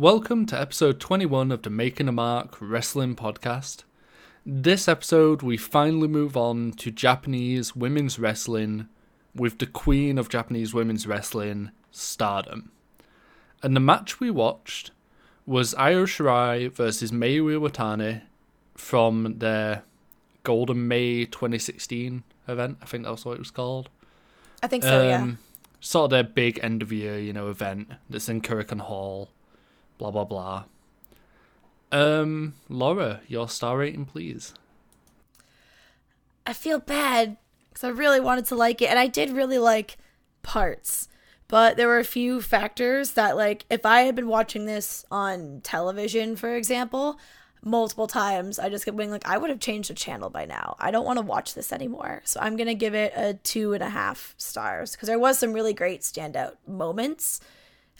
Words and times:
Welcome 0.00 0.46
to 0.46 0.58
episode 0.58 0.98
21 0.98 1.52
of 1.52 1.60
the 1.60 1.68
Making 1.68 2.08
a 2.08 2.12
Mark 2.12 2.56
Wrestling 2.58 3.14
Podcast. 3.14 3.84
This 4.46 4.88
episode, 4.88 5.42
we 5.42 5.58
finally 5.58 6.08
move 6.08 6.38
on 6.38 6.72
to 6.78 6.90
Japanese 6.90 7.76
women's 7.76 8.18
wrestling 8.18 8.88
with 9.34 9.58
the 9.58 9.66
queen 9.66 10.16
of 10.16 10.30
Japanese 10.30 10.72
women's 10.72 11.06
wrestling, 11.06 11.70
Stardom. 11.90 12.72
And 13.62 13.76
the 13.76 13.80
match 13.80 14.20
we 14.20 14.30
watched 14.30 14.90
was 15.44 15.74
Io 15.74 16.06
Shirai 16.06 16.72
versus 16.72 17.12
Mayu 17.12 17.60
Iwatani 17.60 18.22
from 18.74 19.34
their 19.36 19.82
Golden 20.44 20.88
May 20.88 21.26
2016 21.26 22.22
event. 22.48 22.78
I 22.80 22.86
think 22.86 23.04
that's 23.04 23.26
what 23.26 23.34
it 23.34 23.38
was 23.40 23.50
called. 23.50 23.90
I 24.62 24.66
think 24.66 24.82
so, 24.82 25.06
yeah. 25.06 25.20
Um, 25.20 25.38
Sort 25.80 26.04
of 26.04 26.10
their 26.10 26.24
big 26.24 26.58
end 26.62 26.80
of 26.80 26.90
year, 26.90 27.18
you 27.18 27.34
know, 27.34 27.50
event 27.50 27.90
that's 28.08 28.30
in 28.30 28.40
Korakuen 28.40 28.80
Hall. 28.80 29.28
Blah 30.00 30.10
blah 30.10 30.24
blah. 30.24 30.64
Um, 31.92 32.54
Laura, 32.70 33.20
your 33.28 33.50
star 33.50 33.76
rating, 33.76 34.06
please. 34.06 34.54
I 36.46 36.54
feel 36.54 36.78
bad 36.78 37.36
because 37.68 37.84
I 37.84 37.88
really 37.88 38.18
wanted 38.18 38.46
to 38.46 38.54
like 38.54 38.80
it, 38.80 38.88
and 38.88 38.98
I 38.98 39.08
did 39.08 39.28
really 39.28 39.58
like 39.58 39.98
parts. 40.42 41.06
But 41.48 41.76
there 41.76 41.86
were 41.86 41.98
a 41.98 42.04
few 42.04 42.40
factors 42.40 43.12
that, 43.12 43.36
like, 43.36 43.66
if 43.68 43.84
I 43.84 44.02
had 44.02 44.14
been 44.14 44.28
watching 44.28 44.64
this 44.64 45.04
on 45.10 45.60
television, 45.62 46.34
for 46.34 46.54
example, 46.54 47.20
multiple 47.62 48.06
times, 48.06 48.58
I 48.58 48.70
just 48.70 48.86
kept 48.86 48.96
being 48.96 49.10
like, 49.10 49.28
I 49.28 49.36
would 49.36 49.50
have 49.50 49.60
changed 49.60 49.90
the 49.90 49.94
channel 49.94 50.30
by 50.30 50.46
now. 50.46 50.76
I 50.78 50.90
don't 50.90 51.04
want 51.04 51.18
to 51.18 51.24
watch 51.26 51.52
this 51.52 51.74
anymore. 51.74 52.22
So 52.24 52.40
I'm 52.40 52.56
to 52.56 52.74
give 52.74 52.94
it 52.94 53.12
a 53.14 53.34
two 53.34 53.74
and 53.74 53.82
a 53.82 53.90
half 53.90 54.34
stars 54.38 54.92
because 54.92 55.08
there 55.08 55.18
was 55.18 55.38
some 55.38 55.52
really 55.52 55.74
great 55.74 56.00
standout 56.00 56.52
moments. 56.66 57.40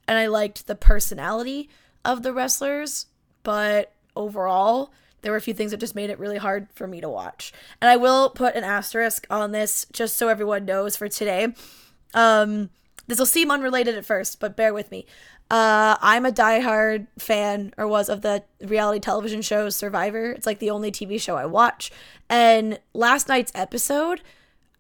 And 0.08 0.16
I 0.16 0.28
liked 0.28 0.66
the 0.66 0.74
personality 0.74 1.68
of 2.04 2.22
the 2.22 2.32
wrestlers. 2.32 3.06
But 3.42 3.92
overall, 4.16 4.92
there 5.22 5.32
were 5.32 5.38
a 5.38 5.42
few 5.42 5.54
things 5.54 5.70
that 5.70 5.80
just 5.80 5.94
made 5.94 6.10
it 6.10 6.18
really 6.18 6.38
hard 6.38 6.68
for 6.74 6.86
me 6.86 7.00
to 7.00 7.08
watch. 7.08 7.52
And 7.80 7.90
I 7.90 7.96
will 7.96 8.30
put 8.30 8.54
an 8.54 8.64
asterisk 8.64 9.26
on 9.30 9.52
this 9.52 9.86
just 9.92 10.16
so 10.16 10.28
everyone 10.28 10.64
knows 10.64 10.96
for 10.96 11.08
today. 11.08 11.48
Um, 12.14 12.70
this 13.06 13.18
will 13.18 13.26
seem 13.26 13.50
unrelated 13.50 13.96
at 13.96 14.04
first, 14.04 14.40
but 14.40 14.56
bear 14.56 14.72
with 14.72 14.90
me. 14.90 15.06
Uh, 15.50 15.96
I'm 16.00 16.24
a 16.24 16.30
diehard 16.30 17.08
fan, 17.18 17.74
or 17.76 17.88
was, 17.88 18.08
of 18.08 18.22
the 18.22 18.44
reality 18.60 19.00
television 19.00 19.42
show 19.42 19.68
Survivor. 19.68 20.30
It's 20.30 20.46
like 20.46 20.60
the 20.60 20.70
only 20.70 20.92
TV 20.92 21.20
show 21.20 21.36
I 21.36 21.46
watch. 21.46 21.90
And 22.28 22.78
last 22.94 23.28
night's 23.28 23.50
episode 23.54 24.22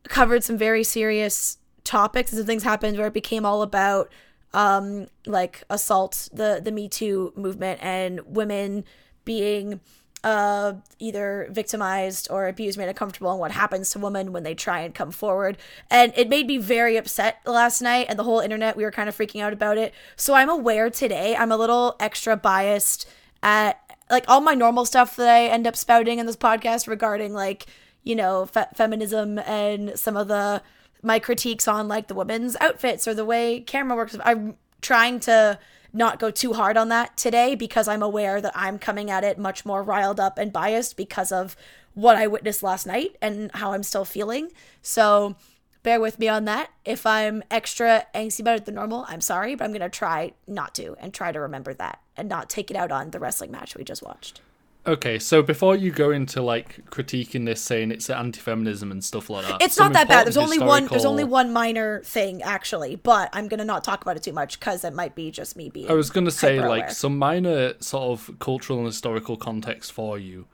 covered 0.04 0.44
some 0.44 0.56
very 0.56 0.84
serious 0.84 1.58
topics 1.82 2.30
and 2.30 2.38
some 2.38 2.46
things 2.46 2.62
happened 2.62 2.96
where 2.98 3.08
it 3.08 3.12
became 3.12 3.44
all 3.44 3.62
about 3.62 4.10
um, 4.52 5.06
like 5.26 5.64
assault, 5.70 6.28
the 6.32 6.60
the 6.62 6.72
Me 6.72 6.88
Too 6.88 7.32
movement, 7.36 7.80
and 7.82 8.20
women 8.26 8.84
being 9.24 9.80
uh, 10.22 10.74
either 10.98 11.48
victimized 11.50 12.28
or 12.30 12.46
abused, 12.46 12.76
made 12.76 12.88
uncomfortable, 12.88 13.30
and 13.30 13.40
what 13.40 13.52
happens 13.52 13.90
to 13.90 13.98
women 13.98 14.32
when 14.32 14.42
they 14.42 14.54
try 14.54 14.80
and 14.80 14.94
come 14.94 15.10
forward. 15.10 15.56
And 15.90 16.12
it 16.16 16.28
made 16.28 16.46
me 16.46 16.58
very 16.58 16.96
upset 16.96 17.40
last 17.46 17.80
night, 17.80 18.06
and 18.08 18.18
the 18.18 18.24
whole 18.24 18.40
internet, 18.40 18.76
we 18.76 18.84
were 18.84 18.90
kind 18.90 19.08
of 19.08 19.16
freaking 19.16 19.42
out 19.42 19.52
about 19.52 19.78
it. 19.78 19.94
So 20.16 20.34
I'm 20.34 20.50
aware 20.50 20.90
today, 20.90 21.36
I'm 21.36 21.52
a 21.52 21.56
little 21.56 21.96
extra 22.00 22.36
biased 22.36 23.08
at 23.42 23.80
like 24.10 24.24
all 24.28 24.40
my 24.40 24.54
normal 24.54 24.84
stuff 24.84 25.16
that 25.16 25.28
I 25.28 25.46
end 25.46 25.66
up 25.66 25.76
spouting 25.76 26.18
in 26.18 26.26
this 26.26 26.36
podcast 26.36 26.88
regarding 26.88 27.32
like, 27.32 27.66
you 28.02 28.16
know, 28.16 28.46
fe- 28.46 28.66
feminism 28.74 29.38
and 29.38 29.98
some 29.98 30.16
of 30.16 30.28
the 30.28 30.62
my 31.02 31.18
critiques 31.18 31.66
on 31.66 31.88
like 31.88 32.08
the 32.08 32.14
women's 32.14 32.56
outfits 32.60 33.08
or 33.08 33.14
the 33.14 33.24
way 33.24 33.60
camera 33.60 33.96
works. 33.96 34.16
I'm 34.24 34.56
trying 34.80 35.20
to 35.20 35.58
not 35.92 36.18
go 36.18 36.30
too 36.30 36.52
hard 36.52 36.76
on 36.76 36.88
that 36.88 37.16
today 37.16 37.54
because 37.54 37.88
I'm 37.88 38.02
aware 38.02 38.40
that 38.40 38.52
I'm 38.54 38.78
coming 38.78 39.10
at 39.10 39.24
it 39.24 39.38
much 39.38 39.64
more 39.64 39.82
riled 39.82 40.20
up 40.20 40.38
and 40.38 40.52
biased 40.52 40.96
because 40.96 41.32
of 41.32 41.56
what 41.94 42.16
I 42.16 42.26
witnessed 42.26 42.62
last 42.62 42.86
night 42.86 43.16
and 43.20 43.50
how 43.54 43.72
I'm 43.72 43.82
still 43.82 44.04
feeling. 44.04 44.52
So 44.82 45.34
bear 45.82 46.00
with 46.00 46.18
me 46.18 46.28
on 46.28 46.44
that. 46.44 46.70
If 46.84 47.06
I'm 47.06 47.42
extra 47.50 48.06
angsty 48.14 48.40
about 48.40 48.58
it 48.58 48.64
than 48.66 48.76
normal, 48.76 49.04
I'm 49.08 49.20
sorry, 49.20 49.54
but 49.54 49.64
I'm 49.64 49.72
going 49.72 49.80
to 49.80 49.88
try 49.88 50.32
not 50.46 50.74
to 50.76 50.96
and 51.00 51.12
try 51.12 51.32
to 51.32 51.40
remember 51.40 51.74
that 51.74 52.00
and 52.16 52.28
not 52.28 52.48
take 52.48 52.70
it 52.70 52.76
out 52.76 52.92
on 52.92 53.10
the 53.10 53.18
wrestling 53.18 53.50
match 53.50 53.76
we 53.76 53.82
just 53.84 54.02
watched. 54.02 54.40
Okay, 54.86 55.18
so 55.18 55.42
before 55.42 55.76
you 55.76 55.90
go 55.90 56.10
into 56.10 56.40
like 56.40 56.86
critiquing 56.86 57.44
this, 57.44 57.60
saying 57.60 57.90
it's 57.90 58.08
anti-feminism 58.08 58.90
and 58.90 59.04
stuff 59.04 59.28
like 59.28 59.46
that, 59.46 59.60
It's 59.60 59.78
not 59.78 59.92
that 59.92 60.08
bad. 60.08 60.24
There's 60.26 60.38
only 60.38 60.58
one. 60.58 60.86
There's 60.86 61.04
only 61.04 61.24
one 61.24 61.52
minor 61.52 62.00
thing 62.02 62.42
actually, 62.42 62.96
but 62.96 63.28
I'm 63.34 63.46
gonna 63.46 63.64
not 63.64 63.84
talk 63.84 64.00
about 64.00 64.16
it 64.16 64.22
too 64.22 64.32
much 64.32 64.58
because 64.58 64.82
it 64.82 64.94
might 64.94 65.14
be 65.14 65.30
just 65.30 65.54
me 65.54 65.68
being. 65.68 65.90
I 65.90 65.92
was 65.92 66.08
gonna 66.08 66.30
say 66.30 66.56
hyper 66.56 66.68
like 66.68 66.90
some 66.90 67.18
minor 67.18 67.74
sort 67.80 68.04
of 68.04 68.38
cultural 68.38 68.78
and 68.78 68.86
historical 68.86 69.36
context 69.36 69.92
for 69.92 70.18
you. 70.18 70.46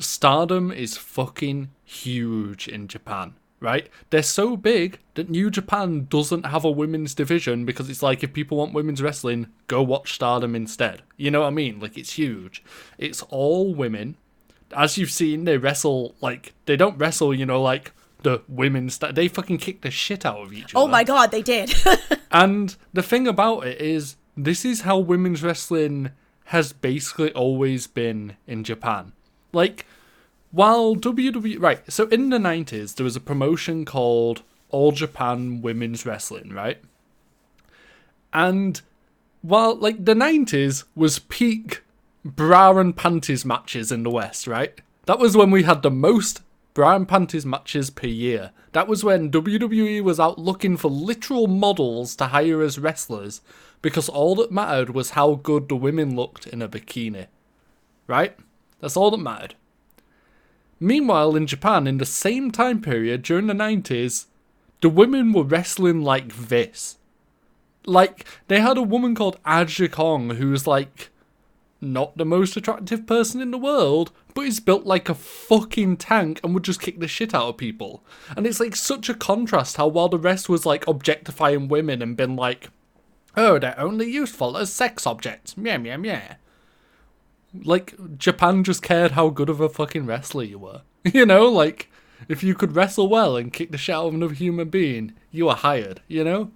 Stardom 0.00 0.72
is 0.72 0.96
fucking 0.96 1.70
huge 1.84 2.66
in 2.66 2.88
Japan, 2.88 3.34
right? 3.60 3.88
They're 4.10 4.22
so 4.22 4.56
big 4.56 4.98
that 5.14 5.30
New 5.30 5.50
Japan 5.50 6.06
doesn't 6.08 6.46
have 6.46 6.64
a 6.64 6.70
women's 6.70 7.14
division 7.14 7.64
because 7.64 7.88
it's 7.90 8.02
like 8.02 8.22
if 8.22 8.32
people 8.32 8.58
want 8.58 8.72
women's 8.72 9.02
wrestling, 9.02 9.48
go 9.68 9.82
watch 9.82 10.14
Stardom 10.14 10.54
instead. 10.56 11.02
You 11.16 11.30
know 11.30 11.42
what 11.42 11.48
I 11.48 11.50
mean? 11.50 11.78
Like 11.78 11.96
it's 11.96 12.14
huge. 12.14 12.64
It's 12.98 13.22
all 13.22 13.74
women. 13.74 14.16
As 14.76 14.96
you've 14.96 15.10
seen, 15.10 15.44
they 15.44 15.58
wrestle 15.58 16.14
like 16.20 16.54
they 16.66 16.76
don't 16.76 16.98
wrestle, 16.98 17.34
you 17.34 17.46
know, 17.46 17.60
like 17.62 17.92
the 18.22 18.42
women's 18.48 18.94
sta- 18.94 19.12
they 19.12 19.28
fucking 19.28 19.58
kick 19.58 19.82
the 19.82 19.90
shit 19.90 20.24
out 20.26 20.38
of 20.38 20.52
each 20.52 20.74
oh 20.74 20.82
other. 20.82 20.88
Oh 20.88 20.90
my 20.90 21.04
god, 21.04 21.30
they 21.30 21.42
did. 21.42 21.72
And 22.30 22.76
the 22.92 23.02
thing 23.02 23.26
about 23.26 23.66
it 23.66 23.80
is, 23.80 24.16
this 24.36 24.64
is 24.64 24.82
how 24.82 24.98
women's 24.98 25.42
wrestling 25.42 26.10
has 26.46 26.72
basically 26.72 27.32
always 27.32 27.86
been 27.86 28.36
in 28.46 28.64
Japan. 28.64 29.12
Like, 29.52 29.84
while 30.50 30.96
WWE. 30.96 31.60
Right, 31.60 31.80
so 31.90 32.06
in 32.08 32.30
the 32.30 32.38
90s, 32.38 32.94
there 32.94 33.04
was 33.04 33.16
a 33.16 33.20
promotion 33.20 33.84
called 33.84 34.42
All 34.70 34.92
Japan 34.92 35.62
Women's 35.62 36.04
Wrestling, 36.04 36.50
right? 36.52 36.78
And 38.32 38.80
while, 39.42 39.74
like, 39.74 40.04
the 40.04 40.14
90s 40.14 40.84
was 40.94 41.18
peak 41.18 41.82
bra 42.24 42.76
and 42.78 42.96
panties 42.96 43.44
matches 43.44 43.90
in 43.90 44.02
the 44.02 44.10
West, 44.10 44.46
right? 44.46 44.80
That 45.06 45.18
was 45.18 45.36
when 45.36 45.50
we 45.50 45.62
had 45.62 45.82
the 45.82 45.90
most 45.90 46.42
bra 46.74 46.94
and 46.94 47.08
panties 47.08 47.46
matches 47.46 47.90
per 47.90 48.06
year. 48.06 48.52
That 48.72 48.86
was 48.86 49.02
when 49.02 49.30
WWE 49.30 50.02
was 50.02 50.20
out 50.20 50.38
looking 50.38 50.76
for 50.76 50.90
literal 50.90 51.46
models 51.46 52.14
to 52.16 52.26
hire 52.26 52.62
as 52.62 52.78
wrestlers 52.78 53.40
because 53.82 54.08
all 54.08 54.34
that 54.36 54.52
mattered 54.52 54.90
was 54.90 55.10
how 55.10 55.34
good 55.34 55.68
the 55.68 55.76
women 55.76 56.14
looked 56.14 56.46
in 56.46 56.62
a 56.62 56.68
bikini. 56.68 57.26
Right? 58.06 58.36
That's 58.80 58.96
all 58.96 59.10
that 59.10 59.18
mattered. 59.18 59.54
Meanwhile, 60.80 61.36
in 61.36 61.46
Japan, 61.46 61.86
in 61.86 61.98
the 61.98 62.06
same 62.06 62.50
time 62.50 62.80
period 62.80 63.22
during 63.22 63.46
the 63.46 63.54
90s, 63.54 64.26
the 64.80 64.88
women 64.88 65.32
were 65.32 65.44
wrestling 65.44 66.00
like 66.00 66.34
this. 66.34 66.96
Like, 67.84 68.24
they 68.48 68.60
had 68.60 68.78
a 68.78 68.82
woman 68.82 69.14
called 69.14 69.38
Aja 69.44 69.88
Kong 69.88 70.30
who 70.30 70.50
was 70.50 70.66
like 70.66 71.10
not 71.82 72.16
the 72.16 72.24
most 72.24 72.56
attractive 72.56 73.06
person 73.06 73.40
in 73.40 73.50
the 73.50 73.58
world, 73.58 74.12
but 74.34 74.42
is 74.42 74.60
built 74.60 74.84
like 74.84 75.08
a 75.08 75.14
fucking 75.14 75.96
tank 75.96 76.40
and 76.42 76.54
would 76.54 76.64
just 76.64 76.80
kick 76.80 77.00
the 77.00 77.08
shit 77.08 77.34
out 77.34 77.48
of 77.48 77.56
people. 77.56 78.02
And 78.36 78.46
it's 78.46 78.60
like 78.60 78.76
such 78.76 79.08
a 79.08 79.14
contrast 79.14 79.76
how 79.76 79.88
while 79.88 80.08
the 80.08 80.18
rest 80.18 80.48
was 80.48 80.66
like 80.66 80.86
objectifying 80.86 81.68
women 81.68 82.02
and 82.02 82.16
been 82.16 82.36
like, 82.36 82.70
oh, 83.36 83.58
they're 83.58 83.78
only 83.78 84.10
useful 84.10 84.56
as 84.56 84.72
sex 84.72 85.06
objects. 85.06 85.56
Meow, 85.56 85.78
meow, 85.78 85.96
meow. 85.96 86.36
Like, 87.54 87.94
Japan 88.16 88.64
just 88.64 88.82
cared 88.82 89.12
how 89.12 89.28
good 89.28 89.48
of 89.48 89.60
a 89.60 89.68
fucking 89.68 90.06
wrestler 90.06 90.44
you 90.44 90.58
were. 90.58 90.82
you 91.04 91.26
know, 91.26 91.46
like, 91.48 91.90
if 92.28 92.42
you 92.42 92.54
could 92.54 92.76
wrestle 92.76 93.08
well 93.08 93.36
and 93.36 93.52
kick 93.52 93.70
the 93.70 93.78
shit 93.78 93.94
out 93.94 94.06
of 94.06 94.14
another 94.14 94.34
human 94.34 94.68
being, 94.68 95.14
you 95.30 95.46
were 95.46 95.54
hired, 95.54 96.00
you 96.08 96.24
know? 96.24 96.50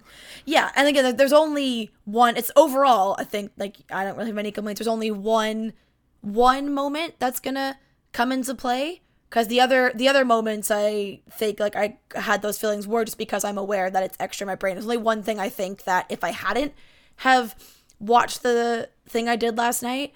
yeah, 0.45 0.71
and 0.75 0.87
again, 0.87 1.15
there's 1.17 1.33
only 1.33 1.91
one. 2.05 2.37
It's 2.37 2.51
overall, 2.55 3.15
I 3.17 3.23
think. 3.23 3.51
Like, 3.57 3.77
I 3.91 4.03
don't 4.03 4.15
really 4.15 4.29
have 4.29 4.37
any 4.37 4.51
complaints. 4.51 4.79
There's 4.79 4.87
only 4.87 5.11
one, 5.11 5.73
one 6.21 6.73
moment 6.73 7.15
that's 7.19 7.39
gonna 7.39 7.77
come 8.13 8.31
into 8.31 8.53
play. 8.53 9.01
Because 9.29 9.47
the 9.47 9.59
other, 9.59 9.91
the 9.93 10.07
other 10.07 10.23
moments, 10.23 10.71
I 10.71 11.19
think 11.29 11.59
like 11.59 11.75
I 11.75 11.97
had 12.15 12.41
those 12.41 12.57
feelings 12.57 12.87
were 12.87 13.03
just 13.03 13.17
because 13.17 13.43
I'm 13.43 13.57
aware 13.57 13.89
that 13.89 14.03
it's 14.03 14.15
extra 14.19 14.45
in 14.45 14.47
my 14.47 14.55
brain. 14.55 14.75
There's 14.75 14.85
only 14.85 14.97
one 14.97 15.23
thing 15.23 15.39
I 15.39 15.49
think 15.49 15.83
that 15.83 16.05
if 16.09 16.23
I 16.23 16.31
hadn't 16.31 16.73
have 17.17 17.55
watched 17.99 18.43
the 18.43 18.89
thing 19.09 19.27
I 19.27 19.35
did 19.35 19.57
last 19.57 19.81
night, 19.83 20.13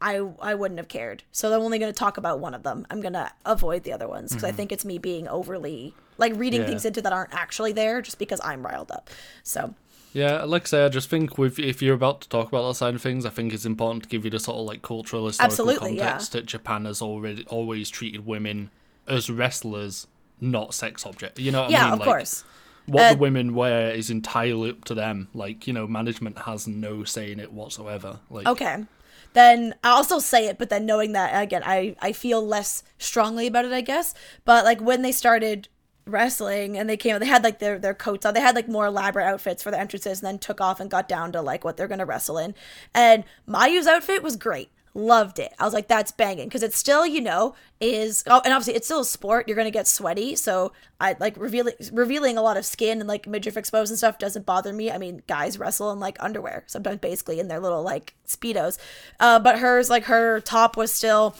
I 0.00 0.16
I 0.40 0.54
wouldn't 0.54 0.78
have 0.78 0.88
cared. 0.88 1.22
So 1.32 1.52
I'm 1.54 1.60
only 1.62 1.78
going 1.78 1.92
to 1.92 1.98
talk 1.98 2.16
about 2.16 2.40
one 2.40 2.54
of 2.54 2.62
them. 2.62 2.86
I'm 2.90 3.00
going 3.00 3.12
to 3.14 3.30
avoid 3.44 3.82
the 3.84 3.92
other 3.92 4.08
ones 4.08 4.30
because 4.30 4.44
I 4.44 4.48
mm-hmm. 4.48 4.56
think 4.56 4.72
it's 4.72 4.84
me 4.84 4.98
being 4.98 5.28
overly 5.28 5.94
like 6.18 6.32
reading 6.36 6.60
Yeah. 6.62 6.66
things 6.68 6.84
into 6.84 7.00
that 7.02 7.12
aren't 7.12 7.34
actually 7.34 7.72
there 7.72 8.02
just 8.02 8.18
because 8.18 8.40
I'm 8.44 8.64
riled 8.64 8.90
up. 8.90 9.10
So 9.42 9.74
Yeah, 10.12 10.42
like 10.44 10.62
I 10.62 10.66
say, 10.66 10.84
I 10.84 10.88
just 10.88 11.08
think 11.08 11.38
with 11.38 11.58
if 11.58 11.80
you're 11.82 11.94
about 11.94 12.20
to 12.22 12.28
talk 12.28 12.48
about 12.48 12.66
that 12.68 12.74
side 12.74 12.94
of 12.94 13.02
things, 13.02 13.24
I 13.24 13.30
think 13.30 13.52
it's 13.52 13.64
important 13.66 14.02
to 14.04 14.08
give 14.08 14.24
you 14.24 14.30
the 14.30 14.40
sort 14.40 14.58
of 14.58 14.66
like 14.66 14.82
cultural 14.82 15.26
historical 15.26 15.52
Absolutely, 15.70 15.96
yeah. 15.96 16.10
context 16.10 16.32
that 16.32 16.46
Japan 16.46 16.84
has 16.84 17.00
already 17.00 17.44
always 17.48 17.88
treated 17.90 18.26
women 18.26 18.70
as 19.06 19.30
wrestlers, 19.30 20.06
not 20.40 20.74
sex 20.74 21.06
objects. 21.06 21.40
You 21.40 21.52
know 21.52 21.60
what 21.62 21.64
I 21.66 21.68
mean? 21.68 21.76
yeah, 21.76 21.92
of 21.92 21.98
Like, 22.00 22.08
course. 22.08 22.44
What 22.90 23.02
Uh, 23.04 23.12
the 23.12 23.18
women 23.18 23.54
wear 23.54 23.90
is 23.90 24.10
entirely 24.10 24.70
up 24.70 24.84
to 24.86 24.94
them. 24.94 25.28
Like 25.34 25.66
you 25.66 25.72
know, 25.72 25.86
management 25.86 26.40
has 26.40 26.66
no 26.66 27.04
say 27.04 27.32
in 27.32 27.40
it 27.40 27.52
whatsoever. 27.52 28.20
Like 28.28 28.46
Okay. 28.46 28.84
Then 29.32 29.74
I 29.84 29.90
also 29.90 30.18
say 30.18 30.48
it, 30.48 30.58
but 30.58 30.70
then 30.70 30.86
knowing 30.86 31.12
that 31.12 31.40
again, 31.40 31.62
I 31.64 31.94
I 32.00 32.12
feel 32.12 32.44
less 32.44 32.82
strongly 32.98 33.46
about 33.46 33.64
it, 33.64 33.72
I 33.72 33.80
guess. 33.80 34.12
But 34.44 34.64
like 34.64 34.80
when 34.80 35.02
they 35.02 35.12
started 35.12 35.68
wrestling 36.04 36.76
and 36.76 36.88
they 36.90 36.96
came, 36.96 37.16
they 37.20 37.26
had 37.26 37.44
like 37.44 37.60
their 37.60 37.78
their 37.78 37.94
coats 37.94 38.26
on. 38.26 38.34
They 38.34 38.40
had 38.40 38.56
like 38.56 38.68
more 38.68 38.86
elaborate 38.86 39.26
outfits 39.26 39.62
for 39.62 39.70
the 39.70 39.78
entrances, 39.78 40.20
and 40.20 40.26
then 40.26 40.38
took 40.38 40.60
off 40.60 40.80
and 40.80 40.90
got 40.90 41.08
down 41.08 41.30
to 41.32 41.42
like 41.42 41.64
what 41.64 41.76
they're 41.76 41.86
gonna 41.88 42.06
wrestle 42.06 42.38
in. 42.38 42.54
And 42.92 43.22
Mayu's 43.46 43.86
outfit 43.86 44.22
was 44.22 44.36
great. 44.36 44.70
Loved 44.92 45.38
it. 45.38 45.52
I 45.58 45.64
was 45.64 45.72
like, 45.72 45.86
that's 45.86 46.10
banging 46.10 46.48
because 46.48 46.64
it's 46.64 46.76
still, 46.76 47.06
you 47.06 47.20
know, 47.20 47.54
is 47.80 48.24
oh, 48.26 48.40
and 48.44 48.52
obviously 48.52 48.74
it's 48.74 48.88
still 48.88 49.00
a 49.00 49.04
sport. 49.04 49.46
You're 49.46 49.56
gonna 49.56 49.70
get 49.70 49.86
sweaty, 49.86 50.34
so 50.34 50.72
I 51.00 51.14
like 51.20 51.36
revealing 51.36 51.74
revealing 51.92 52.36
a 52.36 52.42
lot 52.42 52.56
of 52.56 52.66
skin 52.66 52.98
and 52.98 53.06
like 53.06 53.28
midriff 53.28 53.56
exposed 53.56 53.92
and 53.92 53.98
stuff 53.98 54.18
doesn't 54.18 54.46
bother 54.46 54.72
me. 54.72 54.90
I 54.90 54.98
mean, 54.98 55.22
guys 55.28 55.60
wrestle 55.60 55.92
in 55.92 56.00
like 56.00 56.16
underwear 56.18 56.64
sometimes, 56.66 56.98
basically 56.98 57.38
in 57.38 57.46
their 57.46 57.60
little 57.60 57.84
like 57.84 58.14
speedos. 58.26 58.78
Uh, 59.20 59.38
but 59.38 59.60
hers, 59.60 59.88
like 59.88 60.04
her 60.04 60.40
top 60.40 60.76
was 60.76 60.92
still 60.92 61.36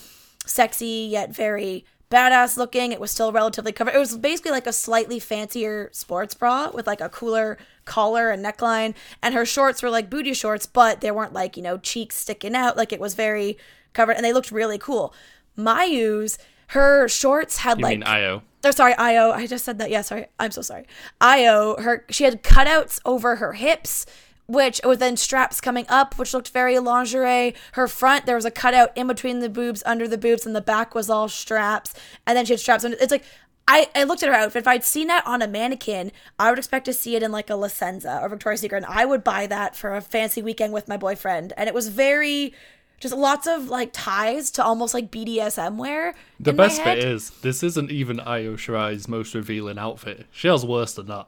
sexy 0.46 1.08
yet 1.10 1.34
very 1.34 1.84
badass 2.10 2.56
looking. 2.56 2.92
It 2.92 3.00
was 3.00 3.10
still 3.10 3.32
relatively 3.32 3.72
covered. 3.72 3.94
It 3.94 3.98
was 3.98 4.16
basically 4.16 4.52
like 4.52 4.66
a 4.66 4.72
slightly 4.72 5.18
fancier 5.18 5.90
sports 5.92 6.34
bra 6.34 6.70
with 6.72 6.86
like 6.86 7.00
a 7.00 7.08
cooler 7.08 7.58
collar 7.90 8.30
and 8.30 8.42
neckline. 8.42 8.94
And 9.20 9.34
her 9.34 9.44
shorts 9.44 9.82
were 9.82 9.90
like 9.90 10.08
booty 10.08 10.32
shorts, 10.32 10.64
but 10.64 11.00
they 11.00 11.10
weren't 11.10 11.32
like, 11.32 11.56
you 11.56 11.62
know, 11.62 11.76
cheeks 11.76 12.16
sticking 12.16 12.54
out. 12.54 12.76
Like 12.76 12.92
it 12.92 13.00
was 13.00 13.14
very 13.14 13.58
covered 13.92 14.12
and 14.12 14.24
they 14.24 14.32
looked 14.32 14.52
really 14.52 14.78
cool. 14.78 15.12
Mayu's, 15.56 16.38
her 16.68 17.08
shorts 17.08 17.58
had 17.58 17.78
you 17.78 17.82
like 17.82 17.98
mean 17.98 18.06
Io? 18.06 18.42
Oh, 18.64 18.70
sorry, 18.70 18.94
Io. 18.94 19.32
I 19.32 19.46
just 19.46 19.64
said 19.64 19.78
that. 19.78 19.90
Yeah, 19.90 20.02
sorry. 20.02 20.26
I'm 20.38 20.52
so 20.52 20.62
sorry. 20.62 20.84
Io, 21.20 21.76
her 21.80 22.04
she 22.10 22.24
had 22.24 22.44
cutouts 22.44 23.00
over 23.04 23.36
her 23.36 23.54
hips, 23.54 24.06
which 24.46 24.80
with 24.84 25.00
then 25.00 25.16
straps 25.16 25.60
coming 25.60 25.86
up, 25.88 26.16
which 26.18 26.32
looked 26.32 26.50
very 26.50 26.78
lingerie. 26.78 27.54
Her 27.72 27.88
front 27.88 28.26
there 28.26 28.36
was 28.36 28.44
a 28.44 28.50
cutout 28.50 28.96
in 28.96 29.08
between 29.08 29.40
the 29.40 29.48
boobs, 29.48 29.82
under 29.84 30.06
the 30.06 30.18
boobs, 30.18 30.46
and 30.46 30.54
the 30.54 30.60
back 30.60 30.94
was 30.94 31.10
all 31.10 31.28
straps. 31.28 31.92
And 32.26 32.36
then 32.36 32.44
she 32.44 32.52
had 32.52 32.60
straps 32.60 32.84
under. 32.84 32.96
It's 33.00 33.10
like 33.10 33.24
I, 33.70 33.86
I 33.94 34.02
looked 34.02 34.24
at 34.24 34.28
her 34.28 34.34
outfit. 34.34 34.60
If 34.60 34.66
I'd 34.66 34.82
seen 34.82 35.06
that 35.06 35.24
on 35.26 35.42
a 35.42 35.46
mannequin, 35.46 36.10
I 36.40 36.50
would 36.50 36.58
expect 36.58 36.86
to 36.86 36.92
see 36.92 37.14
it 37.14 37.22
in 37.22 37.30
like 37.30 37.48
a 37.50 37.54
La 37.54 37.68
Senza 37.68 38.18
or 38.20 38.28
Victoria's 38.28 38.60
Secret, 38.62 38.78
and 38.78 38.86
I 38.86 39.04
would 39.04 39.22
buy 39.22 39.46
that 39.46 39.76
for 39.76 39.94
a 39.94 40.00
fancy 40.00 40.42
weekend 40.42 40.72
with 40.72 40.88
my 40.88 40.96
boyfriend. 40.96 41.52
And 41.56 41.68
it 41.68 41.74
was 41.74 41.88
very. 41.88 42.52
Just 42.98 43.14
lots 43.14 43.46
of 43.46 43.70
like 43.70 43.90
ties 43.94 44.50
to 44.50 44.62
almost 44.62 44.92
like 44.92 45.10
BDSM 45.10 45.76
wear. 45.76 46.14
The 46.38 46.52
best 46.52 46.84
bit 46.84 46.98
is 46.98 47.30
this 47.40 47.62
isn't 47.62 47.90
even 47.90 48.20
Io 48.20 48.56
Shirai's 48.56 49.08
most 49.08 49.34
revealing 49.34 49.78
outfit. 49.78 50.26
She 50.30 50.48
has 50.48 50.66
worse 50.66 50.92
than 50.92 51.06
that. 51.06 51.26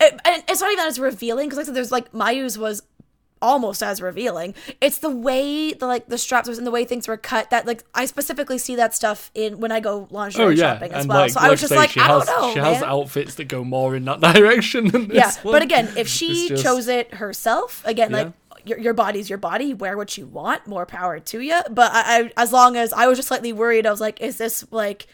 it, 0.00 0.20
and 0.24 0.42
it's 0.48 0.60
not 0.60 0.72
even 0.72 0.86
as 0.86 0.98
revealing 0.98 1.48
because 1.48 1.58
like 1.58 1.64
I 1.64 1.66
said, 1.66 1.76
there's 1.76 1.92
like 1.92 2.12
Mayu's 2.12 2.58
was 2.58 2.82
almost 3.44 3.82
as 3.82 4.00
revealing. 4.00 4.54
It's 4.80 4.98
the 4.98 5.10
way 5.10 5.72
the 5.74 5.86
like 5.86 6.06
the 6.08 6.16
straps 6.18 6.48
was 6.48 6.58
and 6.58 6.66
the 6.66 6.70
way 6.70 6.84
things 6.84 7.06
were 7.06 7.16
cut 7.18 7.50
that 7.50 7.66
like 7.66 7.84
I 7.94 8.06
specifically 8.06 8.58
see 8.58 8.74
that 8.76 8.94
stuff 8.94 9.30
in 9.34 9.60
when 9.60 9.70
I 9.70 9.80
go 9.80 10.08
lingerie 10.10 10.44
Oh 10.44 10.48
yeah, 10.48 10.74
shopping 10.74 10.92
as 10.92 11.00
and 11.04 11.08
well. 11.10 11.18
like, 11.20 11.30
so 11.30 11.40
I 11.40 11.50
was 11.50 11.60
just 11.60 11.72
like, 11.74 11.96
I 11.98 12.02
has, 12.06 12.26
don't 12.26 12.40
know, 12.42 12.52
She 12.54 12.60
man. 12.60 12.74
has 12.74 12.82
outfits 12.82 13.34
that 13.36 13.44
go 13.48 13.62
more 13.62 13.94
in 13.94 14.04
that 14.06 14.20
direction 14.34 14.88
than 14.88 15.08
this 15.08 15.16
yeah, 15.16 15.32
one. 15.42 15.52
but 15.52 15.62
again, 15.62 15.88
if 15.96 16.08
she 16.08 16.48
just- 16.48 16.62
chose 16.64 16.88
it 16.88 17.14
herself, 17.14 17.82
again, 17.86 18.10
Yeah. 18.10 18.16
like 18.16 18.32
your, 18.66 18.78
your 18.78 18.94
body's 18.94 19.28
your 19.28 19.38
body, 19.38 19.74
wear 19.74 19.94
what 19.96 20.16
you 20.16 20.24
want, 20.26 20.66
more 20.66 20.86
power 20.86 21.20
to 21.20 21.40
you. 21.40 21.60
But 21.70 21.92
I, 21.92 22.02
I, 22.20 22.32
as 22.42 22.50
long 22.50 22.76
as 22.76 22.94
I 22.94 23.06
was 23.06 23.18
just 23.18 23.28
slightly 23.28 23.52
worried, 23.52 23.86
I 23.86 23.90
was 23.90 24.00
like, 24.00 24.20
is 24.22 24.38
this 24.38 24.64
like 24.70 25.06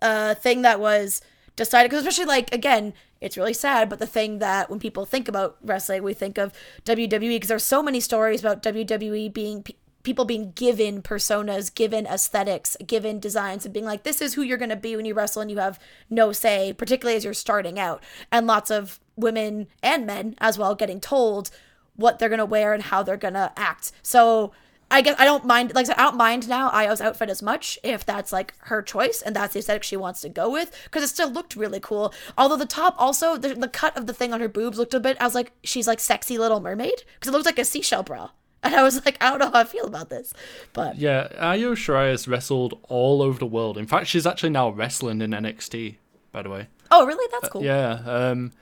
a 0.00 0.34
thing 0.36 0.62
that 0.62 0.78
was 0.80 1.20
decided? 1.56 1.90
Because 1.90 2.06
especially 2.06 2.26
like 2.26 2.54
again, 2.54 2.92
it's 3.26 3.36
really 3.36 3.52
sad. 3.52 3.90
But 3.90 3.98
the 3.98 4.06
thing 4.06 4.38
that 4.38 4.70
when 4.70 4.80
people 4.80 5.04
think 5.04 5.28
about 5.28 5.56
wrestling, 5.62 6.02
we 6.02 6.14
think 6.14 6.38
of 6.38 6.52
WWE 6.84 7.28
because 7.28 7.48
there's 7.48 7.64
so 7.64 7.82
many 7.82 8.00
stories 8.00 8.40
about 8.40 8.62
WWE 8.62 9.32
being. 9.32 9.62
pe- 9.62 9.74
People 10.02 10.24
being 10.24 10.52
given 10.52 11.02
personas, 11.02 11.74
given 11.74 12.06
aesthetics, 12.06 12.76
given 12.86 13.18
designs, 13.18 13.64
and 13.64 13.74
being 13.74 13.84
like, 13.84 14.04
this 14.04 14.22
is 14.22 14.34
who 14.34 14.42
you're 14.42 14.56
going 14.56 14.68
to 14.70 14.76
be 14.76 14.94
when 14.94 15.04
you 15.04 15.14
wrestle 15.14 15.42
and 15.42 15.50
you 15.50 15.58
have 15.58 15.80
no 16.08 16.30
say, 16.30 16.72
particularly 16.72 17.16
as 17.16 17.24
you're 17.24 17.34
starting 17.34 17.76
out. 17.76 18.04
And 18.30 18.46
lots 18.46 18.70
of 18.70 19.00
women 19.16 19.66
and 19.82 20.06
men 20.06 20.36
as 20.38 20.58
well 20.58 20.76
getting 20.76 21.00
told 21.00 21.50
what 21.96 22.20
they're 22.20 22.28
gonna 22.28 22.44
wear 22.44 22.72
and 22.72 22.84
how 22.84 23.02
they're 23.02 23.16
gonna 23.16 23.52
act. 23.56 23.90
So 24.02 24.52
I 24.90 25.02
guess 25.02 25.16
I 25.18 25.24
don't 25.24 25.44
mind 25.44 25.74
like 25.74 25.86
I 25.86 25.88
said, 25.88 25.96
I 25.98 26.04
don't 26.04 26.16
mind 26.16 26.48
now 26.48 26.68
Io's 26.70 27.00
outfit 27.00 27.28
as 27.28 27.42
much 27.42 27.78
if 27.82 28.06
that's 28.06 28.32
like 28.32 28.54
her 28.58 28.82
choice 28.82 29.20
and 29.20 29.34
that's 29.34 29.54
the 29.54 29.58
aesthetic 29.58 29.82
she 29.82 29.96
wants 29.96 30.20
to 30.20 30.28
go 30.28 30.48
with 30.50 30.70
because 30.84 31.02
it 31.02 31.08
still 31.08 31.30
looked 31.30 31.56
really 31.56 31.80
cool. 31.80 32.14
Although 32.38 32.56
the 32.56 32.66
top 32.66 32.94
also 32.98 33.36
the, 33.36 33.54
the 33.54 33.68
cut 33.68 33.96
of 33.96 34.06
the 34.06 34.12
thing 34.12 34.32
on 34.32 34.40
her 34.40 34.48
boobs 34.48 34.78
looked 34.78 34.94
a 34.94 35.00
bit. 35.00 35.16
I 35.20 35.24
was 35.24 35.34
like 35.34 35.52
she's 35.64 35.86
like 35.86 35.98
sexy 36.00 36.38
little 36.38 36.60
mermaid 36.60 37.02
because 37.14 37.28
it 37.28 37.32
looks 37.32 37.46
like 37.46 37.58
a 37.58 37.64
seashell 37.64 38.02
bra. 38.02 38.30
And 38.62 38.74
I 38.74 38.82
was 38.82 39.04
like, 39.04 39.22
I 39.22 39.30
don't 39.30 39.38
know 39.38 39.50
how 39.50 39.60
I 39.60 39.64
feel 39.64 39.86
about 39.86 40.08
this, 40.08 40.32
but 40.72 40.96
Yeah, 40.96 41.28
Io 41.38 41.74
Shirai 41.76 42.10
has 42.10 42.26
wrestled 42.26 42.80
all 42.88 43.22
over 43.22 43.38
the 43.38 43.46
world. 43.46 43.78
In 43.78 43.86
fact, 43.86 44.08
she's 44.08 44.26
actually 44.26 44.50
now 44.50 44.70
wrestling 44.70 45.20
in 45.20 45.30
NXT, 45.30 45.96
by 46.32 46.42
the 46.42 46.50
way. 46.50 46.66
oh 46.90 47.06
really? 47.06 47.28
That's 47.30 47.48
cool. 47.50 47.62
Yeah, 47.62 48.00
um, 48.04 48.52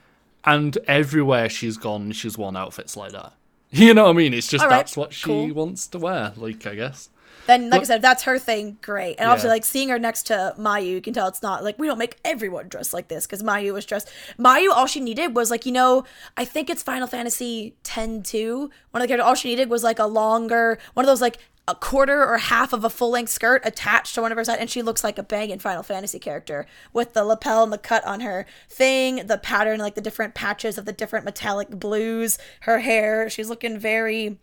and 0.43 0.77
everywhere 0.85 1.49
she's 1.49 1.77
gone, 1.77 2.11
she's 2.11 2.37
worn 2.37 2.55
outfits 2.55 2.95
like 2.95 3.13
that. 3.13 3.33
You 3.71 3.93
know 3.93 4.03
what 4.05 4.11
I 4.11 4.13
mean? 4.13 4.33
It's 4.33 4.47
just 4.47 4.63
All 4.63 4.69
right, 4.69 4.77
that's 4.77 4.95
what 4.95 5.11
she 5.13 5.25
cool. 5.25 5.53
wants 5.53 5.87
to 5.87 5.99
wear. 5.99 6.31
Like, 6.37 6.65
I 6.65 6.75
guess. 6.75 7.09
Then, 7.47 7.69
like 7.69 7.81
I 7.81 7.83
said, 7.83 7.95
if 7.97 8.01
that's 8.01 8.23
her 8.23 8.39
thing. 8.39 8.77
Great, 8.81 9.17
and 9.19 9.29
obviously, 9.29 9.49
like 9.49 9.65
seeing 9.65 9.89
her 9.89 9.99
next 9.99 10.23
to 10.27 10.55
Mayu, 10.57 10.87
you 10.87 11.01
can 11.01 11.13
tell 11.13 11.27
it's 11.27 11.43
not 11.43 11.63
like 11.63 11.77
we 11.77 11.85
don't 11.85 11.99
make 11.99 12.17
everyone 12.25 12.67
dress 12.69 12.93
like 12.93 13.07
this 13.07 13.27
because 13.27 13.43
Mayu 13.43 13.71
was 13.73 13.85
dressed. 13.85 14.09
Mayu, 14.39 14.69
all 14.71 14.87
she 14.87 14.99
needed 14.99 15.35
was 15.35 15.51
like 15.51 15.65
you 15.65 15.71
know, 15.71 16.05
I 16.37 16.45
think 16.45 16.69
it's 16.69 16.81
Final 16.81 17.07
Fantasy 17.07 17.75
X 17.85 18.29
two. 18.29 18.71
One 18.91 19.01
of 19.01 19.03
the 19.03 19.07
characters, 19.07 19.27
all 19.27 19.35
she 19.35 19.49
needed 19.49 19.69
was 19.69 19.83
like 19.83 19.99
a 19.99 20.07
longer 20.07 20.79
one 20.93 21.05
of 21.05 21.07
those 21.07 21.21
like 21.21 21.37
a 21.67 21.75
quarter 21.75 22.23
or 22.23 22.37
half 22.37 22.73
of 22.73 22.83
a 22.83 22.89
full 22.89 23.09
length 23.09 23.31
skirt 23.31 23.61
attached 23.65 24.13
to 24.15 24.21
one 24.21 24.31
of 24.31 24.37
her 24.37 24.43
side, 24.43 24.59
and 24.59 24.69
she 24.69 24.81
looks 24.81 25.03
like 25.03 25.17
a 25.17 25.23
banging 25.23 25.59
Final 25.59 25.83
Fantasy 25.83 26.19
character 26.19 26.65
with 26.93 27.13
the 27.13 27.23
lapel 27.23 27.63
and 27.63 27.73
the 27.73 27.77
cut 27.77 28.05
on 28.05 28.19
her 28.19 28.45
thing, 28.69 29.25
the 29.27 29.37
pattern, 29.37 29.79
like 29.79 29.95
the 29.95 30.01
different 30.01 30.35
patches 30.35 30.77
of 30.77 30.85
the 30.85 30.93
different 30.93 31.25
metallic 31.25 31.69
blues, 31.71 32.37
her 32.61 32.79
hair. 32.79 33.29
She's 33.29 33.49
looking 33.49 33.79
very. 33.79 34.37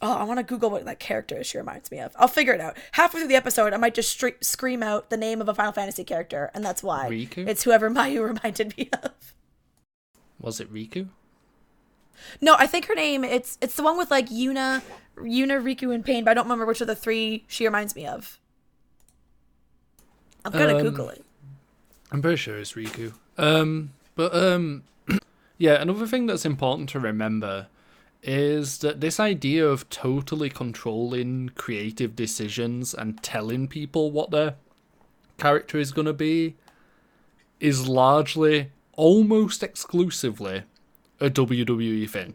Oh, 0.00 0.14
I 0.14 0.24
want 0.24 0.38
to 0.38 0.44
Google 0.44 0.70
what 0.70 0.84
that 0.84 0.98
character 0.98 1.36
is 1.38 1.46
she 1.46 1.58
reminds 1.58 1.90
me 1.92 2.00
of. 2.00 2.12
I'll 2.16 2.26
figure 2.26 2.52
it 2.52 2.60
out. 2.60 2.76
Halfway 2.92 3.20
through 3.20 3.28
the 3.28 3.36
episode, 3.36 3.72
I 3.72 3.76
might 3.76 3.94
just 3.94 4.18
stre- 4.18 4.42
scream 4.42 4.82
out 4.82 5.10
the 5.10 5.16
name 5.16 5.40
of 5.40 5.48
a 5.48 5.54
Final 5.54 5.72
Fantasy 5.72 6.02
character, 6.02 6.50
and 6.54 6.64
that's 6.64 6.82
why. 6.82 7.08
Rikku? 7.08 7.46
It's 7.46 7.62
whoever 7.62 7.88
Mayu 7.94 8.26
reminded 8.26 8.76
me 8.76 8.88
of. 9.02 9.34
Was 10.40 10.58
it 10.60 10.72
Rikku? 10.72 11.08
No, 12.40 12.56
I 12.58 12.66
think 12.66 12.86
her 12.86 12.94
name 12.94 13.24
it's 13.24 13.58
it's 13.60 13.74
the 13.74 13.82
one 13.82 13.96
with 13.96 14.10
like 14.10 14.28
Yuna, 14.28 14.82
Yuna, 15.16 15.62
Rikku, 15.62 15.94
and 15.94 16.04
Paine, 16.04 16.24
but 16.24 16.30
I 16.32 16.34
don't 16.34 16.44
remember 16.44 16.66
which 16.66 16.80
of 16.80 16.86
the 16.86 16.96
three 16.96 17.44
she 17.48 17.64
reminds 17.64 17.94
me 17.94 18.06
of. 18.06 18.38
I'm 20.44 20.52
gonna 20.52 20.76
Um, 20.76 20.82
Google 20.82 21.08
it. 21.10 21.24
I'm 22.10 22.20
pretty 22.20 22.36
sure 22.36 22.58
it's 22.58 22.72
Rikku. 22.72 23.14
Um, 23.38 23.92
but 24.14 24.34
um, 24.34 24.84
yeah, 25.58 25.80
another 25.80 26.06
thing 26.06 26.26
that's 26.26 26.44
important 26.44 26.88
to 26.90 27.00
remember 27.00 27.68
is 28.22 28.78
that 28.78 29.00
this 29.00 29.18
idea 29.18 29.66
of 29.66 29.88
totally 29.90 30.48
controlling 30.48 31.50
creative 31.56 32.14
decisions 32.14 32.94
and 32.94 33.20
telling 33.22 33.66
people 33.66 34.10
what 34.12 34.30
their 34.30 34.54
character 35.38 35.78
is 35.78 35.90
going 35.90 36.06
to 36.06 36.12
be 36.12 36.54
is 37.58 37.88
largely, 37.88 38.70
almost 38.96 39.62
exclusively, 39.62 40.62
a 41.22 41.30
WWE 41.30 42.08
thing. 42.10 42.34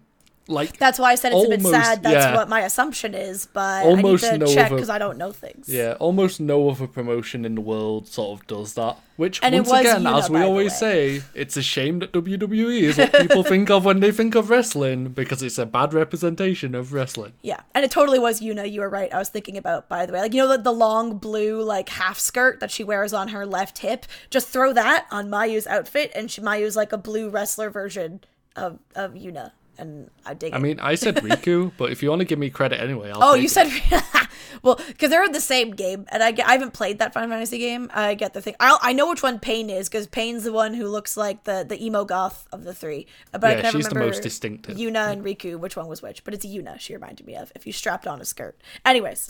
Like, 0.50 0.78
That's 0.78 0.98
why 0.98 1.12
I 1.12 1.16
said 1.16 1.34
it's 1.34 1.46
a 1.46 1.50
bit 1.50 1.62
sad. 1.62 2.04
That's 2.04 2.16
yeah. 2.16 2.36
what 2.36 2.50
my 2.50 2.62
assumption 2.62 3.14
is, 3.14 3.48
but 3.48 3.86
Almost 3.86 4.24
I 4.24 4.32
need 4.32 4.40
no 4.40 4.46
to 4.48 4.54
check 4.54 4.72
because 4.72 4.90
I 4.90 4.98
don't 4.98 5.18
know 5.18 5.32
things. 5.32 5.68
Yeah, 5.68 5.96
almost 6.00 6.40
no 6.40 6.70
other 6.70 6.88
promotion 6.88 7.46
in 7.46 7.56
the 7.56 7.62
world 7.62 8.08
sort 8.08 8.40
of 8.40 8.48
does 8.48 8.74
that. 8.76 8.98
Which, 9.18 9.42
And 9.42 9.56
once 9.56 9.72
again, 9.72 10.06
as 10.06 10.30
we 10.30 10.42
always 10.42 10.78
say, 10.78 11.24
it's 11.34 11.58
a 11.58 11.64
shame 11.64 12.00
that 12.00 12.14
WWE 12.14 12.82
is 12.84 12.98
what 12.98 13.14
people 13.14 13.44
think 13.44 13.70
of 13.70 13.84
when 13.84 14.00
they 14.00 14.12
think 14.12 14.36
of 14.36 14.50
wrestling 14.50 15.10
because 15.10 15.42
it's 15.42 15.58
a 15.58 15.66
bad 15.66 15.94
representation 15.94 16.76
of 16.76 16.94
wrestling. 16.94 17.34
Yeah, 17.42 17.62
and 17.74 17.84
it 17.84 17.92
totally 17.92 18.20
was 18.20 18.40
Yuna. 18.40 18.72
You 18.72 18.82
were 18.82 18.90
right. 18.90 19.12
I 19.12 19.18
was 19.18 19.30
thinking 19.30 19.58
about, 19.58 19.90
by 19.90 20.06
the 20.06 20.14
way, 20.14 20.22
like 20.22 20.34
you 20.34 20.42
know 20.42 20.50
the, 20.50 20.62
the 20.62 20.72
long 20.72 21.18
blue 21.18 21.62
like 21.64 21.90
half 21.90 22.20
skirt 22.20 22.60
that 22.60 22.72
she 22.72 22.84
wears 22.84 23.12
on 23.12 23.30
her 23.30 23.46
left 23.46 23.80
hip. 23.80 24.06
Just 24.30 24.50
throw 24.50 24.72
that 24.74 25.08
on 25.12 25.30
Mayu's 25.30 25.66
outfit, 25.68 26.12
and 26.16 26.30
she, 26.30 26.42
Mayu's 26.42 26.76
like 26.76 26.94
a 26.94 26.98
blue 26.98 27.30
wrestler 27.30 27.70
version 27.72 28.22
of 28.58 28.80
of 28.96 29.14
Yuna, 29.14 29.52
and 29.78 30.10
I 30.26 30.34
dig 30.34 30.54
I 30.54 30.58
it. 30.58 30.62
mean, 30.62 30.80
I 30.80 30.96
said 30.96 31.16
Rikku, 31.28 31.72
but 31.78 31.92
if 31.92 32.04
you 32.04 32.10
want 32.10 32.20
to 32.20 32.26
give 32.26 32.40
me 32.40 32.50
credit 32.50 32.82
anyway, 32.82 33.12
I'll 33.12 33.24
oh, 33.24 33.34
you 33.36 33.46
it. 33.46 33.52
said 33.52 33.72
well 34.64 34.76
because 34.88 35.10
they're 35.10 35.24
in 35.24 35.32
the 35.32 35.40
same 35.42 35.72
game, 35.72 36.06
and 36.10 36.24
I, 36.24 36.34
I 36.46 36.54
haven't 36.54 36.74
played 36.74 37.00
that 37.00 37.14
Final 37.14 37.30
Fantasy 37.30 37.60
game. 37.60 37.90
I 37.94 38.16
get 38.16 38.34
the 38.34 38.42
thing. 38.42 38.56
I 38.60 38.78
I 38.82 38.94
know 38.94 39.10
which 39.10 39.24
one 39.24 39.40
Paine 39.40 39.70
is 39.70 39.88
because 39.88 40.08
Paine's 40.08 40.44
the 40.44 40.52
one 40.54 40.74
who 40.74 40.88
looks 40.88 41.16
like 41.16 41.44
the 41.46 41.66
the 41.68 41.84
emo 41.84 42.04
goth 42.06 42.48
of 42.52 42.64
the 42.64 42.74
three. 42.74 43.08
But 43.32 43.44
I 43.46 43.50
Yeah, 43.52 43.56
can 43.56 43.64
never 43.64 43.78
she's 43.78 43.88
the 43.90 43.96
most 43.96 44.24
distinctive. 44.24 44.78
Yuna 44.78 45.12
and 45.12 45.24
Rikku, 45.24 45.60
which 45.60 45.76
one 45.78 45.88
was 45.88 46.02
which? 46.02 46.24
But 46.24 46.34
it's 46.34 46.46
Yuna. 46.46 46.80
She 46.80 46.94
reminded 46.94 47.26
me 47.26 47.36
of 47.36 47.52
if 47.56 47.66
you 47.68 47.72
strapped 47.74 48.08
on 48.08 48.20
a 48.22 48.26
skirt. 48.26 48.60
Anyways. 48.86 49.28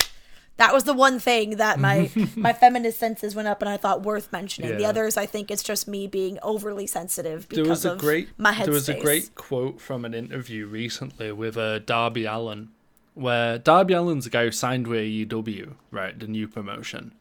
That 0.58 0.72
was 0.74 0.84
the 0.84 0.92
one 0.92 1.18
thing 1.18 1.56
that 1.56 1.78
my 1.80 2.10
my 2.36 2.52
feminist 2.52 2.98
senses 2.98 3.34
went 3.34 3.48
up 3.48 3.62
and 3.62 3.68
I 3.68 3.76
thought 3.76 4.02
worth 4.02 4.30
mentioning. 4.32 4.76
The 4.76 4.82
Yeah. 4.82 4.88
others, 4.90 5.16
I 5.16 5.24
think, 5.24 5.50
it's 5.50 5.62
just 5.62 5.88
me 5.88 6.06
being 6.06 6.38
overly 6.42 6.86
sensitive 6.86 7.48
because 7.48 7.56
there 7.64 7.70
was 7.70 7.84
a 7.86 7.92
of 7.92 7.98
great 7.98 8.28
my 8.36 8.52
headspace. 8.52 8.64
there 8.64 8.74
was 8.74 8.88
a 8.88 8.94
great 9.00 9.34
quote 9.34 9.80
from 9.80 10.04
an 10.04 10.14
interview 10.14 10.66
recently 10.66 11.32
with 11.32 11.56
uh, 11.56 11.78
Darby 11.80 12.24
Allin, 12.26 12.68
where 13.14 13.56
Darby 13.58 13.94
Allin's 13.94 14.26
a 14.26 14.30
guy 14.30 14.44
who 14.44 14.50
signed 14.50 14.86
with 14.86 15.00
AEW, 15.00 15.74
right, 15.90 16.18
the 16.18 16.26
new 16.26 16.46
promotion, 16.48 17.12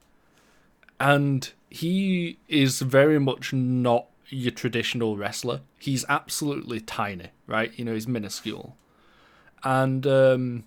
and 1.00 1.52
he 1.70 2.38
is 2.48 2.82
very 2.82 3.20
much 3.20 3.54
not 3.54 4.08
your 4.30 4.52
traditional 4.52 5.16
wrestler. 5.16 5.62
He's 5.80 6.04
absolutely 6.10 6.80
tiny, 6.82 7.28
right? 7.46 7.72
You 7.78 7.86
know, 7.86 7.94
he's 7.94 8.08
minuscule, 8.08 8.76
and 9.64 10.06
um, 10.08 10.64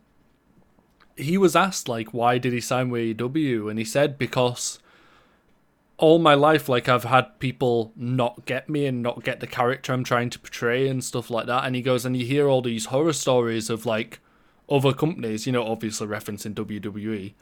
he 1.21 1.39
was 1.39 1.55
asked 1.57 1.89
like, 1.89 2.13
why 2.13 2.39
did 2.39 2.53
he 2.53 2.61
sign 2.61 2.91
with 2.91 3.19
AEW, 3.19 3.71
and 3.71 3.79
he 3.79 3.85
said 3.85 4.19
because 4.19 4.79
all 6.01 6.19
my 6.19 6.35
life 6.35 6.67
like 6.69 6.89
I've 6.89 7.05
had 7.05 7.39
people 7.39 7.93
not 7.95 8.47
get 8.47 8.71
me 8.71 8.87
and 8.87 9.03
not 9.03 9.23
get 9.23 9.41
the 9.41 9.47
character 9.47 9.93
I'm 9.93 10.03
trying 10.03 10.31
to 10.31 10.39
portray 10.39 10.89
and 10.89 11.05
stuff 11.05 11.31
like 11.31 11.47
that. 11.47 11.65
And 11.65 11.77
he 11.77 11.83
goes 11.83 12.07
and 12.07 12.17
you 12.17 12.25
hear 12.25 12.49
all 12.49 12.63
these 12.63 12.87
horror 12.87 13.13
stories 13.13 13.69
of 13.69 13.85
like 13.85 14.19
other 14.69 14.95
companies 14.95 15.47
you 15.47 15.53
know 15.53 15.67
obviously 15.67 16.07
referencing 16.07 16.55
WWE 16.55 17.35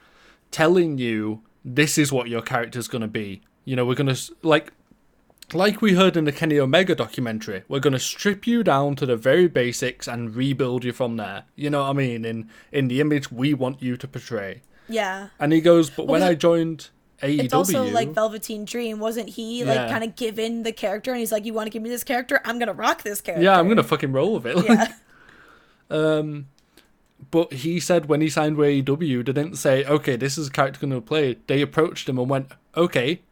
telling 0.51 0.99
you 0.99 1.43
this 1.65 1.99
is 1.99 2.11
what 2.11 2.29
your 2.29 2.43
character's 2.43 2.89
going 2.89 3.03
to 3.03 3.09
be. 3.09 3.43
You 3.65 3.77
know 3.77 3.87
we're 3.87 3.95
going 3.95 4.13
to 4.13 4.35
like 4.43 4.73
like 5.55 5.81
we 5.81 5.95
heard 5.95 6.17
in 6.17 6.25
the 6.25 6.33
Kenny 6.33 6.59
Omega 6.59 6.95
documentary 6.95 7.63
we're 7.69 7.81
going 7.81 7.93
to 7.95 7.99
strip 7.99 8.47
you 8.47 8.63
down 8.63 8.97
to 8.97 9.07
the 9.07 9.17
very 9.17 9.49
basics 9.49 10.07
and 10.07 10.35
rebuild 10.35 10.85
you 10.85 10.93
from 10.93 11.17
there 11.17 11.45
you 11.57 11.71
know 11.71 11.83
what 11.83 11.91
I 11.91 11.93
mean 11.95 12.25
in 12.25 12.51
in 12.73 12.89
the 12.89 13.01
image 13.01 13.31
we 13.33 13.55
want 13.55 13.83
you 13.83 13.97
to 13.97 14.07
portray 14.09 14.63
Yeah. 14.89 15.29
and 15.41 15.53
he 15.53 15.61
goes 15.61 15.89
but 15.91 16.07
when 16.07 16.23
I 16.23 16.35
joined 16.35 16.91
AEW 17.23 17.45
It's 17.45 17.55
also 17.55 17.85
like 17.85 18.11
Velveteen 18.15 18.65
Dream, 18.65 19.01
wasn't 19.01 19.31
he? 19.31 19.65
Like 19.65 19.75
Yeah. 19.75 19.89
kind 19.91 20.05
of 20.05 20.15
given 20.15 20.63
the 20.63 20.71
character, 20.71 21.11
and 21.11 21.19
he's 21.19 21.33
like, 21.33 21.45
"You 21.45 21.53
want 21.53 21.67
to 21.67 21.71
give 21.71 21.83
me 21.83 21.89
this 21.89 22.05
character? 22.05 22.41
I'm 22.45 22.61
gonna 22.61 22.73
rock 22.73 23.03
this 23.03 23.21
character." 23.21 23.43
Yeah, 23.43 23.59
I'm 23.59 23.67
gonna 23.67 23.83
fucking 23.83 24.13
roll 24.13 24.35
with 24.39 24.47
it. 24.47 24.55
Like, 24.57 24.69
Yeah. 24.69 24.93
um, 25.91 26.47
but 27.33 27.53
he 27.55 27.81
said 27.81 28.07
when 28.07 28.21
he 28.21 28.29
signed 28.31 28.57
with 28.57 28.69
AEW, 28.69 29.25
they 29.25 29.33
didn't 29.33 29.57
say, 29.57 29.85
"Okay, 29.85 30.15
this 30.15 30.39
is 30.39 30.47
a 30.47 30.51
character 30.53 30.79
going 30.81 30.93
to 30.93 31.01
play." 31.01 31.39
They 31.49 31.61
approached 31.61 32.09
him 32.09 32.19
and 32.21 32.31
went, 32.31 32.53
"Okay, 32.77 33.23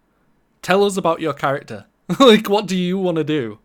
tell 0.63 0.83
us 0.83 0.97
about 0.97 1.21
your 1.21 1.33
character. 1.33 1.85
like, 2.21 2.49
what 2.49 2.67
do 2.67 2.77
you 2.77 2.99
want 2.99 3.17
to 3.17 3.25
do?" 3.25 3.59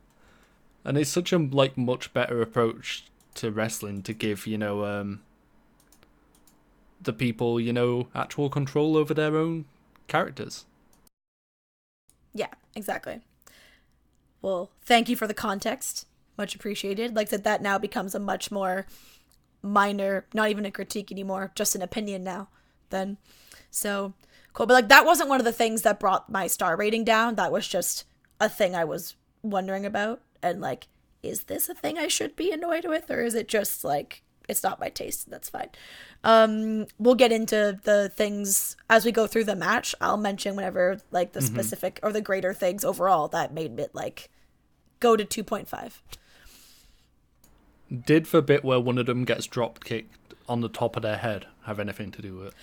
And 0.83 0.98
it's 0.98 1.10
such 1.10 1.31
a 1.31 1.38
like 1.38 1.77
much 1.77 2.13
better 2.13 2.41
approach 2.41 3.05
to 3.36 3.51
wrestling 3.51 4.01
to 4.03 4.13
give 4.13 4.45
you 4.45 4.57
know 4.57 4.83
um 4.83 5.21
the 7.01 7.13
people 7.13 7.60
you 7.60 7.71
know 7.71 8.07
actual 8.13 8.50
control 8.50 8.98
over 8.98 9.13
their 9.13 9.36
own 9.36 9.65
characters. 10.07 10.65
Yeah, 12.33 12.53
exactly. 12.75 13.21
Well, 14.41 14.71
thank 14.83 15.10
you 15.10 15.15
for 15.15 15.27
the 15.27 15.33
context. 15.33 16.07
Much 16.38 16.55
appreciated. 16.55 17.15
Like 17.15 17.29
that, 17.29 17.43
that 17.43 17.62
now 17.62 17.77
becomes 17.77 18.15
a 18.15 18.19
much 18.19 18.51
more 18.51 18.86
minor, 19.62 20.25
not 20.33 20.50
even 20.50 20.65
a 20.65 20.71
critique 20.71 21.12
anymore, 21.12 21.51
just 21.55 21.75
an 21.75 21.81
opinion 21.81 22.24
now. 22.24 22.48
Then, 22.89 23.17
so 23.69 24.13
cool. 24.53 24.65
But 24.65 24.74
like 24.74 24.88
that 24.89 25.05
wasn't 25.05 25.29
one 25.29 25.39
of 25.39 25.45
the 25.45 25.51
things 25.51 25.83
that 25.83 26.00
brought 26.00 26.29
my 26.29 26.48
star 26.48 26.75
rating 26.75 27.03
down. 27.03 27.36
That 27.36 27.51
was 27.51 27.67
just 27.67 28.05
a 28.41 28.50
thing 28.50 28.75
I 28.75 28.83
was 28.83 29.15
wondering 29.41 29.86
about, 29.86 30.19
and 30.43 30.60
like, 30.60 30.88
is 31.24 31.43
this 31.43 31.69
a 31.69 31.74
thing 31.74 31.98
I 31.98 32.10
should 32.10 32.36
be 32.36 32.51
annoyed 32.51 32.83
with, 32.86 33.10
or 33.10 33.21
is 33.21 33.36
it 33.36 33.48
just 33.48 33.86
like 33.86 34.24
it's 34.50 34.63
not 34.63 34.79
my 34.79 34.89
taste? 34.89 35.29
That's 35.29 35.50
fine. 35.50 35.69
Um, 36.24 36.88
we'll 37.00 37.15
get 37.15 37.31
into 37.31 37.79
the 37.83 38.10
things 38.10 38.75
as 38.89 39.05
we 39.05 39.12
go 39.12 39.27
through 39.27 39.45
the 39.45 39.55
match. 39.55 39.95
I'll 40.01 40.17
mention 40.17 40.55
whenever 40.55 41.00
like 41.12 41.31
the 41.31 41.41
specific 41.41 42.00
or 42.03 42.12
the 42.12 42.21
greater 42.21 42.53
things 42.53 42.83
overall 42.83 43.27
that 43.29 43.53
made 43.53 43.79
it 43.79 43.95
like 43.95 44.29
go 45.00 45.15
to 45.15 45.24
two 45.24 45.43
point 45.43 45.69
five. 45.69 46.01
Did 48.05 48.25
the 48.25 48.41
bit 48.41 48.63
where 48.63 48.79
one 48.79 48.98
of 48.98 49.05
them 49.05 49.25
gets 49.25 49.45
drop 49.45 49.83
kicked 49.83 50.33
on 50.50 50.62
the 50.62 50.69
top 50.69 50.95
of 50.95 51.03
their 51.03 51.17
head 51.17 51.45
have 51.65 51.79
anything 51.79 52.12
to 52.12 52.21
do 52.21 52.36
with 52.36 52.48
it? 52.48 52.53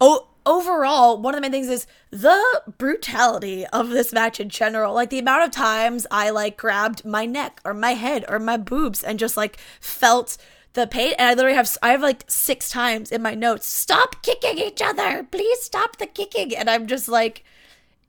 Oh, 0.00 0.28
overall, 0.46 1.20
one 1.20 1.34
of 1.34 1.38
the 1.38 1.42
main 1.42 1.50
things 1.50 1.68
is 1.68 1.86
the 2.10 2.62
brutality 2.78 3.66
of 3.66 3.90
this 3.90 4.12
match 4.12 4.40
in 4.40 4.48
general. 4.48 4.94
Like 4.94 5.10
the 5.10 5.18
amount 5.18 5.44
of 5.44 5.50
times 5.50 6.06
I 6.10 6.30
like 6.30 6.56
grabbed 6.56 7.04
my 7.04 7.26
neck 7.26 7.60
or 7.64 7.74
my 7.74 7.92
head 7.92 8.24
or 8.28 8.38
my 8.38 8.56
boobs 8.56 9.02
and 9.02 9.18
just 9.18 9.36
like 9.36 9.58
felt 9.80 10.38
the 10.72 10.86
pain. 10.86 11.14
And 11.18 11.28
I 11.28 11.34
literally 11.34 11.56
have 11.56 11.76
I 11.82 11.90
have 11.90 12.02
like 12.02 12.24
six 12.28 12.70
times 12.70 13.10
in 13.10 13.20
my 13.20 13.34
notes, 13.34 13.66
stop 13.66 14.22
kicking 14.22 14.58
each 14.58 14.80
other. 14.80 15.24
Please 15.24 15.60
stop 15.60 15.96
the 15.96 16.06
kicking. 16.06 16.56
And 16.56 16.70
I'm 16.70 16.86
just 16.86 17.08
like 17.08 17.44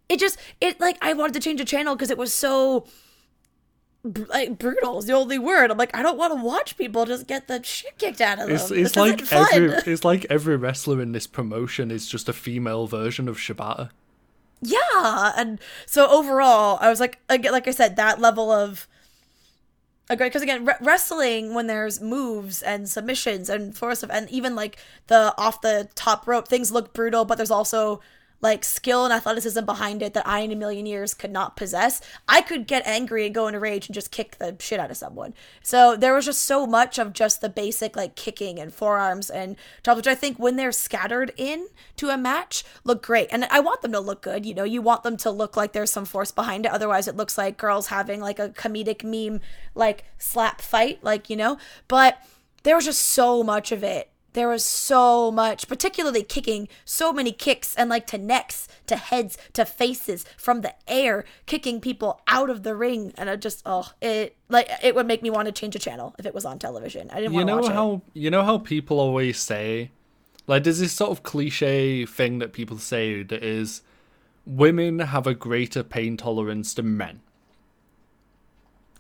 it 0.08 0.20
just 0.20 0.38
it 0.62 0.80
like 0.80 0.98
I 1.02 1.14
wanted 1.14 1.34
to 1.34 1.40
change 1.40 1.60
the 1.60 1.66
channel 1.66 1.96
because 1.96 2.12
it 2.12 2.18
was 2.18 2.34
so 2.34 2.86
like 4.30 4.58
brutal 4.58 5.00
is 5.00 5.06
the 5.06 5.14
only 5.14 5.40
word. 5.40 5.72
I'm 5.72 5.78
like, 5.78 5.96
I 5.96 6.02
don't 6.04 6.18
want 6.18 6.34
to 6.38 6.42
watch 6.44 6.78
people 6.78 7.06
just 7.06 7.28
get 7.28 7.48
the 7.48 7.62
shit 7.64 7.98
kicked 7.98 8.22
out 8.22 8.40
of 8.40 8.48
them. 8.48 8.56
It's 8.56 8.72
it's 8.72 8.96
like 8.96 9.32
every 9.32 9.70
it's 9.92 10.04
like 10.04 10.26
every 10.30 10.56
wrestler 10.56 11.02
in 11.02 11.12
this 11.12 11.28
promotion 11.28 11.92
is 11.92 12.08
just 12.08 12.28
a 12.30 12.34
female 12.34 12.88
version 12.88 13.28
of 13.28 13.38
Shibata. 13.38 13.90
yeah 14.62 15.34
and 15.38 15.60
so 15.86 16.10
overall 16.10 16.80
i 16.82 16.90
was 16.90 17.00
like 17.00 17.20
again 17.30 17.52
like 17.52 17.68
i 17.68 17.72
said 17.72 17.96
that 17.96 18.20
level 18.20 18.50
of 18.52 18.88
great 20.08 20.20
because 20.20 20.42
again 20.42 20.66
re- 20.66 20.74
wrestling 20.82 21.54
when 21.54 21.68
there's 21.68 22.02
moves 22.02 22.64
and 22.64 22.90
submissions 22.90 23.50
and 23.50 23.78
force 23.78 24.02
of 24.02 24.10
and 24.10 24.28
even 24.32 24.56
like 24.56 24.78
the 25.08 25.32
off 25.38 25.62
the 25.62 25.88
top 25.94 26.26
rope 26.28 26.48
things 26.48 26.72
look 26.72 26.92
brutal 26.94 27.24
but 27.24 27.38
there's 27.38 27.52
also 27.52 28.00
like 28.42 28.64
skill 28.64 29.06
and 29.06 29.14
athleticism 29.14 29.64
behind 29.66 30.02
it 30.02 30.14
that 30.14 30.28
i 30.28 30.40
in 30.40 30.52
a 30.52 30.56
million 30.56 30.86
years 30.86 31.14
could 31.14 31.32
not 31.32 31.56
possess 31.56 32.02
i 32.28 32.42
could 32.42 32.68
get 32.68 32.86
angry 32.86 33.26
and 33.26 33.36
go 33.36 33.48
into 33.48 33.60
rage 33.60 33.88
and 33.88 33.94
just 33.96 34.12
kick 34.12 34.38
the 34.38 34.56
shit 34.60 34.80
out 34.80 34.92
of 34.92 34.98
someone. 34.98 35.34
So 35.62 35.96
there 35.96 36.14
was 36.14 36.26
just 36.26 36.42
so 36.42 36.66
much 36.66 36.98
of 36.98 37.14
just 37.14 37.42
the 37.42 37.50
basic 37.50 37.96
like 37.96 38.16
kicking 38.16 38.60
and 38.60 38.74
forearms 38.74 39.30
and 39.30 39.56
chops 39.84 39.98
which 39.98 40.08
i 40.08 40.16
think 40.16 40.38
when 40.38 40.56
they're 40.56 40.72
scattered 40.72 41.32
in 41.38 41.68
to 41.98 42.10
a 42.10 42.18
match 42.18 42.64
look 42.84 43.04
great. 43.04 43.28
And 43.32 43.46
i 43.46 43.60
want 43.60 43.82
them 43.82 43.92
to 43.92 44.00
look 44.00 44.22
good 44.22 44.46
you 44.46 44.54
know? 44.54 44.64
You 44.64 44.82
want 44.82 45.04
them 45.04 45.18
to 45.18 45.32
look 45.32 45.56
like 45.58 45.74
there's 45.74 45.92
some 45.92 46.06
force 46.06 46.32
behind 46.32 46.66
it. 46.66 46.72
Otherwise 46.72 47.08
it 47.08 47.16
looks 47.16 47.38
like 47.38 47.58
girls 47.58 47.88
having 47.88 48.20
like 48.20 48.40
a 48.40 48.50
comedic 48.50 49.04
meme 49.04 49.42
like 49.76 50.06
slap 50.18 50.62
fight 50.62 51.04
like 51.04 51.30
you 51.30 51.36
know? 51.36 51.58
But 51.88 52.22
there 52.64 52.76
was 52.76 52.86
just 52.86 53.02
so 53.02 53.44
much 53.44 53.72
of 53.72 53.84
it 53.84 54.10
there 54.38 54.48
was 54.48 54.64
so 54.64 55.32
much, 55.32 55.68
particularly 55.68 56.22
kicking, 56.22 56.68
so 56.86 57.12
many 57.12 57.32
kicks 57.32 57.76
and 57.76 57.90
like 57.90 58.06
to 58.08 58.18
necks, 58.18 58.68
to 58.86 58.96
heads, 58.96 59.38
to 59.54 59.66
faces 59.66 60.26
from 60.38 60.62
the 60.62 60.76
air, 60.88 61.26
kicking 61.48 61.82
people 61.82 62.22
out 62.28 62.50
of 62.50 62.62
the 62.62 62.76
ring. 62.76 63.14
And 63.18 63.30
I 63.30 63.36
just, 63.36 63.64
oh, 63.66 63.92
it 64.02 64.36
like 64.48 64.70
it 64.84 64.94
would 64.94 65.08
make 65.08 65.24
me 65.24 65.30
want 65.30 65.48
to 65.48 65.52
change 65.52 65.76
a 65.76 65.80
channel 65.80 66.16
if 66.20 66.26
it 66.26 66.36
was 66.36 66.46
on 66.46 66.60
television. 66.60 67.10
I 67.12 67.16
didn't 67.22 67.34
You 67.34 67.46
want 67.46 67.50
to 67.50 67.56
know 67.56 67.62
watch 67.62 67.72
how 67.72 68.02
you 68.14 68.30
know 68.30 68.44
how 68.44 68.60
people 68.60 69.00
always 69.00 69.40
say 69.40 69.92
like 70.48 70.64
there's 70.64 70.80
this 70.80 70.94
sort 70.94 71.12
of 71.12 71.24
cliche 71.24 72.06
thing 72.06 72.40
that 72.40 72.54
people 72.54 72.78
say 72.78 73.22
that 73.24 73.44
is 73.44 73.82
women 74.46 75.00
have 75.00 75.28
a 75.28 75.34
greater 75.34 75.84
pain 75.84 76.16
tolerance 76.16 76.74
than 76.74 76.96
men. 76.96 77.20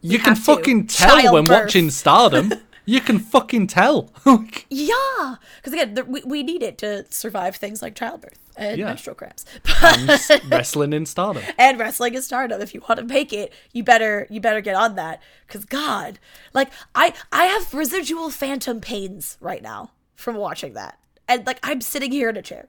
You 0.01 0.19
can 0.19 0.35
have 0.35 0.39
to. 0.39 0.43
fucking 0.43 0.87
tell 0.87 1.33
when 1.33 1.45
watching 1.45 1.89
Stardom. 1.89 2.53
you 2.87 2.99
can 3.01 3.19
fucking 3.19 3.67
tell. 3.67 4.09
Yeah, 4.69 5.35
because 5.57 5.73
again, 5.73 5.93
th- 5.95 6.07
we, 6.07 6.21
we 6.23 6.41
need 6.43 6.63
it 6.63 6.77
to 6.79 7.05
survive 7.11 7.55
things 7.55 7.81
like 7.81 7.93
childbirth 7.95 8.39
and 8.55 8.79
Yeah. 8.79 8.85
menstrual 8.85 9.15
cramps. 9.15 9.45
and 9.83 10.51
wrestling 10.51 10.93
in 10.93 11.05
Stardom. 11.05 11.43
and 11.59 11.79
wrestling 11.79 12.15
is 12.15 12.25
stardom 12.25 12.59
if 12.61 12.73
you 12.73 12.81
want 12.87 12.99
to 12.99 13.05
make 13.05 13.31
it 13.31 13.53
you 13.73 13.83
better 13.83 14.25
you 14.31 14.39
better 14.41 14.61
get 14.61 14.75
on 14.75 14.95
that 14.95 15.21
because 15.45 15.63
god 15.65 16.17
like 16.53 16.69
i 16.95 17.13
i 17.31 17.45
have 17.45 17.73
residual 17.73 18.29
phantom 18.31 18.81
pains 18.81 19.37
right 19.39 19.61
now 19.61 19.91
from 20.15 20.35
watching 20.35 20.73
that 20.73 20.97
and 21.27 21.45
like 21.45 21.59
i'm 21.63 21.81
sitting 21.81 22.11
here 22.11 22.29
in 22.29 22.37
a 22.37 22.41
chair 22.41 22.67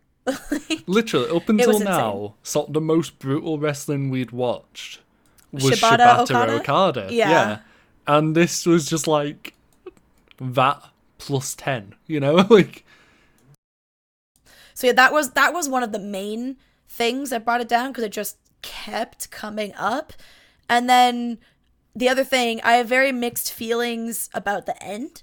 Literally, 0.87 1.31
up 1.35 1.49
until 1.49 1.79
now, 1.81 2.35
sort 2.43 2.69
of 2.69 2.75
the 2.75 2.83
most 2.83 3.19
brutal 3.19 3.59
wrestling 3.59 4.11
we'd 4.11 4.31
watched 4.31 5.01
was 5.53 5.65
Shibata 5.65 5.97
Shibata, 5.99 6.19
Okada? 6.21 6.53
Okada. 6.61 7.09
Yeah. 7.11 7.59
And 8.07 8.37
this 8.37 8.67
was 8.67 8.85
just 8.91 9.07
like 9.07 9.55
that 10.41 10.83
plus 11.19 11.55
10, 11.55 11.95
you 12.07 12.21
know? 12.21 12.35
like, 12.51 12.85
so 14.75 14.87
yeah 14.87 14.93
that 14.93 15.13
was 15.13 15.33
that 15.33 15.53
was 15.53 15.69
one 15.69 15.83
of 15.83 15.91
the 15.91 15.99
main 15.99 16.57
things 16.89 17.31
that 17.31 17.45
brought 17.45 17.61
it 17.61 17.69
down 17.69 17.91
because 17.91 18.05
it 18.05 18.13
just 18.13 18.39
kept 18.63 19.29
coming 19.31 19.73
up 19.77 20.13
and 20.69 20.89
then 20.89 21.37
the 21.97 22.09
other 22.09 22.23
thing 22.23 22.61
i 22.63 22.75
have 22.75 22.89
very 22.89 23.11
mixed 23.11 23.53
feelings 23.53 24.31
about 24.33 24.67
the 24.67 24.81
end 24.83 25.23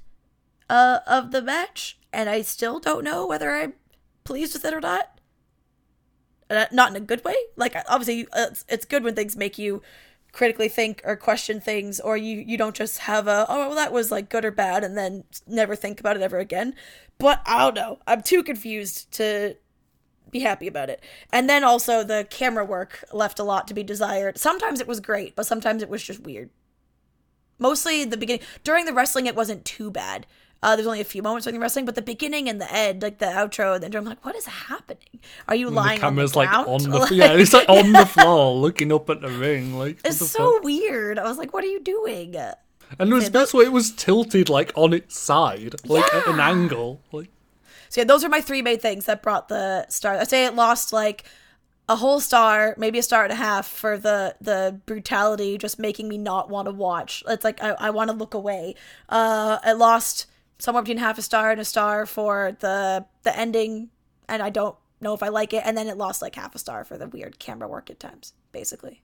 uh, 0.70 1.00
of 1.08 1.32
the 1.32 1.42
match 1.42 1.98
and 2.12 2.30
i 2.30 2.42
still 2.42 2.80
don't 2.80 3.06
know 3.06 3.26
whether 3.26 3.52
i'm 3.52 3.74
pleased 4.26 4.54
with 4.54 4.66
it 4.66 4.74
or 4.74 4.82
not 4.82 5.16
uh, 6.50 6.66
not 6.72 6.92
in 6.92 6.96
a 6.96 7.06
good 7.06 7.24
way. 7.24 7.36
Like 7.56 7.76
obviously, 7.88 8.28
it's, 8.36 8.66
it's 8.70 8.86
good 8.86 9.04
when 9.04 9.16
things 9.16 9.36
make 9.36 9.58
you 9.58 9.82
critically 10.36 10.68
think 10.68 11.02
or 11.06 11.16
question 11.16 11.62
things, 11.62 12.00
or 12.00 12.18
you 12.18 12.44
you 12.46 12.58
don't 12.58 12.76
just 12.76 13.00
have 13.00 13.26
a 13.28 13.46
oh 13.48 13.70
well 13.70 13.76
that 13.76 13.94
was 13.94 14.12
like 14.12 14.30
good 14.30 14.44
or 14.44 14.52
bad, 14.52 14.84
and 14.84 14.98
then 14.98 15.24
never 15.48 15.76
think 15.76 16.00
about 16.00 16.18
it 16.18 16.22
ever 16.22 16.38
again. 16.38 16.76
But 17.18 17.42
I 17.46 17.60
don't 17.60 17.76
know. 17.76 18.00
I'm 18.06 18.22
too 18.22 18.44
confused 18.44 19.12
to 19.14 19.56
be 20.32 20.42
happy 20.42 20.68
about 20.68 20.90
it. 20.90 21.02
And 21.32 21.50
then 21.50 21.64
also 21.64 22.04
the 22.04 22.28
camera 22.30 22.66
work 22.66 23.06
left 23.14 23.40
a 23.40 23.44
lot 23.44 23.68
to 23.70 23.74
be 23.74 23.84
desired. 23.84 24.38
Sometimes 24.38 24.82
it 24.82 24.88
was 24.88 25.00
great, 25.00 25.36
but 25.36 25.46
sometimes 25.46 25.82
it 25.82 25.90
was 25.90 26.04
just 26.04 26.24
weird. 26.24 26.50
Mostly 27.58 28.04
the 28.04 28.18
beginning. 28.18 28.46
During 28.66 28.84
the 28.84 28.94
wrestling, 28.94 29.28
it 29.28 29.36
wasn't 29.36 29.64
too 29.64 29.90
bad. 29.90 30.28
Uh, 30.66 30.76
there's 30.76 30.88
only 30.88 31.00
a 31.00 31.04
few 31.06 31.22
moments 31.22 31.46
during 31.46 31.60
the 31.60 31.62
wrestling, 31.62 31.86
but 31.86 31.94
the 31.94 32.02
beginning 32.02 32.50
and 32.50 32.60
the 32.60 32.74
end, 32.74 33.04
like 33.04 33.20
the 33.20 33.28
outro, 33.28 33.76
and 33.76 33.84
the 33.84 33.86
intro, 33.86 34.02
I'm 34.02 34.06
like, 34.06 34.26
what 34.26 34.36
is 34.36 34.46
happening? 34.48 35.20
Are 35.48 35.54
you 35.56 35.70
lying 35.70 36.00
the 36.00 36.08
camera's 36.08 36.36
on 36.36 36.46
the 36.46 36.52
like 36.52 36.68
on 36.68 36.82
the 36.90 36.98
Like- 37.00 37.12
yeah, 37.12 37.34
it's 37.34 37.54
like 37.54 37.70
on 37.70 37.92
the 37.92 38.06
floor, 38.16 38.56
looking 38.58 38.92
up 38.92 39.08
at 39.12 39.22
the 39.22 39.30
ring. 39.30 39.78
Like 39.78 40.00
It's 40.04 40.18
so 40.32 40.54
fuck? 40.56 40.64
weird. 40.64 41.20
I 41.20 41.24
was 41.24 41.38
like, 41.38 41.54
what 41.54 41.64
are 41.64 41.68
you 41.68 41.82
doing? 41.82 42.36
And 42.36 43.10
there 43.12 43.16
was 43.16 43.30
bits 43.30 43.54
where 43.54 43.66
it 43.66 43.72
was 43.72 43.92
tilted 43.92 44.50
like 44.50 44.72
on 44.76 44.92
its 44.94 45.20
side, 45.20 45.76
like 45.86 46.12
at 46.14 46.26
an 46.28 46.40
angle. 46.40 47.00
Like 47.12 47.30
So 47.90 48.02
yeah, 48.02 48.06
those 48.06 48.24
are 48.24 48.30
my 48.30 48.42
three 48.42 48.64
main 48.64 48.80
things 48.80 49.06
that 49.06 49.22
brought 49.22 49.50
the 49.50 49.88
star. 49.90 50.16
I 50.16 50.24
say 50.24 50.46
it 50.48 50.56
lost 50.56 50.92
like 50.92 51.26
a 51.88 51.96
whole 51.98 52.20
star, 52.20 52.74
maybe 52.80 52.98
a 52.98 53.04
star 53.04 53.24
and 53.24 53.32
a 53.32 53.36
half 53.36 53.68
for 53.68 53.98
the 54.00 54.36
the 54.42 54.80
brutality, 54.88 55.60
just 55.60 55.78
making 55.78 56.08
me 56.08 56.18
not 56.18 56.50
want 56.50 56.68
to 56.68 56.72
watch. 56.74 57.24
It's 57.28 57.44
like 57.44 57.62
I, 57.62 57.76
I 57.80 57.90
want 57.92 58.10
to 58.10 58.16
look 58.16 58.34
away. 58.34 58.74
Uh, 59.10 59.60
it 59.64 59.78
lost 59.78 60.26
somewhere 60.60 60.84
between 60.84 60.98
half 60.98 61.18
a 61.18 61.22
star 61.22 61.52
and 61.52 61.60
a 61.62 61.66
star 61.66 62.06
for 62.06 62.56
the 62.60 63.06
the 63.24 63.38
ending, 63.38 63.90
and 64.30 64.42
I 64.42 64.50
don't 64.50 64.76
know 65.02 65.14
if 65.14 65.22
I 65.24 65.28
like 65.28 65.54
it. 65.54 65.64
And 65.66 65.78
then 65.78 65.88
it 65.88 65.98
lost 65.98 66.22
like 66.22 66.36
half 66.36 66.56
a 66.56 66.60
star 66.60 66.84
for 66.84 66.98
the 66.98 67.08
weird 67.08 67.40
camera 67.40 67.68
work 67.68 67.90
at 67.90 68.00
times, 68.00 68.34
basically. 68.52 69.02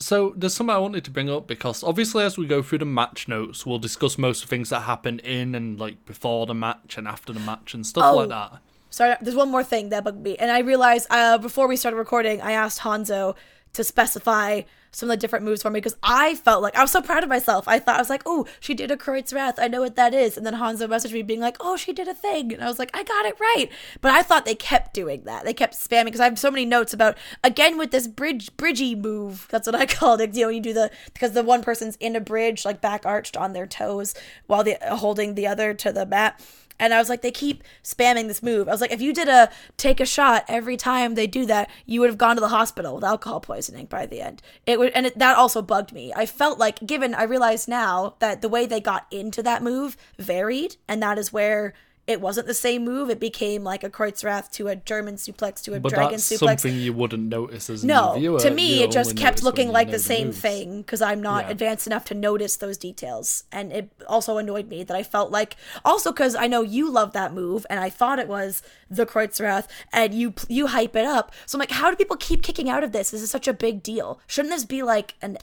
So 0.00 0.34
there's 0.36 0.54
something 0.54 0.74
I 0.74 0.78
wanted 0.78 1.04
to 1.04 1.10
bring 1.10 1.30
up 1.30 1.46
because 1.46 1.82
obviously 1.84 2.24
as 2.24 2.36
we 2.36 2.46
go 2.46 2.62
through 2.62 2.78
the 2.78 2.84
match 2.84 3.28
notes, 3.28 3.64
we'll 3.64 3.78
discuss 3.78 4.18
most 4.18 4.42
of 4.42 4.48
the 4.48 4.56
things 4.56 4.70
that 4.70 4.80
happen 4.80 5.18
in 5.20 5.54
and 5.54 5.78
like 5.78 6.04
before 6.04 6.46
the 6.46 6.54
match 6.54 6.98
and 6.98 7.06
after 7.06 7.32
the 7.32 7.40
match 7.40 7.74
and 7.74 7.86
stuff 7.86 8.04
Oh. 8.12 8.16
like 8.16 8.28
that. 8.28 8.58
Sorry, 8.90 9.14
there's 9.20 9.34
one 9.36 9.50
more 9.50 9.64
thing 9.64 9.88
that 9.88 10.04
bugged 10.04 10.22
me, 10.22 10.36
and 10.36 10.50
I 10.52 10.60
realized 10.60 11.08
uh, 11.10 11.36
before 11.38 11.66
we 11.66 11.76
started 11.76 11.96
recording, 11.96 12.40
I 12.40 12.52
asked 12.52 12.80
Hanzo 12.80 13.34
to 13.74 13.84
specify 13.84 14.62
some 14.94 15.10
of 15.10 15.14
the 15.14 15.20
different 15.20 15.44
moves 15.44 15.62
for 15.62 15.70
me 15.70 15.78
because 15.80 15.96
I 16.02 16.36
felt 16.36 16.62
like 16.62 16.76
I 16.76 16.82
was 16.82 16.92
so 16.92 17.02
proud 17.02 17.22
of 17.22 17.28
myself. 17.28 17.66
I 17.66 17.78
thought 17.78 17.96
I 17.96 18.00
was 18.00 18.10
like, 18.10 18.22
"Oh, 18.26 18.46
she 18.60 18.74
did 18.74 18.90
a 18.90 18.96
Kreutz 18.96 19.34
Wrath. 19.34 19.58
I 19.58 19.68
know 19.68 19.80
what 19.80 19.96
that 19.96 20.14
is." 20.14 20.36
And 20.36 20.46
then 20.46 20.54
Hanzo 20.54 20.88
messaged 20.88 21.12
me 21.12 21.22
being 21.22 21.40
like, 21.40 21.56
"Oh, 21.60 21.76
she 21.76 21.92
did 21.92 22.08
a 22.08 22.14
thing," 22.14 22.52
and 22.52 22.62
I 22.62 22.68
was 22.68 22.78
like, 22.78 22.90
"I 22.94 23.02
got 23.02 23.26
it 23.26 23.38
right." 23.40 23.68
But 24.00 24.12
I 24.12 24.22
thought 24.22 24.44
they 24.44 24.54
kept 24.54 24.94
doing 24.94 25.22
that. 25.24 25.44
They 25.44 25.52
kept 25.52 25.74
spamming 25.74 26.06
because 26.06 26.20
I 26.20 26.24
have 26.24 26.38
so 26.38 26.50
many 26.50 26.64
notes 26.64 26.92
about 26.94 27.18
again 27.42 27.76
with 27.76 27.90
this 27.90 28.06
bridge 28.06 28.56
bridgey 28.56 28.96
move. 28.96 29.48
That's 29.50 29.66
what 29.66 29.74
I 29.74 29.86
called 29.98 30.20
it. 30.20 30.34
You 30.34 30.44
know, 30.44 30.50
you 30.50 30.60
do 30.60 30.72
the 30.72 30.90
because 31.12 31.32
the 31.32 31.42
one 31.42 31.62
person's 31.62 31.96
in 31.96 32.16
a 32.16 32.20
bridge, 32.20 32.64
like 32.64 32.80
back 32.80 33.04
arched 33.04 33.36
on 33.36 33.52
their 33.52 33.66
toes, 33.66 34.14
while 34.46 34.62
the 34.62 34.78
holding 34.82 35.34
the 35.34 35.46
other 35.46 35.74
to 35.74 35.92
the 35.92 36.06
mat. 36.06 36.40
And 36.78 36.92
I 36.92 36.98
was 36.98 37.08
like, 37.08 37.22
they 37.22 37.30
keep 37.30 37.62
spamming 37.82 38.26
this 38.26 38.42
move. 38.42 38.68
I 38.68 38.72
was 38.72 38.80
like, 38.80 38.92
if 38.92 39.00
you 39.00 39.12
did 39.12 39.28
a 39.28 39.50
take 39.76 40.00
a 40.00 40.06
shot 40.06 40.44
every 40.48 40.76
time 40.76 41.14
they 41.14 41.26
do 41.26 41.46
that, 41.46 41.70
you 41.86 42.00
would 42.00 42.10
have 42.10 42.18
gone 42.18 42.36
to 42.36 42.40
the 42.40 42.48
hospital 42.48 42.96
with 42.96 43.04
alcohol 43.04 43.40
poisoning 43.40 43.86
by 43.86 44.06
the 44.06 44.20
end. 44.20 44.42
It 44.66 44.78
would, 44.78 44.92
and 44.92 45.06
it, 45.06 45.18
that 45.18 45.36
also 45.36 45.62
bugged 45.62 45.92
me. 45.92 46.12
I 46.14 46.26
felt 46.26 46.58
like, 46.58 46.84
given 46.84 47.14
I 47.14 47.22
realize 47.24 47.68
now 47.68 48.16
that 48.18 48.42
the 48.42 48.48
way 48.48 48.66
they 48.66 48.80
got 48.80 49.06
into 49.10 49.42
that 49.44 49.62
move 49.62 49.96
varied, 50.18 50.76
and 50.88 51.02
that 51.02 51.18
is 51.18 51.32
where 51.32 51.74
it 52.06 52.20
wasn't 52.20 52.46
the 52.46 52.54
same 52.54 52.84
move. 52.84 53.08
It 53.08 53.18
became 53.18 53.64
like 53.64 53.82
a 53.82 53.88
Kreuzrath 53.88 54.50
to 54.52 54.68
a 54.68 54.76
German 54.76 55.14
suplex 55.16 55.62
to 55.62 55.74
a 55.74 55.80
But 55.80 55.90
dragon 55.94 56.12
that's 56.12 56.30
suplex. 56.30 56.38
something 56.60 56.76
you 56.76 56.92
wouldn't 56.92 57.28
notice 57.28 57.70
as 57.70 57.82
a 57.82 57.86
No, 57.86 58.14
viewer. 58.18 58.38
to 58.40 58.50
me, 58.50 58.82
it 58.82 58.90
just 58.90 59.16
kept 59.16 59.42
looking 59.42 59.72
like 59.72 59.90
the 59.90 59.98
same 59.98 60.26
moves. 60.28 60.38
thing 60.40 60.82
because 60.82 61.00
I'm 61.00 61.22
not 61.22 61.44
Yeah. 61.46 61.50
advanced 61.52 61.86
enough 61.86 62.04
to 62.06 62.14
notice 62.14 62.56
those 62.56 62.76
details. 62.76 63.44
And 63.50 63.72
it 63.72 63.90
also 64.06 64.36
annoyed 64.36 64.68
me 64.68 64.82
that 64.84 64.96
I 64.96 65.02
felt 65.02 65.30
like, 65.30 65.56
also 65.84 66.12
because 66.12 66.34
I 66.34 66.46
know 66.46 66.60
you 66.62 66.90
love 66.90 67.12
that 67.14 67.32
move, 67.32 67.64
and 67.70 67.80
I 67.80 67.88
thought 67.88 68.18
it 68.18 68.28
was 68.28 68.62
the 68.90 69.06
Kreuzrath, 69.06 69.66
and 69.92 70.12
you 70.12 70.34
you 70.48 70.66
hype 70.68 70.94
it 70.96 71.06
up. 71.06 71.32
So 71.46 71.56
I'm 71.56 71.60
like, 71.60 71.70
how 71.70 71.90
do 71.90 71.96
people 71.96 72.16
keep 72.16 72.42
kicking 72.42 72.68
out 72.68 72.84
of 72.84 72.92
this? 72.92 73.10
This 73.10 73.22
is 73.22 73.30
such 73.30 73.48
a 73.48 73.52
big 73.54 73.82
deal. 73.82 74.20
Shouldn't 74.26 74.52
this 74.52 74.64
be 74.66 74.82
like 74.82 75.14
an 75.22 75.38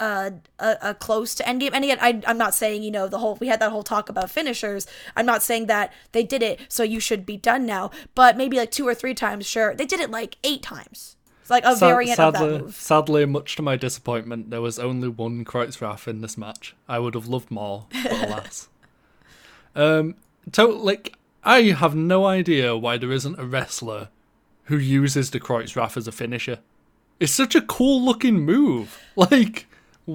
uh, 0.00 0.30
a, 0.58 0.76
a 0.82 0.94
close 0.94 1.34
to 1.36 1.44
endgame. 1.44 1.70
And 1.72 1.84
again, 1.84 1.98
I, 2.00 2.20
I'm 2.26 2.38
not 2.38 2.54
saying 2.54 2.82
you 2.82 2.90
know 2.90 3.06
the 3.06 3.18
whole. 3.18 3.36
We 3.36 3.46
had 3.48 3.60
that 3.60 3.70
whole 3.70 3.82
talk 3.82 4.08
about 4.08 4.30
finishers. 4.30 4.86
I'm 5.14 5.26
not 5.26 5.42
saying 5.42 5.66
that 5.66 5.92
they 6.12 6.24
did 6.24 6.42
it, 6.42 6.60
so 6.68 6.82
you 6.82 6.98
should 6.98 7.24
be 7.24 7.36
done 7.36 7.66
now. 7.66 7.90
But 8.14 8.36
maybe 8.36 8.56
like 8.56 8.70
two 8.70 8.88
or 8.88 8.94
three 8.94 9.14
times, 9.14 9.46
sure. 9.46 9.74
They 9.74 9.86
did 9.86 10.00
it 10.00 10.10
like 10.10 10.36
eight 10.42 10.62
times. 10.62 11.16
It's 11.42 11.50
like 11.50 11.64
a 11.64 11.76
Sa- 11.76 11.88
variant 11.88 12.16
sadly, 12.16 12.46
of 12.46 12.52
that 12.52 12.64
move. 12.64 12.74
sadly, 12.74 13.26
much 13.26 13.56
to 13.56 13.62
my 13.62 13.76
disappointment, 13.76 14.50
there 14.50 14.62
was 14.62 14.78
only 14.78 15.08
one 15.08 15.44
Kreutzraff 15.44 16.08
in 16.08 16.20
this 16.22 16.38
match. 16.38 16.74
I 16.88 16.98
would 16.98 17.14
have 17.14 17.28
loved 17.28 17.50
more, 17.50 17.86
but 18.02 18.12
alas. 18.28 18.68
Um, 19.74 20.14
to, 20.52 20.66
like, 20.66 21.16
I 21.44 21.62
have 21.62 21.94
no 21.94 22.26
idea 22.26 22.76
why 22.76 22.96
there 22.98 23.12
isn't 23.12 23.38
a 23.38 23.44
wrestler 23.44 24.08
who 24.64 24.76
uses 24.76 25.30
the 25.30 25.40
Kreutzraff 25.40 25.96
as 25.96 26.06
a 26.08 26.12
finisher. 26.12 26.58
It's 27.18 27.32
such 27.32 27.54
a 27.54 27.60
cool 27.62 28.02
looking 28.02 28.40
move. 28.40 28.98
Like, 29.16 29.66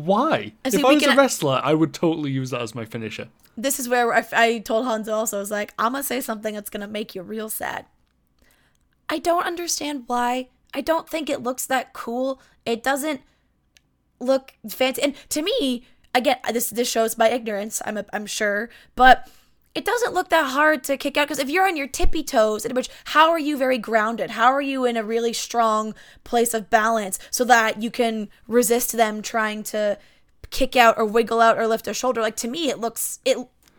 why? 0.03 0.53
See, 0.67 0.77
if 0.79 0.85
I 0.85 0.93
was 0.93 1.03
a 1.03 1.15
wrestler, 1.15 1.61
I 1.63 1.73
would 1.73 1.93
totally 1.93 2.31
use 2.31 2.49
that 2.51 2.61
as 2.61 2.75
my 2.75 2.85
finisher. 2.85 3.29
This 3.57 3.79
is 3.79 3.87
where 3.87 4.13
I, 4.13 4.25
I 4.33 4.59
told 4.59 4.85
Hanzo 4.85 5.13
also, 5.13 5.37
I 5.37 5.39
was 5.39 5.51
like, 5.51 5.73
I'm 5.79 5.93
gonna 5.93 6.03
say 6.03 6.21
something 6.21 6.53
that's 6.53 6.69
gonna 6.69 6.87
make 6.87 7.15
you 7.15 7.21
real 7.21 7.49
sad. 7.49 7.85
I 9.09 9.19
don't 9.19 9.45
understand 9.45 10.03
why. 10.07 10.49
I 10.73 10.81
don't 10.81 11.07
think 11.07 11.29
it 11.29 11.43
looks 11.43 11.65
that 11.67 11.93
cool. 11.93 12.41
It 12.65 12.83
doesn't 12.83 13.21
look 14.19 14.53
fancy. 14.67 15.01
And 15.01 15.15
to 15.29 15.41
me, 15.41 15.85
again, 16.13 16.37
this 16.51 16.69
this 16.69 16.89
shows 16.89 17.17
my 17.17 17.29
ignorance. 17.29 17.81
I'm 17.85 17.97
a, 17.97 18.05
I'm 18.11 18.25
sure, 18.25 18.69
but 18.95 19.29
it 19.75 19.83
doesn't 19.83 20.13
look 20.13 20.29
that 20.29 20.51
hard 20.51 20.85
to 20.85 20.95
kick 20.95 21.17
out 21.17 21.27
because 21.27 21.37
if 21.37 21.49
you're 21.49 21.67
on 21.67 21.75
your 21.75 21.87
tippy 21.87 22.23
toes, 22.23 22.65
which 22.71 22.89
how 23.03 23.29
are 23.29 23.39
you 23.39 23.57
very 23.57 23.77
grounded? 23.77 24.31
How 24.31 24.53
are 24.53 24.61
you 24.61 24.85
in 24.85 24.95
a 24.95 25.03
really 25.03 25.33
strong 25.33 25.93
place 26.23 26.53
of 26.53 26.69
balance 26.69 27.19
so 27.29 27.43
that 27.43 27.83
you 27.83 27.91
can 27.91 28.29
resist 28.47 28.93
them 28.93 29.21
trying 29.21 29.63
to 29.63 29.99
kick 30.49 30.77
out 30.77 30.97
or 30.97 31.05
wiggle 31.05 31.41
out 31.41 31.57
or 31.57 31.67
lift 31.67 31.87
a 31.87 31.93
shoulder? 31.93 32.21
Like 32.21 32.37
to 32.37 32.47
me, 32.47 32.69
it 32.69 32.79
looks 32.79 33.19
it. 33.25 33.37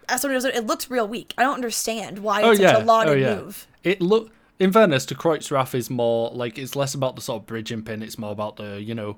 As 0.09 0.21
someone 0.21 0.35
knows, 0.35 0.45
it 0.45 0.67
looks 0.67 0.91
real 0.91 1.09
weak. 1.09 1.33
I 1.39 1.43
don't 1.43 1.55
understand 1.55 2.21
why 2.21 2.41
it's 2.41 2.47
oh 2.47 2.55
such 2.55 2.63
yeah, 2.63 2.79
a 2.79 2.85
lauded 2.85 3.15
oh 3.15 3.17
yeah. 3.17 3.35
move. 3.37 3.67
It 3.83 4.03
look 4.03 4.31
in 4.59 4.73
fairness 4.73 5.07
to 5.07 5.15
Kreutzraff 5.15 5.75
is 5.75 5.89
more 5.89 6.31
like 6.31 6.59
it's 6.59 6.77
less 6.77 6.95
about 6.95 7.17
the 7.17 7.23
sort 7.23 7.43
of 7.43 7.47
bridging 7.47 7.83
pin. 7.83 8.03
It's 8.03 8.19
more 8.19 8.33
about 8.33 8.57
the 8.57 8.83
you 8.83 8.95
know 8.95 9.17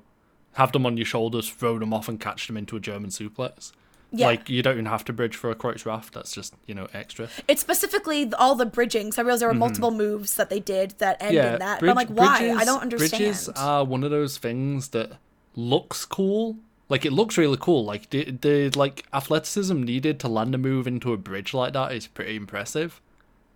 have 0.53 0.71
them 0.71 0.85
on 0.85 0.95
your 0.95 1.05
shoulders, 1.05 1.49
throw 1.49 1.77
them 1.77 1.93
off, 1.93 2.07
and 2.07 2.21
catch 2.21 2.47
them 2.47 2.55
into 2.55 2.77
a 2.77 2.79
German 2.79 3.09
suplex. 3.09 3.73
Yeah. 4.11 4.25
Like 4.27 4.49
you 4.49 4.63
don't 4.63 4.73
even 4.73 4.85
have 4.87 5.05
to 5.05 5.13
bridge 5.13 5.35
for 5.35 5.51
a 5.51 5.55
Kreutzraff. 5.55 6.09
That's 6.11 6.31
just 6.31 6.55
you 6.65 6.73
know 6.73 6.87
extra. 6.93 7.29
It's 7.47 7.61
specifically 7.61 8.31
all 8.39 8.55
the 8.55 8.65
bridging. 8.65 9.11
So 9.11 9.21
I 9.21 9.25
realized 9.25 9.41
there 9.41 9.49
were 9.49 9.53
multiple 9.53 9.91
moves 9.91 10.35
that 10.35 10.49
they 10.49 10.59
did 10.59 10.95
that 10.97 11.21
end 11.21 11.35
Mm-hmm. 11.35 11.35
yeah, 11.35 11.53
in 11.53 11.59
that. 11.59 11.79
bridge- 11.79 11.87
but 11.89 11.91
I'm 11.91 12.07
like, 12.07 12.09
why? 12.17 12.35
I 12.35 12.39
bridges- 12.53 12.65
don't 12.65 12.81
understand. 12.81 13.23
Bridges 13.23 13.49
are 13.49 13.83
one 13.85 14.03
of 14.03 14.09
those 14.11 14.37
things 14.39 14.89
that 14.89 15.11
looks 15.55 16.05
cool. 16.05 16.57
Like 16.89 17.05
it 17.05 17.13
looks 17.13 17.37
really 17.37 17.57
cool. 17.61 17.85
Like 17.85 18.09
the, 18.09 18.31
the 18.31 18.71
like 18.75 19.05
athleticism 19.13 19.83
needed 19.83 20.19
to 20.21 20.27
land 20.27 20.55
a 20.55 20.57
move 20.57 20.87
into 20.87 21.13
a 21.13 21.17
bridge 21.17 21.53
like 21.53 21.73
that 21.73 21.91
is 21.91 22.07
pretty 22.07 22.35
impressive. 22.35 22.99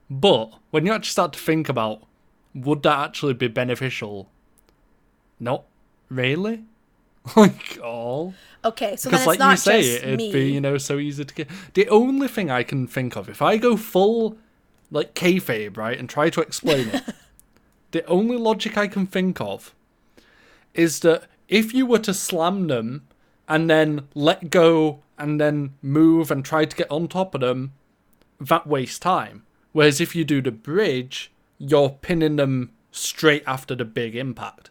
But 0.09 0.53
when 0.69 0.85
you 0.85 0.93
actually 0.93 1.09
start 1.13 1.33
to 1.33 1.39
think 1.39 1.67
about 1.67 2.03
would 2.53 2.83
that 2.83 2.99
actually 2.99 3.33
be 3.33 3.47
beneficial? 3.47 4.29
Not 5.39 5.63
really. 6.09 6.65
like 7.35 7.79
all 7.81 8.33
okay, 8.65 8.95
so 8.95 9.09
then 9.09 9.19
because 9.19 9.27
like 9.27 9.39
not 9.39 9.51
you 9.51 9.57
say, 9.57 9.81
just 9.81 10.03
it'd 10.03 10.17
me. 10.17 10.31
be 10.31 10.51
you 10.51 10.61
know 10.61 10.77
so 10.77 10.97
easy 10.97 11.23
to 11.23 11.33
get. 11.33 11.49
The 11.73 11.87
only 11.89 12.27
thing 12.27 12.51
I 12.51 12.63
can 12.63 12.87
think 12.87 13.15
of, 13.15 13.29
if 13.29 13.41
I 13.41 13.57
go 13.57 13.77
full 13.77 14.37
like 14.91 15.15
kayfabe 15.15 15.77
right 15.77 15.97
and 15.97 16.09
try 16.09 16.29
to 16.29 16.41
explain 16.41 16.89
it, 16.89 17.03
the 17.91 18.05
only 18.07 18.37
logic 18.37 18.77
I 18.77 18.87
can 18.87 19.05
think 19.05 19.39
of 19.39 19.73
is 20.73 20.99
that 20.99 21.23
if 21.47 21.73
you 21.73 21.85
were 21.85 21.99
to 21.99 22.13
slam 22.13 22.67
them 22.67 23.07
and 23.47 23.69
then 23.69 24.07
let 24.15 24.49
go 24.49 25.01
and 25.17 25.39
then 25.39 25.75
move 25.81 26.31
and 26.31 26.43
try 26.43 26.65
to 26.65 26.75
get 26.75 26.89
on 26.91 27.07
top 27.07 27.35
of 27.35 27.41
them, 27.41 27.73
that 28.39 28.67
wastes 28.67 28.99
time. 28.99 29.45
Whereas 29.71 30.01
if 30.01 30.15
you 30.15 30.23
do 30.23 30.41
the 30.41 30.51
bridge, 30.51 31.31
you're 31.57 31.89
pinning 31.89 32.35
them 32.35 32.71
straight 32.91 33.43
after 33.45 33.75
the 33.75 33.85
big 33.85 34.15
impact. 34.15 34.69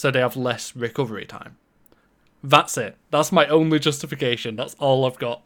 So 0.00 0.10
they 0.10 0.20
have 0.20 0.34
less 0.34 0.74
recovery 0.74 1.26
time. 1.26 1.58
That's 2.42 2.78
it. 2.78 2.96
That's 3.10 3.30
my 3.30 3.46
only 3.48 3.78
justification. 3.78 4.56
That's 4.56 4.74
all 4.78 5.04
I've 5.04 5.18
got. 5.18 5.42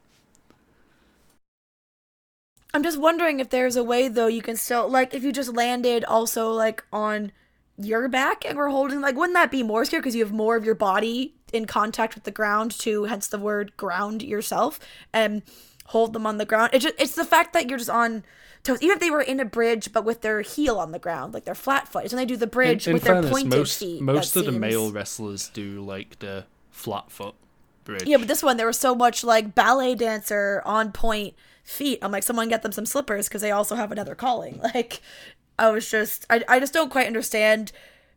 I'm 2.73 2.85
just 2.85 3.01
wondering 3.01 3.40
if 3.40 3.51
there's 3.51 3.75
a 3.75 3.83
way 3.83 4.07
though 4.07 4.29
you 4.29 4.43
can 4.43 4.55
still 4.55 4.88
like 4.88 5.12
if 5.12 5.25
you 5.25 5.33
just 5.33 5.53
landed 5.53 6.05
also 6.05 6.53
like 6.53 6.85
on 6.93 7.33
your 7.77 8.07
back 8.09 8.45
and 8.45 8.57
we're 8.57 8.69
holding 8.69 9.01
like 9.01 9.17
wouldn't 9.17 9.35
that 9.35 9.51
be 9.51 9.64
more 9.64 9.85
scary 9.85 10.01
because 10.01 10.14
you 10.14 10.23
have 10.23 10.33
more 10.33 10.55
of 10.55 10.64
your 10.64 10.77
body 10.77 11.35
in 11.53 11.67
contact 11.67 12.14
with 12.14 12.23
the 12.23 12.31
ground 12.31 12.71
to 12.79 13.05
hence 13.05 13.27
the 13.27 13.40
word 13.40 13.77
ground 13.77 14.23
yourself 14.23 14.79
and 15.12 15.43
hold 15.87 16.12
them 16.12 16.29
on 16.29 16.38
the 16.38 16.45
ground. 16.45 16.71
Just 16.75 16.95
it's 16.97 17.17
the 17.17 17.25
fact 17.25 17.55
that 17.55 17.69
you're 17.69 17.79
just 17.79 17.90
on 17.90 18.23
toes. 18.64 18.79
Even 18.81 18.94
if 18.94 19.00
they 19.00 19.11
were 19.11 19.20
in 19.20 19.38
a 19.38 19.44
bridge 19.44 19.92
but 19.92 20.05
with 20.05 20.22
their 20.22 20.40
heel 20.40 20.79
on 20.79 20.90
the 20.90 20.98
ground, 20.98 21.35
like 21.35 21.44
they're 21.44 21.55
flat 21.55 21.87
foot. 21.88 22.05
It's 22.05 22.12
when 22.12 22.18
they 22.18 22.27
do 22.27 22.37
the 22.37 22.46
bridge 22.46 22.88
in 22.88 22.94
with 22.94 23.05
their 23.05 23.14
fairness, 23.14 23.31
pointed 23.31 23.57
most 23.57 23.79
feet. 23.79 24.03
most 24.03 24.37
of 24.37 24.46
the 24.46 24.53
male 24.53 24.90
wrestlers 24.90 25.48
do 25.48 25.81
like 25.81 26.18
the 26.18 26.46
flat 26.70 27.11
foot 27.11 27.35
bridge. 27.85 28.05
Yeah, 28.05 28.16
but 28.16 28.29
this 28.29 28.42
one 28.42 28.57
there 28.57 28.66
was 28.66 28.79
so 28.79 28.94
much 28.94 29.22
like 29.22 29.55
ballet 29.55 29.94
dancer 29.94 30.62
on 30.64 30.90
point 30.90 31.35
feet. 31.62 31.98
I'm 32.03 32.12
like, 32.12 32.22
someone 32.22 32.48
get 32.48 32.62
them 32.62 32.72
some 32.72 32.87
slippers 32.87 33.29
because 33.29 33.42
they 33.42 33.50
also 33.50 33.77
have 33.77 33.92
another 33.92 34.14
calling. 34.14 34.61
Like, 34.74 35.00
I 35.59 35.70
was 35.70 35.88
just 35.88 36.27
I 36.29 36.42
I 36.48 36.59
just 36.59 36.72
don't 36.74 36.90
quite 36.90 37.07
understand 37.07 37.70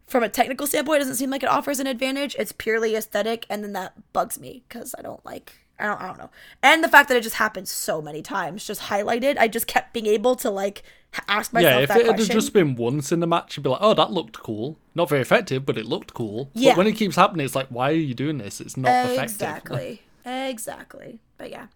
from 0.07 0.23
a 0.23 0.29
technical 0.29 0.65
standpoint. 0.65 0.97
It 0.97 0.99
doesn't 1.01 1.15
seem 1.15 1.29
like 1.29 1.43
it 1.43 1.49
offers 1.49 1.79
an 1.79 1.85
advantage. 1.87 2.35
It's 2.39 2.51
purely 2.51 2.95
aesthetic, 2.95 3.45
and 3.49 3.63
then 3.63 3.73
that 3.73 3.93
bugs 4.13 4.39
me 4.39 4.63
because 4.67 4.95
I 4.97 5.01
don't 5.01 5.23
like. 5.25 5.53
I 5.79 5.85
don't, 5.85 6.01
I 6.01 6.07
don't 6.07 6.17
know. 6.17 6.29
And 6.63 6.83
the 6.83 6.87
fact 6.87 7.07
that 7.09 7.17
it 7.17 7.21
just 7.21 7.35
happened 7.35 7.67
so 7.67 8.01
many 8.01 8.21
times, 8.21 8.65
just 8.65 8.81
highlighted, 8.81 9.37
I 9.37 9.47
just 9.47 9.67
kept 9.67 9.93
being 9.93 10.07
able 10.07 10.35
to 10.37 10.49
like 10.49 10.83
ask 11.27 11.53
myself 11.53 11.73
Yeah, 11.73 11.79
if 11.81 11.89
that 11.89 12.01
it 12.01 12.19
had 12.19 12.31
just 12.31 12.53
been 12.53 12.75
once 12.75 13.11
in 13.11 13.19
the 13.19 13.27
match, 13.27 13.57
you'd 13.57 13.63
be 13.63 13.69
like, 13.69 13.81
"Oh, 13.81 13.93
that 13.93 14.11
looked 14.11 14.41
cool." 14.41 14.77
Not 14.95 15.09
very 15.09 15.21
effective, 15.21 15.65
but 15.65 15.77
it 15.77 15.85
looked 15.85 16.13
cool. 16.13 16.49
Yeah. 16.53 16.71
But 16.71 16.79
when 16.79 16.87
it 16.87 16.93
keeps 16.93 17.15
happening, 17.15 17.45
it's 17.45 17.55
like, 17.55 17.67
"Why 17.67 17.91
are 17.91 17.95
you 17.95 18.13
doing 18.13 18.37
this? 18.37 18.59
It's 18.59 18.75
not 18.77 18.89
effective." 18.89 19.23
exactly, 19.23 20.01
exactly. 20.25 21.19
But 21.37 21.51
yeah. 21.51 21.67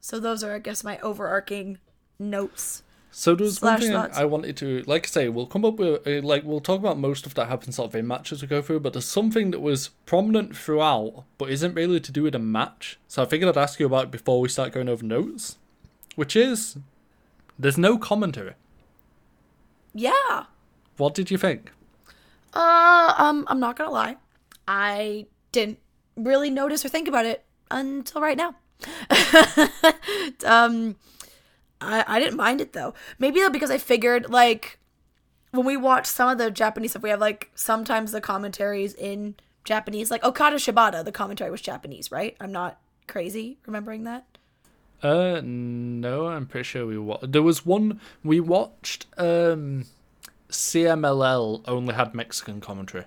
So 0.00 0.18
those 0.20 0.42
are, 0.42 0.54
I 0.54 0.58
guess, 0.58 0.84
my 0.84 0.98
overarching 1.00 1.78
notes. 2.18 2.82
So 3.12 3.34
there's 3.34 3.60
one 3.60 3.80
thing. 3.80 3.94
I 3.94 4.24
wanted 4.24 4.56
to, 4.58 4.82
like 4.86 5.06
I 5.06 5.08
say, 5.08 5.28
we'll 5.28 5.46
come 5.46 5.64
up 5.64 5.76
with, 5.76 6.06
uh, 6.06 6.22
like, 6.26 6.44
we'll 6.44 6.60
talk 6.60 6.78
about 6.78 6.98
most 6.98 7.26
of 7.26 7.34
that 7.34 7.48
happens 7.48 7.76
sort 7.76 7.90
of 7.90 7.94
in 7.96 8.06
matches 8.06 8.40
we 8.40 8.48
go 8.48 8.62
through, 8.62 8.80
but 8.80 8.92
there's 8.92 9.04
something 9.04 9.50
that 9.50 9.60
was 9.60 9.88
prominent 10.06 10.56
throughout, 10.56 11.24
but 11.36 11.50
isn't 11.50 11.74
really 11.74 12.00
to 12.00 12.12
do 12.12 12.22
with 12.22 12.34
a 12.34 12.38
match. 12.38 12.98
So 13.08 13.22
I 13.22 13.26
figured 13.26 13.48
I'd 13.48 13.60
ask 13.60 13.80
you 13.80 13.86
about 13.86 14.04
it 14.04 14.10
before 14.10 14.40
we 14.40 14.48
start 14.48 14.72
going 14.72 14.88
over 14.88 15.04
notes, 15.04 15.58
which 16.14 16.36
is 16.36 16.78
there's 17.58 17.78
no 17.78 17.98
commentary. 17.98 18.54
Yeah. 19.92 20.44
What 20.96 21.14
did 21.14 21.30
you 21.30 21.38
think? 21.38 21.72
Uh, 22.54 23.14
um, 23.16 23.44
I'm 23.48 23.60
not 23.60 23.76
gonna 23.76 23.90
lie, 23.90 24.16
I 24.66 25.26
didn't 25.52 25.78
really 26.16 26.50
notice 26.50 26.84
or 26.84 26.88
think 26.88 27.08
about 27.08 27.26
it 27.26 27.44
until 27.70 28.20
right 28.20 28.36
now. 28.36 28.54
um, 30.46 30.96
I 31.80 32.04
I 32.06 32.18
didn't 32.20 32.36
mind 32.36 32.60
it 32.60 32.72
though. 32.72 32.94
Maybe 33.18 33.40
because 33.50 33.70
I 33.70 33.78
figured 33.78 34.30
like 34.30 34.78
when 35.52 35.66
we 35.66 35.76
watch 35.76 36.06
some 36.06 36.28
of 36.28 36.38
the 36.38 36.50
Japanese 36.50 36.92
stuff, 36.92 37.02
we 37.02 37.10
have 37.10 37.20
like 37.20 37.50
sometimes 37.54 38.12
the 38.12 38.20
commentaries 38.20 38.94
in 38.94 39.34
Japanese, 39.64 40.10
like 40.10 40.24
Okada 40.24 40.56
Shibata. 40.56 41.04
The 41.04 41.12
commentary 41.12 41.50
was 41.50 41.60
Japanese, 41.60 42.10
right? 42.12 42.36
I'm 42.40 42.52
not 42.52 42.78
crazy 43.08 43.58
remembering 43.66 44.04
that. 44.04 44.24
Uh, 45.02 45.40
no, 45.42 46.26
I'm 46.26 46.46
pretty 46.46 46.64
sure 46.64 46.86
we 46.86 46.98
wa- 46.98 47.18
there 47.22 47.42
was 47.42 47.64
one 47.64 48.00
we 48.22 48.38
watched. 48.38 49.06
Um, 49.16 49.86
CMLL 50.50 51.62
only 51.66 51.94
had 51.94 52.14
Mexican 52.14 52.60
commentary. 52.60 53.04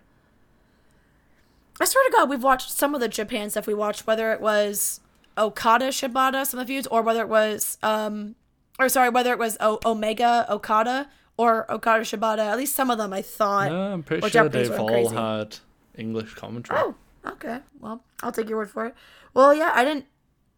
I 1.80 1.86
swear 1.86 2.04
to 2.06 2.12
God, 2.12 2.30
we've 2.30 2.44
watched 2.44 2.72
some 2.72 2.96
of 2.96 3.02
the 3.02 3.08
Japan 3.08 3.50
stuff 3.50 3.68
we 3.68 3.74
watched, 3.74 4.08
whether 4.08 4.32
it 4.32 4.42
was 4.42 5.02
Okada 5.38 5.90
Shibata, 5.90 6.46
some 6.46 6.60
of 6.60 6.68
the 6.68 6.74
feuds, 6.74 6.88
or 6.88 7.02
whether 7.02 7.22
it 7.22 7.30
was, 7.30 7.78
um, 7.84 8.36
or 8.80 8.90
sorry, 8.90 9.10
whether 9.10 9.32
it 9.32 9.40
was 9.40 9.58
o- 9.60 9.80
Omega 9.86 10.46
Okada 10.50 11.10
or 11.38 11.70
Okada 11.72 12.04
Shibata. 12.04 12.40
At 12.40 12.58
least 12.58 12.76
some 12.76 12.90
of 12.92 12.98
them 12.98 13.14
I 13.14 13.22
thought. 13.22 13.70
No, 13.72 13.94
I'm 13.94 14.04
pretty 14.04 14.30
sure 14.30 14.50
they've 14.50 14.72
all 14.80 14.88
crazy. 14.88 15.16
had 15.16 15.58
English 15.96 16.34
commentary. 16.36 16.80
Oh, 16.82 16.96
okay. 17.26 17.60
Well, 17.80 18.04
I'll 18.22 18.32
take 18.32 18.50
your 18.50 18.58
word 18.58 18.70
for 18.72 18.86
it. 18.88 18.96
Well, 19.34 19.54
yeah, 19.54 19.72
I 19.74 19.84
didn't, 19.84 20.06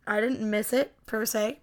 I 0.07 0.19
didn't 0.21 0.47
miss 0.49 0.73
it 0.73 0.93
per 1.05 1.25
se, 1.25 1.59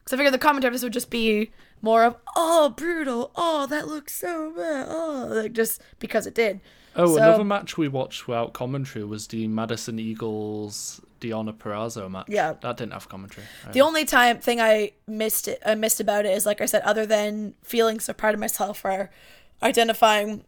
because 0.00 0.12
I 0.12 0.16
figured 0.16 0.34
the 0.34 0.38
commentary 0.38 0.72
this 0.72 0.82
would 0.82 0.92
just 0.92 1.10
be 1.10 1.50
more 1.80 2.02
of 2.04 2.16
oh 2.34 2.70
brutal, 2.76 3.30
oh 3.36 3.66
that 3.66 3.86
looks 3.86 4.12
so 4.14 4.52
bad, 4.56 4.86
oh 4.90 5.26
like 5.30 5.52
just 5.52 5.80
because 6.00 6.26
it 6.26 6.34
did. 6.34 6.60
Oh, 6.96 7.14
So- 7.14 7.22
another 7.22 7.44
match 7.44 7.78
we 7.78 7.86
watched 7.86 8.26
without 8.26 8.52
commentary 8.52 9.04
was 9.04 9.28
the 9.28 9.46
Madison 9.46 9.98
Eagles 10.00 11.00
Diana 11.20 11.52
Perazzo 11.52 12.10
match. 12.10 12.26
Yeah. 12.28 12.54
that 12.60 12.76
didn't 12.76 12.92
have 12.92 13.08
commentary. 13.08 13.46
The 13.72 13.80
only 13.80 14.04
time 14.04 14.38
thing 14.38 14.60
I 14.60 14.92
missed 15.06 15.48
it, 15.48 15.60
I 15.64 15.74
missed 15.74 16.00
about 16.00 16.26
it 16.26 16.36
is 16.36 16.46
like 16.46 16.60
I 16.60 16.66
said, 16.66 16.82
other 16.82 17.06
than 17.06 17.54
feeling 17.62 18.00
so 18.00 18.12
proud 18.12 18.34
of 18.34 18.40
myself 18.40 18.78
for 18.78 19.10
identifying 19.62 20.44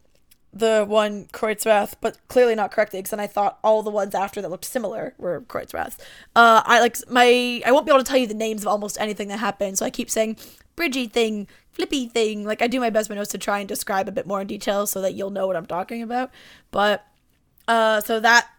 the 0.53 0.85
one 0.87 1.25
Kreutzrath, 1.27 1.93
but 2.01 2.17
clearly 2.27 2.55
not 2.55 2.71
correctly, 2.71 2.99
because 2.99 3.11
then 3.11 3.19
I 3.19 3.27
thought 3.27 3.57
all 3.63 3.83
the 3.83 3.89
ones 3.89 4.13
after 4.13 4.41
that 4.41 4.49
looked 4.49 4.65
similar 4.65 5.13
were 5.17 5.41
Kreutzrath. 5.41 5.97
Uh, 6.35 6.61
I 6.65 6.81
like 6.81 6.97
my 7.09 7.61
I 7.65 7.71
won't 7.71 7.85
be 7.85 7.91
able 7.91 8.03
to 8.03 8.09
tell 8.09 8.17
you 8.17 8.27
the 8.27 8.33
names 8.33 8.63
of 8.63 8.67
almost 8.67 8.99
anything 8.99 9.29
that 9.29 9.39
happened, 9.39 9.77
so 9.77 9.85
I 9.85 9.89
keep 9.89 10.09
saying 10.09 10.37
Bridgie 10.75 11.07
thing, 11.07 11.47
Flippy 11.71 12.07
thing. 12.07 12.43
Like 12.43 12.61
I 12.61 12.67
do 12.67 12.79
my 12.79 12.89
best 12.89 13.09
my 13.09 13.15
notes 13.15 13.31
to 13.31 13.37
try 13.37 13.59
and 13.59 13.67
describe 13.67 14.09
a 14.09 14.11
bit 14.11 14.27
more 14.27 14.41
in 14.41 14.47
detail 14.47 14.85
so 14.87 15.01
that 15.01 15.13
you'll 15.13 15.29
know 15.29 15.47
what 15.47 15.55
I'm 15.55 15.65
talking 15.65 16.01
about. 16.01 16.31
But 16.71 17.05
uh, 17.67 18.01
so 18.01 18.19
that 18.19 18.49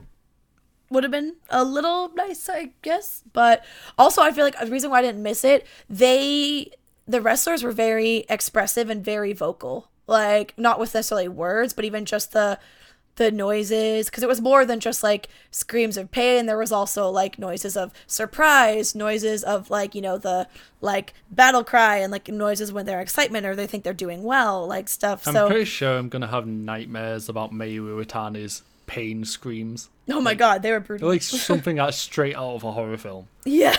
would 0.93 1.05
have 1.05 1.11
been 1.11 1.37
a 1.51 1.65
little 1.65 2.11
nice, 2.15 2.49
I 2.49 2.71
guess. 2.83 3.23
But 3.33 3.65
also, 3.99 4.23
I 4.23 4.33
feel 4.33 4.45
like 4.45 4.59
the 4.59 4.71
reason 4.71 4.91
why 4.91 4.99
I 4.99 5.03
didn't 5.03 5.23
miss 5.23 5.45
it, 5.45 5.67
they, 5.89 6.71
the 7.07 7.21
wrestlers 7.21 7.63
were 7.63 7.73
very 7.73 8.25
expressive 8.29 8.91
and 8.91 9.05
very 9.05 9.33
vocal. 9.33 9.89
Like, 10.07 10.55
not 10.57 10.79
with 10.79 10.95
necessarily 10.95 11.29
words, 11.29 11.73
but 11.73 11.85
even 11.85 12.05
just 12.05 12.33
the, 12.33 12.59
the 13.17 13.31
noises. 13.31 14.07
Because 14.07 14.23
it 14.23 14.29
was 14.29 14.41
more 14.41 14.65
than 14.65 14.81
just 14.81 15.03
like 15.03 15.29
screams 15.51 15.97
of 15.97 16.11
pain. 16.11 16.47
There 16.47 16.59
was 16.59 16.73
also 16.73 17.09
like 17.09 17.39
noises 17.39 17.77
of 17.77 17.93
surprise, 18.07 18.95
noises 18.95 19.45
of 19.45 19.71
like, 19.71 19.95
you 19.95 20.01
know, 20.01 20.19
the 20.19 20.49
like 20.81 21.15
battle 21.31 21.63
cry 21.63 21.99
and 21.99 22.11
like 22.11 22.29
noises 22.29 22.73
when 22.73 22.87
they're 22.87 23.01
excitement 23.01 23.47
or 23.47 23.55
they 23.55 23.67
think 23.67 23.85
they're 23.85 23.93
doing 23.93 24.23
well, 24.23 24.67
like 24.67 24.89
stuff. 24.89 25.27
I'm 25.27 25.35
so, 25.35 25.47
pretty 25.47 25.67
sure 25.67 25.97
I'm 25.97 26.09
gonna 26.09 26.27
have 26.27 26.47
nightmares 26.47 27.29
about 27.29 27.53
Mayu 27.53 27.83
Iwatani's 27.83 28.63
pain 28.93 29.25
screams. 29.25 29.89
oh 30.11 30.21
my 30.21 30.35
God, 30.35 30.61
they 30.63 30.71
were 30.71 30.81
brutal. 30.81 31.09
Like 31.09 31.23
something 31.51 31.77
that's 31.77 31.97
straight 31.97 32.37
out 32.37 32.57
of 32.57 32.65
a 32.65 32.73
horror 32.73 32.99
film. 32.99 33.29
Yeah. 33.45 33.77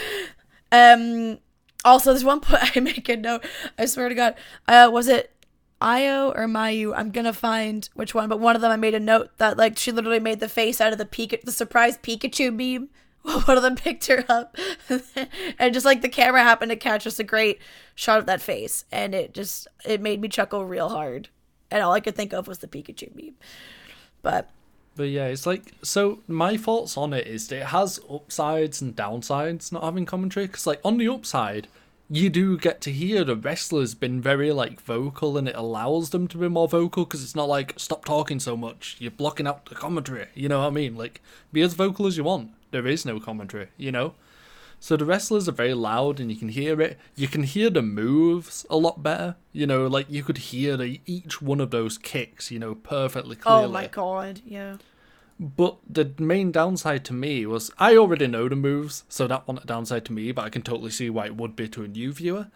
um. 0.72 1.38
Also, 1.84 2.10
there's 2.12 2.22
one 2.22 2.40
point 2.40 2.62
I 2.76 2.80
make 2.80 3.08
a 3.08 3.16
note. 3.16 3.44
I 3.78 3.86
swear 3.86 4.08
to 4.10 4.14
God. 4.14 4.34
Uh, 4.68 4.90
was 4.92 5.08
it 5.08 5.32
Io 5.80 6.30
or 6.32 6.46
Mayu? 6.46 6.92
I'm 6.94 7.10
gonna 7.10 7.32
find 7.32 7.88
which 7.94 8.14
one, 8.14 8.28
but 8.28 8.40
one 8.40 8.54
of 8.54 8.60
them 8.60 8.70
I 8.70 8.76
made 8.76 8.94
a 8.94 9.00
note 9.00 9.30
that 9.38 9.56
like 9.56 9.78
she 9.78 9.90
literally 9.90 10.20
made 10.20 10.40
the 10.40 10.48
face 10.50 10.80
out 10.82 10.92
of 10.92 10.98
the 10.98 11.06
Pika- 11.06 11.42
the 11.42 11.52
surprise 11.52 11.96
Pikachu 11.96 12.54
meme. 12.54 12.90
One 13.46 13.56
of 13.56 13.62
them 13.62 13.76
picked 13.76 14.08
her 14.08 14.24
up, 14.28 14.56
and 15.58 15.72
just 15.72 15.86
like 15.86 16.02
the 16.02 16.08
camera 16.08 16.42
happened 16.42 16.70
to 16.70 16.76
catch 16.76 17.04
just 17.04 17.20
a 17.20 17.24
great 17.24 17.60
shot 17.94 18.18
of 18.18 18.26
that 18.26 18.42
face, 18.42 18.84
and 18.90 19.14
it 19.14 19.32
just 19.32 19.68
it 19.86 20.00
made 20.00 20.20
me 20.20 20.28
chuckle 20.28 20.64
real 20.66 20.88
hard. 20.88 21.28
And 21.70 21.82
all 21.82 21.92
I 21.92 22.00
could 22.00 22.16
think 22.16 22.34
of 22.34 22.46
was 22.48 22.58
the 22.58 22.66
Pikachu 22.66 23.14
meme. 23.14 23.36
But 24.22 24.48
But 24.94 25.04
yeah, 25.04 25.26
it's 25.26 25.46
like 25.46 25.72
so. 25.82 26.20
My 26.26 26.56
thoughts 26.56 26.96
on 26.96 27.12
it 27.12 27.26
is 27.26 27.50
it 27.50 27.66
has 27.66 28.00
upsides 28.10 28.80
and 28.80 28.94
downsides 28.94 29.72
not 29.72 29.84
having 29.84 30.06
commentary. 30.06 30.46
Because 30.46 30.66
like 30.66 30.80
on 30.84 30.98
the 30.98 31.08
upside, 31.08 31.68
you 32.10 32.30
do 32.30 32.58
get 32.58 32.80
to 32.82 32.92
hear 32.92 33.24
the 33.24 33.36
wrestlers 33.36 33.94
been 33.94 34.20
very 34.20 34.52
like 34.52 34.80
vocal, 34.80 35.36
and 35.38 35.48
it 35.48 35.56
allows 35.56 36.10
them 36.10 36.28
to 36.28 36.38
be 36.38 36.48
more 36.48 36.68
vocal. 36.68 37.04
Because 37.04 37.22
it's 37.22 37.36
not 37.36 37.48
like 37.48 37.74
stop 37.78 38.04
talking 38.04 38.40
so 38.40 38.56
much. 38.56 38.96
You're 38.98 39.10
blocking 39.10 39.46
out 39.46 39.66
the 39.66 39.74
commentary. 39.74 40.28
You 40.34 40.48
know 40.48 40.60
what 40.60 40.68
I 40.68 40.70
mean? 40.70 40.96
Like 40.96 41.20
be 41.52 41.62
as 41.62 41.74
vocal 41.74 42.06
as 42.06 42.16
you 42.16 42.24
want. 42.24 42.50
There 42.70 42.86
is 42.86 43.04
no 43.04 43.18
commentary. 43.20 43.68
You 43.76 43.92
know. 43.92 44.14
So 44.82 44.96
the 44.96 45.04
wrestlers 45.04 45.48
are 45.48 45.52
very 45.52 45.74
loud, 45.74 46.18
and 46.18 46.28
you 46.28 46.36
can 46.36 46.48
hear 46.48 46.80
it. 46.80 46.98
You 47.14 47.28
can 47.28 47.44
hear 47.44 47.70
the 47.70 47.82
moves 47.82 48.66
a 48.68 48.76
lot 48.76 49.00
better. 49.00 49.36
You 49.52 49.64
know, 49.64 49.86
like 49.86 50.06
you 50.10 50.24
could 50.24 50.38
hear 50.38 50.76
the, 50.76 51.00
each 51.06 51.40
one 51.40 51.60
of 51.60 51.70
those 51.70 51.96
kicks. 51.96 52.50
You 52.50 52.58
know, 52.58 52.74
perfectly 52.74 53.36
clearly. 53.36 53.66
oh 53.66 53.68
my 53.68 53.86
god, 53.86 54.40
yeah. 54.44 54.78
But 55.38 55.76
the 55.88 56.12
main 56.18 56.50
downside 56.50 57.04
to 57.04 57.12
me 57.12 57.46
was 57.46 57.70
I 57.78 57.96
already 57.96 58.26
know 58.26 58.48
the 58.48 58.56
moves, 58.56 59.04
so 59.08 59.28
that 59.28 59.46
wasn't 59.46 59.62
a 59.62 59.68
downside 59.68 60.04
to 60.06 60.12
me, 60.12 60.32
but 60.32 60.46
I 60.46 60.50
can 60.50 60.62
totally 60.62 60.90
see 60.90 61.08
why 61.08 61.26
it 61.26 61.36
would 61.36 61.54
be 61.54 61.68
to 61.68 61.84
a 61.84 61.88
new 61.88 62.12
viewer. 62.12 62.48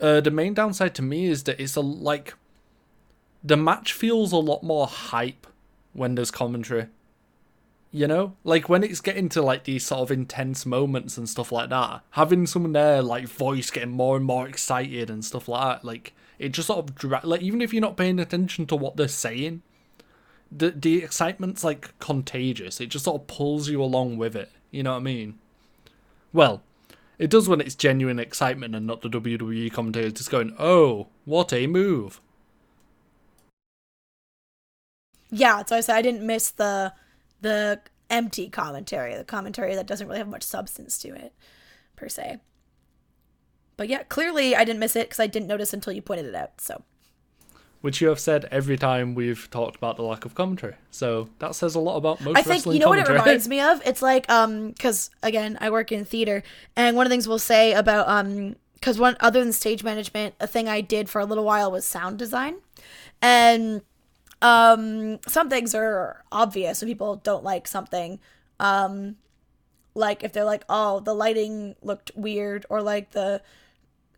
Uh, 0.00 0.22
the 0.22 0.30
main 0.30 0.54
downside 0.54 0.94
to 0.94 1.02
me 1.02 1.26
is 1.26 1.42
that 1.42 1.60
it's 1.60 1.76
a 1.76 1.82
like 1.82 2.32
the 3.44 3.58
match 3.58 3.92
feels 3.92 4.32
a 4.32 4.38
lot 4.38 4.62
more 4.62 4.86
hype 4.86 5.46
when 5.92 6.14
there's 6.14 6.30
commentary. 6.30 6.86
You 7.94 8.06
know, 8.06 8.36
like 8.42 8.70
when 8.70 8.82
it's 8.82 9.02
getting 9.02 9.28
to 9.30 9.42
like 9.42 9.64
these 9.64 9.84
sort 9.84 10.00
of 10.00 10.10
intense 10.10 10.64
moments 10.64 11.18
and 11.18 11.28
stuff 11.28 11.52
like 11.52 11.68
that, 11.68 12.00
having 12.12 12.46
someone 12.46 12.72
there 12.72 13.02
like 13.02 13.28
voice 13.28 13.70
getting 13.70 13.90
more 13.90 14.16
and 14.16 14.24
more 14.24 14.48
excited 14.48 15.10
and 15.10 15.22
stuff 15.22 15.46
like 15.46 15.80
that, 15.80 15.84
like 15.84 16.14
it 16.38 16.52
just 16.52 16.68
sort 16.68 16.78
of 16.78 16.94
dra- 16.94 17.20
like 17.22 17.42
even 17.42 17.60
if 17.60 17.74
you're 17.74 17.82
not 17.82 17.98
paying 17.98 18.18
attention 18.18 18.64
to 18.66 18.76
what 18.76 18.96
they're 18.96 19.08
saying, 19.08 19.60
the 20.50 20.70
the 20.70 21.04
excitement's 21.04 21.64
like 21.64 21.98
contagious. 21.98 22.80
It 22.80 22.88
just 22.88 23.04
sort 23.04 23.20
of 23.20 23.26
pulls 23.26 23.68
you 23.68 23.82
along 23.82 24.16
with 24.16 24.34
it. 24.36 24.50
You 24.70 24.82
know 24.84 24.92
what 24.92 25.00
I 25.00 25.00
mean? 25.00 25.38
Well, 26.32 26.62
it 27.18 27.28
does 27.28 27.46
when 27.46 27.60
it's 27.60 27.74
genuine 27.74 28.18
excitement 28.18 28.74
and 28.74 28.86
not 28.86 29.02
the 29.02 29.10
WWE 29.10 29.70
commentators 29.70 30.14
just 30.14 30.30
going, 30.30 30.56
"Oh, 30.58 31.08
what 31.26 31.52
a 31.52 31.66
move!" 31.66 32.22
yeah 35.32 35.64
so 35.64 35.76
i 35.76 35.80
said 35.80 35.96
i 35.96 36.02
didn't 36.02 36.24
miss 36.24 36.50
the 36.50 36.92
the 37.42 37.80
empty 38.10 38.48
commentary 38.48 39.14
the 39.16 39.24
commentary 39.24 39.74
that 39.74 39.86
doesn't 39.86 40.06
really 40.06 40.18
have 40.18 40.28
much 40.28 40.42
substance 40.42 40.98
to 40.98 41.08
it 41.14 41.32
per 41.96 42.08
se. 42.08 42.38
But 43.76 43.88
yeah 43.88 44.02
clearly 44.04 44.54
i 44.54 44.64
didn't 44.64 44.80
miss 44.80 44.96
it 44.96 45.08
because 45.08 45.20
i 45.20 45.26
didn't 45.26 45.48
notice 45.48 45.72
until 45.72 45.92
you 45.92 46.02
pointed 46.02 46.26
it 46.26 46.34
out 46.34 46.60
so. 46.60 46.82
Which 47.80 48.00
you 48.00 48.06
have 48.08 48.20
said 48.20 48.46
every 48.52 48.76
time 48.76 49.16
we've 49.16 49.50
talked 49.50 49.74
about 49.74 49.96
the 49.96 50.04
lack 50.04 50.24
of 50.24 50.36
commentary. 50.36 50.76
So 50.92 51.30
that 51.40 51.56
says 51.56 51.74
a 51.74 51.80
lot 51.80 51.96
about 51.96 52.20
most 52.20 52.38
i 52.38 52.42
think 52.42 52.64
you 52.66 52.78
know 52.78 52.88
what 52.88 52.98
it 52.98 53.08
reminds 53.08 53.48
me 53.48 53.60
of? 53.60 53.82
It's 53.84 54.02
like 54.02 54.30
um 54.30 54.70
because 54.70 55.10
again 55.22 55.58
i 55.60 55.68
work 55.70 55.90
in 55.90 56.04
theater 56.04 56.42
and 56.76 56.96
one 56.96 57.06
of 57.06 57.10
the 57.10 57.14
things 57.14 57.26
we'll 57.26 57.38
say 57.38 57.72
about 57.72 58.08
um 58.08 58.56
because 58.82 58.98
one 58.98 59.16
other 59.20 59.38
than 59.38 59.52
stage 59.52 59.84
management, 59.84 60.34
a 60.40 60.46
thing 60.48 60.68
I 60.68 60.80
did 60.80 61.08
for 61.08 61.20
a 61.20 61.24
little 61.24 61.44
while 61.44 61.70
was 61.70 61.84
sound 61.84 62.18
design, 62.18 62.56
and 63.22 63.82
um, 64.42 65.20
some 65.26 65.48
things 65.48 65.74
are 65.74 66.24
obvious 66.30 66.82
when 66.82 66.88
people 66.88 67.16
don't 67.16 67.44
like 67.44 67.66
something. 67.66 68.18
Um, 68.60 69.16
like 69.94 70.24
if 70.24 70.32
they're 70.32 70.44
like, 70.44 70.64
oh, 70.68 71.00
the 71.00 71.14
lighting 71.14 71.76
looked 71.80 72.10
weird, 72.14 72.66
or 72.68 72.82
like 72.82 73.12
the 73.12 73.40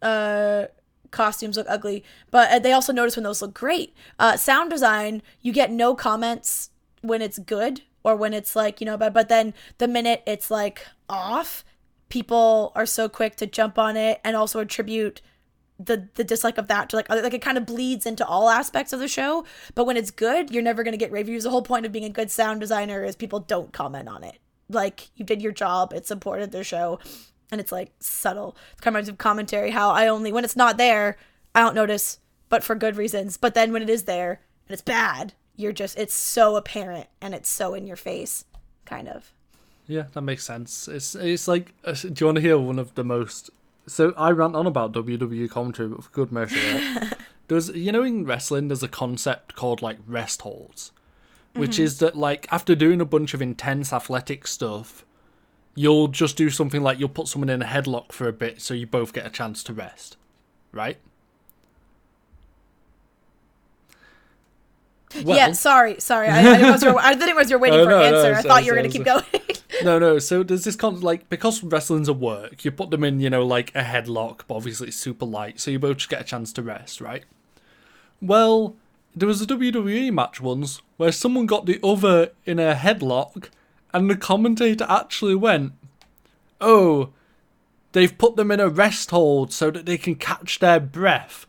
uh 0.03 0.67
costumes 1.11 1.57
look 1.57 1.67
ugly, 1.69 2.03
but 2.31 2.51
uh, 2.51 2.59
they 2.59 2.73
also 2.73 2.93
notice 2.93 3.17
when 3.17 3.23
those 3.23 3.41
look 3.41 3.55
great. 3.55 3.95
Uh, 4.19 4.37
sound 4.37 4.71
design, 4.71 5.23
you 5.41 5.53
get 5.53 5.71
no 5.71 5.95
comments 5.95 6.71
when 7.03 7.23
it's 7.23 7.39
good 7.39 7.83
or 8.03 8.17
when 8.17 8.35
it's 8.35 8.57
like 8.57 8.81
you 8.81 8.85
know, 8.87 8.97
but 8.97 9.13
but 9.13 9.29
then 9.29 9.55
the 9.79 9.87
minute 9.87 10.23
it's 10.27 10.51
like 10.51 10.87
off, 11.09 11.65
people 12.09 12.73
are 12.75 12.87
so 12.87 13.09
quick 13.09 13.37
to 13.37 13.47
jump 13.47 13.79
on 13.79 13.97
it 13.97 14.21
and 14.25 14.37
also 14.37 14.59
attribute 14.59 15.21
the 15.79 16.09
the 16.15 16.25
dislike 16.25 16.59
of 16.59 16.69
that 16.69 16.89
to 16.91 16.97
like 16.97 17.09
like 17.09 17.35
it 17.35 17.43
kind 17.43 17.59
of 17.59 17.67
bleeds 17.67 18.07
into 18.07 18.27
all 18.27 18.49
aspects 18.49 18.93
of 18.93 19.01
the 19.01 19.09
show. 19.09 19.45
But 19.75 19.87
when 19.87 19.97
it's 19.97 20.11
good, 20.11 20.51
you're 20.51 20.63
never 20.63 20.83
gonna 20.85 20.97
get 20.97 21.11
reviews. 21.11 21.45
The 21.45 21.51
whole 21.51 21.63
point 21.63 21.87
of 21.87 21.93
being 21.93 22.05
a 22.05 22.11
good 22.11 22.31
sound 22.31 22.61
designer 22.61 23.05
is 23.05 23.17
people 23.17 23.41
don't 23.41 23.73
comment 23.73 24.09
on 24.09 24.23
it. 24.25 24.39
Like 24.69 25.11
you 25.17 25.25
did 25.25 25.43
your 25.43 25.53
job, 25.53 25.93
it 25.93 26.07
supported 26.07 26.53
the 26.53 26.65
show 26.65 26.99
and 27.51 27.61
it's 27.61 27.73
like 27.73 27.93
subtle 28.01 28.57
It's 28.73 28.81
kind 28.81 28.97
of 28.97 29.07
like 29.07 29.19
commentary 29.19 29.71
how 29.71 29.91
i 29.91 30.09
only 30.09 30.33
when 30.33 30.45
it's 30.45 30.57
not 30.57 30.77
there 30.77 31.17
i 31.55 31.61
don't 31.61 31.75
notice 31.75 32.19
but 32.49 32.65
for 32.65 32.75
good 32.75 32.97
reasons 32.97 33.37
but 33.37 33.55
then 33.55 33.73
when 33.73 33.83
it 33.83 33.91
is 33.91 34.05
there 34.05 34.41
and 34.67 34.73
it's 34.73 34.83
bad 34.83 35.35
you're 35.55 35.73
just 35.73 35.99
it's 35.99 36.15
so 36.15 36.57
apparent 36.57 37.07
and 37.21 37.35
it's 37.35 37.49
so 37.49 37.75
in 37.75 37.87
your 37.87 37.97
face 37.97 38.45
kind 38.85 39.09
of 39.09 39.33
Yeah, 39.87 40.05
that 40.15 40.23
makes 40.23 40.45
sense. 40.45 40.89
It's 40.89 41.15
it's 41.15 41.47
like, 41.47 41.75
uh, 41.85 41.93
do 41.93 42.15
you 42.17 42.27
want 42.27 42.37
to 42.37 42.41
hear 42.41 42.59
one 42.59 42.79
of 42.79 42.95
the 42.95 43.05
most? 43.05 43.51
So 43.87 44.15
I 44.17 44.31
rant 44.31 44.57
on 44.57 44.67
about 44.67 44.93
WWE 44.93 45.51
commentary, 45.51 45.89
but 45.89 46.05
for 46.05 46.11
good 46.11 46.33
measure. 46.33 46.57
Right? 46.75 47.13
there's 47.49 47.69
you 47.71 47.93
know 47.93 48.03
in 48.03 48.25
wrestling 48.25 48.69
there's 48.69 48.83
a 48.83 48.89
concept 48.89 49.55
called 49.55 49.83
like 49.83 49.99
rest 50.07 50.43
holds, 50.43 50.93
which 51.55 51.73
mm-hmm. 51.73 51.85
is 51.85 51.99
that 51.99 52.17
like 52.17 52.47
after 52.51 52.75
doing 52.75 53.01
a 53.01 53.05
bunch 53.05 53.35
of 53.35 53.43
intense 53.43 53.93
athletic 53.93 54.47
stuff, 54.47 55.05
you'll 55.75 56.09
just 56.09 56.37
do 56.37 56.51
something 56.51 56.83
like 56.83 56.99
you'll 56.99 57.09
put 57.09 57.29
someone 57.29 57.51
in 57.51 57.63
a 57.63 57.67
headlock 57.67 58.13
for 58.13 58.29
a 58.29 58.33
bit 58.33 58.61
so 58.61 58.75
you 58.75 58.87
both 58.87 59.13
get 59.13 59.27
a 59.27 59.31
chance 59.31 59.63
to 59.65 59.73
rest, 59.73 60.17
right? 60.73 60.99
Yeah 65.23 65.53
sorry 65.53 66.01
sorry 66.01 66.29
i, 66.29 66.39
I 66.39 66.43
didn't 66.43 66.61
realize 66.63 66.83
you 66.83 66.93
were, 66.95 67.01
I 67.01 67.13
didn't 67.15 67.27
realize 67.29 67.51
you 67.51 67.57
were 67.57 67.63
waiting 67.63 67.79
Oh, 67.81 67.85
for 67.85 67.91
no, 67.91 68.03
an 68.03 68.13
no, 68.13 68.17
answer 68.19 68.35
i 68.35 68.43
so- 68.43 68.49
thought 68.49 68.65
you 68.65 68.73
were 68.73 68.79
going 68.79 68.91
to 68.91 68.97
keep 68.97 69.05
going 69.07 69.25
No, 69.83 69.99
no. 69.99 70.21
So 70.21 70.45
there's 70.45 70.63
this 70.65 70.77
con 70.77 71.01
like 71.01 71.29
because 71.29 71.63
wrestling's 71.65 72.07
a 72.09 72.13
work, 72.13 72.65
you 72.65 72.71
put 72.71 72.91
them 72.91 73.03
in, 73.03 73.19
you 73.19 73.29
know, 73.29 73.45
like 73.45 73.75
a 73.75 73.83
headlock, 73.83 74.43
but 74.47 74.55
obviously 74.55 74.87
it's 74.89 74.97
super 74.97 75.27
light, 75.27 75.59
so 75.59 75.73
you 75.73 75.81
both 75.81 75.97
just 75.97 76.09
get 76.11 76.21
a 76.21 76.25
chance 76.25 76.53
to 76.53 76.63
rest, 76.63 77.01
right? 77.01 77.25
Well, 78.23 78.77
there 79.17 79.27
was 79.27 79.43
a 79.43 79.47
WWE 79.47 80.13
match 80.13 80.41
once 80.41 80.81
where 80.97 81.11
someone 81.11 81.47
got 81.47 81.67
the 81.67 81.81
other 81.83 82.31
in 82.47 82.61
a 82.61 82.75
headlock, 82.75 83.49
and 83.93 84.09
the 84.09 84.17
commentator 84.17 84.87
actually 84.89 85.35
went, 85.35 85.73
"Oh, 86.61 87.11
they've 87.93 88.17
put 88.17 88.37
them 88.37 88.53
in 88.53 88.61
a 88.61 88.69
rest 88.69 89.11
hold 89.11 89.53
so 89.53 89.73
that 89.73 89.87
they 89.87 89.99
can 89.99 90.15
catch 90.15 90.61
their 90.61 90.79
breath," 90.81 91.47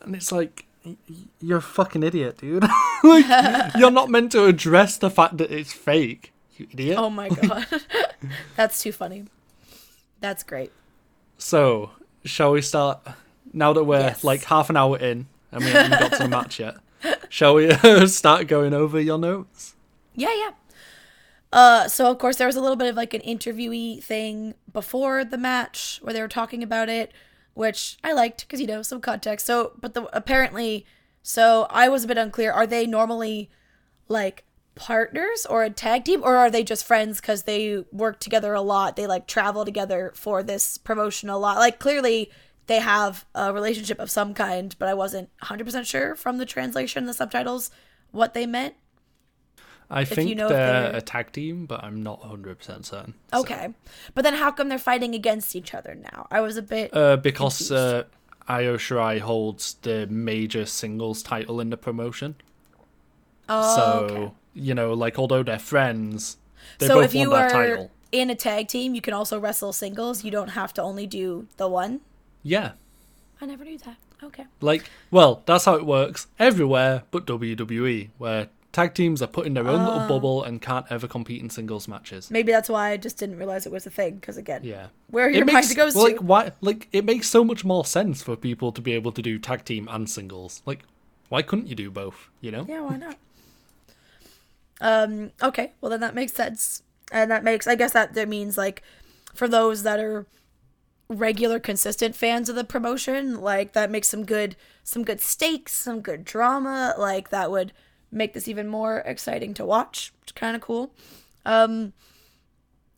and 0.00 0.14
it's 0.16 0.32
like. 0.32 0.64
You're 1.40 1.58
a 1.58 1.62
fucking 1.62 2.02
idiot, 2.02 2.38
dude. 2.38 2.62
like, 3.02 3.74
you're 3.76 3.90
not 3.90 4.08
meant 4.10 4.32
to 4.32 4.44
address 4.44 4.96
the 4.96 5.10
fact 5.10 5.36
that 5.38 5.50
it's 5.50 5.72
fake, 5.72 6.32
you 6.56 6.66
idiot. 6.72 6.98
oh 6.98 7.10
my 7.10 7.28
god 7.42 7.66
that's 8.56 8.82
too 8.82 8.92
funny 8.92 9.24
that's 10.20 10.42
great 10.42 10.72
So, 11.38 11.90
shall 12.24 12.52
we 12.52 12.62
start? 12.62 13.00
Now 13.52 13.72
that 13.72 13.84
we're 13.84 14.00
Yes. 14.00 14.24
like 14.24 14.44
half 14.44 14.68
an 14.70 14.76
hour 14.76 14.98
in 14.98 15.26
and 15.52 15.64
we 15.64 15.70
haven't 15.70 15.98
got 16.00 16.12
to 16.14 16.22
the 16.24 16.28
match 16.28 16.58
yet, 16.60 16.76
shall 17.28 17.54
we 17.54 17.70
uh, 17.70 18.06
start 18.06 18.46
going 18.48 18.74
over 18.74 19.00
your 19.00 19.18
notes? 19.18 19.74
Yeah, 20.14 20.34
yeah. 20.34 20.50
Uh, 21.52 21.88
so 21.88 22.10
of 22.10 22.18
course 22.18 22.36
there 22.36 22.46
was 22.46 22.56
a 22.56 22.60
little 22.60 22.76
bit 22.76 22.88
of 22.88 22.96
like 22.96 23.14
an 23.14 23.22
interviewee 23.22 24.02
thing 24.02 24.54
before 24.72 25.24
the 25.24 25.38
match 25.38 25.98
where 26.02 26.12
they 26.12 26.20
were 26.20 26.28
talking 26.28 26.62
about 26.62 26.88
it, 26.90 27.10
which 27.58 27.98
I 28.04 28.12
liked 28.12 28.46
because 28.46 28.60
you 28.60 28.68
know 28.68 28.82
some 28.82 29.00
context. 29.00 29.44
So, 29.44 29.72
but 29.80 29.92
the 29.92 30.04
apparently, 30.16 30.86
so 31.24 31.66
I 31.70 31.88
was 31.88 32.04
a 32.04 32.06
bit 32.06 32.16
unclear. 32.16 32.52
Are 32.52 32.68
they 32.68 32.86
normally 32.86 33.50
like 34.06 34.44
partners 34.76 35.44
or 35.44 35.64
a 35.64 35.70
tag 35.70 36.04
team, 36.04 36.22
or 36.22 36.36
are 36.36 36.52
they 36.52 36.62
just 36.62 36.86
friends 36.86 37.20
because 37.20 37.42
they 37.42 37.82
work 37.90 38.20
together 38.20 38.54
a 38.54 38.60
lot? 38.60 38.94
They 38.94 39.08
like 39.08 39.26
travel 39.26 39.64
together 39.64 40.12
for 40.14 40.44
this 40.44 40.78
promotion 40.78 41.28
a 41.28 41.36
lot. 41.36 41.56
Like 41.56 41.80
clearly 41.80 42.30
they 42.68 42.78
have 42.78 43.26
a 43.34 43.52
relationship 43.52 43.98
of 43.98 44.08
some 44.08 44.34
kind, 44.34 44.76
but 44.78 44.88
I 44.88 44.94
wasn't 44.94 45.28
100% 45.42 45.84
sure 45.84 46.14
from 46.14 46.38
the 46.38 46.46
translation, 46.46 47.06
the 47.06 47.12
subtitles, 47.12 47.72
what 48.12 48.34
they 48.34 48.46
meant. 48.46 48.76
I 49.90 50.04
think 50.04 50.28
you 50.28 50.34
know 50.34 50.48
they're, 50.48 50.82
they're- 50.90 50.96
a 50.98 51.00
tag 51.00 51.32
team, 51.32 51.64
but 51.66 51.82
I'm 51.82 52.02
not 52.02 52.20
100% 52.22 52.84
certain. 52.84 53.14
so- 53.32 53.40
Okay. 53.40 53.68
But 54.14 54.22
then 54.22 54.34
how 54.34 54.50
come 54.50 54.68
they're 54.68 54.78
fighting 54.78 55.14
against 55.14 55.56
each 55.56 55.72
other 55.74 55.94
now? 55.94 56.26
I 56.30 56.40
was 56.40 56.56
a 56.58 56.62
bit 56.62 56.94
Uh, 56.94 57.16
because 57.16 57.72
uh, 57.72 58.04
Io 58.48 58.76
Shirai 58.76 59.20
holds 59.20 59.74
the 59.82 60.06
major 60.08 60.66
singles 60.66 61.22
title 61.22 61.58
in 61.60 61.70
the 61.70 61.76
promotion. 61.78 62.34
oh, 63.48 63.76
so, 63.76 63.82
okay. 64.14 64.32
you 64.54 64.74
know, 64.74 64.92
like, 64.92 65.18
although 65.18 65.42
they're 65.42 65.58
friends, 65.58 66.36
they 66.78 66.86
So 66.86 66.96
both 66.96 67.04
if 67.06 67.14
you 67.14 67.30
want 67.30 67.48
that 67.48 67.56
are 67.56 67.66
title. 67.76 67.90
in 68.12 68.30
a 68.30 68.34
tag 68.34 68.68
team, 68.68 68.94
you 68.94 69.00
can 69.00 69.14
also 69.14 69.38
wrestle 69.40 69.72
singles. 69.72 70.24
You 70.24 70.30
don't 70.30 70.48
have 70.50 70.72
to 70.74 70.82
only 70.82 71.06
do 71.06 71.46
the 71.56 71.68
one. 71.68 72.00
Yeah. 72.42 72.72
I 73.40 73.46
never 73.46 73.64
knew 73.64 73.78
that. 73.78 73.96
Okay. 74.22 74.44
Like, 74.60 74.90
well, 75.10 75.42
that's 75.46 75.64
how 75.64 75.74
it 75.76 75.86
works 75.86 76.26
everywhere 76.38 77.04
but 77.10 77.24
WWE, 77.26 78.10
where 78.18 78.48
tag 78.78 78.94
teams 78.94 79.20
are 79.22 79.26
put 79.26 79.46
in 79.46 79.54
their 79.54 79.66
own 79.68 79.84
little 79.84 80.00
Ah. 80.00 80.08
bubble 80.08 80.42
and 80.44 80.60
can't 80.62 80.86
ever 80.90 81.06
compete 81.08 81.42
in 81.42 81.50
singles 81.50 81.88
matches. 81.88 82.30
Maybe 82.30 82.52
that's 82.52 82.68
why 82.68 82.90
I 82.92 82.96
just 82.96 83.16
didn't 83.18 83.36
realize 83.38 83.66
it 83.66 83.72
was 83.72 83.86
a 83.86 83.90
thing. 83.90 84.16
Because 84.16 84.36
again, 84.36 84.62
Yeah. 84.64 84.86
where 85.10 85.28
your 85.30 85.44
mind 85.44 85.74
goes 85.76 85.94
like 85.96 86.16
to. 86.18 86.22
why 86.22 86.52
like 86.60 86.88
it 86.92 87.04
makes 87.04 87.28
so 87.28 87.44
much 87.44 87.64
more 87.64 87.84
sense 87.84 88.22
for 88.22 88.36
people 88.36 88.72
to 88.72 88.80
be 88.80 88.92
able 88.92 89.12
to 89.12 89.22
do 89.22 89.38
tag 89.38 89.64
team 89.64 89.88
and 89.90 90.08
singles. 90.08 90.62
Like 90.66 90.84
why 91.28 91.42
couldn't 91.42 91.66
you 91.68 91.74
do 91.74 91.90
both, 91.90 92.30
you 92.40 92.50
know? 92.50 92.64
Yeah, 92.68 92.80
why 92.80 92.96
not? 92.96 93.16
Um. 94.80 95.32
Okay. 95.42 95.72
Well, 95.80 95.90
then 95.90 96.00
that 96.00 96.14
makes 96.14 96.32
sense, 96.32 96.82
and 97.10 97.30
that 97.30 97.42
makes. 97.44 97.66
I 97.66 97.74
guess 97.74 97.92
that 97.92 98.14
that 98.14 98.28
means 98.28 98.56
like, 98.56 98.82
for 99.34 99.48
those 99.48 99.82
that 99.82 99.98
are 99.98 100.26
regular, 101.08 101.58
consistent 101.58 102.14
fans 102.14 102.48
of 102.48 102.54
the 102.54 102.64
promotion, 102.64 103.40
like 103.40 103.72
that 103.72 103.90
makes 103.90 104.08
some 104.08 104.24
good, 104.24 104.54
some 104.84 105.02
good 105.04 105.20
stakes, 105.20 105.72
some 105.72 106.00
good 106.00 106.24
drama. 106.24 106.94
Like 106.96 107.30
that 107.30 107.50
would 107.50 107.72
make 108.10 108.32
this 108.32 108.48
even 108.48 108.66
more 108.68 108.98
exciting 108.98 109.54
to 109.54 109.66
watch. 109.66 110.12
Which 110.20 110.34
kind 110.34 110.56
of 110.56 110.62
cool. 110.62 110.92
Um. 111.44 111.92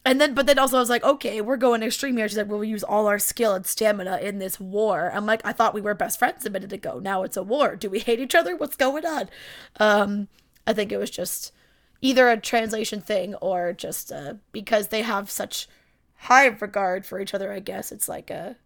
And 0.03 0.19
then, 0.19 0.33
but 0.33 0.47
then 0.47 0.59
also, 0.59 0.79
I 0.79 0.81
was 0.81 0.89
like, 0.89 1.05
okay, 1.05 1.43
we're 1.43 1.59
going 1.59 1.83
extreme 1.83 2.17
here. 2.17 2.27
She's 2.27 2.39
like, 2.39 2.49
we'll 2.49 2.65
use 2.65 2.83
all 2.83 3.07
our 3.07 3.19
skill 3.19 3.53
and 3.53 3.67
stamina 3.67 4.17
in 4.23 4.39
this 4.39 4.59
war. 4.59 5.11
I'm 5.13 5.27
like, 5.27 5.43
I 5.45 5.53
thought 5.53 5.75
we 5.75 5.83
were 5.83 5.93
best 5.93 6.19
friends 6.19 6.47
a 6.47 6.51
minute 6.51 6.73
ago. 6.73 7.01
Now 7.01 7.23
it's 7.23 7.37
a 7.37 7.43
war. 7.43 7.77
Do 7.77 7.91
we 7.91 7.99
hate 7.99 8.19
each 8.19 8.35
other? 8.35 8.57
What's 8.57 8.77
going 8.77 9.05
on? 9.05 9.29
Um, 9.79 10.29
I 10.67 10.73
think 10.73 10.91
it 10.91 10.97
was 10.97 11.11
just 11.11 11.53
either 12.01 12.31
a 12.31 12.41
translation 12.41 13.03
thing 13.03 13.35
or 13.37 13.75
just 13.75 14.11
uh, 14.11 14.35
because 14.53 14.89
they 14.89 15.03
have 15.03 15.31
such 15.31 15.69
high 16.15 16.47
regard 16.47 17.05
for 17.05 17.21
each 17.21 17.35
other. 17.35 17.53
I 17.53 17.61
guess 17.61 17.93
it's 17.93 18.09
like 18.09 18.31
a, 18.31 18.57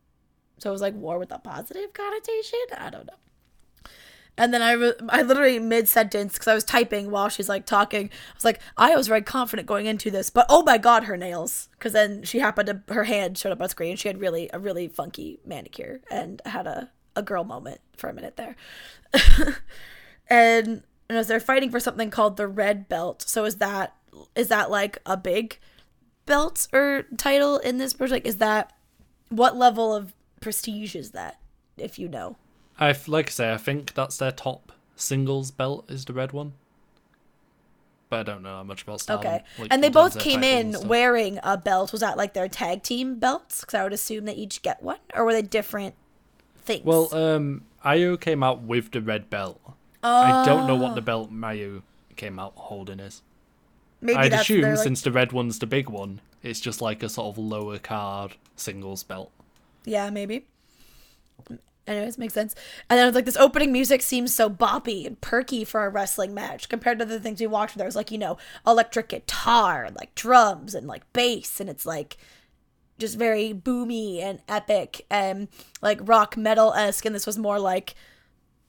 so 0.58 0.70
it 0.70 0.72
was 0.72 0.82
like 0.82 0.94
war 0.94 1.18
with 1.18 1.32
a 1.32 1.38
positive 1.40 1.92
connotation. 1.92 2.60
I 2.78 2.90
don't 2.90 3.06
know. 3.06 3.14
And 4.36 4.52
then 4.52 4.62
I, 4.62 4.72
re- 4.72 4.94
I 5.08 5.22
literally 5.22 5.60
mid 5.60 5.88
sentence 5.88 6.32
because 6.32 6.48
I 6.48 6.54
was 6.54 6.64
typing 6.64 7.10
while 7.10 7.28
she's 7.28 7.48
like 7.48 7.66
talking. 7.66 8.06
I 8.06 8.34
was 8.34 8.44
like, 8.44 8.60
I 8.76 8.96
was 8.96 9.06
very 9.06 9.22
confident 9.22 9.68
going 9.68 9.86
into 9.86 10.10
this, 10.10 10.28
but 10.28 10.46
oh 10.48 10.62
my 10.64 10.76
god, 10.76 11.04
her 11.04 11.16
nails! 11.16 11.68
Because 11.72 11.92
then 11.92 12.24
she 12.24 12.40
happened 12.40 12.66
to 12.66 12.94
her 12.94 13.04
hand 13.04 13.38
showed 13.38 13.52
up 13.52 13.62
on 13.62 13.68
screen. 13.68 13.96
She 13.96 14.08
had 14.08 14.20
really 14.20 14.50
a 14.52 14.58
really 14.58 14.88
funky 14.88 15.38
manicure 15.46 16.00
and 16.10 16.42
had 16.44 16.66
a 16.66 16.90
a 17.16 17.22
girl 17.22 17.44
moment 17.44 17.80
for 17.96 18.08
a 18.08 18.12
minute 18.12 18.36
there. 18.36 18.56
and 20.28 20.82
and 21.08 21.18
as 21.18 21.28
they're 21.28 21.40
fighting 21.40 21.70
for 21.70 21.80
something 21.80 22.10
called 22.10 22.36
the 22.36 22.48
red 22.48 22.88
belt. 22.88 23.22
So 23.22 23.44
is 23.44 23.56
that 23.56 23.94
is 24.34 24.48
that 24.48 24.70
like 24.70 24.98
a 25.06 25.16
big 25.16 25.58
belt 26.26 26.66
or 26.72 27.04
title 27.16 27.58
in 27.58 27.78
this 27.78 27.92
project? 27.92 28.26
Is 28.26 28.36
that 28.38 28.72
what 29.28 29.56
level 29.56 29.94
of 29.94 30.14
prestige 30.40 30.94
is 30.94 31.10
that? 31.10 31.38
If 31.76 31.98
you 31.98 32.08
know. 32.08 32.36
I 32.78 32.94
like 33.06 33.28
I 33.28 33.30
say, 33.30 33.52
I 33.52 33.56
think 33.56 33.94
that's 33.94 34.16
their 34.16 34.32
top 34.32 34.72
singles 34.96 35.50
belt 35.50 35.90
is 35.90 36.04
the 36.04 36.12
red 36.12 36.32
one. 36.32 36.54
But 38.10 38.28
I 38.28 38.32
don't 38.32 38.42
know 38.42 38.56
how 38.56 38.62
much 38.62 38.82
about 38.82 39.00
Stardom. 39.00 39.26
Okay. 39.26 39.44
like, 39.58 39.72
and 39.72 39.82
they 39.82 39.88
both 39.88 40.18
came 40.18 40.44
in 40.44 40.76
wearing 40.86 41.38
a 41.42 41.56
belt. 41.56 41.90
Was 41.92 42.00
that 42.00 42.16
like 42.16 42.34
their 42.34 42.48
tag 42.48 42.82
team 42.82 43.18
belts? 43.18 43.60
Because 43.60 43.74
I 43.74 43.82
would 43.82 43.92
assume 43.92 44.24
they 44.24 44.34
each 44.34 44.62
get 44.62 44.82
one, 44.82 44.98
or 45.14 45.24
were 45.24 45.32
they 45.32 45.42
different 45.42 45.94
things? 46.58 46.84
Well, 46.84 47.12
um, 47.14 47.64
Io 47.82 48.16
came 48.16 48.42
out 48.42 48.62
with 48.62 48.90
the 48.92 49.00
red 49.00 49.30
belt. 49.30 49.60
I 50.02 50.44
don't 50.44 50.66
know 50.66 50.76
what 50.76 50.94
the 50.94 51.00
belt 51.00 51.32
Mayu 51.32 51.82
came 52.16 52.38
out 52.38 52.52
holding 52.56 53.00
is. 53.00 53.22
maybe 54.02 54.18
I'd 54.18 54.32
that's 54.32 54.42
assume 54.42 54.60
their, 54.60 54.76
like, 54.76 54.84
since 54.84 55.00
the 55.00 55.10
red 55.10 55.32
one's 55.32 55.58
the 55.58 55.66
big 55.66 55.88
one, 55.88 56.20
it's 56.42 56.60
just 56.60 56.82
like 56.82 57.02
a 57.02 57.08
sort 57.08 57.28
of 57.28 57.38
lower 57.38 57.78
card 57.78 58.36
singles 58.54 59.02
belt. 59.02 59.30
yeah, 59.86 60.10
maybe. 60.10 60.46
Anyways, 61.86 62.16
makes 62.16 62.32
sense. 62.32 62.54
And 62.88 62.98
then 62.98 63.08
it's 63.08 63.14
like 63.14 63.26
this 63.26 63.36
opening 63.36 63.70
music 63.70 64.00
seems 64.00 64.34
so 64.34 64.48
boppy 64.48 65.06
and 65.06 65.20
perky 65.20 65.64
for 65.64 65.84
a 65.84 65.90
wrestling 65.90 66.32
match 66.32 66.68
compared 66.68 66.98
to 66.98 67.04
the 67.04 67.20
things 67.20 67.40
we 67.40 67.46
watched. 67.46 67.76
There 67.76 67.86
was 67.86 67.96
like, 67.96 68.10
you 68.10 68.18
know, 68.18 68.38
electric 68.66 69.10
guitar 69.10 69.84
and 69.84 69.94
like 69.96 70.14
drums 70.14 70.74
and 70.74 70.86
like 70.86 71.10
bass. 71.12 71.60
And 71.60 71.68
it's 71.68 71.84
like 71.84 72.16
just 72.98 73.18
very 73.18 73.52
boomy 73.52 74.20
and 74.20 74.40
epic 74.48 75.04
and 75.10 75.48
like 75.82 75.98
rock 76.02 76.36
metal 76.36 76.72
esque. 76.72 77.04
And 77.04 77.14
this 77.14 77.26
was 77.26 77.36
more 77.36 77.58
like 77.58 77.94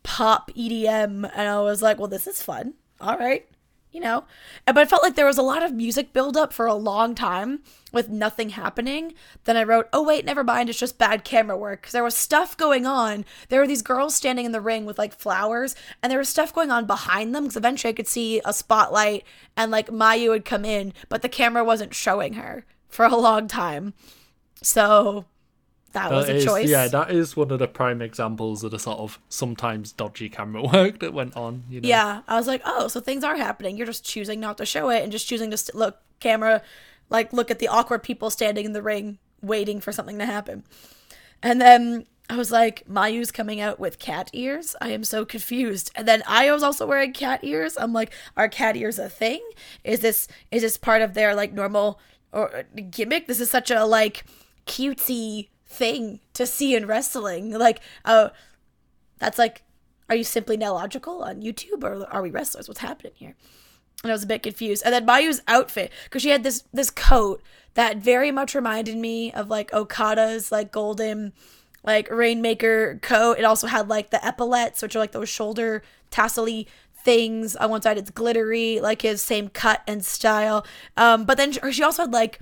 pop 0.04 0.52
EDM. 0.52 1.30
And 1.34 1.48
I 1.48 1.62
was 1.62 1.82
like, 1.82 1.98
well, 1.98 2.10
this 2.10 2.28
is 2.28 2.44
fun. 2.44 2.74
All 3.00 3.18
right 3.18 3.48
you 3.96 4.02
know. 4.02 4.26
But 4.66 4.78
I 4.78 4.86
felt 4.86 5.02
like 5.02 5.16
there 5.16 5.26
was 5.26 5.38
a 5.38 5.42
lot 5.42 5.64
of 5.64 5.74
music 5.74 6.12
buildup 6.12 6.52
for 6.52 6.66
a 6.66 6.74
long 6.74 7.16
time 7.16 7.62
with 7.94 8.10
nothing 8.10 8.50
happening. 8.50 9.14
Then 9.46 9.56
I 9.56 9.64
wrote, 9.64 9.88
oh, 9.94 10.04
wait, 10.04 10.26
never 10.26 10.44
mind. 10.44 10.70
It's 10.70 10.78
just 10.78 10.98
bad 10.98 11.24
camera 11.24 11.58
work. 11.58 11.82
Because 11.82 11.94
there 11.94 12.04
was 12.04 12.16
stuff 12.16 12.58
going 12.58 12.86
on. 12.86 13.24
There 13.48 13.62
were 13.62 13.68
these 13.68 13.82
girls 13.82 14.14
standing 14.14 14.46
in 14.46 14.52
the 14.52 14.60
ring 14.60 14.86
with 14.86 15.00
like 15.00 15.18
flowers, 15.18 15.76
and 16.04 16.12
there 16.12 16.20
was 16.20 16.28
stuff 16.28 16.54
going 16.54 16.72
on 16.72 16.86
behind 16.86 17.34
them. 17.34 17.46
Because 17.46 17.58
eventually 17.58 17.92
I 17.92 17.96
could 17.96 18.08
see 18.08 18.42
a 18.44 18.54
spotlight, 18.54 19.24
and 19.56 19.72
like 19.72 19.88
Mayu 19.88 20.30
would 20.30 20.46
come 20.46 20.66
in, 20.66 20.94
but 21.08 21.22
the 21.22 21.30
camera 21.30 21.64
wasn't 21.64 21.96
showing 21.96 22.34
her 22.34 22.66
for 22.90 23.06
a 23.06 23.16
long 23.16 23.48
time. 23.48 23.94
So 24.62 25.26
that, 25.96 26.12
was 26.12 26.30
a 26.30 26.36
is, 26.36 26.46
choice. 26.46 26.70
Yeah, 26.70 26.88
that 26.88 27.12
is 27.12 27.36
one 27.36 27.52
of 27.52 27.60
the 27.60 27.68
prime 27.68 28.02
examples 28.02 28.64
of 28.64 28.72
the 28.72 28.80
sort 28.80 29.00
of 29.00 29.20
sometimes 29.30 29.92
dodgy 29.92 30.30
camera 30.30 30.64
work 30.74 31.00
that 31.00 31.14
went 31.14 31.36
on. 31.36 31.64
You 31.70 31.82
know? 31.82 31.90
Yeah, 31.90 32.22
I 32.28 32.36
was 32.36 32.48
like, 32.48 32.62
oh, 32.66 32.88
so 32.88 33.00
things 33.00 33.24
are 33.24 33.36
happening. 33.36 33.78
You're 33.78 33.88
just 33.88 34.06
choosing 34.06 34.40
not 34.40 34.58
to 34.58 34.66
show 34.66 34.90
it 34.90 35.04
and 35.04 35.12
just 35.12 35.28
choosing 35.28 35.52
to 35.52 35.58
st- 35.58 35.76
look 35.76 35.98
camera, 36.20 36.62
like 37.10 37.34
look 37.34 37.50
at 37.50 37.60
the 37.60 37.68
awkward 37.68 38.04
people 38.04 38.30
standing 38.30 38.66
in 38.66 38.74
the 38.74 38.82
ring 38.82 39.18
waiting 39.42 39.80
for 39.80 39.92
something 39.92 40.20
to 40.20 40.26
happen. 40.26 40.64
And 41.42 41.62
then 41.62 42.06
I 42.30 42.38
was 42.38 42.52
like, 42.52 42.88
Mayu's 42.88 43.32
coming 43.32 43.60
out 43.60 43.80
with 43.80 44.00
cat 44.00 44.30
ears. 44.34 44.76
I 44.82 44.90
am 44.90 45.04
so 45.04 45.26
confused. 45.26 45.92
And 45.96 46.08
then 46.08 46.22
Ayo's 46.24 46.64
also 46.64 46.88
wearing 46.88 47.14
cat 47.14 47.44
ears. 47.44 47.78
I'm 47.78 47.94
like, 47.94 48.12
are 48.36 48.50
cat 48.50 48.76
ears 48.76 48.98
a 48.98 49.10
thing? 49.10 49.48
Is 49.84 50.00
this 50.00 50.28
is 50.52 50.64
this 50.64 50.78
part 50.78 51.02
of 51.02 51.14
their 51.14 51.36
like 51.36 51.54
normal 51.54 52.00
or 52.32 52.64
gimmick? 52.90 53.28
This 53.28 53.40
is 53.40 53.52
such 53.52 53.70
a 53.70 53.86
like 53.86 54.26
cutesy 54.66 55.50
thing 55.68 56.20
to 56.34 56.46
see 56.46 56.76
in 56.76 56.88
wrestling. 56.88 57.52
Like, 57.52 57.82
oh, 58.06 58.30
that's 59.20 59.38
like, 59.38 59.64
are 60.10 60.16
you 60.16 60.24
simply 60.24 60.58
now 60.58 60.74
logical 60.74 61.24
on 61.24 61.42
YouTube 61.42 61.84
or 61.84 62.08
are 62.12 62.22
we 62.22 62.30
wrestlers? 62.30 62.68
What's 62.68 62.82
happening 62.82 63.14
here? 63.16 63.36
And 64.04 64.12
I 64.12 64.14
was 64.14 64.24
a 64.24 64.28
bit 64.28 64.44
confused. 64.44 64.84
And 64.86 64.94
then 64.94 65.06
Mayu's 65.06 65.42
outfit, 65.48 65.92
because 66.04 66.22
she 66.22 66.30
had 66.30 66.44
this 66.44 66.64
this 66.72 66.92
coat 66.92 67.42
that 67.74 67.98
very 67.98 68.32
much 68.32 68.54
reminded 68.54 68.98
me 68.98 69.32
of 69.32 69.50
like 69.50 69.74
Okada's 69.74 70.52
like 70.52 70.72
golden 70.72 71.34
like 71.84 72.10
rainmaker 72.12 73.00
coat. 73.02 73.40
It 73.40 73.46
also 73.46 73.68
had 73.68 73.88
like 73.88 74.12
the 74.12 74.24
epaulets, 74.24 74.82
which 74.82 74.96
are 74.96 75.00
like 75.00 75.12
those 75.12 75.30
shoulder 75.30 75.82
tassely 76.12 76.68
things. 77.04 77.56
On 77.56 77.70
one 77.70 77.82
side, 77.82 77.98
it's 77.98 78.12
glittery, 78.12 78.80
like 78.80 79.02
his 79.02 79.22
same 79.22 79.50
cut 79.50 79.82
and 79.88 80.06
style. 80.06 80.66
Um, 80.98 81.26
but 81.26 81.38
then 81.38 81.52
she 81.72 81.84
also 81.84 82.04
had 82.04 82.14
like 82.14 82.42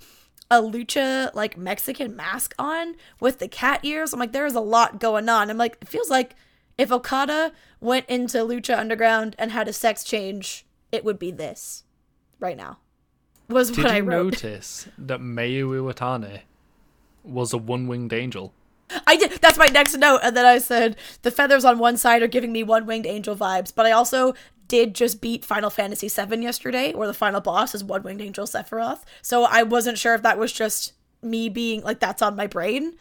a 0.59 0.61
lucha 0.61 1.33
like 1.33 1.57
Mexican 1.57 2.15
mask 2.15 2.53
on 2.59 2.95
with 3.19 3.39
the 3.39 3.47
cat 3.47 3.79
ears. 3.83 4.13
I'm 4.13 4.19
like, 4.19 4.31
there's 4.31 4.55
a 4.55 4.59
lot 4.59 4.99
going 4.99 5.29
on. 5.29 5.49
I'm 5.49 5.57
like, 5.57 5.77
it 5.81 5.87
feels 5.87 6.09
like 6.09 6.35
if 6.77 6.91
Okada 6.91 7.51
went 7.79 8.05
into 8.07 8.39
Lucha 8.39 8.77
Underground 8.77 9.35
and 9.37 9.51
had 9.51 9.67
a 9.67 9.73
sex 9.73 10.03
change, 10.03 10.65
it 10.91 11.03
would 11.03 11.19
be 11.19 11.31
this 11.31 11.83
right 12.39 12.57
now. 12.57 12.79
Was 13.49 13.71
Did 13.71 13.83
what 13.83 13.93
I 13.93 13.99
wrote. 13.99 14.25
notice 14.25 14.87
that 14.97 15.19
Mayu 15.19 15.67
Iwatani 15.67 16.41
was 17.23 17.53
a 17.53 17.57
one-winged 17.57 18.13
angel? 18.13 18.53
I 19.07 19.15
did. 19.15 19.31
That's 19.33 19.57
my 19.57 19.67
next 19.67 19.95
note. 19.97 20.19
And 20.23 20.35
then 20.37 20.45
I 20.45 20.59
said 20.59 20.97
the 21.23 21.31
feathers 21.31 21.65
on 21.65 21.79
one 21.79 21.97
side 21.97 22.21
are 22.21 22.27
giving 22.27 22.51
me 22.51 22.63
one 22.63 22.85
winged 22.85 23.05
angel 23.05 23.35
vibes, 23.35 23.73
but 23.73 23.85
I 23.85 23.91
also 23.91 24.33
did 24.67 24.95
just 24.95 25.21
beat 25.21 25.43
Final 25.45 25.69
Fantasy 25.69 26.07
VII 26.09 26.41
yesterday, 26.41 26.93
where 26.93 27.07
the 27.07 27.13
final 27.13 27.41
boss 27.41 27.75
is 27.75 27.83
one 27.83 28.03
winged 28.03 28.21
angel 28.21 28.45
Sephiroth. 28.45 29.01
So 29.21 29.43
I 29.43 29.63
wasn't 29.63 29.97
sure 29.97 30.13
if 30.15 30.21
that 30.23 30.37
was 30.37 30.51
just 30.51 30.93
me 31.21 31.49
being 31.49 31.81
like 31.83 31.99
that's 31.99 32.21
on 32.21 32.35
my 32.35 32.47
brain, 32.47 32.93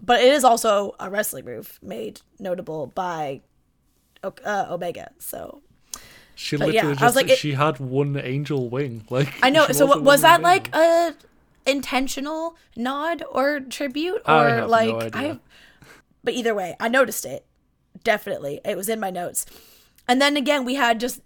but 0.00 0.20
it 0.20 0.32
is 0.32 0.44
also 0.44 0.94
a 1.00 1.10
wrestling 1.10 1.44
move 1.44 1.78
made 1.82 2.20
notable 2.38 2.86
by 2.88 3.40
uh, 4.22 4.66
Omega. 4.70 5.10
So 5.18 5.62
She 6.34 6.56
But 6.56 6.68
literally 6.68 6.88
yeah, 6.88 6.90
I 6.90 6.94
just 6.94 7.02
was 7.04 7.16
like, 7.16 7.28
it- 7.30 7.38
she 7.38 7.52
had 7.52 7.78
one 7.80 8.16
angel 8.16 8.68
wing. 8.68 9.04
Like 9.10 9.32
I 9.42 9.50
know. 9.50 9.66
So 9.68 9.86
was 9.86 9.96
what 9.96 10.02
was 10.04 10.22
that 10.22 10.42
like 10.42 10.74
a 10.74 11.14
intentional 11.66 12.56
nod 12.76 13.22
or 13.30 13.60
tribute 13.60 14.22
or 14.26 14.32
I 14.34 14.48
have 14.50 14.60
no 14.64 14.66
like 14.68 15.14
idea. 15.16 15.40
but 16.24 16.34
either 16.34 16.54
way, 16.54 16.76
I 16.80 16.88
noticed 16.88 17.24
it. 17.26 17.44
Definitely. 18.02 18.60
It 18.64 18.76
was 18.76 18.88
in 18.88 18.98
my 19.00 19.10
notes. 19.10 19.44
And 20.10 20.20
then 20.20 20.36
again, 20.36 20.64
we 20.64 20.74
had 20.74 20.98
just 20.98 21.20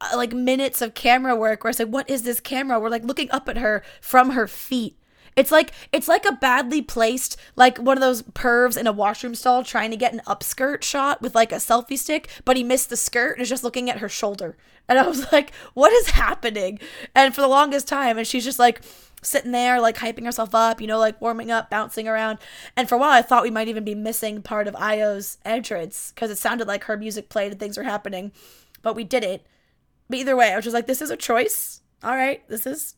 uh, 0.00 0.12
like 0.14 0.32
minutes 0.32 0.80
of 0.80 0.94
camera 0.94 1.34
work 1.34 1.64
where 1.64 1.70
it's 1.70 1.80
like 1.80 1.88
what 1.88 2.08
is 2.08 2.22
this 2.22 2.38
camera? 2.38 2.78
We're 2.78 2.88
like 2.88 3.02
looking 3.02 3.28
up 3.32 3.48
at 3.48 3.58
her 3.58 3.82
from 4.00 4.30
her 4.30 4.46
feet. 4.46 4.96
It's 5.34 5.50
like 5.50 5.72
it's 5.90 6.06
like 6.06 6.24
a 6.24 6.30
badly 6.30 6.80
placed 6.80 7.36
like 7.56 7.78
one 7.78 7.96
of 7.96 8.00
those 8.00 8.22
pervs 8.22 8.76
in 8.76 8.86
a 8.86 8.92
washroom 8.92 9.34
stall 9.34 9.64
trying 9.64 9.90
to 9.90 9.96
get 9.96 10.12
an 10.12 10.20
upskirt 10.24 10.84
shot 10.84 11.20
with 11.20 11.34
like 11.34 11.50
a 11.50 11.56
selfie 11.56 11.98
stick, 11.98 12.28
but 12.44 12.56
he 12.56 12.62
missed 12.62 12.90
the 12.90 12.96
skirt 12.96 13.32
and 13.32 13.42
is 13.42 13.48
just 13.48 13.64
looking 13.64 13.90
at 13.90 13.98
her 13.98 14.08
shoulder. 14.08 14.56
And 14.88 15.00
I 15.00 15.08
was 15.08 15.26
like, 15.32 15.52
what 15.74 15.92
is 15.92 16.10
happening? 16.10 16.78
And 17.16 17.34
for 17.34 17.40
the 17.40 17.48
longest 17.48 17.88
time, 17.88 18.18
and 18.18 18.26
she's 18.26 18.44
just 18.44 18.60
like 18.60 18.82
sitting 19.22 19.52
there, 19.52 19.80
like 19.80 19.96
hyping 19.96 20.24
herself 20.24 20.54
up, 20.54 20.80
you 20.80 20.86
know, 20.86 20.98
like 20.98 21.20
warming 21.20 21.50
up, 21.50 21.70
bouncing 21.70 22.06
around. 22.06 22.38
And 22.76 22.88
for 22.88 22.94
a 22.94 22.98
while, 22.98 23.10
I 23.10 23.22
thought 23.22 23.42
we 23.42 23.50
might 23.50 23.68
even 23.68 23.84
be 23.84 23.94
missing 23.94 24.42
part 24.42 24.68
of 24.68 24.76
Io's 24.76 25.38
entrance 25.44 26.12
because 26.14 26.30
it 26.30 26.38
sounded 26.38 26.68
like 26.68 26.84
her 26.84 26.96
music 26.96 27.28
played 27.28 27.52
and 27.52 27.60
things 27.60 27.76
were 27.76 27.82
happening, 27.84 28.32
but 28.82 28.94
we 28.96 29.04
did 29.04 29.24
it. 29.24 29.46
But 30.08 30.18
either 30.18 30.36
way, 30.36 30.52
I 30.52 30.56
was 30.56 30.64
just 30.64 30.74
like, 30.74 30.86
this 30.86 31.02
is 31.02 31.10
a 31.10 31.16
choice. 31.16 31.82
All 32.02 32.14
right, 32.14 32.48
this 32.48 32.64
is 32.64 32.94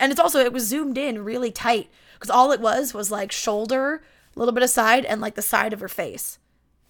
and 0.00 0.12
it's 0.12 0.20
also 0.20 0.38
it 0.40 0.52
was 0.52 0.66
zoomed 0.66 0.98
in 0.98 1.24
really 1.24 1.50
tight 1.50 1.90
because 2.14 2.30
all 2.30 2.52
it 2.52 2.60
was 2.60 2.94
was 2.94 3.10
like 3.10 3.32
shoulder 3.32 4.02
a 4.34 4.38
little 4.38 4.52
bit 4.54 4.62
of 4.62 4.70
side 4.70 5.04
and 5.04 5.20
like 5.20 5.34
the 5.34 5.42
side 5.42 5.72
of 5.72 5.80
her 5.80 5.88
face 5.88 6.38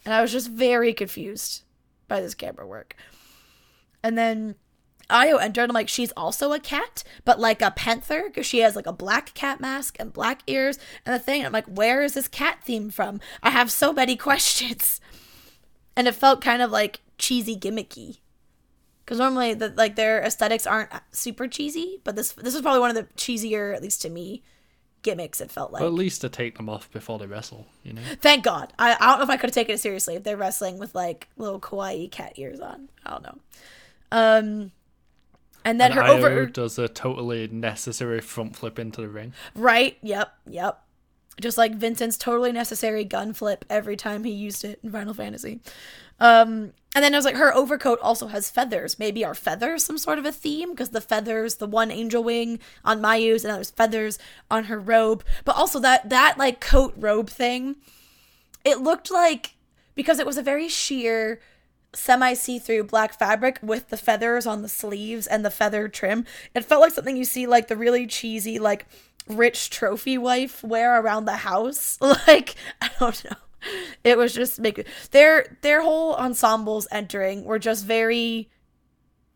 and 0.04 0.14
i 0.14 0.20
was 0.20 0.32
just 0.32 0.50
very 0.50 0.92
confused 0.92 1.62
by 2.06 2.20
this 2.20 2.34
camera 2.34 2.66
work 2.66 2.94
and 4.02 4.16
then 4.16 4.54
Io 5.10 5.36
entered. 5.36 5.70
I'm 5.70 5.74
like, 5.74 5.88
she's 5.88 6.12
also 6.12 6.52
a 6.52 6.60
cat, 6.60 7.02
but 7.24 7.40
like 7.40 7.62
a 7.62 7.70
panther 7.70 8.24
because 8.26 8.46
she 8.46 8.58
has 8.58 8.76
like 8.76 8.86
a 8.86 8.92
black 8.92 9.32
cat 9.34 9.60
mask 9.60 9.96
and 9.98 10.12
black 10.12 10.42
ears 10.46 10.78
and 11.06 11.14
the 11.14 11.18
thing. 11.18 11.44
I'm 11.44 11.52
like, 11.52 11.66
where 11.66 12.02
is 12.02 12.14
this 12.14 12.28
cat 12.28 12.58
theme 12.62 12.90
from? 12.90 13.20
I 13.42 13.50
have 13.50 13.70
so 13.72 13.92
many 13.92 14.16
questions, 14.28 15.00
and 15.96 16.06
it 16.06 16.14
felt 16.14 16.40
kind 16.40 16.62
of 16.62 16.70
like 16.70 17.00
cheesy, 17.16 17.56
gimmicky 17.56 18.18
because 19.08 19.18
normally 19.18 19.54
the, 19.54 19.70
like 19.74 19.96
their 19.96 20.22
aesthetics 20.22 20.66
aren't 20.66 20.90
super 21.12 21.48
cheesy 21.48 21.98
but 22.04 22.14
this 22.14 22.32
this 22.32 22.52
was 22.52 22.60
probably 22.60 22.80
one 22.80 22.90
of 22.90 22.94
the 22.96 23.04
cheesier 23.14 23.74
at 23.74 23.80
least 23.82 24.02
to 24.02 24.10
me 24.10 24.42
gimmicks 25.00 25.40
it 25.40 25.50
felt 25.50 25.72
like 25.72 25.80
But 25.80 25.86
at 25.86 25.94
least 25.94 26.20
to 26.20 26.28
take 26.28 26.58
them 26.58 26.68
off 26.68 26.90
before 26.90 27.18
they 27.18 27.24
wrestle, 27.26 27.66
you 27.82 27.94
know. 27.94 28.02
thank 28.20 28.44
god 28.44 28.70
I, 28.78 28.96
I 29.00 29.06
don't 29.06 29.18
know 29.18 29.24
if 29.24 29.30
i 29.30 29.38
could 29.38 29.48
have 29.48 29.54
taken 29.54 29.74
it 29.76 29.78
seriously 29.78 30.16
if 30.16 30.24
they're 30.24 30.36
wrestling 30.36 30.78
with 30.78 30.94
like 30.94 31.28
little 31.38 31.58
kawaii 31.58 32.10
cat 32.10 32.34
ears 32.36 32.60
on 32.60 32.90
i 33.06 33.10
don't 33.10 33.22
know 33.22 33.38
um 34.12 34.72
and 35.64 35.80
then 35.80 35.92
And 35.92 36.00
her 36.00 36.04
Io 36.04 36.16
over 36.16 36.46
does 36.46 36.78
a 36.78 36.88
totally 36.88 37.48
necessary 37.48 38.20
front 38.20 38.56
flip 38.56 38.78
into 38.78 39.00
the 39.00 39.08
ring. 39.08 39.32
right 39.54 39.96
yep 40.02 40.34
yep 40.48 40.82
just 41.40 41.58
like 41.58 41.74
vincent's 41.74 42.16
totally 42.16 42.52
necessary 42.52 43.04
gun 43.04 43.32
flip 43.32 43.64
every 43.70 43.96
time 43.96 44.24
he 44.24 44.32
used 44.32 44.64
it 44.64 44.80
in 44.82 44.90
final 44.90 45.14
fantasy 45.14 45.60
um 46.20 46.72
and 46.94 47.04
then 47.04 47.14
I 47.14 47.18
was 47.18 47.24
like, 47.26 47.36
her 47.36 47.54
overcoat 47.54 48.00
also 48.02 48.26
has 48.26 48.50
feathers. 48.50 48.98
Maybe 48.98 49.24
are 49.24 49.34
feathers 49.34 49.84
some 49.84 49.98
sort 49.98 50.18
of 50.18 50.24
a 50.24 50.32
theme? 50.32 50.70
Because 50.70 50.88
the 50.88 51.00
feathers, 51.00 51.56
the 51.56 51.66
one 51.68 51.92
angel 51.92 52.24
wing 52.24 52.58
on 52.84 53.00
Mayu's, 53.00 53.44
and 53.44 53.54
there's 53.54 53.70
feathers 53.70 54.18
on 54.50 54.64
her 54.64 54.80
robe. 54.80 55.22
But 55.44 55.54
also 55.54 55.78
that 55.78 56.08
that 56.08 56.38
like 56.38 56.60
coat 56.60 56.94
robe 56.96 57.30
thing, 57.30 57.76
it 58.64 58.80
looked 58.80 59.12
like 59.12 59.54
because 59.94 60.18
it 60.18 60.26
was 60.26 60.38
a 60.38 60.42
very 60.42 60.66
sheer, 60.66 61.40
semi 61.94 62.34
see-through 62.34 62.84
black 62.84 63.18
fabric 63.18 63.58
with 63.62 63.88
the 63.88 63.96
feathers 63.96 64.46
on 64.46 64.62
the 64.62 64.68
sleeves 64.68 65.26
and 65.26 65.44
the 65.44 65.50
feather 65.50 65.88
trim. 65.88 66.24
It 66.54 66.64
felt 66.64 66.80
like 66.80 66.92
something 66.92 67.16
you 67.16 67.24
see 67.24 67.46
like 67.46 67.68
the 67.68 67.76
really 67.76 68.06
cheesy 68.06 68.58
like 68.58 68.86
rich 69.26 69.70
trophy 69.70 70.18
wife 70.18 70.62
wear 70.62 71.00
around 71.00 71.24
the 71.24 71.36
house. 71.36 71.98
Like 72.26 72.56
I 72.80 72.90
don't 72.98 73.24
know. 73.24 73.36
It 74.04 74.18
was 74.18 74.34
just 74.34 74.60
make 74.60 74.86
their 75.10 75.58
their 75.62 75.82
whole 75.82 76.14
ensembles 76.14 76.86
entering 76.90 77.44
were 77.44 77.58
just 77.58 77.84
very 77.86 78.50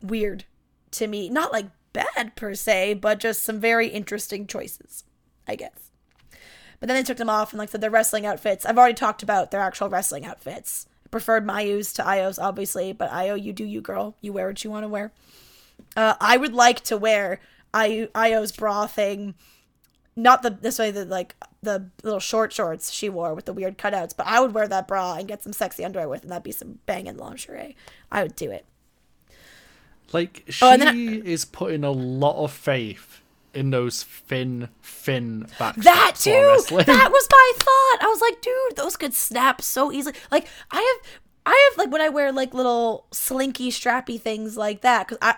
weird 0.01 0.45
to 0.91 1.07
me. 1.07 1.29
Not 1.29 1.51
like 1.51 1.67
bad 1.91 2.35
per 2.35 2.55
se 2.55 2.95
but 2.95 3.19
just 3.19 3.43
some 3.43 3.59
very 3.59 3.87
interesting 3.87 4.47
choices 4.47 5.03
i 5.47 5.55
guess. 5.55 5.91
But 6.79 6.87
then 6.87 6.97
they 6.97 7.03
took 7.03 7.17
them 7.17 7.29
off 7.29 7.51
and 7.51 7.59
like 7.59 7.69
said 7.69 7.81
their 7.81 7.89
wrestling 7.89 8.25
outfits. 8.25 8.65
I've 8.65 8.77
already 8.77 8.93
talked 8.95 9.23
about 9.23 9.51
their 9.51 9.61
actual 9.61 9.89
wrestling 9.89 10.25
outfits 10.25 10.87
preferred 11.13 11.45
mayu's 11.45 11.93
to 11.93 12.05
io's 12.05 12.37
obviously 12.39 12.91
but 12.91 13.09
io 13.11 13.35
you 13.35 13.53
do 13.53 13.63
you 13.63 13.79
girl 13.79 14.15
you 14.19 14.33
wear 14.33 14.47
what 14.47 14.63
you 14.63 14.69
want 14.71 14.83
to 14.83 14.87
wear 14.89 15.11
uh, 15.95 16.15
i 16.19 16.35
would 16.35 16.53
like 16.53 16.81
to 16.81 16.97
wear 16.97 17.39
I- 17.73 18.09
io's 18.15 18.51
bra 18.51 18.87
thing 18.87 19.35
not 20.15 20.41
the 20.43 20.49
this 20.49 20.77
way 20.79 20.91
the 20.91 21.05
like 21.05 21.35
the 21.61 21.89
little 22.03 22.19
short 22.19 22.51
shorts 22.51 22.91
she 22.91 23.09
wore 23.09 23.33
with 23.33 23.45
the 23.45 23.53
weird 23.53 23.77
cutouts, 23.79 24.15
but 24.15 24.27
I 24.27 24.39
would 24.41 24.53
wear 24.53 24.67
that 24.67 24.87
bra 24.87 25.15
and 25.15 25.27
get 25.27 25.41
some 25.41 25.53
sexy 25.53 25.83
underwear 25.83 26.07
with, 26.09 26.21
and 26.23 26.29
that'd 26.29 26.43
be 26.43 26.51
some 26.51 26.79
banging 26.85 27.17
lingerie. 27.17 27.75
I 28.11 28.21
would 28.21 28.35
do 28.35 28.51
it. 28.51 28.65
Like 30.11 30.43
she 30.49 30.63
Oh, 30.63 30.77
then 30.77 31.23
is 31.25 31.45
putting 31.45 31.83
a 31.83 31.89
lot 31.89 32.35
of 32.35 32.51
faith 32.51 33.21
in 33.53 33.69
those 33.69 34.03
thin, 34.03 34.69
thin 34.81 35.47
back 35.59 35.75
That 35.75 36.15
too. 36.15 36.31
That 36.69 37.11
was 37.11 37.27
my 37.31 37.51
thought. 37.57 37.97
I 38.01 38.07
was 38.07 38.21
like, 38.21 38.41
dude, 38.41 38.75
those 38.75 38.97
could 38.97 39.13
snap 39.13 39.61
so 39.61 39.91
easily. 39.91 40.15
Like 40.31 40.47
I 40.71 40.77
have, 40.77 41.11
I 41.45 41.69
have 41.69 41.77
like 41.77 41.91
when 41.91 42.01
I 42.01 42.09
wear 42.09 42.31
like 42.31 42.53
little 42.53 43.07
slinky, 43.11 43.69
strappy 43.69 44.19
things 44.19 44.57
like 44.57 44.81
that. 44.81 45.07
Because 45.07 45.19
I, 45.21 45.35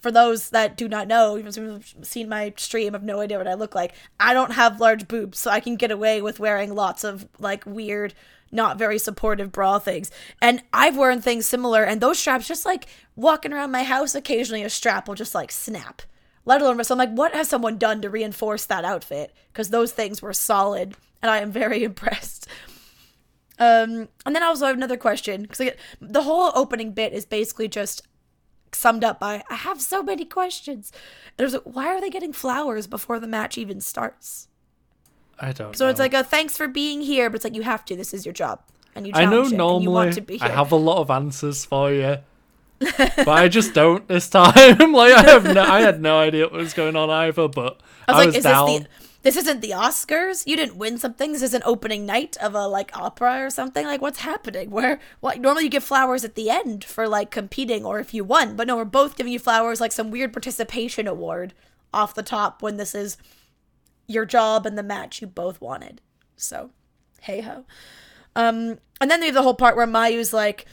for 0.00 0.10
those 0.10 0.50
that 0.50 0.76
do 0.76 0.88
not 0.88 1.08
know, 1.08 1.36
you've 1.36 1.94
seen 2.02 2.28
my 2.28 2.54
stream, 2.56 2.92
have 2.92 3.02
no 3.02 3.20
idea 3.20 3.38
what 3.38 3.48
I 3.48 3.54
look 3.54 3.74
like. 3.74 3.94
I 4.20 4.34
don't 4.34 4.52
have 4.52 4.80
large 4.80 5.08
boobs, 5.08 5.38
so 5.38 5.50
I 5.50 5.60
can 5.60 5.76
get 5.76 5.90
away 5.90 6.22
with 6.22 6.38
wearing 6.38 6.74
lots 6.74 7.02
of 7.04 7.26
like 7.38 7.64
weird. 7.66 8.14
Not 8.52 8.78
very 8.78 8.98
supportive 9.00 9.50
bra 9.50 9.80
things. 9.80 10.12
And 10.40 10.62
I've 10.72 10.96
worn 10.96 11.20
things 11.20 11.46
similar, 11.46 11.82
and 11.82 12.00
those 12.00 12.18
straps, 12.18 12.46
just 12.46 12.64
like 12.64 12.86
walking 13.16 13.52
around 13.52 13.72
my 13.72 13.82
house, 13.82 14.14
occasionally 14.14 14.62
a 14.62 14.70
strap 14.70 15.08
will 15.08 15.16
just 15.16 15.34
like 15.34 15.50
snap 15.50 16.02
let 16.46 16.62
alone 16.62 16.82
so 16.82 16.94
I'm 16.94 16.98
like, 16.98 17.10
what 17.10 17.34
has 17.34 17.48
someone 17.48 17.76
done 17.76 18.00
to 18.00 18.08
reinforce 18.08 18.64
that 18.66 18.84
outfit? 18.84 19.34
Because 19.52 19.68
those 19.68 19.92
things 19.92 20.22
were 20.22 20.32
solid, 20.32 20.94
and 21.20 21.30
I 21.30 21.38
am 21.38 21.52
very 21.52 21.84
impressed. 21.90 22.48
Um, 23.58 24.08
and 24.24 24.34
then 24.34 24.42
I 24.42 24.46
also 24.46 24.66
have 24.66 24.76
another 24.76 24.96
question 24.96 25.42
because 25.42 25.70
the 26.00 26.22
whole 26.22 26.52
opening 26.54 26.92
bit 26.92 27.12
is 27.12 27.24
basically 27.24 27.68
just 27.68 28.02
summed 28.72 29.02
up 29.02 29.18
by 29.18 29.42
I 29.50 29.54
have 29.54 29.80
so 29.80 30.02
many 30.02 30.24
questions. 30.24 30.92
There's 31.36 31.54
like, 31.54 31.62
why 31.62 31.86
are 31.88 32.00
they 32.00 32.10
getting 32.10 32.32
flowers 32.32 32.86
before 32.86 33.18
the 33.18 33.26
match 33.26 33.58
even 33.58 33.80
starts? 33.80 34.48
I 35.38 35.52
don't. 35.52 35.76
So 35.76 35.84
know. 35.84 35.90
it's 35.90 36.00
like 36.00 36.14
a 36.14 36.22
thanks 36.22 36.56
for 36.56 36.68
being 36.68 37.02
here, 37.02 37.28
but 37.28 37.36
it's 37.36 37.44
like 37.44 37.54
you 37.54 37.62
have 37.62 37.84
to. 37.86 37.96
This 37.96 38.14
is 38.14 38.24
your 38.24 38.32
job, 38.32 38.60
and 38.94 39.06
you 39.06 39.12
I 39.14 39.24
know 39.24 39.44
and 39.44 39.82
you 39.82 39.90
want 39.90 40.14
to 40.14 40.20
be 40.20 40.38
here. 40.38 40.48
I 40.48 40.50
have 40.50 40.72
a 40.72 40.76
lot 40.76 40.98
of 40.98 41.10
answers 41.10 41.64
for 41.64 41.90
you, 41.92 42.18
but 42.78 43.28
I 43.28 43.48
just 43.48 43.74
don't 43.74 44.06
this 44.08 44.28
time. 44.28 44.52
like 44.92 45.12
I 45.12 45.22
have 45.22 45.44
no, 45.44 45.62
I 45.62 45.80
had 45.80 46.00
no 46.00 46.18
idea 46.18 46.44
what 46.44 46.52
was 46.52 46.74
going 46.74 46.96
on 46.96 47.10
either. 47.10 47.48
But 47.48 47.80
I 48.08 48.12
was 48.12 48.14
I 48.14 48.18
like, 48.18 48.26
was 48.26 48.36
is 48.36 48.44
down. 48.44 48.66
this 48.66 48.80
the 48.80 48.88
this 49.22 49.36
isn't 49.36 49.60
the 49.60 49.70
Oscars? 49.70 50.46
You 50.46 50.56
didn't 50.56 50.76
win 50.76 50.98
something. 50.98 51.32
This 51.32 51.42
isn't 51.42 51.64
opening 51.66 52.06
night 52.06 52.36
of 52.36 52.54
a 52.54 52.68
like 52.68 52.96
opera 52.96 53.44
or 53.44 53.50
something. 53.50 53.84
Like 53.84 54.00
what's 54.00 54.20
happening? 54.20 54.70
Where 54.70 55.00
what 55.20 55.40
normally 55.40 55.64
you 55.64 55.70
give 55.70 55.84
flowers 55.84 56.24
at 56.24 56.36
the 56.36 56.48
end 56.50 56.84
for 56.84 57.08
like 57.08 57.30
competing 57.30 57.84
or 57.84 57.98
if 57.98 58.14
you 58.14 58.22
won, 58.24 58.54
but 58.56 58.66
no, 58.66 58.76
we're 58.76 58.84
both 58.84 59.16
giving 59.16 59.32
you 59.32 59.38
flowers 59.38 59.80
like 59.80 59.92
some 59.92 60.10
weird 60.10 60.32
participation 60.32 61.08
award 61.08 61.54
off 61.92 62.14
the 62.14 62.22
top 62.22 62.62
when 62.62 62.76
this 62.76 62.94
is 62.94 63.16
your 64.06 64.26
job 64.26 64.66
and 64.66 64.78
the 64.78 64.82
match 64.82 65.20
you 65.20 65.26
both 65.26 65.60
wanted. 65.60 66.00
So, 66.36 66.70
hey 67.22 67.40
ho. 67.40 67.64
Um, 68.36 68.78
and 69.00 69.10
then 69.10 69.20
there's 69.20 69.34
the 69.34 69.42
whole 69.42 69.54
part 69.54 69.76
where 69.76 69.86
Mayu's 69.86 70.32
like, 70.32 70.66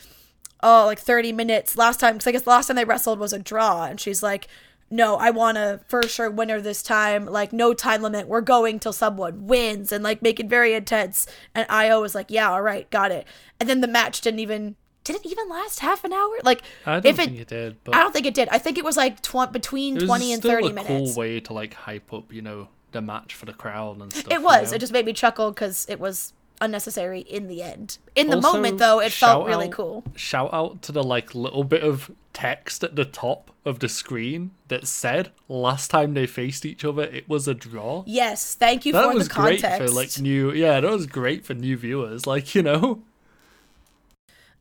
oh, 0.64 0.86
like 0.86 0.98
30 0.98 1.32
minutes 1.32 1.76
last 1.76 2.00
time. 2.00 2.14
Because 2.14 2.26
I 2.26 2.32
guess 2.32 2.42
the 2.42 2.50
last 2.50 2.66
time 2.66 2.76
they 2.76 2.84
wrestled 2.84 3.18
was 3.18 3.32
a 3.32 3.38
draw. 3.38 3.84
And 3.84 4.00
she's 4.00 4.22
like, 4.22 4.48
no, 4.90 5.16
I 5.16 5.30
want 5.30 5.58
a 5.58 5.80
for 5.88 6.02
sure 6.04 6.30
winner 6.30 6.60
this 6.60 6.82
time. 6.82 7.26
Like, 7.26 7.52
no 7.52 7.74
time 7.74 8.02
limit. 8.02 8.28
We're 8.28 8.40
going 8.40 8.78
till 8.80 8.92
someone 8.92 9.46
wins 9.46 9.92
and 9.92 10.02
like 10.02 10.22
make 10.22 10.40
it 10.40 10.48
very 10.48 10.74
intense. 10.74 11.26
And 11.54 11.66
Io 11.68 12.00
was 12.00 12.14
like, 12.14 12.30
yeah, 12.30 12.50
all 12.50 12.62
right, 12.62 12.88
got 12.90 13.10
it. 13.12 13.26
And 13.60 13.68
then 13.68 13.80
the 13.80 13.88
match 13.88 14.20
didn't 14.20 14.40
even. 14.40 14.76
Did 15.04 15.16
it 15.16 15.26
even 15.26 15.50
last 15.50 15.80
half 15.80 16.02
an 16.04 16.14
hour? 16.14 16.30
Like, 16.44 16.62
I 16.86 16.94
don't 16.94 17.04
if 17.06 17.16
think 17.16 17.32
it, 17.32 17.40
it 17.42 17.48
did, 17.48 17.76
but 17.84 17.94
I 17.94 17.98
don't 17.98 18.12
think 18.12 18.24
it 18.24 18.32
did. 18.32 18.48
I 18.48 18.56
think 18.56 18.78
it 18.78 18.84
was 18.84 18.96
like 18.96 19.20
tw- 19.20 19.52
between 19.52 19.98
it 19.98 20.06
20 20.06 20.32
and 20.32 20.42
still 20.42 20.52
30 20.52 20.68
a 20.68 20.72
minutes. 20.72 20.88
cool 20.88 21.14
way 21.20 21.40
to 21.40 21.52
like 21.52 21.74
hype 21.74 22.10
up, 22.10 22.32
you 22.32 22.40
know, 22.40 22.68
the 22.92 23.02
match 23.02 23.34
for 23.34 23.44
the 23.44 23.52
crowd 23.52 24.00
and 24.00 24.10
stuff. 24.10 24.32
It 24.32 24.38
you 24.38 24.40
was. 24.40 24.70
know? 24.70 24.76
It 24.76 24.78
just 24.78 24.94
made 24.94 25.04
me 25.04 25.12
chuckle 25.12 25.50
because 25.50 25.84
it 25.90 26.00
was 26.00 26.32
unnecessary 26.60 27.20
in 27.20 27.48
the 27.48 27.62
end. 27.62 27.98
In 28.14 28.28
the 28.28 28.36
Also, 28.36 28.52
moment, 28.52 28.78
though, 28.78 29.00
it 29.00 29.12
felt 29.12 29.46
really 29.46 29.66
out- 29.66 29.72
cool. 29.72 30.04
Shout 30.16 30.52
out 30.52 30.82
to 30.82 30.92
the 30.92 31.02
like 31.02 31.34
little 31.34 31.64
bit 31.64 31.82
of 31.82 32.10
text 32.32 32.82
at 32.82 32.96
the 32.96 33.04
top 33.04 33.50
of 33.64 33.78
the 33.78 33.88
screen 33.88 34.50
that 34.68 34.86
said 34.86 35.30
last 35.48 35.88
time 35.90 36.14
they 36.14 36.26
faced 36.26 36.66
each 36.66 36.84
other 36.84 37.04
it 37.04 37.28
was 37.28 37.46
a 37.48 37.54
draw. 37.54 38.02
Yes, 38.06 38.54
thank 38.54 38.84
you 38.84 38.92
that 38.92 39.04
for 39.10 39.14
was 39.14 39.28
the 39.28 39.34
great 39.34 39.62
context. 39.62 39.88
for 39.92 39.96
like 39.96 40.18
new 40.20 40.52
yeah, 40.52 40.80
that 40.80 40.90
was 40.90 41.06
great 41.06 41.44
for 41.44 41.54
new 41.54 41.76
viewers. 41.76 42.26
Like, 42.26 42.54
you 42.54 42.62
know. 42.62 43.02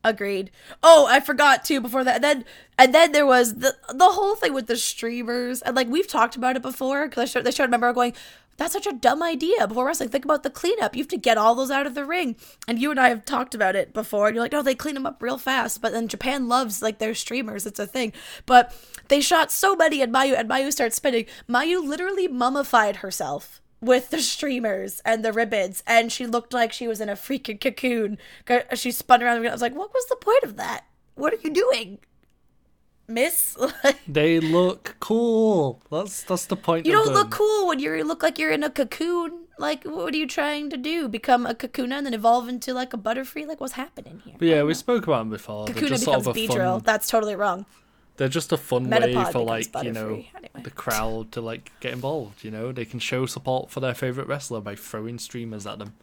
Agreed. 0.05 0.51
Oh, 0.81 1.07
I 1.09 1.21
forgot 1.21 1.63
too 1.63 1.79
before 1.79 2.03
that. 2.03 2.15
And 2.15 2.23
then 2.23 2.45
and 2.77 2.93
then 2.93 3.13
there 3.13 3.25
was 3.25 3.55
the 3.55 3.73
the 3.93 4.09
whole 4.09 4.35
thing 4.35 4.53
with 4.53 4.67
the 4.67 4.75
streamers, 4.75 5.61
and 5.61 5.77
like 5.77 5.87
we've 5.87 6.07
talked 6.07 6.35
about 6.35 6.57
it 6.57 6.61
before 6.61 7.07
because 7.07 7.21
I 7.21 7.25
showed, 7.25 7.45
they 7.45 7.51
showed 7.51 7.65
a 7.65 7.69
member 7.69 7.91
going. 7.93 8.13
That's 8.57 8.73
such 8.73 8.87
a 8.87 8.93
dumb 8.93 9.23
idea 9.23 9.67
before 9.67 9.85
wrestling. 9.85 10.09
Think 10.09 10.25
about 10.25 10.43
the 10.43 10.49
cleanup. 10.49 10.95
You 10.95 11.01
have 11.01 11.07
to 11.09 11.17
get 11.17 11.37
all 11.37 11.55
those 11.55 11.71
out 11.71 11.87
of 11.87 11.95
the 11.95 12.05
ring. 12.05 12.35
And 12.67 12.79
you 12.79 12.91
and 12.91 12.99
I 12.99 13.09
have 13.09 13.25
talked 13.25 13.55
about 13.55 13.75
it 13.75 13.93
before. 13.93 14.27
And 14.27 14.35
you're 14.35 14.43
like, 14.43 14.51
no, 14.51 14.61
they 14.61 14.75
clean 14.75 14.95
them 14.95 15.05
up 15.05 15.21
real 15.21 15.37
fast. 15.37 15.81
But 15.81 15.91
then 15.91 16.07
Japan 16.07 16.47
loves 16.47 16.81
like 16.81 16.99
their 16.99 17.15
streamers. 17.15 17.65
It's 17.65 17.79
a 17.79 17.87
thing. 17.87 18.13
But 18.45 18.75
they 19.07 19.21
shot 19.21 19.51
so 19.51 19.75
many 19.75 20.01
and 20.01 20.13
Mayu 20.13 20.37
and 20.37 20.49
Mayu 20.49 20.71
starts 20.71 20.95
spinning. 20.95 21.25
Mayu 21.49 21.83
literally 21.85 22.27
mummified 22.27 22.97
herself 22.97 23.59
with 23.81 24.11
the 24.11 24.19
streamers 24.19 25.01
and 25.03 25.25
the 25.25 25.33
ribbons, 25.33 25.83
and 25.85 26.09
she 26.09 26.25
looked 26.25 26.53
like 26.53 26.71
she 26.71 26.87
was 26.87 27.01
in 27.01 27.09
a 27.09 27.15
freaking 27.15 27.59
cocoon. 27.59 28.17
She 28.75 28.91
spun 28.91 29.21
around. 29.21 29.45
I 29.45 29.51
was 29.51 29.61
like, 29.61 29.75
"What 29.75 29.93
was 29.93 30.07
the 30.07 30.15
point 30.15 30.43
of 30.43 30.55
that? 30.55 30.85
What 31.15 31.33
are 31.33 31.39
you 31.43 31.49
doing, 31.49 31.99
Miss? 33.07 33.57
They 34.07 34.39
look 34.39 34.95
cool. 34.99 35.81
That's 35.91 36.23
that's 36.23 36.45
the 36.45 36.55
point. 36.55 36.85
you 36.85 36.91
don't 36.91 37.13
look 37.13 37.31
cool 37.31 37.67
when 37.67 37.79
you 37.79 38.03
look 38.03 38.23
like 38.23 38.37
you're 38.39 38.51
in 38.51 38.63
a 38.63 38.69
cocoon. 38.69 39.45
Like, 39.59 39.83
what 39.83 40.13
are 40.13 40.17
you 40.17 40.27
trying 40.27 40.69
to 40.71 40.77
do? 40.77 41.07
Become 41.07 41.45
a 41.45 41.53
cocoon 41.53 41.91
and 41.91 42.05
then 42.05 42.13
evolve 42.13 42.47
into 42.49 42.73
like 42.73 42.93
a 42.93 42.97
butterfree? 42.97 43.45
Like, 43.47 43.61
what's 43.61 43.73
happening 43.73 44.21
here? 44.25 44.35
But 44.39 44.47
yeah, 44.47 44.63
we 44.63 44.73
spoke 44.73 45.03
about 45.03 45.19
them 45.19 45.29
before. 45.29 45.67
They're 45.67 45.89
just 45.89 46.03
sort 46.03 46.19
becomes 46.23 46.27
of 46.27 46.35
a 46.35 46.39
Beedrill. 46.39 46.73
fun. 46.77 46.81
That's 46.85 47.07
totally 47.07 47.35
wrong. 47.35 47.65
They're 48.17 48.27
just 48.29 48.51
a 48.51 48.57
fun 48.57 48.89
way 48.89 49.13
for 49.31 49.39
like 49.39 49.67
you 49.83 49.91
know 49.91 50.23
Anyway. 50.35 50.61
the 50.63 50.69
crowd 50.71 51.31
to 51.33 51.41
like 51.41 51.71
get 51.79 51.93
involved. 51.93 52.43
You 52.43 52.51
know, 52.51 52.71
they 52.71 52.85
can 52.85 52.99
show 52.99 53.25
support 53.25 53.69
for 53.71 53.79
their 53.79 53.93
favorite 53.95 54.27
wrestler 54.27 54.61
by 54.61 54.75
throwing 54.75 55.17
streamers 55.17 55.65
at 55.65 55.79
them. 55.79 55.93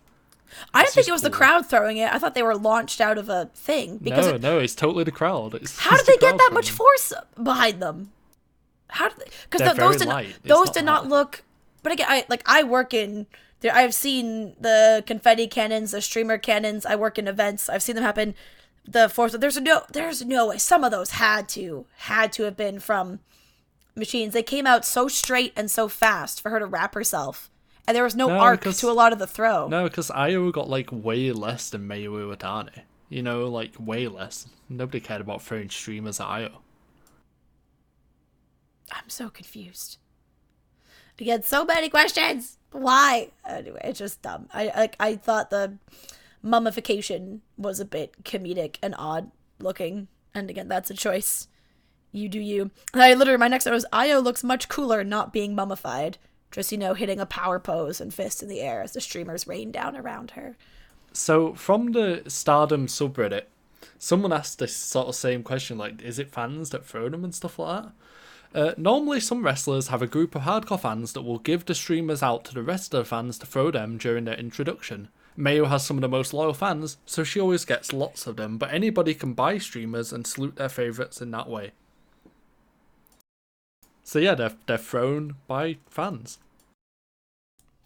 I 0.75 0.83
didn't 0.83 0.95
think 0.95 1.09
it 1.09 1.13
was 1.13 1.23
the 1.23 1.31
crowd 1.31 1.67
throwing 1.67 1.97
it. 1.97 2.13
I 2.13 2.19
thought 2.19 2.35
they 2.35 2.43
were 2.43 2.57
launched 2.57 3.01
out 3.01 3.19
of 3.19 3.29
a 3.29 3.51
thing 3.55 3.99
because 3.99 4.27
no, 4.27 4.35
it, 4.35 4.43
no, 4.43 4.59
it's 4.59 4.75
totally 4.75 5.05
the 5.05 5.13
crowd. 5.13 5.55
It's 5.55 5.79
How 5.79 5.91
did 5.91 5.99
just 5.99 6.07
the 6.07 6.13
they 6.13 6.19
get 6.19 6.39
that 6.39 6.51
much 6.53 6.71
force 6.71 7.13
behind 7.43 7.81
them? 7.81 8.13
How 8.89 9.09
did 9.09 9.19
because 9.49 9.61
They're 9.61 9.75
those 9.75 9.97
did 9.97 10.09
light. 10.09 10.35
Those 10.45 10.67
not 10.67 10.75
did 10.75 10.85
not 10.85 11.07
look. 11.09 11.43
But 11.83 11.93
again, 11.93 12.07
I 12.09 12.25
like 12.29 12.43
I 12.47 12.63
work 12.63 12.93
in. 12.93 13.27
There, 13.61 13.75
I've 13.75 13.95
seen 13.95 14.55
the 14.61 15.05
confetti 15.07 15.47
cannons, 15.47 15.91
the 15.91 16.01
streamer 16.01 16.39
cannons. 16.39 16.87
I 16.87 16.97
work 16.97 17.19
in 17.19 17.29
events. 17.29 17.69
I've 17.69 17.83
seen 17.83 17.95
them 17.95 18.05
happen. 18.05 18.35
The 18.87 19.09
force. 19.09 19.33
There's 19.33 19.61
no. 19.61 19.83
There's 19.93 20.25
no 20.25 20.49
way. 20.49 20.59
Some 20.59 20.83
of 20.83 20.91
those 20.91 21.11
had 21.13 21.49
to 21.51 21.87
had 21.99 22.33
to 22.33 22.45
have 22.45 22.57
been 22.57 22.81
from 22.81 23.21
machines. 23.95 24.33
They 24.33 24.43
came 24.43 24.67
out 24.67 24.85
so 24.85 25.09
straight 25.09 25.53
and 25.57 25.71
so 25.71 25.89
fast 25.89 26.41
for 26.41 26.51
her 26.51 26.59
to 26.59 26.67
wrap 26.67 26.95
herself, 26.95 27.51
and 27.91 27.97
there 27.97 28.05
was 28.05 28.15
no, 28.15 28.29
No, 28.29 28.39
arc 28.39 28.61
because- 28.61 28.79
to 28.81 28.89
a 28.89 28.93
lot 28.93 29.13
of 29.13 29.19
the 29.19 29.27
throw. 29.27 29.67
No, 29.69 29.85
because 29.85 30.11
Io 30.13 30.51
got 30.53 30.69
like 30.71 30.89
way 30.93 31.33
less 31.33 31.71
than 31.71 31.89
Mayu 31.89 32.11
Iwatani. 32.11 32.83
You 33.09 33.23
know, 33.23 33.49
like 33.49 33.73
way 33.79 34.07
less. 34.07 34.47
Nobody 34.69 35.01
cared 35.01 35.21
about 35.21 35.43
throwing 35.43 35.69
streamers 35.69 36.21
at 36.21 36.27
Io. 36.27 36.63
I'm 38.93 39.09
so 39.09 39.29
confused. 39.29 39.99
Again, 41.19 41.43
so 41.43 41.65
many 41.65 41.89
questions. 41.89 42.59
Why? 42.73 43.31
Anyway, 43.47 43.81
it's 43.85 43.99
just 43.99 44.23
dumb. 44.23 44.49
I 44.55 44.67
like. 44.77 44.97
I 44.99 45.17
thought 45.17 45.51
the 45.51 45.77
mummification 46.43 47.43
was 47.59 47.79
a 47.81 47.85
bit 47.85 48.23
comedic 48.25 48.77
and 48.83 48.95
odd 48.97 49.31
looking, 49.59 50.09
and 50.35 50.49
again, 50.49 50.69
that's 50.69 50.91
a 50.91 50.95
choice. 50.95 51.49
You 52.13 52.29
do 52.29 52.41
you. 52.41 52.71
I 52.95 53.15
literally 53.15 53.39
my 53.39 53.49
next 53.49 53.67
note 53.67 53.73
was 53.75 53.87
Io 53.93 54.19
looks 54.21 54.43
much 54.43 54.69
cooler 54.69 55.05
not 55.05 55.33
being 55.33 55.55
mummified. 55.55 56.19
Just 56.51 56.73
you 56.73 56.79
know, 56.79 56.95
hitting 56.95 57.21
a 57.21 57.27
power 57.27 57.59
pose 57.59 58.01
and 58.01 58.13
fist 58.13 58.43
in 58.43 58.49
the 58.49 58.61
air 58.61 58.83
as 58.83 58.93
the 58.93 59.01
streamers 59.01 59.47
rain 59.47 59.71
down 59.71 59.97
around 59.97 60.33
her. 60.33 60.57
So 61.13 61.55
from 61.55 61.93
the 61.93 62.23
Stardom 62.27 62.87
subreddit, 62.87 63.45
someone 63.99 64.33
asked 64.33 64.59
this 64.59 64.75
sort 64.75 65.09
of 65.09 65.15
same 65.15 65.43
question, 65.43 65.79
like, 65.79 66.03
is 66.03 66.19
it 66.19 66.31
fans 66.31 66.71
that 66.71 66.85
throw 66.85 67.09
them 67.09 67.25
and 67.25 67.35
stuff 67.35 67.59
like 67.59 67.85
that? 67.85 67.93
Uh, 68.53 68.75
normally, 68.77 69.21
some 69.21 69.45
wrestlers 69.45 69.89
have 69.89 70.03
a 70.03 70.09
group 70.09 70.35
of 70.35 70.43
hardcore 70.43 70.81
fans 70.81 71.13
that 71.13 71.23
will 71.23 71.39
give 71.39 71.67
the 71.67 71.75
streamers 71.75 72.23
out 72.23 72.45
to 72.45 72.55
the 72.55 72.63
rest 72.63 72.93
of 72.93 72.99
the 72.99 73.05
fans 73.05 73.39
to 73.39 73.47
throw 73.47 73.71
them 73.71 73.97
during 73.97 74.25
their 74.25 74.35
introduction. 74.35 75.09
Mayu 75.39 75.69
has 75.69 75.87
some 75.87 75.97
of 75.97 76.01
the 76.01 76.09
most 76.09 76.35
loyal 76.35 76.53
fans, 76.53 76.99
so 77.07 77.23
she 77.23 77.39
always 77.39 77.65
gets 77.65 77.93
lots 77.93 78.27
of 78.27 78.37
them, 78.37 78.59
but 78.59 78.73
anybody 78.75 79.15
can 79.15 79.35
buy 79.35 79.59
streamers 79.59 80.13
and 80.13 80.27
salute 80.27 80.57
their 80.57 80.69
favourites 80.69 81.23
in 81.23 81.31
that 81.31 81.49
way. 81.49 81.71
So 84.11 84.19
yeah, 84.19 84.35
they're, 84.35 84.57
they're 84.67 84.77
thrown 84.77 85.37
by 85.47 85.77
fans. 85.89 86.41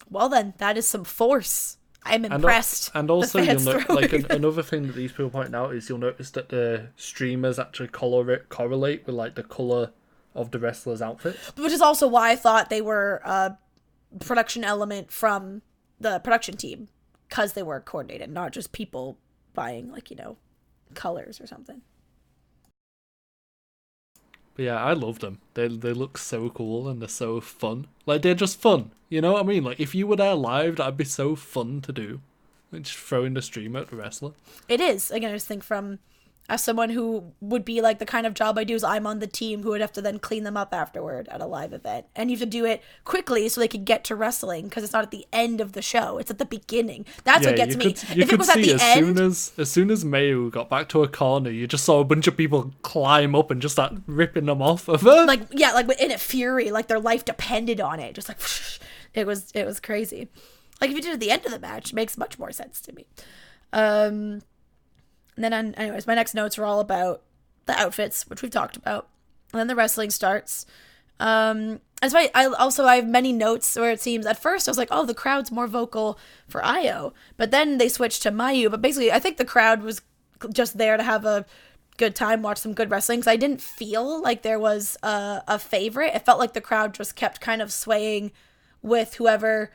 Well 0.09 0.31
then, 0.31 0.55
that 0.57 0.79
is 0.79 0.89
some 0.89 1.05
force. 1.05 1.77
I'm 2.03 2.25
And, 2.25 2.33
al- 2.33 2.39
impressed. 2.39 2.91
and 2.95 3.09
The 3.11 3.15
also, 3.15 3.41
you'll 3.41 3.95
like 3.95 4.15
an, 4.15 4.25
another 4.31 4.63
thing 4.63 4.87
that 4.87 4.97
these 4.97 5.13
people 5.13 5.29
point 5.29 5.55
out 5.55 5.75
is 5.75 5.91
you'll 5.91 5.99
notice 5.99 6.31
that 6.31 6.49
the 6.49 6.87
streamers 6.97 7.59
actually 7.59 7.89
color 7.89 8.31
it 8.31 8.49
correlate 8.49 9.05
with 9.05 9.17
like 9.17 9.35
the 9.35 9.43
color 9.43 9.91
of 10.35 10.51
the 10.51 10.59
wrestler's 10.59 11.03
outfit. 11.03 11.37
which 11.59 11.73
is 11.73 11.83
also 11.83 12.09
why 12.09 12.31
I 12.31 12.37
thought 12.37 12.71
they 12.71 12.81
were 12.81 13.21
a 13.23 13.59
production 14.21 14.65
element 14.65 15.13
from 15.13 15.61
the 16.01 16.21
production 16.21 16.57
team 16.57 16.89
because 17.29 17.53
they 17.53 17.63
were 17.63 17.81
coordinated, 17.81 18.31
not 18.31 18.53
just 18.53 18.73
people 18.73 19.19
buying 19.53 19.93
like 19.93 20.11
you 20.11 20.17
know 20.17 20.39
colors 20.95 21.39
or 21.39 21.47
something. 21.47 21.83
But 24.55 24.65
yeah, 24.65 24.83
I 24.83 24.93
love 24.93 25.19
them. 25.19 25.39
They 25.55 25.69
they 25.69 25.93
look 25.93 26.19
so 26.19 26.49
cool 26.51 26.89
and 26.89 27.01
they're 27.01 27.09
so 27.09 27.41
fun. 27.41 27.87
Like 28.07 28.23
they're 28.23 28.35
just 28.35 28.61
fun. 28.61 28.91
You 29.09 29.21
know 29.21 29.33
what 29.33 29.45
I 29.45 29.47
mean? 29.47 29.65
Like 29.65 29.81
if 29.81 29.95
you 29.95 30.07
were 30.07 30.17
there 30.17 30.35
live, 30.35 30.77
that'd 30.77 30.97
be 30.97 31.05
so 31.05 31.35
fun 31.37 31.81
to 31.83 31.93
do. 31.93 32.21
Like, 32.73 32.83
just 32.83 32.97
throwing 32.97 33.35
the 33.35 33.43
stream 33.43 33.77
at 33.77 33.89
the 33.89 33.97
wrestler. 33.97 34.33
It 34.69 34.81
is. 34.81 35.11
Again, 35.11 35.31
I 35.31 35.35
just 35.35 35.47
think 35.47 35.63
from 35.63 35.99
as 36.47 36.63
someone 36.63 36.91
who 36.91 37.33
would 37.41 37.65
be 37.65 37.81
like 37.81 37.99
the 37.99 38.05
kind 38.05 38.27
of 38.27 38.35
job 38.35 38.59
I 38.59 38.65
do 38.65 38.75
is 38.75 38.85
I'm 38.85 39.07
on 39.07 39.19
the 39.19 39.27
team 39.27 39.63
who 39.63 39.71
would 39.71 39.81
have 39.81 39.93
to 39.93 40.03
then 40.03 40.19
clean 40.19 40.45
them 40.45 40.59
up 40.59 40.75
afterward 40.75 41.27
at 41.31 41.41
a 41.41 41.47
live 41.47 41.73
event. 41.73 42.07
And 42.15 42.31
you 42.31 42.37
have 42.37 42.47
to 42.47 42.51
do 42.51 42.67
it 42.67 42.83
quickly 43.05 43.49
so 43.49 43.61
they 43.61 43.69
could 43.69 43.87
get 43.87 44.05
to 44.05 44.15
wrestling 44.15 44.69
because 44.69 44.85
it's 44.85 44.93
not 44.93 45.05
at 45.05 45.11
the 45.11 45.27
end 45.33 45.63
of 45.63 45.73
the 45.73 45.81
show. 45.81 46.19
It's 46.19 46.31
at 46.31 46.37
the 46.37 46.45
beginning. 46.45 47.07
That's 47.25 47.47
what 47.47 47.57
gets 47.57 47.77
me. 47.77 47.95
Could, 47.95 48.19
if 48.19 48.33
it 48.33 48.39
was 48.39 48.51
at 48.51 48.57
the 48.57 48.75
as 48.75 48.83
end, 48.83 49.17
soon 49.17 49.25
as 49.25 49.53
as 49.57 49.71
soon 49.71 49.91
as 49.91 50.05
Mayu 50.05 50.51
got 50.51 50.69
back 50.69 50.91
to 50.91 51.03
a 51.03 51.09
corner, 51.09 51.49
you 51.49 51.67
just 51.67 51.85
saw 51.85 52.01
a 52.01 52.05
bunch 52.05 52.27
of 52.27 52.37
people 52.37 52.75
climb 52.83 53.35
up 53.35 53.51
and 53.51 53.63
just 53.63 53.77
start 53.77 53.95
ripping 54.07 54.45
them 54.45 54.61
off 54.61 54.87
of 54.89 55.01
her. 55.01 55.25
like 55.25 55.43
yeah, 55.51 55.73
like 55.73 55.89
in 55.99 56.11
a 56.11 56.19
fury, 56.19 56.71
like 56.71 56.89
their 56.89 57.01
life 57.01 57.25
depended 57.25 57.81
on 57.81 58.01
it. 58.01 58.15
Just 58.15 58.29
like 58.29 58.39
it 59.15 59.27
was 59.27 59.51
it 59.55 59.65
was 59.65 59.81
crazy. 59.81 60.29
Like 60.79 60.91
if 60.91 60.97
you 60.97 61.03
did 61.03 61.11
it 61.13 61.15
at 61.15 61.21
the 61.21 61.31
end 61.31 61.47
of 61.47 61.53
the 61.53 61.59
match, 61.59 61.93
it 61.93 61.95
makes 61.95 62.19
much 62.19 62.39
more 62.39 62.53
sense 62.53 62.83
to 62.83 62.93
me. 62.93 63.07
Um 63.73 64.43
and 65.37 65.45
then, 65.45 65.75
anyways, 65.75 66.07
my 66.07 66.15
next 66.15 66.35
notes 66.35 66.59
are 66.59 66.65
all 66.65 66.81
about 66.81 67.23
the 67.67 67.79
outfits, 67.79 68.29
which 68.29 68.43
we've 68.43 68.51
talked 68.51 68.77
about. 68.77 69.09
And 69.53 69.61
then 69.61 69.67
the 69.67 69.77
wrestling 69.77 70.11
starts. 70.11 70.67
Um, 71.21 71.81
as 72.03 72.15
I, 72.15 72.31
I 72.35 72.47
also 72.47 72.85
I 72.85 72.97
have 72.97 73.09
many 73.09 73.33
notes 73.33 73.77
where 73.77 73.91
it 73.91 74.01
seems 74.01 74.27
at 74.27 74.41
first 74.41 74.69
I 74.69 74.71
was 74.71 74.79
like, 74.79 74.89
oh, 74.91 75.07
the 75.07 75.15
crowd's 75.15 75.51
more 75.51 75.67
vocal 75.67 76.19
for 76.49 76.65
Io, 76.65 77.13
but 77.37 77.51
then 77.51 77.79
they 77.79 77.89
switched 77.89 78.23
to 78.23 78.31
Mayu. 78.31 78.71
But 78.71 78.83
basically, 78.83 79.13
I 79.13 79.21
think 79.21 79.37
the 79.37 79.45
crowd 79.45 79.83
was 79.83 80.03
just 80.53 80.77
there 80.77 80.97
to 80.97 81.03
have 81.03 81.25
a 81.25 81.47
good 81.97 82.15
time, 82.15 82.43
watch 82.43 82.59
some 82.59 82.75
good 82.75 82.91
wrestling. 82.91 83.21
Because 83.21 83.33
I 83.33 83.37
didn't 83.37 83.61
feel 83.61 84.21
like 84.21 84.43
there 84.43 84.59
was 84.59 84.97
a, 85.03 85.43
a 85.47 85.59
favorite. 85.59 86.15
It 86.15 86.27
felt 86.27 86.39
like 86.39 86.53
the 86.53 86.61
crowd 86.61 86.95
just 86.95 87.17
kept 87.17 87.41
kind 87.41 87.63
of 87.63 87.73
swaying 87.73 88.33
with 88.83 89.15
whoever 89.15 89.71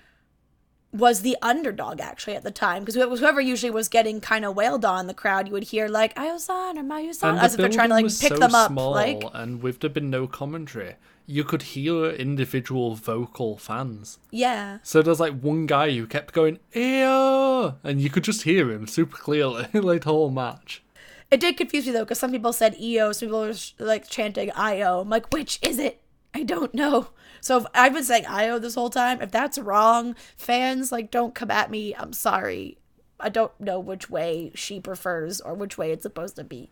was 0.91 1.21
the 1.21 1.37
underdog 1.41 1.99
actually 1.99 2.35
at 2.35 2.43
the 2.43 2.51
time 2.51 2.83
because 2.83 2.95
whoever 2.95 3.39
usually 3.39 3.69
was 3.69 3.87
getting 3.87 4.19
kind 4.19 4.43
of 4.43 4.55
wailed 4.55 4.83
on 4.83 5.05
the 5.05 5.13
crowd 5.13 5.47
you 5.47 5.53
would 5.53 5.65
hear 5.65 5.87
like 5.87 6.15
Ayo-san 6.15 6.79
or 6.79 6.83
Mayu-san 6.83 7.37
as 7.37 7.55
the 7.55 7.63
if 7.63 7.69
they're 7.69 7.77
trying 7.77 7.89
to 7.89 7.95
like 7.95 8.05
pick 8.05 8.33
so 8.33 8.37
them 8.37 8.55
up 8.55 8.71
small, 8.71 8.91
like 8.91 9.21
and 9.33 9.61
with 9.61 9.79
there 9.81 9.89
been 9.89 10.09
no 10.09 10.25
commentary, 10.25 10.95
you 11.27 11.43
could 11.43 11.61
hear 11.61 12.05
individual 12.05 12.95
vocal 12.95 13.55
fans. 13.57 14.17
yeah 14.31 14.79
So 14.81 15.03
there's 15.03 15.19
like 15.19 15.39
one 15.39 15.67
guy 15.67 15.91
who 15.91 16.07
kept 16.07 16.33
going 16.33 16.57
"Eyo," 16.73 17.75
and 17.83 18.01
you 18.01 18.09
could 18.09 18.23
just 18.23 18.41
hear 18.43 18.71
him 18.71 18.87
super 18.87 19.17
clearly 19.17 19.67
like 19.73 20.03
the 20.03 20.09
whole 20.09 20.31
match. 20.31 20.81
it 21.29 21.39
did 21.39 21.55
confuse 21.55 21.85
me 21.85 21.91
though 21.91 22.03
because 22.03 22.19
some 22.19 22.31
people 22.31 22.51
said 22.51 22.75
EO 22.79 23.11
some 23.11 23.27
people 23.27 23.41
were 23.41 23.53
like 23.77 24.09
chanting 24.09 24.49
IO 24.55 25.01
I'm 25.01 25.09
like 25.09 25.31
which 25.31 25.59
is 25.61 25.77
it 25.77 26.01
I 26.33 26.41
don't 26.41 26.73
know 26.73 27.09
so 27.41 27.57
if 27.57 27.65
I've 27.73 27.93
been 27.93 28.03
saying 28.03 28.25
IO 28.25 28.59
this 28.59 28.75
whole 28.75 28.89
time 28.89 29.21
if 29.21 29.31
that's 29.31 29.57
wrong 29.57 30.15
fans 30.37 30.91
like 30.91 31.11
don't 31.11 31.35
come 31.35 31.51
at 31.51 31.71
me. 31.71 31.95
I'm 31.95 32.13
sorry. 32.13 32.77
I 33.19 33.29
don't 33.29 33.57
know 33.59 33.79
which 33.79 34.09
way 34.09 34.51
she 34.55 34.79
prefers 34.79 35.41
or 35.41 35.53
which 35.53 35.77
way 35.77 35.91
it's 35.91 36.03
supposed 36.03 36.37
to 36.37 36.43
be. 36.43 36.69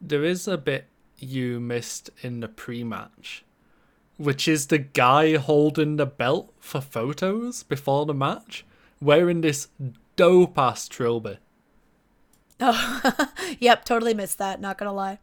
There 0.00 0.24
is 0.24 0.46
a 0.46 0.56
bit 0.56 0.86
you 1.18 1.60
missed 1.60 2.10
in 2.22 2.40
the 2.40 2.48
pre-match, 2.48 3.44
which 4.16 4.46
is 4.46 4.66
the 4.66 4.78
guy 4.78 5.36
holding 5.36 5.96
the 5.96 6.06
belt 6.06 6.52
for 6.60 6.80
photos 6.80 7.62
before 7.62 8.06
the 8.06 8.14
match, 8.14 8.64
wearing 9.00 9.40
this 9.40 9.68
dope 10.16 10.58
ass 10.58 10.88
trilby. 10.88 11.38
oh 12.60 13.16
yep 13.58 13.84
totally 13.84 14.14
missed 14.14 14.38
that 14.38 14.60
not 14.60 14.78
gonna 14.78 14.92
lie 14.92 15.18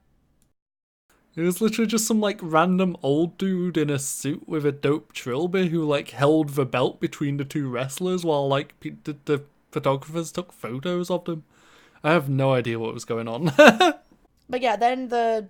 It 1.35 1.41
was 1.41 1.61
literally 1.61 1.87
just 1.87 2.07
some 2.07 2.19
like 2.19 2.39
random 2.41 2.97
old 3.03 3.37
dude 3.37 3.77
in 3.77 3.89
a 3.89 3.99
suit 3.99 4.47
with 4.47 4.65
a 4.65 4.71
dope 4.71 5.13
trilby 5.13 5.69
who 5.69 5.83
like 5.85 6.09
held 6.09 6.49
the 6.49 6.65
belt 6.65 6.99
between 6.99 7.37
the 7.37 7.45
two 7.45 7.69
wrestlers 7.69 8.25
while 8.25 8.47
like 8.47 8.79
pe- 8.79 8.95
the, 9.03 9.15
the 9.25 9.43
photographers 9.71 10.31
took 10.31 10.51
photos 10.51 11.09
of 11.09 11.25
them. 11.25 11.43
I 12.03 12.11
have 12.11 12.29
no 12.29 12.53
idea 12.53 12.79
what 12.79 12.93
was 12.93 13.05
going 13.05 13.27
on. 13.27 13.53
but 14.49 14.61
yeah, 14.61 14.75
then 14.75 15.09
the 15.09 15.49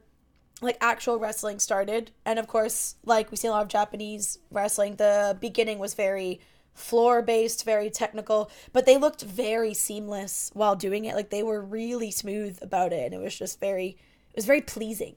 like 0.61 0.77
actual 0.81 1.17
wrestling 1.17 1.59
started, 1.59 2.11
and 2.25 2.37
of 2.37 2.47
course, 2.47 2.95
like 3.05 3.31
we 3.31 3.37
see 3.37 3.47
a 3.47 3.51
lot 3.51 3.61
of 3.61 3.69
Japanese 3.69 4.39
wrestling. 4.51 4.97
The 4.97 5.37
beginning 5.39 5.79
was 5.79 5.93
very 5.93 6.41
floor 6.73 7.21
based, 7.21 7.63
very 7.63 7.89
technical, 7.89 8.51
but 8.73 8.85
they 8.85 8.97
looked 8.97 9.21
very 9.21 9.73
seamless 9.73 10.51
while 10.53 10.75
doing 10.75 11.05
it. 11.05 11.15
Like 11.15 11.29
they 11.29 11.43
were 11.43 11.61
really 11.61 12.11
smooth 12.11 12.59
about 12.61 12.91
it, 12.91 13.05
and 13.05 13.13
it 13.13 13.23
was 13.23 13.37
just 13.37 13.61
very, 13.61 13.97
it 14.31 14.35
was 14.35 14.45
very 14.45 14.61
pleasing 14.61 15.15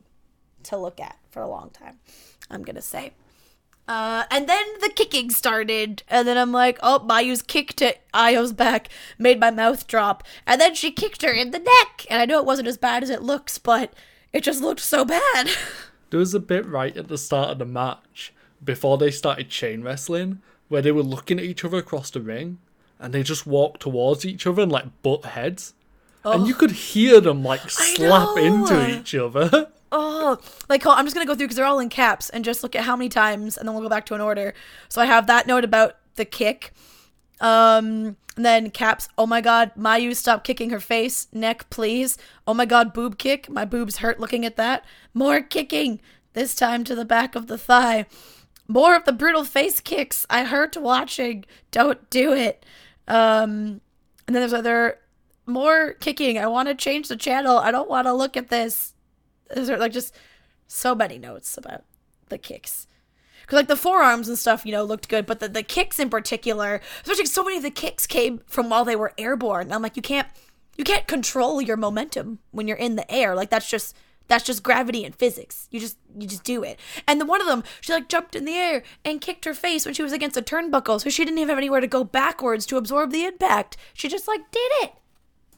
to 0.65 0.77
look 0.77 1.01
at 1.01 1.17
for 1.31 1.43
a 1.43 1.49
long 1.49 1.71
time. 1.71 1.99
I'm 2.51 2.63
gonna 2.63 2.83
say. 2.83 3.13
Uh, 3.89 4.25
and 4.31 4.49
then 4.49 4.65
the 4.81 4.91
kicking 4.95 5.29
started, 5.31 6.05
and 6.09 6.27
then 6.27 6.39
I'm 6.39 6.53
like, 6.53 6.79
oh, 6.83 7.01
Mayu's 7.01 7.43
kicked 7.43 7.79
to 7.79 7.95
Io's 8.15 8.53
back 8.53 8.89
made 9.19 9.41
my 9.41 9.51
mouth 9.51 9.87
drop, 9.87 10.23
and 10.47 10.61
then 10.61 10.75
she 10.75 10.93
kicked 10.93 11.23
her 11.23 11.33
in 11.33 11.51
the 11.51 11.59
neck, 11.59 12.07
and 12.09 12.21
I 12.21 12.25
know 12.25 12.39
it 12.39 12.47
wasn't 12.47 12.69
as 12.69 12.79
bad 12.79 13.03
as 13.03 13.11
it 13.11 13.23
looks, 13.23 13.59
but 13.59 13.93
it 14.33 14.43
just 14.43 14.63
looked 14.63 14.81
so 14.81 15.05
bad. 15.05 15.51
there 16.11 16.21
was 16.21 16.35
a 16.35 16.41
bit 16.41 16.65
right 16.67 16.97
at 16.97 17.09
the 17.09 17.19
start 17.19 17.51
of 17.51 17.59
the 17.59 17.65
match 17.65 18.33
before 18.63 18.99
they 18.99 19.11
started 19.11 19.49
chain 19.49 19.83
wrestling 19.83 20.41
where 20.69 20.83
they 20.83 20.93
were 20.93 21.03
looking 21.03 21.39
at 21.39 21.45
each 21.45 21.65
other 21.65 21.79
across 21.79 22.11
the 22.11 22.21
ring 22.21 22.59
and 22.99 23.13
they 23.13 23.23
just 23.23 23.47
walked 23.47 23.83
towards 23.83 24.25
each 24.25 24.47
other 24.47 24.63
and 24.63 24.73
like 24.73 25.03
butt 25.03 25.25
heads. 25.25 25.75
And 26.25 26.47
you 26.47 26.55
could 26.55 26.71
hear 26.71 27.21
them 27.21 27.43
like 27.43 27.69
slap 27.69 28.39
into 28.39 28.89
each 28.89 29.15
other. 29.15 29.73
oh, 29.93 30.39
like 30.69 30.85
I'm 30.85 31.05
just 31.05 31.15
gonna 31.15 31.27
go 31.27 31.35
through 31.35 31.47
because 31.47 31.57
they're 31.57 31.67
all 31.67 31.79
in 31.79 31.89
caps 31.89 32.29
and 32.31 32.45
just 32.45 32.63
look 32.63 32.75
at 32.75 32.85
how 32.85 32.97
many 32.97 33.09
times, 33.09 33.57
and 33.57 33.69
then 33.69 33.75
we'll 33.75 33.85
go 33.85 33.89
back 33.89 34.07
to 34.07 34.15
an 34.15 34.21
order. 34.21 34.55
So 34.89 35.01
I 35.01 35.07
have 35.07 35.27
that 35.29 35.47
note 35.47 35.65
about 35.65 35.97
the 36.17 36.25
kick. 36.25 36.73
Um, 37.41 38.17
and 38.37 38.47
then 38.47 38.71
caps. 38.71 39.09
Oh 39.19 39.27
my 39.27 39.41
god, 39.41 39.73
Mayu, 39.77 40.17
stop 40.17 40.45
kicking 40.45 40.71
her 40.71 40.81
face. 40.81 41.29
Neck, 41.33 41.69
please. 41.71 42.17
Oh 42.47 42.55
my 42.55 42.65
god, 42.65 42.93
boob 42.93 43.19
kick. 43.19 43.49
My 43.49 43.65
boobs 43.65 43.99
hurt 43.99 44.19
looking 44.19 44.45
at 44.47 44.57
that. 44.57 44.85
More 45.13 45.41
kicking. 45.41 46.01
This 46.33 46.55
time 46.55 46.83
to 46.85 46.95
the 46.95 47.05
back 47.05 47.35
of 47.35 47.47
the 47.47 47.59
thigh. 47.59 48.07
More 48.69 48.97
of 48.97 49.05
the 49.05 49.13
brutal 49.13 49.45
face 49.45 49.81
kicks. 49.81 50.25
I 50.31 50.45
hurt 50.45 50.77
watching. 50.77 51.45
Don't 51.71 52.09
do 52.09 52.33
it. 52.33 52.65
Um, 53.07 53.83
and 54.27 54.35
then 54.35 54.41
there's 54.41 54.55
other 54.55 54.99
more 55.45 55.95
kicking. 55.95 56.39
I 56.39 56.47
want 56.47 56.69
to 56.69 56.75
change 56.75 57.09
the 57.09 57.17
channel. 57.17 57.59
I 57.59 57.71
don't 57.71 57.91
want 57.91 58.07
to 58.07 58.15
look 58.15 58.37
at 58.37 58.49
this. 58.49 58.95
There's 59.55 59.69
like 59.69 59.93
just 59.93 60.15
so 60.67 60.95
many 60.95 61.19
notes 61.19 61.57
about 61.59 61.85
the 62.29 62.39
kicks. 62.39 62.87
Because 63.43 63.57
like 63.57 63.69
the 63.69 63.77
forearms 63.77 64.29
and 64.29 64.39
stuff, 64.39 64.65
you 64.65 64.73
know, 64.73 64.85
looked 64.85 65.09
good, 65.09 65.27
but 65.27 65.41
the, 65.41 65.49
the 65.49 65.63
kicks 65.65 65.99
in 65.99 66.09
particular, 66.11 66.81
especially 67.03 67.27
so 67.27 67.43
many 67.43 67.57
of 67.57 67.63
the 67.63 67.71
kicks 67.71 68.07
came 68.07 68.41
from 68.47 68.71
while 68.71 68.85
they 68.85 68.97
were 68.97 69.13
airborne. 69.19 69.65
And 69.65 69.75
I'm 69.75 69.83
like, 69.83 69.97
you 69.97 70.03
can't 70.03 70.29
you 70.77 70.85
can't 70.85 71.07
control 71.07 71.61
your 71.61 71.77
momentum 71.77 72.39
when 72.53 72.67
you're 72.69 72.77
in 72.77 72.97
the 72.97 73.11
air. 73.13 73.35
Like 73.35 73.51
that's 73.51 73.69
just 73.69 73.97
that's 74.29 74.45
just 74.45 74.63
gravity 74.63 75.05
and 75.05 75.15
physics. 75.15 75.69
You 75.73 75.81
just 75.81 75.99
you 76.17 76.27
just 76.29 76.45
do 76.45 76.63
it. 76.63 76.79
And 77.07 77.21
then 77.21 77.27
one 77.27 77.41
of 77.41 77.47
them, 77.49 77.65
she 77.81 77.93
like 77.93 78.09
jumped 78.09 78.37
in 78.37 78.45
the 78.45 78.55
air 78.55 78.83
and 79.05 79.21
kicked 79.21 79.45
her 79.45 79.55
face 79.55 79.85
when 79.85 79.93
she 79.95 80.03
was 80.05 80.13
against 80.13 80.37
a 80.37 80.43
turnbuckle, 80.43 81.01
so 81.01 81.11
she 81.11 81.25
didn't 81.25 81.39
even 81.39 81.49
have 81.51 81.59
anywhere 81.59 81.81
to 81.81 81.87
go 81.89 82.05
backwards 82.05 82.65
to 82.67 82.77
absorb 82.77 83.11
the 83.11 83.25
impact. 83.25 83.77
She 83.93 84.09
just 84.09 84.29
like 84.29 84.51
did 84.53 84.71
it. 84.83 84.93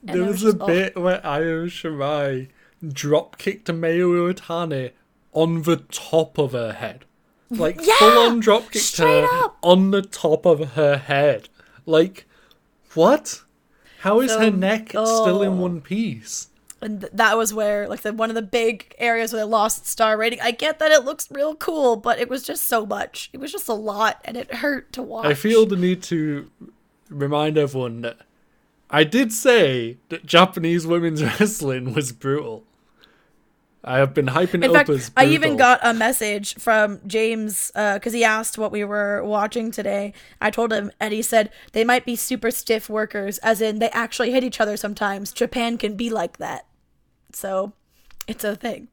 And 0.08 0.20
There 0.20 0.26
was 0.26 0.42
a 0.42 0.46
just- 0.52 0.62
oh. 0.62 0.66
bit 0.66 0.96
where 0.96 1.20
Ayo 1.20 1.66
Shirai 1.66 2.48
drop 2.92 3.38
kicked 3.38 3.68
Mayu 3.68 4.34
Iwatani 4.34 4.92
on 5.32 5.62
the 5.62 5.76
top 5.76 6.38
of 6.38 6.52
her 6.52 6.72
head. 6.72 7.04
Like 7.50 7.78
Yeah! 7.80 7.94
full 7.98 8.18
on 8.18 8.40
drop 8.40 8.70
kicked 8.70 8.96
her 8.98 9.26
up! 9.30 9.58
on 9.62 9.90
the 9.90 10.02
top 10.02 10.46
of 10.46 10.72
her 10.72 10.96
head. 10.96 11.48
Like 11.86 12.26
what? 12.94 13.42
How 14.00 14.20
is 14.20 14.32
her 14.32 14.50
neck 14.50 14.90
still 14.90 15.42
in 15.42 15.52
oh. 15.52 15.56
one 15.56 15.80
piece? 15.80 16.48
and 16.84 17.00
th- 17.00 17.12
that 17.14 17.36
was 17.36 17.52
where 17.52 17.88
like 17.88 18.02
the 18.02 18.12
one 18.12 18.28
of 18.28 18.36
the 18.36 18.42
big 18.42 18.94
areas 18.98 19.32
where 19.32 19.40
they 19.44 19.50
lost 19.50 19.86
star 19.86 20.16
rating. 20.16 20.40
I 20.40 20.50
get 20.50 20.78
that 20.78 20.92
it 20.92 21.04
looks 21.04 21.30
real 21.30 21.54
cool, 21.56 21.96
but 21.96 22.18
it 22.18 22.28
was 22.28 22.42
just 22.42 22.66
so 22.66 22.86
much. 22.86 23.30
It 23.32 23.40
was 23.40 23.50
just 23.50 23.68
a 23.68 23.74
lot, 23.74 24.20
and 24.24 24.36
it 24.36 24.56
hurt 24.56 24.92
to 24.92 25.02
watch. 25.02 25.26
I 25.26 25.34
feel 25.34 25.66
the 25.66 25.76
need 25.76 26.02
to 26.04 26.50
remind 27.08 27.56
everyone 27.58 28.02
that 28.02 28.18
I 28.90 29.04
did 29.04 29.32
say 29.32 29.96
that 30.10 30.26
Japanese 30.26 30.86
women's 30.86 31.22
wrestling 31.40 31.94
was 31.94 32.12
brutal. 32.12 32.64
I 33.86 33.98
have 33.98 34.14
been 34.14 34.26
hyping 34.26 34.62
it 34.62 34.64
In 34.64 34.76
up 34.76 34.86
fact, 34.86 35.10
I 35.14 35.26
even 35.26 35.56
got 35.56 35.78
a 35.82 35.92
message 35.92 36.54
from 36.54 37.00
James 37.06 37.70
because 37.74 38.14
he 38.14 38.24
asked 38.24 38.56
what 38.56 38.72
we 38.72 38.82
were 38.82 39.22
watching 39.22 39.70
today. 39.70 40.14
I 40.40 40.50
told 40.50 40.72
him, 40.72 40.90
and 40.98 41.12
he 41.12 41.20
said 41.20 41.50
they 41.72 41.84
might 41.84 42.06
be 42.06 42.16
super 42.16 42.50
stiff 42.50 42.88
workers, 42.88 43.36
as 43.38 43.60
in 43.60 43.80
they 43.80 43.90
actually 43.90 44.32
hit 44.32 44.42
each 44.42 44.60
other 44.60 44.78
sometimes. 44.78 45.32
Japan 45.32 45.76
can 45.76 45.96
be 45.96 46.08
like 46.08 46.38
that, 46.38 46.66
so 47.32 47.74
it's 48.26 48.42
a 48.42 48.56
thing. 48.56 48.88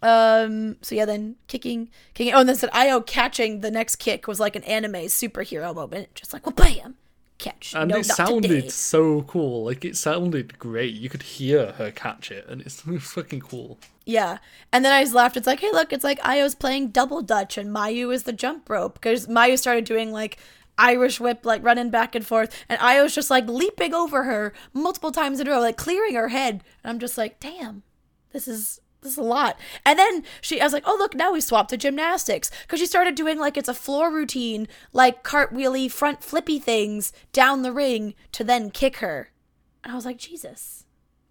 Um. 0.00 0.76
So 0.80 0.94
yeah, 0.94 1.04
then 1.04 1.36
kicking, 1.46 1.90
kicking. 2.14 2.32
Oh, 2.32 2.40
and 2.40 2.48
then 2.48 2.56
said 2.56 2.70
Io 2.72 3.00
catching 3.00 3.60
the 3.60 3.70
next 3.70 3.96
kick 3.96 4.28
was 4.28 4.40
like 4.40 4.56
an 4.56 4.64
anime 4.64 4.94
superhero 5.06 5.74
moment, 5.74 6.14
just 6.14 6.32
like 6.32 6.46
well, 6.46 6.54
bam, 6.54 6.96
catch. 7.40 7.74
And 7.74 7.90
no, 7.90 7.98
it 7.98 8.06
sounded 8.06 8.48
today. 8.48 8.68
so 8.68 9.22
cool. 9.22 9.64
Like 9.64 9.84
it 9.84 9.96
sounded 9.96 10.58
great. 10.58 10.94
You 10.94 11.08
could 11.08 11.22
hear 11.22 11.72
her 11.72 11.90
catch 11.90 12.30
it, 12.30 12.46
and 12.48 12.60
it's, 12.60 12.80
fucking 13.00 13.40
cool. 13.40 13.78
Yeah. 14.04 14.38
And 14.72 14.84
then 14.84 14.92
I 14.92 15.02
just 15.02 15.14
laughed. 15.14 15.36
It's 15.36 15.46
like, 15.46 15.60
hey, 15.60 15.70
look, 15.72 15.92
it's 15.92 16.04
like 16.04 16.18
Io's 16.24 16.54
playing 16.54 16.88
double 16.88 17.22
dutch 17.22 17.56
and 17.56 17.70
Mayu 17.70 18.12
is 18.12 18.24
the 18.24 18.32
jump 18.32 18.68
rope 18.68 18.94
because 18.94 19.26
Mayu 19.26 19.58
started 19.58 19.84
doing 19.84 20.10
like 20.12 20.38
Irish 20.78 21.20
whip, 21.20 21.44
like 21.44 21.62
running 21.62 21.90
back 21.90 22.14
and 22.14 22.26
forth, 22.26 22.64
and 22.68 22.80
Io's 22.80 23.14
just 23.14 23.30
like 23.30 23.46
leaping 23.46 23.94
over 23.94 24.24
her 24.24 24.52
multiple 24.72 25.12
times 25.12 25.38
in 25.38 25.46
a 25.46 25.50
row, 25.50 25.60
like 25.60 25.76
clearing 25.76 26.14
her 26.14 26.28
head. 26.28 26.64
And 26.82 26.90
I'm 26.90 26.98
just 26.98 27.18
like, 27.18 27.38
damn, 27.38 27.82
this 28.32 28.48
is. 28.48 28.80
This 29.02 29.12
is 29.12 29.18
a 29.18 29.22
lot. 29.22 29.58
And 29.84 29.98
then 29.98 30.24
she, 30.40 30.60
I 30.60 30.64
was 30.64 30.72
like, 30.72 30.82
oh, 30.86 30.96
look, 30.98 31.14
now 31.14 31.32
we 31.32 31.40
swapped 31.40 31.70
to 31.70 31.76
gymnastics. 31.76 32.50
Because 32.62 32.80
she 32.80 32.86
started 32.86 33.14
doing 33.14 33.38
like 33.38 33.56
it's 33.56 33.68
a 33.68 33.74
floor 33.74 34.10
routine, 34.12 34.68
like 34.92 35.22
cartwheely, 35.22 35.88
front 35.88 36.22
flippy 36.22 36.58
things 36.58 37.12
down 37.32 37.62
the 37.62 37.72
ring 37.72 38.14
to 38.32 38.44
then 38.44 38.70
kick 38.70 38.96
her. 38.96 39.30
And 39.82 39.92
I 39.92 39.96
was 39.96 40.04
like, 40.04 40.18
Jesus, 40.18 40.84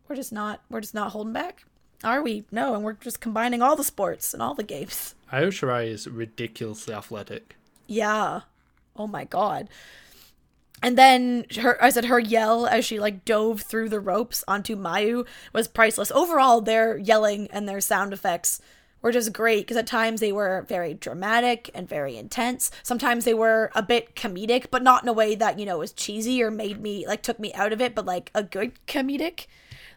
we're 0.08 0.16
just 0.16 0.34
not, 0.34 0.62
we're 0.70 0.82
just 0.82 0.96
not 0.96 1.12
holding 1.12 1.34
back. 1.34 1.64
Are 2.04 2.22
we? 2.22 2.46
No, 2.52 2.76
and 2.76 2.84
we're 2.84 2.94
just 2.94 3.20
combining 3.20 3.62
all 3.62 3.76
the 3.76 3.84
sports 3.84 4.34
and 4.34 4.42
all 4.42 4.56
the 4.56 4.64
games. 4.64 5.16
Io 5.32 5.50
Shirai 5.50 5.88
is 5.88 6.08
ridiculously 6.08 6.94
athletic. 6.94 7.56
Yeah. 7.88 8.42
Oh 8.96 9.08
my 9.08 9.26
god. 9.26 9.70
And 10.82 10.98
then 10.98 11.46
her 11.60 11.82
I 11.84 11.90
said 11.90 12.06
her 12.06 12.20
yell 12.20 12.66
as 12.66 12.86
she 12.86 13.00
like 13.00 13.26
dove 13.26 13.62
through 13.62 13.90
the 13.90 14.00
ropes 14.00 14.44
onto 14.48 14.76
Mayu 14.76 15.26
was 15.54 15.68
priceless. 15.68 16.12
Overall, 16.12 16.62
their 16.62 16.98
yelling 16.98 17.48
and 17.52 17.68
their 17.68 17.82
sound 17.82 18.14
effects 18.14 18.62
were 19.02 19.12
just 19.12 19.34
great 19.34 19.62
because 19.66 19.78
at 19.78 19.88
times 19.88 20.20
they 20.20 20.32
were 20.32 20.66
very 20.68 20.94
dramatic 20.94 21.70
and 21.74 21.88
very 21.88 22.18
intense. 22.18 22.72
Sometimes 22.84 23.26
they 23.26 23.34
were 23.34 23.72
a 23.76 23.82
bit 23.82 24.16
comedic, 24.16 24.68
but 24.72 24.84
not 24.84 25.04
in 25.04 25.10
a 25.10 25.14
way 25.14 25.36
that, 25.36 25.58
you 25.58 25.66
know, 25.66 25.78
was 25.80 25.94
cheesy 25.94 26.44
or 26.44 26.52
made 26.52 26.82
me 26.82 27.08
like 27.08 27.22
took 27.22 27.40
me 27.40 27.54
out 27.54 27.74
of 27.74 27.82
it, 27.82 27.96
but 27.96 28.06
like 28.06 28.32
a 28.36 28.44
good 28.44 28.74
comedic. 28.88 29.46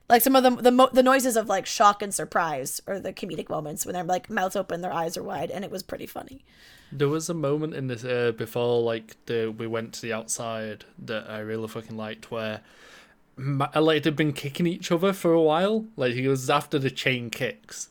Like 0.08 0.22
some 0.22 0.36
of 0.36 0.42
them, 0.42 0.56
the 0.56 0.70
mo- 0.70 0.90
the 0.92 1.02
noises 1.02 1.36
of 1.36 1.48
like 1.48 1.66
shock 1.66 2.02
and 2.02 2.14
surprise, 2.14 2.80
or 2.86 2.98
the 2.98 3.12
comedic 3.12 3.48
moments 3.48 3.86
when 3.86 3.94
they're 3.94 4.04
like 4.04 4.28
mouths 4.28 4.56
open, 4.56 4.80
their 4.80 4.92
eyes 4.92 5.16
are 5.16 5.22
wide, 5.22 5.50
and 5.50 5.64
it 5.64 5.70
was 5.70 5.82
pretty 5.82 6.06
funny. 6.06 6.44
There 6.90 7.08
was 7.08 7.30
a 7.30 7.34
moment 7.34 7.74
in 7.74 7.86
this 7.86 8.04
uh, 8.04 8.32
before 8.36 8.82
like 8.82 9.16
the 9.26 9.54
we 9.56 9.66
went 9.66 9.94
to 9.94 10.02
the 10.02 10.12
outside 10.12 10.84
that 10.98 11.30
I 11.30 11.38
really 11.38 11.68
fucking 11.68 11.96
liked 11.96 12.30
where 12.30 12.60
like 13.36 14.02
they'd 14.02 14.16
been 14.16 14.32
kicking 14.32 14.66
each 14.66 14.92
other 14.92 15.12
for 15.12 15.32
a 15.32 15.40
while. 15.40 15.86
Like 15.96 16.12
he 16.14 16.28
was 16.28 16.50
after 16.50 16.78
the 16.78 16.90
chain 16.90 17.30
kicks, 17.30 17.88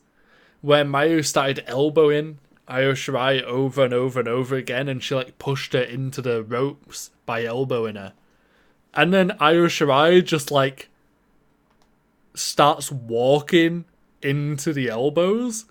where 0.60 0.84
Mayu 0.84 1.24
started 1.24 1.64
elbowing 1.66 2.38
Io 2.68 2.92
Shirai 2.92 3.42
over 3.42 3.84
and 3.84 3.94
over 3.94 4.20
and 4.20 4.28
over 4.28 4.54
again, 4.56 4.88
and 4.88 5.02
she 5.02 5.14
like 5.14 5.38
pushed 5.38 5.72
her 5.72 5.82
into 5.82 6.22
the 6.22 6.42
ropes 6.42 7.10
by 7.26 7.44
elbowing 7.44 7.96
her, 7.96 8.12
and 8.94 9.12
then 9.12 9.32
Io 9.40 9.66
Shirai 9.66 10.24
just 10.24 10.50
like 10.50 10.88
starts 12.34 12.90
walking 12.90 13.84
into 14.22 14.72
the 14.72 14.88
elbows 14.88 15.66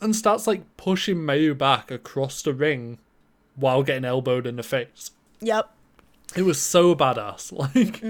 and 0.00 0.14
starts 0.14 0.46
like 0.46 0.62
pushing 0.76 1.16
Mayu 1.16 1.56
back 1.56 1.90
across 1.90 2.42
the 2.42 2.54
ring 2.54 2.98
while 3.56 3.82
getting 3.82 4.04
elbowed 4.04 4.46
in 4.46 4.56
the 4.56 4.62
face. 4.62 5.10
Yep. 5.40 5.70
It 6.36 6.42
was 6.42 6.60
so 6.60 6.94
badass. 6.94 7.52
Like 7.74 8.02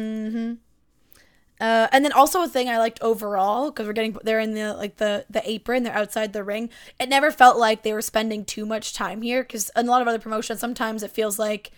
Uh, 1.61 1.89
and 1.91 2.05
then 2.05 2.13
also 2.13 2.43
a 2.43 2.49
thing 2.49 2.69
I 2.69 2.79
liked 2.79 3.01
overall 3.03 3.71
because 3.71 3.87
we're 3.87 3.93
getting 3.93 4.17
they're 4.23 4.39
in 4.39 4.55
the 4.55 4.75
like 4.75 4.97
the 4.99 5.25
the 5.29 5.49
apron 5.49 5.83
they're 5.83 5.95
outside 5.95 6.33
the 6.33 6.45
ring. 6.45 6.71
It 7.01 7.09
never 7.09 7.33
felt 7.33 7.59
like 7.59 7.83
they 7.83 7.93
were 7.93 8.03
spending 8.03 8.45
too 8.45 8.65
much 8.65 8.95
time 8.95 9.23
here 9.23 9.43
because 9.43 9.71
in 9.77 9.89
a 9.89 9.91
lot 9.91 10.03
of 10.03 10.07
other 10.07 10.21
promotions 10.21 10.61
sometimes 10.61 11.03
it 11.03 11.11
feels 11.11 11.39
like 11.39 11.73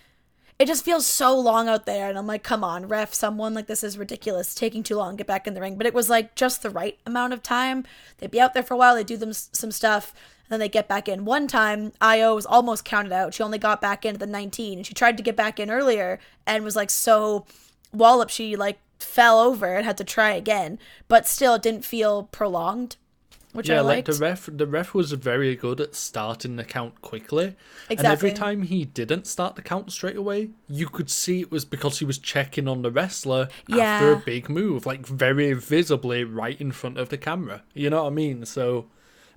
it 0.61 0.67
just 0.67 0.85
feels 0.85 1.07
so 1.07 1.35
long 1.35 1.69
out 1.69 1.87
there 1.87 2.11
and 2.11 2.19
I'm 2.19 2.27
like 2.27 2.43
come 2.43 2.63
on 2.63 2.87
ref 2.87 3.15
someone 3.15 3.55
like 3.55 3.67
this 3.67 3.83
is 3.83 3.97
ridiculous 3.97 4.55
taking 4.55 4.83
too 4.83 4.97
long 4.97 5.17
get 5.17 5.27
back 5.27 5.47
in 5.47 5.55
the 5.55 5.61
ring 5.61 5.77
but 5.77 5.87
it 5.87 5.95
was 5.95 6.11
like 6.11 6.35
just 6.35 6.63
the 6.63 6.69
right 6.69 6.99
amount 7.07 7.33
of 7.33 7.43
time. 7.43 7.85
They'd 8.19 8.31
be 8.31 8.41
out 8.41 8.53
there 8.53 8.63
for 8.63 8.75
a 8.75 8.77
while 8.77 8.95
they 8.95 9.03
do 9.03 9.17
them 9.17 9.33
some 9.33 9.73
stuff 9.73 10.13
and 10.45 10.51
then 10.51 10.61
they 10.61 10.69
get 10.69 10.87
back 10.87 11.09
in. 11.09 11.25
One 11.25 11.49
time 11.49 11.93
Io 12.03 12.35
was 12.35 12.45
almost 12.45 12.85
counted 12.85 13.11
out. 13.11 13.33
She 13.33 13.43
only 13.43 13.57
got 13.57 13.81
back 13.81 14.05
into 14.05 14.19
the 14.19 14.27
19 14.27 14.79
and 14.79 14.87
she 14.87 14.93
tried 14.93 15.17
to 15.17 15.23
get 15.23 15.35
back 15.35 15.59
in 15.59 15.71
earlier 15.71 16.19
and 16.47 16.63
was 16.63 16.77
like 16.77 16.91
so 16.91 17.47
wallop 17.91 18.29
she 18.29 18.55
like 18.55 18.79
fell 18.99 19.41
over 19.41 19.77
and 19.77 19.87
had 19.87 19.97
to 19.97 20.05
try 20.05 20.33
again 20.33 20.79
but 21.09 21.27
still 21.27 21.55
it 21.55 21.63
didn't 21.63 21.87
feel 21.87 22.25
prolonged 22.25 22.97
which 23.53 23.69
yeah, 23.69 23.79
i 23.79 23.81
like 23.81 24.05
the 24.05 24.13
ref. 24.15 24.49
The 24.53 24.67
ref 24.67 24.95
was 24.95 25.13
very 25.13 25.57
good 25.57 25.81
at 25.81 25.95
starting 25.95 26.57
the 26.57 26.65
count 26.65 27.01
quickly, 27.03 27.57
and 27.89 28.01
every 28.01 28.33
time 28.33 28.63
he 28.63 28.85
didn't 28.85 29.27
start 29.27 29.57
the 29.57 29.63
count 29.63 29.93
straight 29.93 30.17
away, 30.17 30.51
you 30.69 30.89
could 30.89 31.11
see 31.11 31.41
it 31.41 31.51
was 31.51 31.65
because 31.65 31.99
he 31.99 32.05
was 32.05 32.19
checking 32.19 32.69
on 32.69 32.83
the 32.83 32.91
wrestler 32.91 33.49
after 33.71 34.13
a 34.13 34.17
big 34.17 34.49
move, 34.49 34.87
like 34.87 35.07
very 35.07 35.53
visibly 35.53 36.25
right 36.25 36.61
in 36.61 36.73
front 36.73 36.99
of 36.99 37.09
the 37.09 37.19
camera. 37.19 37.63
You 37.75 37.91
know 37.91 38.05
what 38.05 38.11
I 38.13 38.15
mean? 38.15 38.45
So 38.47 38.87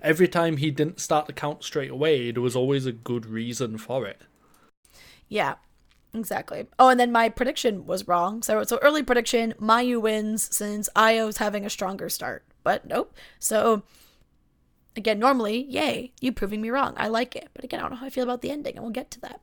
every 0.02 0.28
time 0.28 0.58
he 0.58 0.70
didn't 0.70 1.00
start 1.00 1.26
the 1.26 1.32
count 1.32 1.64
straight 1.64 1.90
away, 1.90 2.30
there 2.30 2.42
was 2.42 2.56
always 2.56 2.86
a 2.86 2.92
good 2.92 3.26
reason 3.26 3.78
for 3.78 4.06
it. 4.06 4.22
yeah 5.28 5.54
exactly 6.12 6.66
oh 6.78 6.88
and 6.88 7.00
then 7.00 7.10
my 7.10 7.28
prediction 7.28 7.86
was 7.86 8.06
wrong 8.06 8.40
so 8.42 8.62
so 8.62 8.78
early 8.82 9.02
prediction 9.02 9.52
mayu 9.60 10.00
wins 10.00 10.54
since 10.54 10.88
io's 10.94 11.38
having 11.38 11.64
a 11.66 11.70
stronger 11.70 12.08
start 12.08 12.44
but 12.62 12.86
nope 12.86 13.12
so 13.40 13.82
again 14.96 15.18
normally 15.18 15.64
yay 15.68 16.12
you 16.20 16.32
proving 16.32 16.60
me 16.60 16.70
wrong 16.70 16.94
i 16.96 17.08
like 17.08 17.34
it 17.36 17.48
but 17.54 17.64
again 17.64 17.80
i 17.80 17.82
don't 17.82 17.90
know 17.92 17.96
how 17.98 18.06
i 18.06 18.10
feel 18.10 18.24
about 18.24 18.42
the 18.42 18.50
ending 18.50 18.74
and 18.74 18.82
we'll 18.82 18.92
get 18.92 19.10
to 19.10 19.20
that 19.20 19.40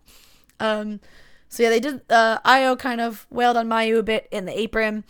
um 0.60 1.00
so 1.50 1.64
yeah 1.64 1.70
they 1.70 1.80
did 1.80 2.02
uh 2.10 2.40
io 2.46 2.76
kind 2.76 3.02
of 3.02 3.28
wailed 3.30 3.58
on 3.58 3.68
mayu 3.68 4.00
a 4.00 4.04
bit 4.04 4.28
in 4.32 4.46
the 4.46 4.58
apron 4.60 5.04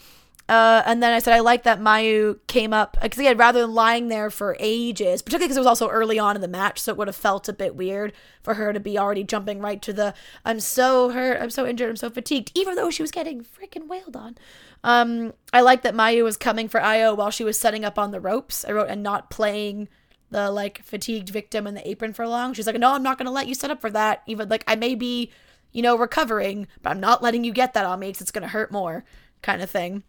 Uh, 0.50 0.82
and 0.86 1.02
then 1.02 1.14
I 1.14 1.20
said 1.20 1.34
I 1.34 1.40
like 1.40 1.64
that 1.64 1.80
Mayu 1.80 2.40
came 2.48 2.74
up 2.74 2.98
because 3.02 3.20
again, 3.20 3.38
rather 3.38 3.62
than 3.62 3.74
lying 3.74 4.10
there 4.10 4.30
for 4.30 4.58
ages, 4.60 5.22
particularly 5.22 5.48
because 5.48 5.56
it 5.56 5.62
was 5.62 5.68
also 5.68 5.88
early 5.88 6.20
on 6.20 6.36
in 6.36 6.42
the 6.42 6.48
match, 6.50 6.80
so 6.80 6.92
it 6.92 6.98
would 6.98 7.08
have 7.08 7.16
felt 7.16 7.48
a 7.48 7.54
bit 7.54 7.74
weird 7.74 8.12
for 8.44 8.56
her 8.56 8.74
to 8.74 8.80
be 8.80 8.98
already 9.00 9.24
jumping 9.24 9.62
right 9.62 9.82
to 9.84 9.94
the 9.94 10.14
"I'm 10.44 10.60
so 10.60 11.12
hurt, 11.12 11.40
I'm 11.42 11.52
so 11.52 11.66
injured, 11.66 11.90
I'm 11.92 11.96
so 11.96 12.10
fatigued," 12.10 12.52
even 12.54 12.76
though 12.76 12.90
she 12.92 13.02
was 13.04 13.12
getting 13.12 13.46
freaking 13.46 13.88
wailed 13.88 14.18
on. 14.18 14.36
Um, 14.84 15.32
I 15.54 15.62
like 15.62 15.84
that 15.84 15.96
Mayu 15.96 16.24
was 16.26 16.36
coming 16.36 16.68
for 16.68 16.82
Io 16.82 17.14
while 17.16 17.32
she 17.32 17.46
was 17.46 17.58
setting 17.58 17.86
up 17.86 17.98
on 17.98 18.12
the 18.12 18.20
ropes. 18.20 18.66
I 18.66 18.74
wrote 18.74 18.90
and 18.90 19.02
not 19.04 19.30
playing 19.30 19.88
the 20.32 20.50
like 20.50 20.84
fatigued 20.84 21.30
victim 21.30 21.68
in 21.68 21.76
the 21.76 21.88
apron 21.88 22.14
for 22.14 22.28
long. 22.28 22.54
She's 22.54 22.68
like, 22.68 22.80
"No, 22.80 22.94
I'm 22.94 23.04
not 23.04 23.18
gonna 23.18 23.32
let 23.32 23.48
you 23.48 23.54
set 23.54 23.72
up 23.72 23.80
for 23.80 23.92
that. 23.92 24.24
Even 24.26 24.50
like 24.50 24.64
I 24.66 24.76
may 24.76 24.96
be, 24.96 25.32
you 25.72 25.82
know, 25.82 25.96
recovering, 25.96 26.68
but 26.82 26.90
I'm 26.90 27.00
not 27.00 27.22
letting 27.22 27.44
you 27.44 27.52
get 27.54 27.74
that 27.74 27.86
on 27.86 28.00
me 28.00 28.08
because 28.08 28.22
it's 28.22 28.32
gonna 28.32 28.48
hurt 28.48 28.72
more." 28.72 29.04
Kind 29.42 29.62
of 29.62 29.70
thing 29.70 30.04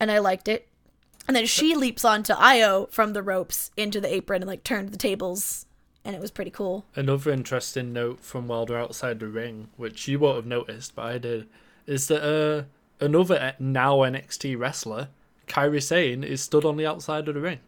and 0.00 0.10
I 0.10 0.18
liked 0.18 0.48
it. 0.48 0.68
And 1.26 1.36
then 1.36 1.46
she 1.46 1.74
leaps 1.74 2.04
onto 2.04 2.32
Io 2.32 2.88
from 2.90 3.12
the 3.12 3.22
ropes 3.22 3.70
into 3.76 4.00
the 4.00 4.12
apron 4.12 4.42
and 4.42 4.48
like 4.48 4.64
turned 4.64 4.90
the 4.90 4.96
tables, 4.96 5.66
and 6.04 6.16
it 6.16 6.22
was 6.22 6.30
pretty 6.30 6.50
cool. 6.50 6.86
Another 6.94 7.30
interesting 7.30 7.92
note 7.92 8.20
from 8.20 8.46
they're 8.48 8.78
outside 8.78 9.20
the 9.20 9.28
ring, 9.28 9.68
which 9.76 10.08
you 10.08 10.18
won't 10.18 10.36
have 10.36 10.46
noticed, 10.46 10.94
but 10.94 11.04
I 11.04 11.18
did, 11.18 11.48
is 11.86 12.08
that 12.08 12.22
uh, 12.22 13.04
another 13.04 13.54
now 13.58 13.98
NXT 13.98 14.58
wrestler, 14.58 15.08
Kairi 15.46 15.82
Sane, 15.82 16.24
is 16.24 16.40
stood 16.40 16.64
on 16.64 16.78
the 16.78 16.86
outside 16.86 17.28
of 17.28 17.34
the 17.34 17.40
ring. 17.40 17.60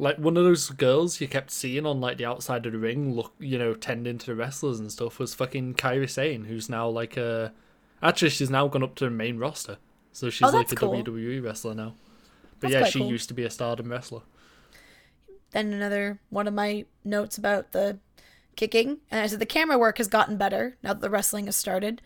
Like 0.00 0.16
one 0.16 0.36
of 0.36 0.44
those 0.44 0.70
girls 0.70 1.20
you 1.20 1.26
kept 1.26 1.50
seeing 1.50 1.84
on 1.84 2.00
like 2.00 2.18
the 2.18 2.24
outside 2.24 2.64
of 2.66 2.72
the 2.72 2.78
ring, 2.78 3.14
look, 3.14 3.32
you 3.40 3.58
know, 3.58 3.74
tending 3.74 4.18
to 4.18 4.26
the 4.26 4.34
wrestlers 4.36 4.78
and 4.78 4.92
stuff, 4.92 5.18
was 5.18 5.34
fucking 5.34 5.74
Kairi 5.74 6.08
Sane, 6.08 6.44
who's 6.44 6.68
now 6.68 6.88
like 6.88 7.16
a. 7.16 7.52
Actually, 8.00 8.30
she's 8.30 8.48
now 8.50 8.68
gone 8.68 8.84
up 8.84 8.94
to 8.96 9.04
the 9.06 9.10
main 9.10 9.38
roster, 9.38 9.76
so 10.12 10.30
she's 10.30 10.48
Oh, 10.48 10.56
like 10.56 10.70
a 10.70 10.76
cool. 10.76 10.92
WWE 10.92 11.42
wrestler 11.42 11.74
now. 11.74 11.94
But 12.60 12.70
That's 12.70 12.86
yeah, 12.86 12.90
she 12.90 12.98
cool. 13.00 13.08
used 13.10 13.26
to 13.28 13.34
be 13.34 13.42
a 13.42 13.50
Stardom 13.50 13.90
wrestler. 13.90 14.22
Then 15.50 15.72
another 15.72 16.20
one 16.30 16.46
of 16.46 16.54
my 16.54 16.84
notes 17.04 17.36
about 17.38 17.72
the 17.72 17.98
kicking, 18.54 18.98
and 19.10 19.20
I 19.20 19.26
said 19.26 19.40
the 19.40 19.46
camera 19.46 19.78
work 19.78 19.98
has 19.98 20.06
gotten 20.08 20.36
better 20.36 20.76
now 20.82 20.92
that 20.92 21.00
the 21.00 21.10
wrestling 21.10 21.46
has 21.46 21.56
started. 21.56 22.00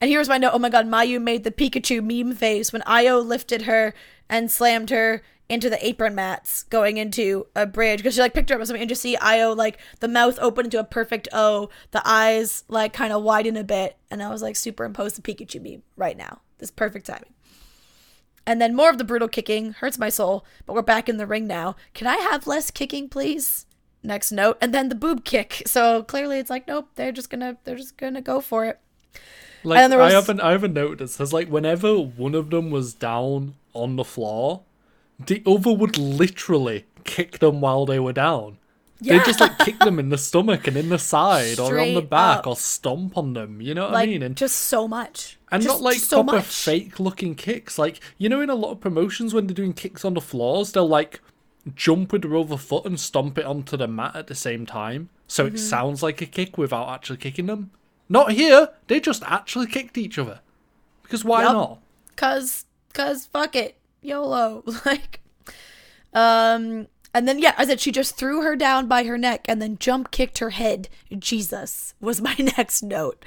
And 0.00 0.10
here's 0.10 0.28
my 0.28 0.38
note: 0.38 0.52
Oh 0.54 0.58
my 0.58 0.68
God, 0.68 0.86
Mayu 0.86 1.20
made 1.20 1.44
the 1.44 1.50
Pikachu 1.50 2.02
meme 2.02 2.34
face 2.34 2.72
when 2.72 2.82
Io 2.86 3.20
lifted 3.20 3.62
her 3.62 3.94
and 4.28 4.50
slammed 4.50 4.90
her 4.90 5.22
into 5.48 5.70
the 5.70 5.86
apron 5.86 6.14
mats 6.14 6.64
going 6.64 6.96
into 6.96 7.46
a 7.54 7.66
bridge 7.66 8.00
because 8.00 8.14
she 8.14 8.20
like 8.20 8.34
picked 8.34 8.50
her 8.50 8.56
up 8.56 8.60
or 8.60 8.66
something 8.66 8.82
and 8.82 8.88
just 8.88 9.02
see 9.02 9.16
Io 9.16 9.52
like 9.52 9.78
the 10.00 10.08
mouth 10.08 10.38
open 10.40 10.66
into 10.66 10.80
a 10.80 10.84
perfect 10.84 11.28
O, 11.32 11.70
the 11.92 12.02
eyes 12.04 12.64
like 12.68 12.92
kind 12.92 13.12
of 13.12 13.22
widen 13.22 13.56
a 13.56 13.64
bit, 13.64 13.96
and 14.10 14.22
I 14.22 14.30
was 14.30 14.42
like 14.42 14.56
superimpose 14.56 15.14
the 15.14 15.22
Pikachu 15.22 15.62
meme 15.62 15.82
right 15.96 16.16
now. 16.16 16.40
This 16.58 16.70
perfect 16.70 17.06
timing. 17.06 17.32
And 18.46 18.60
then 18.60 18.76
more 18.76 18.90
of 18.90 18.98
the 18.98 19.04
brutal 19.04 19.28
kicking 19.28 19.72
hurts 19.72 19.98
my 19.98 20.08
soul, 20.08 20.44
but 20.64 20.74
we're 20.74 20.82
back 20.82 21.08
in 21.08 21.16
the 21.16 21.26
ring 21.26 21.46
now. 21.46 21.74
Can 21.94 22.06
I 22.06 22.16
have 22.16 22.46
less 22.46 22.70
kicking, 22.70 23.08
please? 23.08 23.66
Next 24.02 24.30
note, 24.30 24.56
and 24.60 24.72
then 24.72 24.88
the 24.88 24.94
boob 24.94 25.24
kick. 25.24 25.62
So 25.66 26.04
clearly, 26.04 26.38
it's 26.38 26.50
like, 26.50 26.68
nope, 26.68 26.90
they're 26.94 27.12
just 27.12 27.28
gonna, 27.28 27.56
they're 27.64 27.76
just 27.76 27.96
gonna 27.96 28.22
go 28.22 28.40
for 28.40 28.64
it. 28.64 28.78
Like 29.66 29.90
was- 29.90 30.12
I 30.12 30.16
haven't 30.16 30.40
I 30.40 30.50
haven't 30.52 30.74
noticed. 30.74 31.18
There's 31.18 31.32
like 31.32 31.48
whenever 31.48 31.98
one 31.98 32.34
of 32.34 32.50
them 32.50 32.70
was 32.70 32.94
down 32.94 33.54
on 33.74 33.96
the 33.96 34.04
floor, 34.04 34.62
the 35.24 35.42
other 35.46 35.72
would 35.72 35.98
literally 35.98 36.84
kick 37.04 37.38
them 37.40 37.60
while 37.60 37.84
they 37.86 37.98
were 37.98 38.12
down. 38.12 38.58
Yeah. 39.00 39.18
They 39.18 39.24
just 39.24 39.40
like 39.40 39.58
kick 39.58 39.78
them 39.80 39.98
in 39.98 40.08
the 40.08 40.16
stomach 40.16 40.66
and 40.66 40.74
in 40.76 40.88
the 40.88 40.98
side 40.98 41.58
or 41.58 41.78
on 41.78 41.92
the 41.92 42.00
back 42.00 42.38
up. 42.40 42.46
or 42.46 42.56
stomp 42.56 43.18
on 43.18 43.34
them. 43.34 43.60
You 43.60 43.74
know 43.74 43.82
what 43.82 43.92
like 43.92 44.08
I 44.08 44.12
mean? 44.12 44.22
And 44.22 44.34
just 44.36 44.56
so 44.56 44.88
much. 44.88 45.36
and 45.52 45.62
Just- 45.62 45.74
not 45.76 45.82
like 45.82 45.98
so 45.98 46.22
proper 46.24 46.38
much. 46.38 46.46
fake 46.46 46.98
looking 46.98 47.34
kicks. 47.34 47.78
Like 47.78 48.00
you 48.16 48.28
know, 48.30 48.40
in 48.40 48.48
a 48.48 48.54
lot 48.54 48.70
of 48.72 48.80
promotions 48.80 49.34
when 49.34 49.46
they're 49.46 49.54
doing 49.54 49.74
kicks 49.74 50.04
on 50.04 50.14
the 50.14 50.20
floors, 50.22 50.72
they'll 50.72 50.88
like 50.88 51.20
jump 51.74 52.12
with 52.12 52.22
their 52.22 52.36
other 52.36 52.56
foot 52.56 52.86
and 52.86 52.98
stomp 52.98 53.36
it 53.36 53.44
onto 53.44 53.76
the 53.76 53.88
mat 53.88 54.14
at 54.16 54.28
the 54.28 54.34
same 54.34 54.64
time, 54.64 55.08
so 55.26 55.44
Mm-hmm. 55.44 55.56
it 55.56 55.58
sounds 55.58 56.02
like 56.02 56.22
a 56.22 56.26
kick 56.26 56.56
without 56.56 56.88
actually 56.88 57.16
kicking 57.18 57.46
them. 57.46 57.72
Not 58.08 58.32
here. 58.32 58.70
They 58.86 59.00
just 59.00 59.22
actually 59.24 59.66
kicked 59.66 59.98
each 59.98 60.18
other. 60.18 60.40
Because 61.02 61.24
why 61.24 61.42
Yup. 61.42 61.52
not? 61.52 61.78
cause 62.16 62.64
cause 62.94 63.26
fuck 63.26 63.54
it 63.54 63.76
yolo 64.00 64.64
like 64.86 65.20
um 66.14 66.86
and 67.14 67.28
then 67.28 67.38
yeah 67.38 67.54
i 67.58 67.64
said 67.64 67.78
she 67.78 67.92
just 67.92 68.16
threw 68.16 68.42
her 68.42 68.56
down 68.56 68.86
by 68.88 69.04
her 69.04 69.18
neck 69.18 69.44
and 69.46 69.60
then 69.60 69.76
jump 69.78 70.10
kicked 70.10 70.38
her 70.38 70.50
head 70.50 70.88
jesus 71.18 71.94
was 72.00 72.20
my 72.20 72.34
next 72.56 72.82
note 72.82 73.24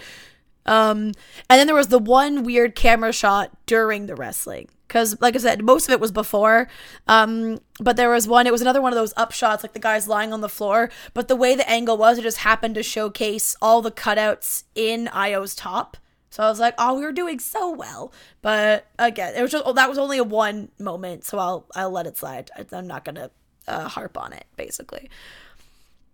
um 0.66 1.12
and 1.50 1.60
then 1.60 1.68
there 1.68 1.76
was 1.76 1.90
the 1.90 2.00
one 2.00 2.44
weird 2.44 2.76
camera 2.76 3.14
shot 3.14 3.52
during 3.66 4.08
the 4.08 4.16
wrestling 4.16 4.68
because 4.90 5.16
like 5.22 5.36
i 5.36 5.40
said 5.40 5.64
most 5.64 5.88
of 5.88 5.94
it 5.94 6.00
was 6.02 6.12
before 6.12 6.68
um 7.08 7.58
but 7.80 7.96
there 7.96 8.10
was 8.10 8.28
one 8.28 8.46
it 8.46 8.52
was 8.52 8.62
another 8.62 8.82
one 8.82 8.92
of 8.92 8.98
those 8.98 9.14
up 9.16 9.32
shots 9.32 9.64
like 9.64 9.72
the 9.74 9.80
guy's 9.80 10.08
lying 10.10 10.34
on 10.34 10.42
the 10.42 10.50
floor 10.50 10.90
but 11.14 11.30
the 11.30 11.36
way 11.36 11.56
the 11.56 11.70
angle 11.70 11.96
was 11.96 12.18
it 12.18 12.24
just 12.24 12.40
happened 12.40 12.76
to 12.76 12.84
showcase 12.84 13.56
all 13.62 13.82
the 13.82 13.92
cutouts 13.92 14.64
in 14.76 15.08
io's 15.10 15.56
top 15.56 15.96
so 16.32 16.44
I 16.44 16.50
was 16.50 16.60
like, 16.60 16.76
"Oh, 16.78 16.94
we 16.94 17.02
were 17.02 17.12
doing 17.12 17.40
so 17.40 17.72
well," 17.72 18.14
but 18.44 18.86
again, 19.00 19.34
it 19.36 19.42
was 19.42 19.50
just 19.52 19.64
oh, 19.66 19.74
that 19.74 19.90
was 19.90 19.98
only 19.98 20.20
a 20.20 20.24
one 20.24 20.70
moment, 20.78 21.24
so 21.26 21.40
I'll 21.40 21.66
I'll 21.76 21.90
let 21.90 22.06
it 22.06 22.18
slide. 22.18 22.52
I- 22.56 22.68
I'm 22.72 22.86
not 22.86 23.04
gonna 23.04 23.32
uh, 23.68 23.88
harp 23.90 24.16
on 24.16 24.34
it, 24.34 24.46
basically. 24.56 25.10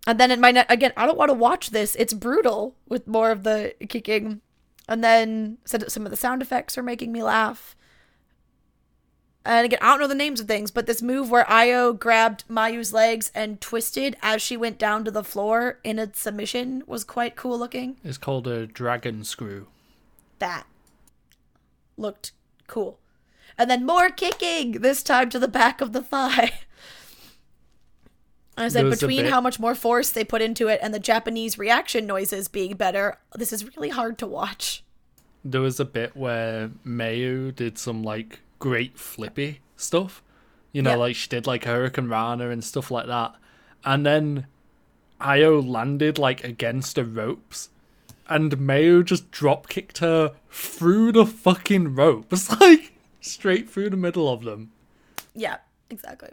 And 0.06 0.18
then 0.18 0.30
in 0.30 0.40
my 0.40 0.52
net 0.52 0.66
again, 0.70 0.92
I 0.96 1.04
don't 1.06 1.18
want 1.18 1.28
to 1.28 1.34
watch 1.34 1.70
this. 1.70 1.94
It's 1.96 2.14
brutal 2.14 2.74
with 2.88 3.06
more 3.06 3.30
of 3.30 3.42
the 3.42 3.74
kicking, 3.88 4.40
and 4.88 5.04
then 5.04 5.58
some 5.66 6.06
of 6.06 6.10
the 6.10 6.16
sound 6.16 6.40
effects 6.40 6.78
are 6.78 6.82
making 6.82 7.12
me 7.12 7.22
laugh. 7.22 7.76
And 9.46 9.64
again, 9.64 9.78
I 9.80 9.90
don't 9.92 10.00
know 10.00 10.06
the 10.08 10.14
names 10.16 10.40
of 10.40 10.48
things, 10.48 10.70
but 10.72 10.86
this 10.86 11.00
move 11.00 11.30
where 11.30 11.48
Io 11.48 11.92
grabbed 11.92 12.44
Mayu's 12.48 12.92
legs 12.92 13.30
and 13.34 13.60
twisted 13.60 14.16
as 14.20 14.42
she 14.42 14.56
went 14.56 14.76
down 14.78 15.04
to 15.04 15.10
the 15.10 15.22
floor 15.22 15.78
in 15.84 15.98
a 16.00 16.12
submission 16.14 16.82
was 16.86 17.04
quite 17.04 17.36
cool 17.36 17.56
looking 17.58 17.96
It's 18.02 18.18
called 18.18 18.46
a 18.48 18.66
dragon 18.66 19.22
screw. 19.24 19.68
that 20.40 20.66
looked 21.96 22.32
cool. 22.66 22.98
And 23.56 23.70
then 23.70 23.86
more 23.86 24.10
kicking, 24.10 24.72
this 24.82 25.02
time 25.02 25.30
to 25.30 25.38
the 25.38 25.48
back 25.48 25.80
of 25.80 25.92
the 25.92 26.02
thigh. 26.02 26.52
I 28.58 28.68
said, 28.68 28.80
There 28.80 28.90
was 28.90 29.02
a 29.02 29.06
between 29.06 29.22
bit- 29.24 29.32
how 29.32 29.40
much 29.40 29.60
more 29.60 29.74
force 29.74 30.10
they 30.10 30.24
put 30.24 30.42
into 30.42 30.68
it 30.68 30.80
and 30.82 30.92
the 30.92 30.98
Japanese 30.98 31.56
reaction 31.58 32.06
noises 32.06 32.48
being 32.48 32.74
better, 32.76 33.18
this 33.34 33.52
is 33.52 33.76
really 33.76 33.90
hard 33.90 34.18
to 34.18 34.26
watch. 34.26 34.82
There 35.44 35.60
was 35.60 35.78
a 35.78 35.84
bit 35.84 36.16
where 36.16 36.70
Mayu 36.84 37.54
did 37.54 37.78
some 37.78 38.02
like 38.02 38.40
great 38.58 38.98
flippy 38.98 39.60
stuff. 39.76 40.22
You 40.72 40.82
know, 40.82 40.90
Yeah. 40.90 40.96
like 40.96 41.16
she 41.16 41.28
did 41.28 41.46
like 41.46 41.64
Hurricanrana 41.64 42.50
and 42.52 42.62
stuff 42.62 42.90
like 42.90 43.06
that. 43.06 43.34
And 43.84 44.04
then 44.04 44.46
Io 45.20 45.60
landed 45.60 46.18
like 46.18 46.44
against 46.44 46.96
the 46.96 47.04
ropes. 47.04 47.70
And 48.28 48.52
Mayu 48.58 49.04
just 49.04 49.30
drop 49.30 49.68
kicked 49.68 49.98
her 49.98 50.34
through 50.50 51.12
the 51.12 51.24
fucking 51.26 51.94
ropes. 51.94 52.50
Like 52.60 52.92
straight 53.20 53.68
through 53.70 53.90
the 53.90 53.96
middle 53.96 54.28
of 54.32 54.42
them. 54.44 54.72
Yeah, 55.34 55.58
exactly. 55.90 56.30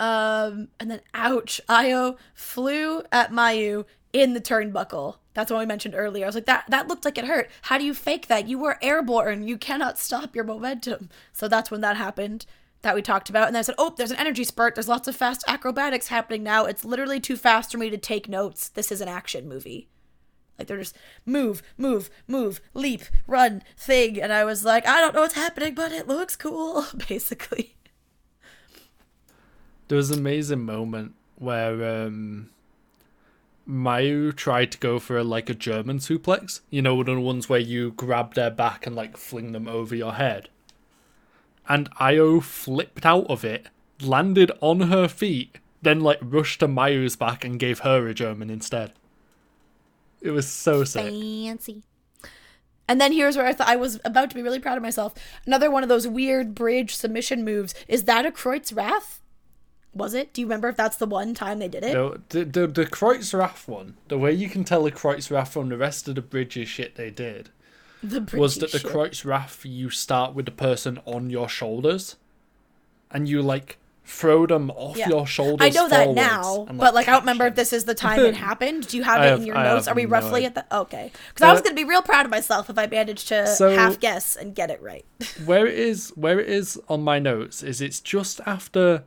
Um, 0.00 0.68
and 0.78 0.90
then 0.90 1.00
ouch, 1.14 1.60
Io 1.68 2.16
flew 2.34 3.02
at 3.10 3.32
Mayu 3.32 3.84
in 4.12 4.34
the 4.34 4.40
turnbuckle. 4.40 5.16
That's 5.38 5.52
what 5.52 5.60
we 5.60 5.66
mentioned 5.66 5.94
earlier. 5.96 6.24
I 6.24 6.26
was 6.26 6.34
like, 6.34 6.46
that 6.46 6.64
that 6.66 6.88
looked 6.88 7.04
like 7.04 7.16
it 7.16 7.24
hurt. 7.24 7.48
How 7.62 7.78
do 7.78 7.84
you 7.84 7.94
fake 7.94 8.26
that? 8.26 8.48
You 8.48 8.58
were 8.58 8.76
airborne. 8.82 9.46
You 9.46 9.56
cannot 9.56 9.96
stop 9.96 10.34
your 10.34 10.42
momentum. 10.42 11.10
So 11.32 11.46
that's 11.46 11.70
when 11.70 11.80
that 11.82 11.96
happened 11.96 12.44
that 12.82 12.96
we 12.96 13.02
talked 13.02 13.30
about. 13.30 13.46
And 13.46 13.54
then 13.54 13.60
I 13.60 13.62
said, 13.62 13.76
oh, 13.78 13.94
there's 13.96 14.10
an 14.10 14.16
energy 14.16 14.42
spurt. 14.42 14.74
There's 14.74 14.88
lots 14.88 15.06
of 15.06 15.14
fast 15.14 15.44
acrobatics 15.46 16.08
happening 16.08 16.42
now. 16.42 16.64
It's 16.64 16.84
literally 16.84 17.20
too 17.20 17.36
fast 17.36 17.70
for 17.70 17.78
me 17.78 17.88
to 17.88 17.96
take 17.96 18.28
notes. 18.28 18.68
This 18.68 18.90
is 18.90 19.00
an 19.00 19.06
action 19.06 19.48
movie. 19.48 19.86
Like 20.58 20.66
they're 20.66 20.76
just 20.76 20.96
move, 21.24 21.62
move, 21.76 22.10
move, 22.26 22.60
leap, 22.74 23.02
run, 23.28 23.62
thing. 23.76 24.20
And 24.20 24.32
I 24.32 24.44
was 24.44 24.64
like, 24.64 24.88
I 24.88 25.00
don't 25.00 25.14
know 25.14 25.20
what's 25.20 25.34
happening, 25.34 25.72
but 25.72 25.92
it 25.92 26.08
looks 26.08 26.34
cool, 26.34 26.84
basically. 27.08 27.76
There 29.86 29.94
was 29.94 30.10
an 30.10 30.18
amazing 30.18 30.64
moment 30.64 31.14
where 31.36 32.06
um 32.06 32.50
Mayu 33.68 34.34
tried 34.34 34.72
to 34.72 34.78
go 34.78 34.98
for 34.98 35.22
like 35.22 35.50
a 35.50 35.54
German 35.54 35.98
suplex. 35.98 36.60
You 36.70 36.82
know, 36.82 36.94
one 36.94 37.08
of 37.08 37.16
the 37.16 37.20
ones 37.20 37.48
where 37.48 37.60
you 37.60 37.92
grab 37.92 38.34
their 38.34 38.50
back 38.50 38.86
and 38.86 38.96
like 38.96 39.16
fling 39.16 39.52
them 39.52 39.68
over 39.68 39.94
your 39.94 40.14
head. 40.14 40.48
And 41.68 41.90
Io 42.00 42.40
flipped 42.40 43.04
out 43.04 43.26
of 43.26 43.44
it, 43.44 43.66
landed 44.00 44.50
on 44.60 44.80
her 44.80 45.06
feet, 45.06 45.58
then 45.82 46.00
like 46.00 46.18
rushed 46.22 46.60
to 46.60 46.68
Mayu's 46.68 47.16
back 47.16 47.44
and 47.44 47.60
gave 47.60 47.80
her 47.80 48.08
a 48.08 48.14
German 48.14 48.48
instead. 48.48 48.92
It 50.22 50.30
was 50.30 50.48
so 50.48 50.84
sick. 50.84 51.04
Fancy. 51.04 51.82
And 52.88 52.98
then 52.98 53.12
here's 53.12 53.36
where 53.36 53.46
I 53.46 53.52
thought 53.52 53.68
I 53.68 53.76
was 53.76 54.00
about 54.02 54.30
to 54.30 54.34
be 54.34 54.42
really 54.42 54.58
proud 54.58 54.78
of 54.78 54.82
myself. 54.82 55.14
Another 55.46 55.70
one 55.70 55.82
of 55.82 55.90
those 55.90 56.08
weird 56.08 56.54
bridge 56.54 56.96
submission 56.96 57.44
moves. 57.44 57.74
Is 57.86 58.04
that 58.04 58.24
a 58.24 58.30
Kreuzraff? 58.30 59.18
Was 59.98 60.14
it? 60.14 60.32
Do 60.32 60.40
you 60.40 60.46
remember 60.46 60.68
if 60.68 60.76
that's 60.76 60.96
the 60.96 61.06
one 61.06 61.34
time 61.34 61.58
they 61.58 61.68
did 61.68 61.84
it? 61.84 61.92
No, 61.92 62.18
the 62.30 62.44
the 62.44 62.66
the 62.66 62.86
Kreuzraff 62.86 63.68
one, 63.68 63.96
the 64.08 64.16
way 64.18 64.32
you 64.32 64.48
can 64.48 64.64
tell 64.64 64.82
the 64.84 64.92
Kreuzraff 64.92 65.48
from 65.48 65.68
the 65.68 65.76
rest 65.76 66.08
of 66.08 66.14
the 66.14 66.22
bridges 66.22 66.68
shit 66.68 66.94
they 66.94 67.10
did, 67.10 67.50
The 68.02 68.20
was 68.36 68.56
that 68.56 68.72
the 68.72 68.78
shit. 68.78 68.90
Kreuzraff 68.90 69.64
you 69.64 69.90
start 69.90 70.34
with 70.34 70.46
the 70.46 70.52
person 70.52 71.00
on 71.04 71.30
your 71.30 71.48
shoulders, 71.48 72.16
and 73.10 73.28
you 73.28 73.42
like 73.42 73.78
throw 74.04 74.46
them 74.46 74.70
off 74.70 74.96
Yeah. 74.96 75.10
your 75.10 75.26
shoulders. 75.26 75.66
I 75.66 75.68
know 75.68 75.86
that 75.86 76.14
now, 76.14 76.64
and, 76.66 76.78
but 76.78 76.94
like 76.94 77.08
I 77.08 77.12
don't 77.12 77.20
remember 77.22 77.46
if 77.46 77.56
this 77.56 77.74
is 77.74 77.84
the 77.84 77.94
time 78.06 78.20
it 78.20 78.34
happened. 78.36 78.86
Do 78.88 78.96
you 78.96 79.02
have 79.02 79.20
I 79.20 79.26
it 79.26 79.30
have- 79.30 79.40
in 79.40 79.46
your 79.46 79.56
I 79.56 79.64
notes? 79.64 79.86
Are 79.88 79.94
we 79.94 80.06
roughly 80.06 80.46
at 80.46 80.54
the 80.54 80.64
okay? 80.74 81.12
Because 81.28 81.46
I 81.46 81.52
was 81.52 81.60
Uh, 81.60 81.64
gonna 81.64 81.74
be 81.76 81.84
real 81.84 82.00
proud 82.02 82.24
of 82.24 82.30
myself 82.30 82.70
if 82.70 82.78
I 82.78 82.86
managed 82.86 83.28
to 83.28 83.46
So- 83.46 83.74
half 83.74 84.00
guess 84.00 84.34
and 84.36 84.54
get 84.54 84.70
it 84.70 84.80
right. 84.80 85.04
where 85.44 85.66
it 85.66 85.78
is 85.78 86.10
where 86.16 86.40
it 86.40 86.48
is 86.48 86.80
on 86.88 87.02
my 87.02 87.18
notes 87.18 87.62
is 87.62 87.80
it's 87.82 88.00
just 88.00 88.40
after 88.46 89.04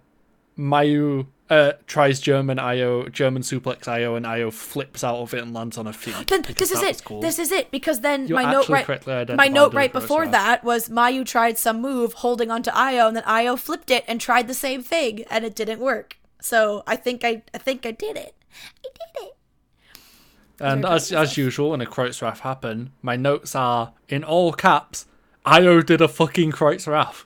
Mayu 0.62 1.26
uh, 1.49 1.74
tries 1.88 2.20
German 2.20 2.59
Io 2.59 3.09
German 3.09 3.41
suplex 3.41 3.88
Io 3.88 4.16
and 4.16 4.26
Io 4.26 4.51
flips 4.51 5.03
out 5.03 5.18
of 5.18 5.34
it 5.34 5.41
and 5.41 5.53
lands 5.53 5.78
on 5.78 5.86
her 5.86 5.93
feet. 5.93 6.28
then 6.28 6.43
this 6.43 6.72
is 6.72 6.82
it. 6.82 7.03
cool. 7.03 7.20
This 7.20 7.39
is 7.39 7.51
it 7.51 7.72
because 7.72 8.01
then 8.01 8.28
You 8.28 8.36
my 8.36 8.49
note 8.49 8.70
right 8.70 9.36
my 9.36 9.47
note 9.47 9.74
right 9.74 9.91
before 9.91 10.28
that 10.28 10.64
was 10.64 10.88
Mayu 10.88 11.26
tried 11.26 11.57
some 11.57 11.82
move 11.82 12.14
holding 12.14 12.51
onto 12.51 12.72
Io 12.72 13.07
and 13.07 13.18
then 13.18 13.24
Io 13.26 13.57
flipped 13.57 13.91
it 13.91 14.05
and 14.07 14.22
tried 14.22 14.47
the 14.47 14.53
same 14.53 14.82
thing 14.82 15.26
and 15.30 15.43
it 15.43 15.55
didn't 15.55 15.80
work. 15.80 16.18
So 16.39 16.84
I 16.88 16.95
think 16.95 17.26
I 17.26 17.41
I 17.53 17.57
think 17.57 17.86
I 17.86 17.91
did 17.91 18.16
it. 18.16 18.36
I 18.86 18.88
did 18.88 19.24
it. 19.24 19.38
And 20.62 20.86
as 20.86 21.12
as 21.12 21.38
usual, 21.38 21.72
when 21.72 21.82
a 21.82 21.86
Kreuzraff 21.86 22.39
happened, 22.39 22.91
my 23.01 23.16
notes 23.16 23.55
are 23.55 23.93
in 24.07 24.24
all 24.24 24.53
caps. 24.53 25.05
Io 25.45 25.82
did 25.82 26.01
a 26.01 26.07
fucking 26.07 26.51
Kreuzraff. 26.51 27.26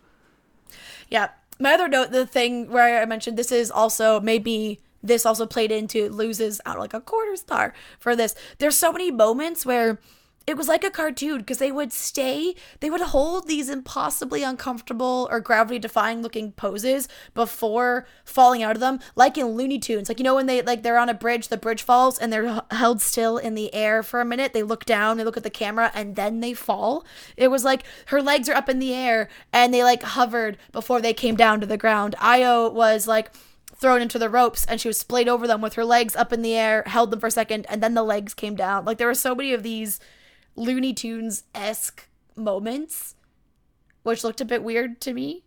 Yeah. 1.09 1.29
My 1.59 1.73
other 1.73 1.87
note, 1.87 2.11
the 2.11 2.25
thing 2.25 2.69
where 2.69 3.01
I 3.01 3.05
mentioned 3.05 3.37
this 3.37 3.51
is 3.51 3.71
also 3.71 4.19
maybe 4.19 4.79
this 5.01 5.25
also 5.25 5.45
played 5.45 5.71
into 5.71 6.09
loses 6.09 6.59
out 6.65 6.77
uh, 6.77 6.79
like 6.79 6.93
a 6.93 7.01
quarter 7.01 7.35
star 7.35 7.73
for 7.99 8.15
this. 8.15 8.35
There's 8.57 8.75
so 8.75 8.91
many 8.91 9.11
moments 9.11 9.65
where 9.65 9.99
it 10.47 10.57
was 10.57 10.67
like 10.67 10.83
a 10.83 10.91
cartoon 10.91 11.39
because 11.39 11.57
they 11.57 11.71
would 11.71 11.91
stay, 11.91 12.55
they 12.79 12.89
would 12.89 13.01
hold 13.01 13.47
these 13.47 13.69
impossibly 13.69 14.43
uncomfortable 14.43 15.27
or 15.31 15.39
gravity 15.39 15.79
defying 15.79 16.21
looking 16.21 16.51
poses 16.51 17.07
before 17.33 18.05
falling 18.23 18.61
out 18.61 18.75
of 18.75 18.79
them, 18.79 18.99
like 19.15 19.37
in 19.37 19.47
Looney 19.47 19.79
Tunes. 19.79 20.07
Like, 20.07 20.19
you 20.19 20.23
know, 20.23 20.35
when 20.35 20.45
they 20.45 20.61
like 20.61 20.83
they're 20.83 20.99
on 20.99 21.09
a 21.09 21.15
bridge, 21.15 21.47
the 21.47 21.57
bridge 21.57 21.81
falls 21.81 22.19
and 22.19 22.31
they're 22.31 22.61
held 22.71 23.01
still 23.01 23.37
in 23.37 23.55
the 23.55 23.73
air 23.73 24.03
for 24.03 24.21
a 24.21 24.25
minute. 24.25 24.53
They 24.53 24.63
look 24.63 24.85
down, 24.85 25.17
they 25.17 25.23
look 25.23 25.37
at 25.37 25.43
the 25.43 25.49
camera, 25.49 25.91
and 25.95 26.15
then 26.15 26.41
they 26.41 26.53
fall. 26.53 27.05
It 27.37 27.47
was 27.49 27.63
like 27.63 27.83
her 28.07 28.21
legs 28.21 28.47
are 28.47 28.55
up 28.55 28.69
in 28.69 28.79
the 28.79 28.93
air 28.93 29.29
and 29.51 29.73
they 29.73 29.83
like 29.83 30.03
hovered 30.03 30.57
before 30.71 31.01
they 31.01 31.13
came 31.13 31.35
down 31.35 31.59
to 31.61 31.65
the 31.65 31.77
ground. 31.77 32.15
Io 32.19 32.69
was 32.69 33.07
like 33.07 33.31
thrown 33.75 34.01
into 34.01 34.19
the 34.19 34.29
ropes 34.29 34.65
and 34.65 34.79
she 34.79 34.87
was 34.87 34.97
splayed 34.97 35.27
over 35.27 35.47
them 35.47 35.61
with 35.61 35.73
her 35.73 35.83
legs 35.83 36.15
up 36.15 36.31
in 36.31 36.43
the 36.43 36.55
air, 36.55 36.83
held 36.85 37.09
them 37.09 37.19
for 37.19 37.27
a 37.27 37.31
second, 37.31 37.65
and 37.67 37.81
then 37.81 37.95
the 37.95 38.03
legs 38.03 38.33
came 38.33 38.55
down. 38.55 38.85
Like 38.85 38.99
there 38.99 39.07
were 39.07 39.15
so 39.15 39.33
many 39.33 39.51
of 39.51 39.63
these 39.63 39.99
Looney 40.55 40.93
Tunes 40.93 41.43
esque 41.53 42.07
moments, 42.35 43.15
which 44.03 44.23
looked 44.23 44.41
a 44.41 44.45
bit 44.45 44.63
weird 44.63 45.01
to 45.01 45.13
me. 45.13 45.43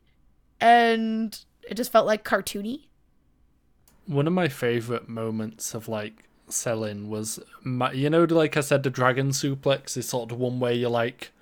And 0.61 1.39
it 1.69 1.75
just 1.75 1.93
felt 1.93 2.07
like 2.07 2.25
cartoony. 2.25 2.87
One 4.07 4.27
of 4.27 4.33
my 4.33 4.49
favorite 4.49 5.09
moments 5.09 5.75
of 5.75 5.89
like 5.89 6.25
selling 6.49 7.09
was, 7.09 7.39
my, 7.63 7.93
you 7.93 8.11
know, 8.11 8.25
like 8.25 8.57
I 8.57 8.61
said, 8.61 8.83
the 8.83 8.91
dragon 8.91 9.31
suplex 9.31 9.97
is 9.97 10.09
sort 10.09 10.33
of 10.33 10.39
one 10.39 10.61
where 10.61 10.73
you 10.73 10.89
like 10.89 11.33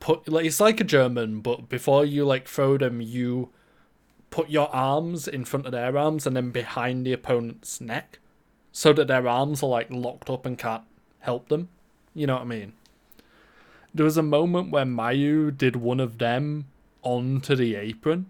put 0.00 0.28
like 0.28 0.46
it's 0.46 0.60
like 0.60 0.80
a 0.80 0.84
German, 0.84 1.40
but 1.40 1.68
before 1.68 2.04
you 2.04 2.24
like 2.24 2.48
throw 2.48 2.78
them, 2.78 3.00
you 3.00 3.50
put 4.30 4.48
your 4.48 4.74
arms 4.74 5.28
in 5.28 5.44
front 5.44 5.66
of 5.66 5.72
their 5.72 5.96
arms 5.96 6.26
and 6.26 6.34
then 6.34 6.50
behind 6.50 7.06
the 7.06 7.12
opponent's 7.12 7.80
neck 7.80 8.18
so 8.72 8.92
that 8.92 9.06
their 9.06 9.28
arms 9.28 9.62
are 9.62 9.68
like 9.68 9.88
locked 9.90 10.30
up 10.30 10.46
and 10.46 10.58
can't 10.58 10.84
help 11.20 11.48
them. 11.48 11.68
You 12.14 12.26
know 12.26 12.34
what 12.34 12.42
I 12.42 12.46
mean? 12.46 12.72
There 13.94 14.04
was 14.04 14.16
a 14.16 14.22
moment 14.22 14.70
where 14.70 14.84
Mayu 14.84 15.56
did 15.56 15.76
one 15.76 16.00
of 16.00 16.18
them 16.18 16.66
onto 17.02 17.54
the 17.54 17.74
apron. 17.76 18.26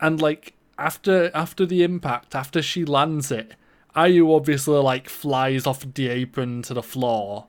And 0.00 0.20
like 0.20 0.54
after 0.78 1.30
after 1.34 1.66
the 1.66 1.82
impact, 1.82 2.34
after 2.34 2.62
she 2.62 2.84
lands 2.84 3.30
it, 3.30 3.54
Ayu 3.96 4.34
obviously 4.34 4.78
like 4.78 5.08
flies 5.08 5.66
off 5.66 5.86
the 5.94 6.08
apron 6.08 6.62
to 6.62 6.74
the 6.74 6.82
floor. 6.82 7.46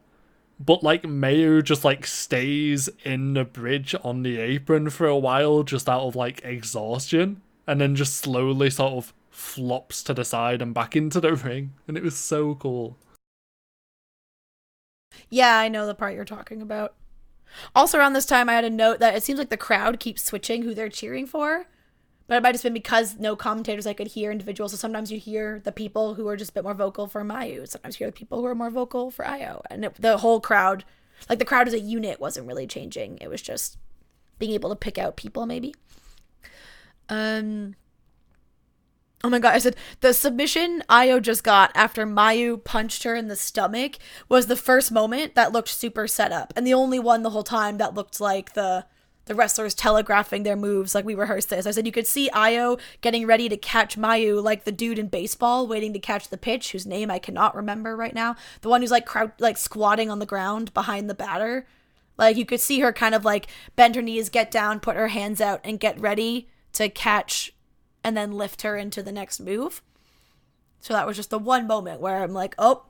But 0.59 0.83
like 0.83 1.03
Mayu 1.03 1.63
just 1.63 1.83
like 1.83 2.05
stays 2.05 2.89
in 3.03 3.33
the 3.33 3.43
bridge 3.43 3.93
on 4.03 4.23
the 4.23 4.39
apron 4.39 4.89
for 4.89 5.07
a 5.07 5.17
while 5.17 5.63
just 5.63 5.89
out 5.89 6.03
of 6.03 6.15
like 6.15 6.41
exhaustion 6.43 7.41
and 7.67 7.81
then 7.81 7.95
just 7.95 8.15
slowly 8.15 8.69
sort 8.69 8.93
of 8.93 9.13
flops 9.29 10.01
to 10.03 10.13
the 10.13 10.23
side 10.23 10.61
and 10.61 10.73
back 10.73 10.95
into 10.95 11.19
the 11.19 11.33
ring 11.35 11.73
and 11.87 11.97
it 11.97 12.03
was 12.03 12.15
so 12.15 12.55
cool. 12.55 12.95
Yeah, 15.29 15.57
I 15.57 15.69
know 15.69 15.85
the 15.85 15.95
part 15.95 16.15
you're 16.15 16.25
talking 16.25 16.61
about. 16.61 16.95
Also, 17.75 17.97
around 17.97 18.13
this 18.13 18.25
time, 18.25 18.49
I 18.49 18.53
had 18.53 18.65
a 18.65 18.69
note 18.69 18.99
that 18.99 19.15
it 19.15 19.23
seems 19.23 19.39
like 19.39 19.49
the 19.49 19.57
crowd 19.57 19.99
keeps 19.99 20.23
switching 20.23 20.63
who 20.63 20.73
they're 20.73 20.89
cheering 20.89 21.25
for. 21.25 21.67
But 22.27 22.37
it 22.37 22.43
might 22.43 22.49
have 22.49 22.55
just 22.55 22.63
been 22.63 22.73
because 22.73 23.19
no 23.19 23.35
commentators 23.35 23.85
I 23.85 23.93
could 23.93 24.07
hear 24.07 24.31
individuals. 24.31 24.71
So 24.71 24.77
sometimes 24.77 25.11
you 25.11 25.19
hear 25.19 25.61
the 25.63 25.71
people 25.71 26.15
who 26.15 26.27
are 26.27 26.35
just 26.35 26.51
a 26.51 26.53
bit 26.53 26.63
more 26.63 26.73
vocal 26.73 27.05
for 27.07 27.23
Mayu. 27.23 27.67
Sometimes 27.67 27.95
you 27.95 28.05
hear 28.05 28.11
the 28.11 28.17
people 28.17 28.39
who 28.39 28.45
are 28.45 28.55
more 28.55 28.71
vocal 28.71 29.11
for 29.11 29.23
Ayo. 29.23 29.61
And 29.69 29.85
it, 29.85 29.95
the 29.95 30.17
whole 30.17 30.41
crowd, 30.41 30.85
like 31.29 31.37
the 31.37 31.45
crowd 31.45 31.67
as 31.67 31.73
a 31.73 31.79
unit, 31.79 32.19
wasn't 32.19 32.47
really 32.47 32.65
changing. 32.65 33.19
It 33.21 33.29
was 33.29 33.43
just 33.43 33.77
being 34.39 34.53
able 34.53 34.71
to 34.71 34.75
pick 34.75 34.97
out 34.97 35.17
people, 35.17 35.45
maybe. 35.45 35.75
Um, 37.09 37.75
Oh 39.25 39.29
my 39.29 39.39
god, 39.39 39.55
I 39.55 39.57
said 39.57 39.75
the 40.01 40.13
submission 40.13 40.83
Ayo 40.87 41.19
just 41.19 41.43
got 41.43 41.71
after 41.73 42.05
Mayu 42.05 42.63
punched 42.63 43.01
her 43.05 43.15
in 43.15 43.27
the 43.27 43.35
stomach 43.35 43.97
was 44.29 44.45
the 44.45 44.55
first 44.55 44.91
moment 44.91 45.33
that 45.33 45.51
looked 45.51 45.69
super 45.69 46.07
set 46.07 46.31
up 46.31 46.53
and 46.55 46.65
the 46.65 46.75
only 46.75 46.99
one 46.99 47.23
the 47.23 47.31
whole 47.31 47.41
time 47.41 47.79
that 47.79 47.95
looked 47.95 48.21
like 48.21 48.53
the 48.53 48.85
the 49.25 49.33
wrestlers 49.33 49.73
telegraphing 49.73 50.43
their 50.43 50.55
moves 50.55 50.93
like 50.93 51.05
we 51.05 51.15
rehearsed 51.15 51.49
this. 51.49 51.65
I 51.65 51.71
said 51.71 51.87
you 51.87 51.91
could 51.91 52.05
see 52.05 52.29
Ayo 52.35 52.79
getting 53.01 53.25
ready 53.25 53.49
to 53.49 53.57
catch 53.57 53.97
Mayu 53.97 54.43
like 54.43 54.63
the 54.63 54.71
dude 54.71 54.99
in 54.99 55.07
baseball 55.07 55.65
waiting 55.65 55.91
to 55.93 55.99
catch 55.99 56.29
the 56.29 56.37
pitch 56.37 56.73
whose 56.73 56.85
name 56.85 57.09
I 57.09 57.17
cannot 57.17 57.55
remember 57.55 57.97
right 57.97 58.13
now. 58.13 58.35
The 58.61 58.69
one 58.69 58.81
who's 58.81 58.91
like 58.91 59.09
like 59.41 59.57
squatting 59.57 60.11
on 60.11 60.19
the 60.19 60.27
ground 60.27 60.71
behind 60.75 61.09
the 61.09 61.15
batter. 61.15 61.65
Like 62.15 62.37
you 62.37 62.45
could 62.45 62.61
see 62.61 62.81
her 62.81 62.93
kind 62.93 63.15
of 63.15 63.25
like 63.25 63.47
bend 63.75 63.95
her 63.95 64.03
knees, 64.03 64.29
get 64.29 64.51
down, 64.51 64.79
put 64.81 64.95
her 64.95 65.07
hands 65.07 65.41
out 65.41 65.61
and 65.63 65.79
get 65.79 65.99
ready 65.99 66.47
to 66.73 66.89
catch 66.89 67.54
and 68.05 68.15
then 68.15 68.31
lift 68.31 68.61
her 68.61 68.77
into 68.77 69.01
the 69.01 69.11
next 69.11 69.39
move. 69.39 69.81
So 70.79 70.93
that 70.93 71.07
was 71.07 71.17
just 71.17 71.31
the 71.31 71.39
one 71.39 71.65
moment 71.65 71.99
where 71.99 72.21
I'm 72.21 72.33
like, 72.33 72.53
oh, 72.59 72.83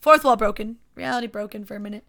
fourth 0.00 0.24
wall 0.24 0.36
broken, 0.36 0.78
reality 0.94 1.26
broken 1.26 1.66
for 1.66 1.76
a 1.76 1.80
minute. 1.80 2.06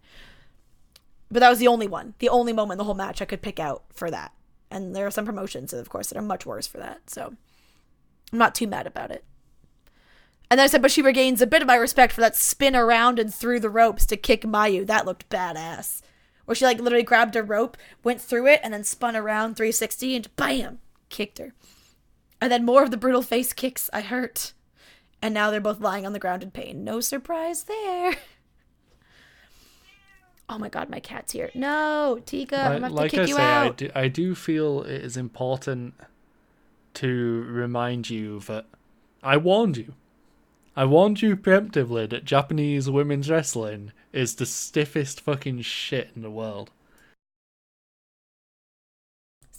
But 1.30 1.40
that 1.40 1.50
was 1.50 1.58
the 1.58 1.68
only 1.68 1.86
one, 1.86 2.14
the 2.18 2.30
only 2.30 2.54
moment 2.54 2.78
the 2.78 2.84
whole 2.84 2.94
match 2.94 3.20
I 3.20 3.26
could 3.26 3.42
pick 3.42 3.60
out 3.60 3.84
for 3.92 4.10
that. 4.10 4.32
And 4.70 4.96
there 4.96 5.06
are 5.06 5.10
some 5.10 5.26
promotions, 5.26 5.74
of 5.74 5.90
course, 5.90 6.08
that 6.08 6.16
are 6.16 6.22
much 6.22 6.46
worse 6.46 6.66
for 6.66 6.78
that. 6.78 7.10
So 7.10 7.34
I'm 8.32 8.38
not 8.38 8.54
too 8.54 8.66
mad 8.66 8.86
about 8.86 9.10
it. 9.10 9.22
And 10.50 10.58
then 10.58 10.64
I 10.64 10.68
said, 10.68 10.80
but 10.80 10.90
she 10.90 11.02
regains 11.02 11.42
a 11.42 11.46
bit 11.46 11.60
of 11.60 11.68
my 11.68 11.76
respect 11.76 12.14
for 12.14 12.22
that 12.22 12.36
spin 12.36 12.74
around 12.74 13.18
and 13.18 13.32
through 13.32 13.60
the 13.60 13.68
ropes 13.68 14.06
to 14.06 14.16
kick 14.16 14.44
Mayu. 14.44 14.86
That 14.86 15.04
looked 15.04 15.28
badass. 15.28 16.00
Where 16.46 16.54
she 16.54 16.64
like 16.64 16.80
literally 16.80 17.04
grabbed 17.04 17.36
a 17.36 17.42
rope, 17.42 17.76
went 18.02 18.22
through 18.22 18.46
it, 18.46 18.60
and 18.64 18.72
then 18.72 18.82
spun 18.82 19.14
around 19.14 19.56
360 19.56 20.16
and 20.16 20.36
bam, 20.36 20.78
kicked 21.10 21.36
her. 21.36 21.52
And 22.40 22.50
then 22.50 22.64
more 22.64 22.82
of 22.82 22.90
the 22.90 22.96
brutal 22.96 23.22
face 23.22 23.52
kicks. 23.52 23.90
I 23.92 24.00
hurt. 24.00 24.52
And 25.22 25.34
now 25.34 25.50
they're 25.50 25.60
both 25.60 25.80
lying 25.80 26.06
on 26.06 26.12
the 26.12 26.18
ground 26.18 26.42
in 26.42 26.50
pain. 26.50 26.84
No 26.84 27.00
surprise 27.00 27.64
there. 27.64 28.14
Oh 30.48 30.58
my 30.58 30.68
god, 30.68 30.90
my 30.90 30.98
cat's 30.98 31.32
here. 31.32 31.50
No, 31.54 32.20
Tika, 32.26 32.56
like, 32.56 32.64
I'm 32.64 32.72
gonna 32.72 32.86
have 32.86 32.92
like 32.92 33.10
to 33.12 33.16
kick 33.18 33.26
I 33.26 33.28
you 33.28 33.36
say, 33.36 33.42
out. 33.42 33.66
I 33.66 33.68
do, 33.70 33.90
I 33.94 34.08
do 34.08 34.34
feel 34.34 34.82
it 34.82 35.02
is 35.02 35.16
important 35.16 35.94
to 36.94 37.44
remind 37.46 38.10
you 38.10 38.40
that 38.40 38.66
I 39.22 39.36
warned 39.36 39.76
you. 39.76 39.94
I 40.74 40.86
warned 40.86 41.22
you 41.22 41.36
preemptively 41.36 42.10
that 42.10 42.24
Japanese 42.24 42.90
women's 42.90 43.30
wrestling 43.30 43.92
is 44.12 44.34
the 44.34 44.46
stiffest 44.46 45.20
fucking 45.20 45.60
shit 45.60 46.10
in 46.16 46.22
the 46.22 46.30
world. 46.30 46.72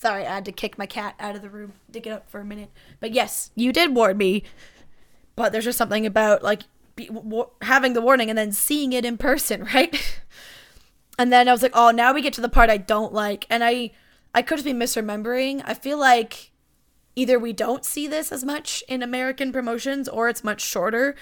Sorry, 0.02 0.26
I 0.26 0.34
had 0.34 0.46
to 0.46 0.52
kick 0.52 0.80
my 0.80 0.88
cat 0.88 1.14
out 1.20 1.36
of 1.36 1.44
the 1.44 1.50
room 1.52 1.74
to 1.94 2.00
get 2.00 2.14
up 2.14 2.28
for 2.28 2.40
a 2.40 2.44
minute. 2.44 2.72
But 3.00 3.14
yes, 3.14 3.52
you 3.54 3.72
did 3.72 3.94
warn 3.94 4.18
me. 4.18 4.42
But 5.36 5.52
there's 5.52 5.66
just 5.66 5.78
something 5.78 6.08
about 6.08 6.42
like 6.42 6.64
be, 6.96 7.06
w- 7.06 7.52
having 7.62 7.94
the 7.94 8.02
warning 8.02 8.28
and 8.28 8.36
then 8.36 8.52
seeing 8.52 8.94
it 8.94 9.06
in 9.06 9.16
person, 9.16 9.64
right? 9.76 10.20
and 11.20 11.32
then 11.32 11.48
I 11.48 11.52
was 11.52 11.62
like, 11.62 11.76
oh, 11.76 11.92
now 11.92 12.16
we 12.16 12.24
get 12.24 12.34
to 12.34 12.42
the 12.42 12.50
part 12.50 12.72
I 12.72 12.78
don't 12.78 13.14
like, 13.14 13.46
and 13.48 13.64
I 13.64 13.92
I 14.34 14.42
could 14.42 14.64
be 14.64 14.74
misremembering. 14.74 15.62
I 15.66 15.76
feel 15.76 16.00
like 16.00 16.50
either 17.16 17.38
we 17.38 17.54
don't 17.54 17.86
see 17.86 18.08
this 18.08 18.32
as 18.32 18.44
much 18.44 18.84
in 18.88 19.04
American 19.04 19.52
promotions 19.52 20.10
or 20.10 20.30
it's 20.30 20.44
much 20.44 20.62
shorter 20.62 21.16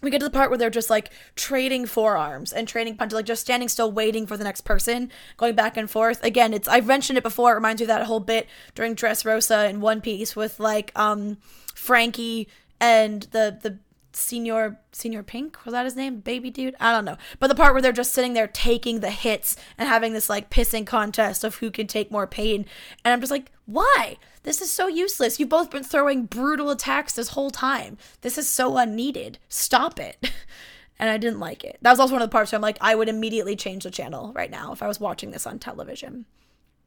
we 0.00 0.10
get 0.10 0.18
to 0.20 0.26
the 0.26 0.30
part 0.30 0.50
where 0.50 0.58
they're 0.58 0.70
just 0.70 0.90
like 0.90 1.10
trading 1.36 1.86
forearms 1.86 2.52
and 2.52 2.66
trading 2.66 2.96
punches, 2.96 3.14
like 3.14 3.26
just 3.26 3.42
standing 3.42 3.68
still, 3.68 3.90
waiting 3.90 4.26
for 4.26 4.36
the 4.36 4.44
next 4.44 4.62
person, 4.62 5.10
going 5.36 5.54
back 5.54 5.76
and 5.76 5.90
forth. 5.90 6.22
Again, 6.24 6.54
it's 6.54 6.68
I've 6.68 6.86
mentioned 6.86 7.18
it 7.18 7.22
before. 7.22 7.52
It 7.52 7.56
reminds 7.56 7.80
me 7.80 7.84
of 7.84 7.88
that 7.88 8.06
whole 8.06 8.20
bit 8.20 8.48
during 8.74 8.94
Dressrosa 8.94 9.68
in 9.68 9.80
One 9.80 10.00
Piece 10.00 10.34
with 10.34 10.60
like 10.60 10.92
um 10.96 11.38
Franky 11.74 12.48
and 12.80 13.22
the 13.32 13.58
the 13.60 13.78
Señor 14.20 14.76
Señor 14.92 15.26
Pink 15.26 15.64
was 15.64 15.72
that 15.72 15.84
his 15.84 15.96
name? 15.96 16.20
Baby 16.20 16.50
dude? 16.50 16.76
I 16.78 16.92
don't 16.92 17.04
know. 17.04 17.16
But 17.38 17.48
the 17.48 17.54
part 17.54 17.72
where 17.72 17.82
they're 17.82 17.92
just 17.92 18.12
sitting 18.12 18.34
there 18.34 18.46
taking 18.46 19.00
the 19.00 19.10
hits 19.10 19.56
and 19.78 19.88
having 19.88 20.12
this 20.12 20.28
like 20.28 20.50
pissing 20.50 20.86
contest 20.86 21.42
of 21.42 21.56
who 21.56 21.70
can 21.70 21.86
take 21.86 22.10
more 22.10 22.26
pain, 22.26 22.66
and 23.04 23.12
I'm 23.12 23.20
just 23.20 23.30
like, 23.30 23.50
why? 23.66 24.16
This 24.42 24.60
is 24.60 24.70
so 24.70 24.86
useless. 24.88 25.38
You've 25.38 25.48
both 25.48 25.70
been 25.70 25.84
throwing 25.84 26.26
brutal 26.26 26.70
attacks 26.70 27.14
this 27.14 27.30
whole 27.30 27.50
time. 27.50 27.98
This 28.22 28.38
is 28.38 28.48
so 28.48 28.76
unneeded. 28.76 29.38
Stop 29.48 29.98
it. 30.00 30.30
and 30.98 31.10
I 31.10 31.16
didn't 31.16 31.40
like 31.40 31.64
it. 31.64 31.78
That 31.82 31.90
was 31.90 32.00
also 32.00 32.12
one 32.12 32.22
of 32.22 32.28
the 32.28 32.32
parts 32.32 32.52
where 32.52 32.56
I'm 32.56 32.62
like, 32.62 32.78
I 32.80 32.94
would 32.94 33.08
immediately 33.08 33.56
change 33.56 33.84
the 33.84 33.90
channel 33.90 34.32
right 34.34 34.50
now 34.50 34.72
if 34.72 34.82
I 34.82 34.88
was 34.88 35.00
watching 35.00 35.30
this 35.30 35.46
on 35.46 35.58
television, 35.58 36.26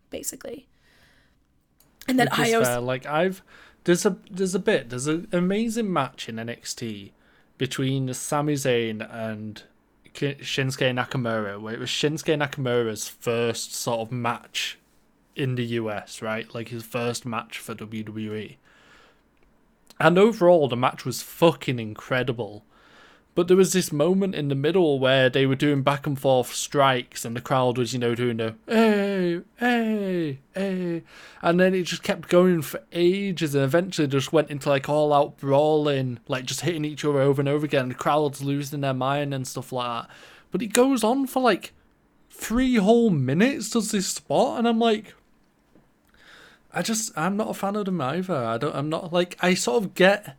basically. 0.09 0.67
And 2.07 2.19
then 2.19 2.27
I 2.31 2.57
was 2.57 2.77
like, 2.83 3.05
I've 3.05 3.41
there's 3.83 4.05
a 4.05 4.17
there's 4.29 4.55
a 4.55 4.59
bit 4.59 4.89
there's 4.89 5.07
an 5.07 5.27
amazing 5.31 5.91
match 5.91 6.29
in 6.29 6.35
NXT 6.35 7.11
between 7.57 8.13
Sami 8.13 8.53
Zayn 8.53 9.07
and 9.13 9.63
Shinsuke 10.13 10.93
Nakamura, 10.93 11.59
where 11.59 11.73
it 11.73 11.79
was 11.79 11.89
Shinsuke 11.89 12.37
Nakamura's 12.37 13.07
first 13.07 13.73
sort 13.73 14.01
of 14.01 14.11
match 14.11 14.77
in 15.35 15.55
the 15.55 15.65
US, 15.65 16.21
right? 16.21 16.53
Like 16.53 16.69
his 16.69 16.83
first 16.83 17.25
match 17.25 17.57
for 17.57 17.73
WWE. 17.75 18.57
And 19.99 20.17
overall, 20.17 20.67
the 20.67 20.75
match 20.75 21.05
was 21.05 21.21
fucking 21.21 21.79
incredible. 21.79 22.63
But 23.35 23.47
there 23.47 23.57
was 23.57 23.73
this 23.73 23.91
moment 23.91 24.35
in 24.35 24.49
the 24.49 24.55
middle 24.55 24.99
where 24.99 25.27
they 25.27 25.47
were 25.47 25.55
doing 25.55 25.81
back 25.81 26.05
and 26.05 26.19
forth 26.19 26.53
strikes, 26.53 27.25
and 27.25 27.35
the 27.35 27.41
crowd 27.41 27.79
was, 27.79 27.91
you 27.91 27.97
know, 27.97 28.13
doing 28.13 28.37
the 28.37 28.53
hey, 28.67 29.41
hey, 29.57 30.37
hey, 30.53 31.01
and 31.41 31.59
then 31.59 31.73
it 31.73 31.83
just 31.83 32.03
kept 32.03 32.29
going 32.29 32.61
for 32.61 32.83
ages, 32.91 33.55
and 33.55 33.63
eventually 33.63 34.07
just 34.07 34.33
went 34.33 34.51
into 34.51 34.69
like 34.69 34.87
all 34.87 35.11
out 35.11 35.37
brawling, 35.39 36.19
like 36.27 36.45
just 36.45 36.61
hitting 36.61 36.85
each 36.85 37.03
other 37.03 37.21
over 37.21 37.41
and 37.41 37.49
over 37.49 37.65
again. 37.65 37.89
The 37.89 37.95
crowd's 37.95 38.43
losing 38.43 38.81
their 38.81 38.93
mind 38.93 39.33
and 39.33 39.47
stuff 39.47 39.71
like 39.71 40.03
that. 40.03 40.15
But 40.51 40.61
it 40.61 40.73
goes 40.73 41.03
on 41.03 41.25
for 41.25 41.41
like 41.41 41.73
three 42.29 42.75
whole 42.75 43.09
minutes, 43.09 43.71
does 43.71 43.89
this 43.89 44.07
spot, 44.07 44.59
and 44.59 44.67
I'm 44.67 44.77
like, 44.77 45.15
I 46.71 46.83
just, 46.83 47.11
I'm 47.17 47.35
not 47.35 47.49
a 47.49 47.53
fan 47.55 47.75
of 47.75 47.85
them 47.85 47.99
either. 48.01 48.35
I 48.35 48.59
don't, 48.59 48.75
I'm 48.75 48.89
not 48.89 49.11
like, 49.11 49.37
I 49.41 49.55
sort 49.55 49.83
of 49.83 49.95
get 49.95 50.37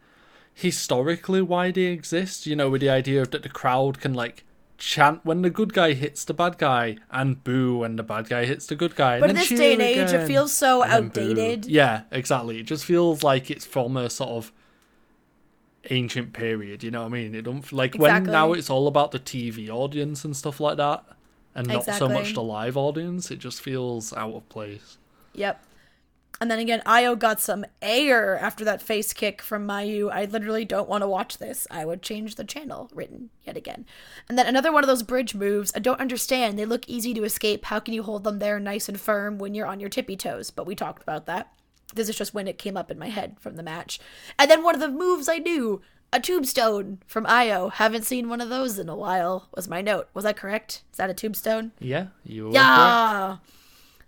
historically 0.55 1.43
why 1.43 1.71
they 1.71 1.83
exist. 1.83 2.47
You 2.47 2.57
know, 2.57 2.71
with 2.71 2.81
the 2.81 2.91
idea 2.91 3.23
of 3.23 3.31
that 3.33 3.43
the 3.43 3.49
crowd 3.49 4.01
can 4.01 4.15
like 4.15 4.45
chant 4.77 5.25
when 5.25 5.43
the 5.43 5.51
good 5.51 5.73
guy 5.73 5.93
hits 5.93 6.25
the 6.25 6.35
bad 6.35 6.59
guy 6.59 6.97
and 7.11 7.43
boo 7.45 7.79
when 7.79 7.97
the 7.97 8.03
bad 8.03 8.29
guy 8.29 8.45
hits 8.45 8.67
the 8.67 8.75
good 8.75 8.97
guy. 8.97 9.21
But 9.21 9.31
in 9.31 9.37
this 9.37 9.49
day 9.49 9.75
and 9.75 9.83
age, 9.83 10.11
again, 10.11 10.23
it 10.23 10.27
feels 10.27 10.53
so 10.53 10.83
outdated. 10.85 11.67
Yeah, 11.67 12.03
exactly. 12.11 12.59
It 12.61 12.65
just 12.65 12.85
feels 12.85 13.23
like 13.23 13.51
it's 13.51 13.65
from 13.65 13.97
a 13.97 14.09
sort 14.11 14.31
of 14.31 14.53
ancient 15.91 16.33
period. 16.33 16.83
You 16.83 16.91
know 16.91 17.01
what 17.03 17.07
I 17.07 17.11
mean? 17.11 17.35
It 17.35 17.43
don't 17.43 17.71
like 17.73 17.95
exactly. 17.95 18.29
when 18.29 18.33
now 18.33 18.53
it's 18.53 18.71
all 18.71 18.87
about 18.87 19.11
the 19.11 19.19
TV 19.19 19.69
audience 19.69 20.25
and 20.25 20.37
stuff 20.37 20.61
like 20.61 20.77
that, 20.77 21.05
and 21.55 21.67
not 21.69 21.79
exactly. 21.79 22.09
so 22.09 22.13
much 22.13 22.35
the 22.35 22.43
live 22.43 22.77
audience. 22.77 23.31
It 23.31 23.39
just 23.39 23.61
feels 23.61 24.13
out 24.13 24.35
of 24.35 24.49
place. 24.49 24.99
Yep. 25.35 25.63
And 26.45 26.51
then 26.51 26.59
again, 26.59 26.83
Ayo 26.85 27.19
got 27.19 27.41
some 27.41 27.65
air 27.81 28.39
after 28.39 28.67
that 28.67 28.83
face 28.83 29.15
kick 29.15 29.41
from 29.41 29.67
Mayu. 29.67 30.13
I 30.13 30.27
literally 30.27 30.67
don't 30.67 30.91
want 30.91 31.01
to 31.01 31.09
watch 31.09 31.39
this. 31.39 31.67
I 31.71 31.87
would 31.87 32.03
change 32.03 32.35
the 32.35 32.45
channel, 32.45 32.91
written 32.93 33.31
yet 33.45 33.57
again. 33.57 33.87
And 34.29 34.37
then 34.37 34.47
another 34.47 34.71
one 34.71 34.85
of 34.85 34.87
those 34.87 35.03
bridge 35.03 35.35
moves. 35.35 35.73
I 35.75 35.79
don't 35.79 36.03
understand. 36.03 36.59
They 36.59 36.67
look 36.67 36.87
easy 36.87 37.15
to 37.15 37.25
escape. 37.25 37.65
How 37.65 37.81
can 37.81 37.95
you 37.95 38.03
hold 38.03 38.25
them 38.25 38.41
there 38.41 38.61
nice 38.61 38.91
and 38.91 39.01
firm 39.01 39.39
when 39.39 39.55
you're 39.55 39.67
on 39.67 39.81
your 39.81 39.89
tippy 39.89 40.19
toes? 40.19 40.51
But 40.51 40.67
we 40.67 40.75
talked 40.75 41.03
about 41.03 41.25
that. 41.25 41.51
This 41.95 42.11
is 42.11 42.17
just 42.19 42.35
when 42.35 42.47
it 42.47 42.59
came 42.59 42.77
up 42.77 42.91
in 42.91 42.99
my 42.99 43.09
head 43.09 43.41
from 43.41 43.57
the 43.57 43.63
match. 43.63 43.99
And 44.39 44.51
then 44.51 44.63
one 44.63 44.75
of 44.75 44.83
the 44.83 44.89
moves 44.91 45.31
I 45.31 45.39
knew, 45.39 45.81
a 46.13 46.21
tombstone 46.21 46.99
from 47.07 47.25
Io. 47.27 47.71
Haven't 47.71 48.05
seen 48.05 48.29
one 48.29 48.43
of 48.43 48.51
those 48.51 48.79
in 48.79 48.91
a 48.91 48.97
while. 48.97 49.49
Was 49.57 49.67
my 49.67 49.81
note? 49.81 50.11
Was 50.13 50.25
that 50.25 50.37
correct? 50.37 50.83
Is 50.93 50.99
that 50.99 51.09
a 51.09 51.15
tombstone? 51.15 51.73
Yeah, 51.79 52.09
you 52.23 52.49
were 52.49 52.51
correct. 52.51 52.67
Yeah. 52.67 53.37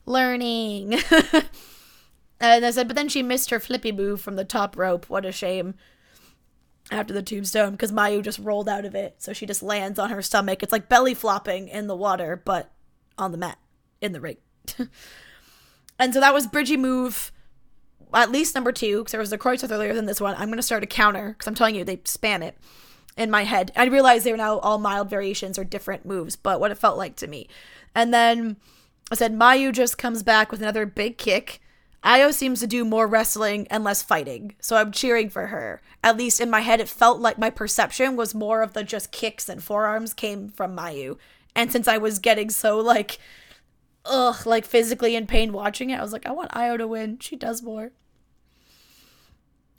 Learning. 0.04 0.98
and 2.40 2.64
I 2.64 2.70
said, 2.70 2.88
but 2.88 2.96
then 2.96 3.08
she 3.08 3.22
missed 3.22 3.50
her 3.50 3.60
flippy 3.60 3.92
move 3.92 4.20
from 4.20 4.36
the 4.36 4.44
top 4.44 4.76
rope. 4.76 5.08
What 5.08 5.24
a 5.24 5.32
shame. 5.32 5.74
After 6.90 7.12
the 7.12 7.22
tombstone, 7.22 7.72
because 7.72 7.90
Mayu 7.90 8.22
just 8.22 8.38
rolled 8.38 8.68
out 8.68 8.84
of 8.84 8.94
it. 8.94 9.16
So 9.18 9.32
she 9.32 9.44
just 9.44 9.62
lands 9.62 9.98
on 9.98 10.10
her 10.10 10.22
stomach. 10.22 10.62
It's 10.62 10.72
like 10.72 10.88
belly 10.88 11.14
flopping 11.14 11.68
in 11.68 11.88
the 11.88 11.96
water, 11.96 12.40
but 12.44 12.70
on 13.18 13.32
the 13.32 13.38
mat, 13.38 13.58
in 14.00 14.12
the 14.12 14.20
ring. 14.20 14.36
and 15.98 16.14
so 16.14 16.20
that 16.20 16.32
was 16.34 16.46
Bridgie 16.46 16.76
move, 16.76 17.32
at 18.14 18.30
least 18.30 18.54
number 18.54 18.70
two, 18.70 18.98
because 18.98 19.10
there 19.10 19.20
was 19.20 19.32
a 19.32 19.38
Kreutzer 19.38 19.68
earlier 19.68 19.94
than 19.94 20.06
this 20.06 20.20
one. 20.20 20.36
I'm 20.36 20.46
going 20.46 20.58
to 20.58 20.62
start 20.62 20.84
a 20.84 20.86
counter, 20.86 21.30
because 21.30 21.48
I'm 21.48 21.56
telling 21.56 21.74
you, 21.74 21.82
they 21.82 21.96
spam 21.98 22.42
it 22.42 22.56
in 23.16 23.30
my 23.30 23.44
head. 23.44 23.72
I 23.74 23.86
realize 23.86 24.24
they're 24.24 24.36
now 24.36 24.58
all 24.58 24.78
mild 24.78 25.10
variations 25.10 25.58
or 25.58 25.64
different 25.64 26.04
moves, 26.04 26.36
but 26.36 26.60
what 26.60 26.70
it 26.70 26.78
felt 26.78 26.98
like 26.98 27.16
to 27.16 27.26
me. 27.26 27.48
And 27.94 28.12
then 28.12 28.58
I 29.10 29.14
said 29.14 29.34
Mayu 29.34 29.72
just 29.72 29.98
comes 29.98 30.22
back 30.22 30.50
with 30.50 30.60
another 30.60 30.86
big 30.86 31.18
kick. 31.18 31.60
Io 32.06 32.30
seems 32.30 32.60
to 32.60 32.68
do 32.68 32.84
more 32.84 33.08
wrestling 33.08 33.66
and 33.68 33.82
less 33.82 34.00
fighting, 34.00 34.54
so 34.60 34.76
I'm 34.76 34.92
cheering 34.92 35.28
for 35.28 35.48
her. 35.48 35.82
At 36.04 36.16
least 36.16 36.40
in 36.40 36.48
my 36.48 36.60
head, 36.60 36.80
it 36.80 36.88
felt 36.88 37.18
like 37.20 37.36
my 37.36 37.50
perception 37.50 38.14
was 38.14 38.32
more 38.32 38.62
of 38.62 38.74
the 38.74 38.84
just 38.84 39.10
kicks 39.10 39.48
and 39.48 39.60
forearms 39.60 40.14
came 40.14 40.48
from 40.48 40.76
Mayu. 40.76 41.18
And 41.56 41.72
since 41.72 41.88
I 41.88 41.98
was 41.98 42.20
getting 42.20 42.48
so 42.48 42.78
like, 42.78 43.18
ugh, 44.04 44.46
like 44.46 44.64
physically 44.64 45.16
in 45.16 45.26
pain 45.26 45.52
watching 45.52 45.90
it, 45.90 45.98
I 45.98 46.02
was 46.02 46.12
like, 46.12 46.26
I 46.26 46.30
want 46.30 46.56
Io 46.56 46.76
to 46.76 46.86
win. 46.86 47.18
She 47.18 47.34
does 47.34 47.60
more. 47.60 47.90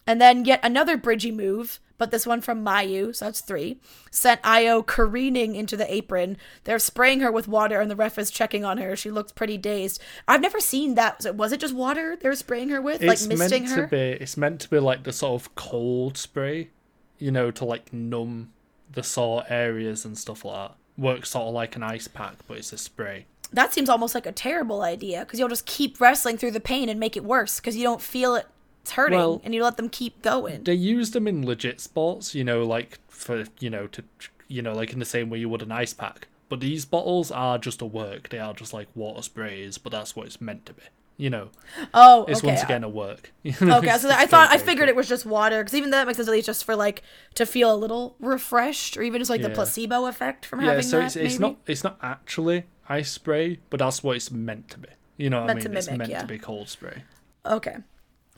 And 0.05 0.19
then 0.19 0.43
yet 0.43 0.59
another 0.63 0.97
bridgy 0.97 1.33
move, 1.33 1.79
but 1.97 2.11
this 2.11 2.27
one 2.27 2.41
from 2.41 2.63
Mayu, 2.63 3.15
so 3.15 3.25
that's 3.25 3.41
three, 3.41 3.79
sent 4.11 4.39
Io 4.43 4.83
careening 4.83 5.55
into 5.55 5.75
the 5.75 5.91
apron. 5.93 6.37
They're 6.63 6.79
spraying 6.79 7.21
her 7.21 7.31
with 7.31 7.47
water, 7.47 7.79
and 7.81 7.89
the 7.89 7.95
ref 7.95 8.17
is 8.19 8.29
checking 8.31 8.63
on 8.63 8.77
her. 8.77 8.95
She 8.95 9.09
looks 9.11 9.31
pretty 9.31 9.57
dazed. 9.57 10.01
I've 10.27 10.41
never 10.41 10.59
seen 10.59 10.95
that. 10.95 11.25
Was 11.35 11.51
it 11.51 11.59
just 11.59 11.73
water 11.75 12.15
they 12.15 12.29
were 12.29 12.35
spraying 12.35 12.69
her 12.69 12.81
with, 12.81 13.01
It's 13.01 13.29
like 13.29 13.37
misting 13.37 13.63
meant 13.63 13.75
her? 13.75 13.81
to 13.83 13.87
be. 13.87 13.97
It's 14.23 14.37
meant 14.37 14.59
to 14.61 14.69
be 14.69 14.79
like 14.79 15.03
the 15.03 15.13
sort 15.13 15.41
of 15.41 15.55
cold 15.55 16.17
spray, 16.17 16.69
you 17.17 17.31
know, 17.31 17.51
to 17.51 17.65
like 17.65 17.91
numb 17.93 18.53
the 18.91 19.03
sore 19.03 19.43
areas 19.49 20.05
and 20.05 20.17
stuff 20.17 20.45
like 20.45 20.69
that. 20.69 20.77
Works 20.97 21.31
sort 21.31 21.47
of 21.47 21.53
like 21.53 21.75
an 21.75 21.83
ice 21.83 22.07
pack, 22.07 22.35
but 22.47 22.57
it's 22.57 22.73
a 22.73 22.77
spray. 22.77 23.25
that 23.53 23.71
seems 23.73 23.87
almost 23.89 24.15
like 24.15 24.25
a 24.25 24.31
terrible 24.31 24.81
idea 24.81 25.19
because 25.21 25.39
you'll 25.39 25.47
just 25.49 25.65
keep 25.65 26.01
wrestling 26.01 26.37
through 26.37 26.51
the 26.51 26.59
pain 26.59 26.89
and 26.89 26.99
make 26.99 27.15
it 27.15 27.23
worse 27.23 27.59
because 27.59 27.77
you 27.77 27.83
don't 27.83 28.01
feel 28.01 28.35
it. 28.35 28.47
It's 28.87 28.93
hurting, 28.93 29.19
Well, 29.19 29.41
and 29.43 29.53
you 29.53 29.61
let 29.65 29.75
them 29.75 29.89
keep 29.89 30.21
going. 30.21 30.63
They 30.63 30.73
use 30.73 31.11
them 31.11 31.27
in 31.27 31.45
legit 31.45 31.81
sports, 31.81 32.33
you 32.33 32.45
know, 32.45 32.63
like 32.63 32.99
for 33.09 33.43
you 33.59 33.69
know 33.69 33.87
to 33.87 34.01
you 34.47 34.61
know 34.61 34.73
like 34.73 34.93
in 34.93 34.99
the 34.99 35.05
same 35.05 35.29
way 35.29 35.39
you 35.39 35.49
would 35.49 35.61
an 35.61 35.73
ice 35.73 35.91
pack. 35.91 36.29
But 36.47 36.61
these 36.61 36.85
bottles 36.85 37.29
are 37.29 37.57
just 37.57 37.81
a 37.81 37.85
work. 37.85 38.29
They 38.29 38.39
are 38.39 38.53
just 38.53 38.71
like 38.71 38.87
water 38.95 39.21
sprays, 39.21 39.77
but 39.77 39.91
that's 39.91 40.15
what 40.15 40.25
it's 40.25 40.39
meant 40.39 40.65
to 40.67 40.73
be. 40.73 40.83
You 41.17 41.29
know, 41.31 41.49
oh, 41.93 42.23
it's 42.29 42.39
okay. 42.39 42.47
once 42.47 42.63
again 42.63 42.85
a 42.85 42.87
work. 42.87 43.33
Okay, 43.61 43.97
so 43.97 44.09
I 44.09 44.25
thought 44.25 44.51
I 44.51 44.57
figured 44.57 44.87
it 44.87 44.95
was 44.95 45.09
just 45.09 45.25
water 45.25 45.61
because 45.61 45.73
even 45.73 45.89
that 45.89 46.07
makes 46.07 46.15
sense 46.15 46.29
at 46.29 46.31
least 46.31 46.45
just 46.45 46.63
for 46.63 46.73
like 46.77 47.03
to 47.35 47.45
feel 47.45 47.73
a 47.73 47.75
little 47.75 48.15
refreshed 48.21 48.95
or 48.95 49.01
even 49.03 49.19
just 49.19 49.29
like 49.29 49.41
the 49.41 49.49
placebo 49.49 50.05
effect 50.05 50.45
from 50.45 50.61
Yeah, 50.61 50.67
having 50.67 50.83
so 50.83 50.99
that. 50.99 51.07
it's 51.07 51.15
it's 51.17 51.39
not 51.39 51.57
it's 51.65 51.83
not 51.83 51.97
actually 52.01 52.63
ice 52.87 53.11
spray, 53.11 53.59
but 53.69 53.79
that's 53.79 54.01
what 54.01 54.15
it's 54.15 54.31
meant 54.31 54.69
to 54.69 54.77
be. 54.79 54.87
You 55.17 55.29
know 55.29 55.39
what 55.41 55.47
Meant 55.47 55.65
I 55.65 55.67
mean? 55.67 55.77
it's 55.77 55.91
meant 55.91 56.09
yeah. 56.09 56.21
to 56.21 56.25
be 56.27 56.37
cold 56.37 56.69
spray. 56.69 57.03
Okay. 57.45 57.75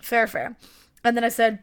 Fair, 0.02 0.28
fair. 0.28 0.56
And 1.04 1.16
then 1.16 1.24
I 1.24 1.30
said, 1.30 1.60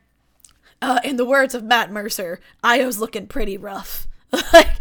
uh, 0.83 1.01
in 1.05 1.17
the 1.17 1.25
words 1.25 1.55
of 1.55 1.65
Matt 1.65 1.91
Mercer, 1.91 2.41
Io's 2.63 2.99
looking 2.99 3.27
pretty 3.27 3.57
rough. 3.57 4.07
like, 4.53 4.81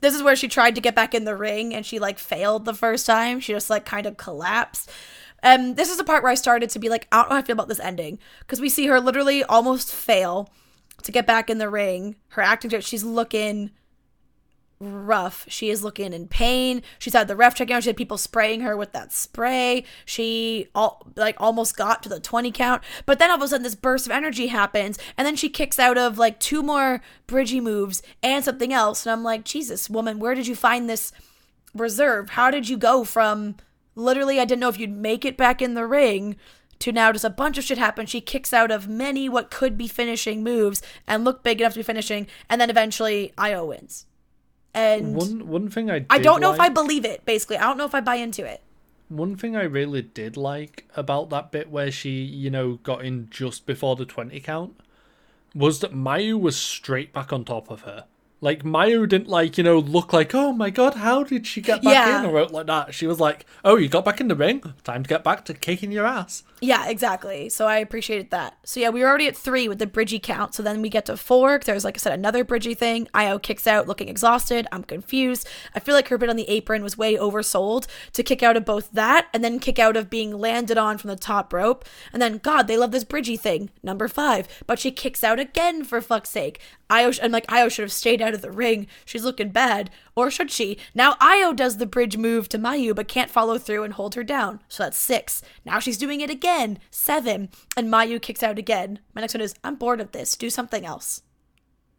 this 0.00 0.14
is 0.14 0.22
where 0.22 0.36
she 0.36 0.48
tried 0.48 0.74
to 0.74 0.80
get 0.80 0.94
back 0.94 1.14
in 1.14 1.24
the 1.24 1.36
ring 1.36 1.74
and 1.74 1.84
she 1.84 1.98
like 1.98 2.18
failed 2.18 2.64
the 2.64 2.74
first 2.74 3.06
time. 3.06 3.40
She 3.40 3.52
just 3.52 3.70
like 3.70 3.84
kind 3.84 4.06
of 4.06 4.16
collapsed. 4.16 4.90
Um, 5.42 5.74
this 5.74 5.90
is 5.90 5.96
the 5.96 6.04
part 6.04 6.22
where 6.22 6.32
I 6.32 6.36
started 6.36 6.70
to 6.70 6.78
be 6.78 6.88
like, 6.88 7.08
I 7.10 7.16
don't 7.16 7.30
know 7.30 7.36
how 7.36 7.40
I 7.40 7.44
feel 7.44 7.54
about 7.54 7.68
this 7.68 7.80
ending 7.80 8.18
because 8.40 8.60
we 8.60 8.68
see 8.68 8.86
her 8.86 9.00
literally 9.00 9.42
almost 9.44 9.92
fail 9.92 10.50
to 11.02 11.12
get 11.12 11.26
back 11.26 11.48
in 11.48 11.58
the 11.58 11.70
ring. 11.70 12.16
Her 12.28 12.42
acting, 12.42 12.78
she's 12.80 13.04
looking 13.04 13.70
rough. 14.80 15.44
She 15.48 15.68
is 15.68 15.84
looking 15.84 16.12
in 16.12 16.26
pain. 16.26 16.82
She's 16.98 17.12
had 17.12 17.28
the 17.28 17.36
ref 17.36 17.54
checking 17.54 17.76
out. 17.76 17.82
She 17.82 17.90
had 17.90 17.96
people 17.96 18.16
spraying 18.16 18.62
her 18.62 18.76
with 18.76 18.92
that 18.92 19.12
spray. 19.12 19.84
She 20.04 20.68
all 20.74 21.06
like 21.16 21.36
almost 21.38 21.76
got 21.76 22.02
to 22.02 22.08
the 22.08 22.18
20 22.18 22.50
count. 22.50 22.82
But 23.04 23.18
then 23.18 23.30
all 23.30 23.36
of 23.36 23.42
a 23.42 23.48
sudden 23.48 23.62
this 23.62 23.74
burst 23.74 24.06
of 24.06 24.12
energy 24.12 24.46
happens 24.46 24.98
and 25.16 25.26
then 25.26 25.36
she 25.36 25.48
kicks 25.48 25.78
out 25.78 25.98
of 25.98 26.18
like 26.18 26.40
two 26.40 26.62
more 26.62 27.02
bridgy 27.26 27.60
moves 27.60 28.02
and 28.22 28.44
something 28.44 28.72
else. 28.72 29.04
And 29.04 29.12
I'm 29.12 29.22
like, 29.22 29.44
Jesus, 29.44 29.90
woman, 29.90 30.18
where 30.18 30.34
did 30.34 30.46
you 30.46 30.56
find 30.56 30.88
this 30.88 31.12
reserve? 31.74 32.30
How 32.30 32.50
did 32.50 32.68
you 32.68 32.78
go 32.78 33.04
from 33.04 33.56
literally 33.94 34.40
I 34.40 34.44
didn't 34.44 34.60
know 34.60 34.68
if 34.68 34.78
you'd 34.78 34.90
make 34.90 35.24
it 35.24 35.36
back 35.36 35.60
in 35.60 35.74
the 35.74 35.86
ring 35.86 36.36
to 36.78 36.92
now 36.92 37.12
just 37.12 37.24
a 37.24 37.30
bunch 37.30 37.58
of 37.58 37.64
shit 37.64 37.76
happen. 37.76 38.06
She 38.06 38.22
kicks 38.22 38.54
out 38.54 38.70
of 38.70 38.88
many 38.88 39.28
what 39.28 39.50
could 39.50 39.76
be 39.76 39.86
finishing 39.86 40.42
moves 40.42 40.80
and 41.06 41.24
look 41.24 41.42
big 41.42 41.60
enough 41.60 41.74
to 41.74 41.80
be 41.80 41.84
finishing, 41.84 42.26
and 42.48 42.58
then 42.58 42.70
eventually 42.70 43.34
Io 43.36 43.66
wins. 43.66 44.06
And 44.72 45.14
One 45.14 45.48
one 45.48 45.68
thing 45.68 45.90
I 45.90 46.06
I 46.10 46.18
don't 46.18 46.40
know 46.40 46.52
if 46.52 46.60
I 46.60 46.68
believe 46.68 47.04
it. 47.04 47.24
Basically, 47.24 47.56
I 47.56 47.62
don't 47.64 47.78
know 47.78 47.86
if 47.86 47.94
I 47.94 48.00
buy 48.00 48.16
into 48.16 48.44
it. 48.44 48.62
One 49.08 49.36
thing 49.36 49.56
I 49.56 49.64
really 49.64 50.02
did 50.02 50.36
like 50.36 50.88
about 50.94 51.30
that 51.30 51.50
bit 51.50 51.68
where 51.70 51.90
she, 51.90 52.22
you 52.22 52.50
know, 52.50 52.74
got 52.84 53.04
in 53.04 53.28
just 53.28 53.66
before 53.66 53.96
the 53.96 54.04
20 54.04 54.38
count 54.38 54.78
was 55.52 55.80
that 55.80 55.92
Mayu 55.92 56.38
was 56.38 56.56
straight 56.56 57.12
back 57.12 57.32
on 57.32 57.44
top 57.44 57.70
of 57.70 57.80
her. 57.80 58.04
Like, 58.42 58.62
Mayu 58.64 59.06
didn't, 59.08 59.28
like, 59.28 59.58
you 59.58 59.64
know, 59.64 59.78
look 59.78 60.12
like, 60.12 60.34
oh 60.34 60.52
my 60.52 60.70
god, 60.70 60.94
how 60.94 61.22
did 61.24 61.46
she 61.46 61.60
get 61.60 61.82
back 61.82 61.92
Yeah. 61.92 62.20
in? 62.24 62.30
Or 62.30 62.38
out 62.40 62.52
like 62.52 62.66
that. 62.66 62.94
She 62.94 63.06
was 63.06 63.20
like, 63.20 63.44
oh, 63.64 63.76
you 63.76 63.88
got 63.88 64.04
back 64.04 64.20
in 64.20 64.28
the 64.28 64.34
ring? 64.34 64.62
Time 64.82 65.02
to 65.02 65.08
get 65.08 65.22
back 65.22 65.44
to 65.46 65.54
kicking 65.54 65.92
your 65.92 66.06
ass. 66.06 66.42
Yeah, 66.62 66.88
exactly. 66.88 67.48
So 67.48 67.66
I 67.66 67.78
appreciated 67.78 68.30
that. 68.30 68.56
So 68.64 68.80
yeah, 68.80 68.90
we 68.90 69.00
were 69.00 69.08
already 69.08 69.26
at 69.28 69.36
three 69.36 69.68
with 69.68 69.78
the 69.78 69.86
Bridgie 69.86 70.18
count. 70.18 70.54
So 70.54 70.62
then 70.62 70.82
we 70.82 70.88
get 70.88 71.06
to 71.06 71.16
four 71.16 71.58
there's, 71.64 71.84
like 71.84 71.96
I 71.96 72.00
said, 72.00 72.12
another 72.12 72.44
Bridgie 72.44 72.74
thing. 72.74 73.08
Io 73.14 73.38
kicks 73.38 73.66
out 73.66 73.86
looking 73.88 74.08
exhausted. 74.08 74.66
I'm 74.72 74.84
confused. 74.84 75.48
I 75.74 75.80
feel 75.80 75.94
like 75.94 76.08
her 76.08 76.18
bit 76.18 76.28
on 76.30 76.36
the 76.36 76.48
apron 76.48 76.82
was 76.82 76.96
way 76.98 77.16
oversold 77.16 77.86
to 78.12 78.22
kick 78.22 78.42
out 78.42 78.56
of 78.56 78.64
both 78.64 78.90
that 78.92 79.28
and 79.32 79.42
then 79.44 79.58
kick 79.58 79.78
out 79.78 79.96
of 79.96 80.10
being 80.10 80.38
landed 80.38 80.76
on 80.78 80.98
from 80.98 81.08
the 81.08 81.16
top 81.16 81.52
rope. 81.52 81.84
And 82.12 82.20
then, 82.20 82.38
God, 82.38 82.66
they 82.66 82.76
love 82.76 82.90
this 82.92 83.04
Bridgie 83.04 83.36
thing. 83.36 83.70
Number 83.82 84.08
five. 84.08 84.46
But 84.66 84.78
she 84.78 84.90
kicks 84.90 85.24
out 85.24 85.38
again 85.40 85.84
for 85.84 86.00
fuck's 86.00 86.30
sake. 86.30 86.60
Io, 86.90 87.10
sh- 87.12 87.20
I'm 87.22 87.30
like, 87.32 87.50
Io 87.50 87.68
should 87.68 87.84
have 87.84 87.92
stayed 87.92 88.20
out 88.30 88.34
of 88.34 88.42
the 88.42 88.50
ring. 88.50 88.86
She's 89.04 89.24
looking 89.24 89.50
bad. 89.50 89.90
Or 90.14 90.30
should 90.30 90.50
she? 90.50 90.78
Now 90.94 91.16
Io 91.20 91.52
does 91.52 91.76
the 91.76 91.86
bridge 91.86 92.16
move 92.16 92.48
to 92.50 92.58
Mayu, 92.58 92.94
but 92.94 93.08
can't 93.08 93.30
follow 93.30 93.58
through 93.58 93.84
and 93.84 93.94
hold 93.94 94.14
her 94.14 94.24
down. 94.24 94.60
So 94.68 94.84
that's 94.84 94.96
six. 94.96 95.42
Now 95.64 95.78
she's 95.78 95.98
doing 95.98 96.20
it 96.20 96.30
again. 96.30 96.78
Seven. 96.90 97.50
And 97.76 97.92
Mayu 97.92 98.20
kicks 98.22 98.42
out 98.42 98.58
again. 98.58 99.00
My 99.14 99.20
next 99.20 99.34
one 99.34 99.40
is 99.40 99.54
I'm 99.62 99.74
bored 99.76 100.00
of 100.00 100.12
this. 100.12 100.36
Do 100.36 100.48
something 100.50 100.86
else. 100.86 101.22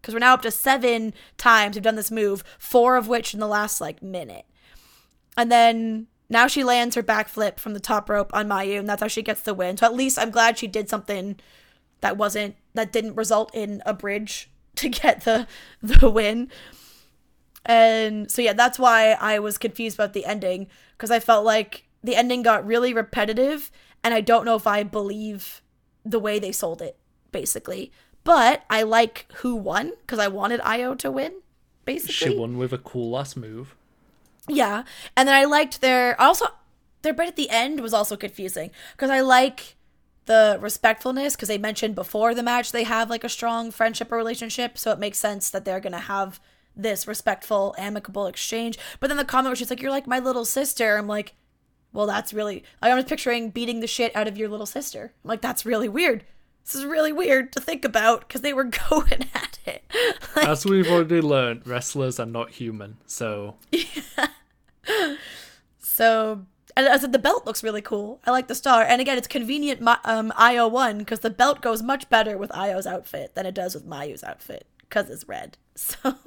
Because 0.01 0.15
we're 0.15 0.19
now 0.19 0.33
up 0.33 0.41
to 0.41 0.51
seven 0.51 1.13
times 1.37 1.75
we've 1.75 1.83
done 1.83 1.95
this 1.95 2.09
move, 2.09 2.43
four 2.57 2.95
of 2.95 3.07
which 3.07 3.33
in 3.33 3.39
the 3.39 3.47
last 3.47 3.79
like 3.79 4.01
minute. 4.01 4.45
And 5.37 5.51
then 5.51 6.07
now 6.29 6.47
she 6.47 6.63
lands 6.63 6.95
her 6.95 7.03
backflip 7.03 7.59
from 7.59 7.73
the 7.73 7.79
top 7.79 8.09
rope 8.09 8.33
on 8.33 8.47
Mayu, 8.47 8.79
and 8.79 8.89
that's 8.89 9.01
how 9.01 9.07
she 9.07 9.21
gets 9.21 9.41
the 9.41 9.53
win. 9.53 9.77
So 9.77 9.85
at 9.85 9.93
least 9.93 10.17
I'm 10.17 10.31
glad 10.31 10.57
she 10.57 10.67
did 10.67 10.89
something 10.89 11.39
that 12.01 12.17
wasn't 12.17 12.55
that 12.73 12.91
didn't 12.91 13.15
result 13.15 13.53
in 13.53 13.81
a 13.85 13.93
bridge 13.93 14.50
to 14.81 14.89
get 14.89 15.21
the 15.21 15.47
the 15.81 16.09
win. 16.09 16.49
And 17.65 18.29
so 18.31 18.41
yeah, 18.41 18.53
that's 18.53 18.79
why 18.79 19.11
I 19.11 19.39
was 19.39 19.57
confused 19.57 19.97
about 19.97 20.13
the 20.13 20.25
ending 20.25 20.67
because 20.97 21.11
I 21.11 21.19
felt 21.19 21.45
like 21.45 21.85
the 22.03 22.15
ending 22.15 22.41
got 22.41 22.65
really 22.65 22.93
repetitive 22.93 23.71
and 24.03 24.13
I 24.13 24.21
don't 24.21 24.45
know 24.45 24.55
if 24.55 24.65
I 24.65 24.83
believe 24.83 25.61
the 26.03 26.19
way 26.19 26.39
they 26.39 26.51
sold 26.51 26.81
it 26.81 26.97
basically. 27.31 27.91
But 28.23 28.63
I 28.69 28.83
like 28.83 29.27
who 29.37 29.55
won 29.55 29.93
because 30.01 30.19
I 30.19 30.27
wanted 30.27 30.61
Io 30.61 30.95
to 30.95 31.11
win 31.11 31.33
basically. 31.85 32.13
She 32.13 32.37
won 32.37 32.57
with 32.57 32.73
a 32.73 32.77
cool 32.77 33.17
ass 33.17 33.35
move. 33.35 33.75
Yeah. 34.47 34.83
And 35.15 35.27
then 35.27 35.35
I 35.35 35.45
liked 35.45 35.81
their 35.81 36.19
also 36.19 36.47
their 37.03 37.13
bit 37.13 37.27
at 37.27 37.35
the 37.35 37.49
end 37.49 37.79
was 37.79 37.93
also 37.93 38.15
confusing 38.15 38.71
because 38.95 39.09
I 39.09 39.21
like 39.21 39.75
the 40.25 40.57
respectfulness 40.61 41.35
because 41.35 41.47
they 41.47 41.57
mentioned 41.57 41.95
before 41.95 42.33
the 42.35 42.43
match 42.43 42.71
they 42.71 42.83
have 42.83 43.09
like 43.09 43.23
a 43.23 43.29
strong 43.29 43.71
friendship 43.71 44.11
or 44.11 44.17
relationship, 44.17 44.77
so 44.77 44.91
it 44.91 44.99
makes 44.99 45.17
sense 45.17 45.49
that 45.49 45.65
they're 45.65 45.79
going 45.79 45.91
to 45.93 45.99
have 45.99 46.39
this 46.75 47.07
respectful 47.07 47.75
amicable 47.77 48.27
exchange. 48.27 48.77
But 48.99 49.07
then 49.07 49.17
the 49.17 49.25
comment 49.25 49.49
where 49.51 49.55
she's 49.55 49.69
like 49.69 49.81
you're 49.81 49.91
like 49.91 50.07
my 50.07 50.19
little 50.19 50.45
sister, 50.45 50.97
I'm 50.97 51.07
like 51.07 51.33
well 51.93 52.05
that's 52.05 52.33
really 52.33 52.63
I'm 52.81 52.97
just 52.97 53.09
picturing 53.09 53.49
beating 53.49 53.79
the 53.81 53.87
shit 53.87 54.15
out 54.15 54.27
of 54.27 54.37
your 54.37 54.49
little 54.49 54.65
sister. 54.65 55.13
I'm 55.23 55.27
like 55.27 55.41
that's 55.41 55.65
really 55.65 55.89
weird. 55.89 56.23
This 56.63 56.75
is 56.75 56.85
really 56.85 57.11
weird 57.11 57.51
to 57.53 57.59
think 57.59 57.83
about 57.83 58.21
because 58.27 58.41
they 58.41 58.53
were 58.53 58.63
going 58.89 59.25
at 59.33 59.59
it. 59.65 59.83
Like, 60.35 60.47
As 60.47 60.65
we've 60.65 60.89
already 60.89 61.19
learned, 61.19 61.67
wrestlers 61.67 62.17
are 62.17 62.25
not 62.25 62.51
human. 62.51 62.97
So, 63.05 63.57
Yeah. 63.71 64.27
So 65.79 66.45
and 66.75 66.87
I 66.87 66.97
said 66.97 67.11
the 67.11 67.19
belt 67.19 67.45
looks 67.45 67.63
really 67.63 67.81
cool. 67.81 68.19
I 68.25 68.31
like 68.31 68.47
the 68.47 68.55
star, 68.55 68.83
and 68.83 69.01
again, 69.01 69.17
it's 69.17 69.27
convenient. 69.27 69.87
Um, 70.05 70.33
Io 70.37 70.67
won 70.67 70.99
because 70.99 71.19
the 71.19 71.29
belt 71.29 71.61
goes 71.61 71.81
much 71.83 72.09
better 72.09 72.37
with 72.37 72.53
Io's 72.55 72.87
outfit 72.87 73.35
than 73.35 73.45
it 73.45 73.55
does 73.55 73.73
with 73.73 73.85
Mayu's 73.85 74.23
outfit 74.23 74.65
because 74.81 75.09
it's 75.09 75.27
red. 75.27 75.57
So, 75.73 76.17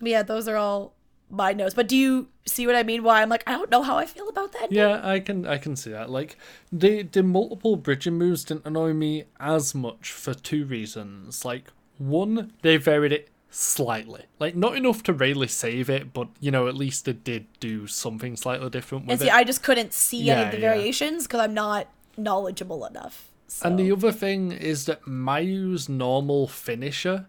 yeah, 0.00 0.22
those 0.22 0.46
are 0.46 0.56
all 0.56 0.94
my 1.30 1.52
notes. 1.52 1.74
But 1.74 1.88
do 1.88 1.96
you 1.96 2.28
see 2.46 2.66
what 2.66 2.76
I 2.76 2.82
mean? 2.82 3.02
Why 3.02 3.22
I'm 3.22 3.28
like, 3.28 3.42
I 3.46 3.52
don't 3.52 3.70
know 3.70 3.82
how 3.82 3.96
I 3.96 4.06
feel 4.06 4.28
about 4.28 4.52
that. 4.52 4.70
Yeah, 4.70 5.00
I 5.02 5.20
can 5.20 5.46
I 5.46 5.58
can 5.58 5.76
see 5.76 5.90
that. 5.90 6.10
Like 6.10 6.36
the 6.72 7.02
the 7.02 7.22
multiple 7.22 7.76
bridging 7.76 8.14
moves 8.14 8.44
didn't 8.44 8.66
annoy 8.66 8.92
me 8.92 9.24
as 9.40 9.74
much 9.74 10.12
for 10.12 10.34
two 10.34 10.64
reasons. 10.64 11.44
Like 11.44 11.72
one, 11.98 12.52
they 12.62 12.76
varied 12.76 13.12
it 13.12 13.30
slightly. 13.54 14.24
Like 14.40 14.56
not 14.56 14.76
enough 14.76 15.02
to 15.04 15.12
really 15.12 15.46
save 15.46 15.88
it, 15.88 16.12
but 16.12 16.28
you 16.40 16.50
know, 16.50 16.66
at 16.66 16.74
least 16.74 17.06
it 17.06 17.22
did 17.22 17.46
do 17.60 17.86
something 17.86 18.36
slightly 18.36 18.68
different 18.68 19.06
with 19.06 19.12
and 19.12 19.20
see, 19.20 19.28
it. 19.28 19.34
I 19.34 19.44
just 19.44 19.62
couldn't 19.62 19.92
see 19.92 20.22
Yeah, 20.22 20.34
any 20.34 20.44
of 20.46 20.50
the 20.50 20.60
yeah. 20.60 20.74
variations 20.74 21.26
because 21.26 21.40
I'm 21.40 21.54
not 21.54 21.88
knowledgeable 22.16 22.84
enough. 22.84 23.30
So. 23.46 23.68
And 23.68 23.78
the 23.78 23.92
other 23.92 24.10
thing 24.10 24.50
is 24.50 24.86
that 24.86 25.06
Mayu's 25.06 25.88
normal 25.88 26.48
finisher 26.48 27.26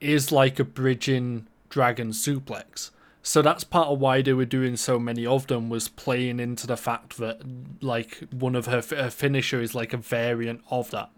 is 0.00 0.32
like 0.32 0.58
a 0.58 0.64
bridging 0.64 1.46
dragon 1.68 2.10
suplex. 2.10 2.90
So 3.22 3.42
that's 3.42 3.64
part 3.64 3.88
of 3.88 4.00
why 4.00 4.22
they 4.22 4.32
were 4.32 4.44
doing 4.44 4.76
so 4.76 4.98
many 4.98 5.26
of 5.26 5.46
them 5.46 5.68
was 5.68 5.88
playing 5.88 6.40
into 6.40 6.66
the 6.66 6.76
fact 6.76 7.18
that 7.18 7.40
like 7.80 8.18
one 8.32 8.56
of 8.56 8.66
her, 8.66 8.82
her 8.96 9.10
finisher 9.10 9.60
is 9.60 9.74
like 9.74 9.92
a 9.92 9.96
variant 9.96 10.62
of 10.70 10.90
that. 10.90 11.10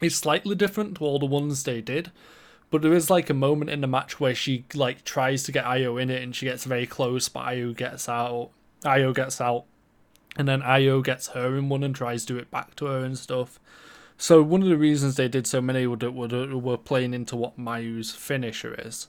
It's 0.00 0.16
slightly 0.16 0.54
different 0.54 0.96
to 0.96 1.04
all 1.04 1.18
the 1.18 1.26
ones 1.26 1.62
they 1.62 1.80
did, 1.80 2.10
but 2.70 2.82
there 2.82 2.92
is 2.92 3.10
like 3.10 3.30
a 3.30 3.34
moment 3.34 3.70
in 3.70 3.80
the 3.80 3.86
match 3.86 4.18
where 4.18 4.34
she 4.34 4.64
like 4.74 5.04
tries 5.04 5.42
to 5.44 5.52
get 5.52 5.66
Io 5.66 5.96
in 5.96 6.10
it 6.10 6.22
and 6.22 6.34
she 6.34 6.46
gets 6.46 6.64
very 6.64 6.86
close, 6.86 7.28
but 7.28 7.40
Io 7.40 7.72
gets 7.72 8.08
out. 8.08 8.50
Io 8.84 9.12
gets 9.12 9.40
out, 9.40 9.64
and 10.36 10.46
then 10.46 10.62
Io 10.62 11.00
gets 11.00 11.28
her 11.28 11.56
in 11.56 11.68
one 11.68 11.82
and 11.82 11.94
tries 11.94 12.24
to 12.26 12.34
do 12.34 12.38
it 12.38 12.50
back 12.50 12.74
to 12.76 12.86
her 12.86 13.04
and 13.04 13.18
stuff. 13.18 13.58
So 14.18 14.42
one 14.42 14.62
of 14.62 14.68
the 14.68 14.76
reasons 14.76 15.16
they 15.16 15.28
did 15.28 15.46
so 15.46 15.60
many 15.60 15.86
were, 15.86 16.10
were, 16.10 16.56
were 16.56 16.76
playing 16.78 17.14
into 17.14 17.36
what 17.36 17.58
Mayu's 17.58 18.12
finisher 18.12 18.74
is. 18.78 19.08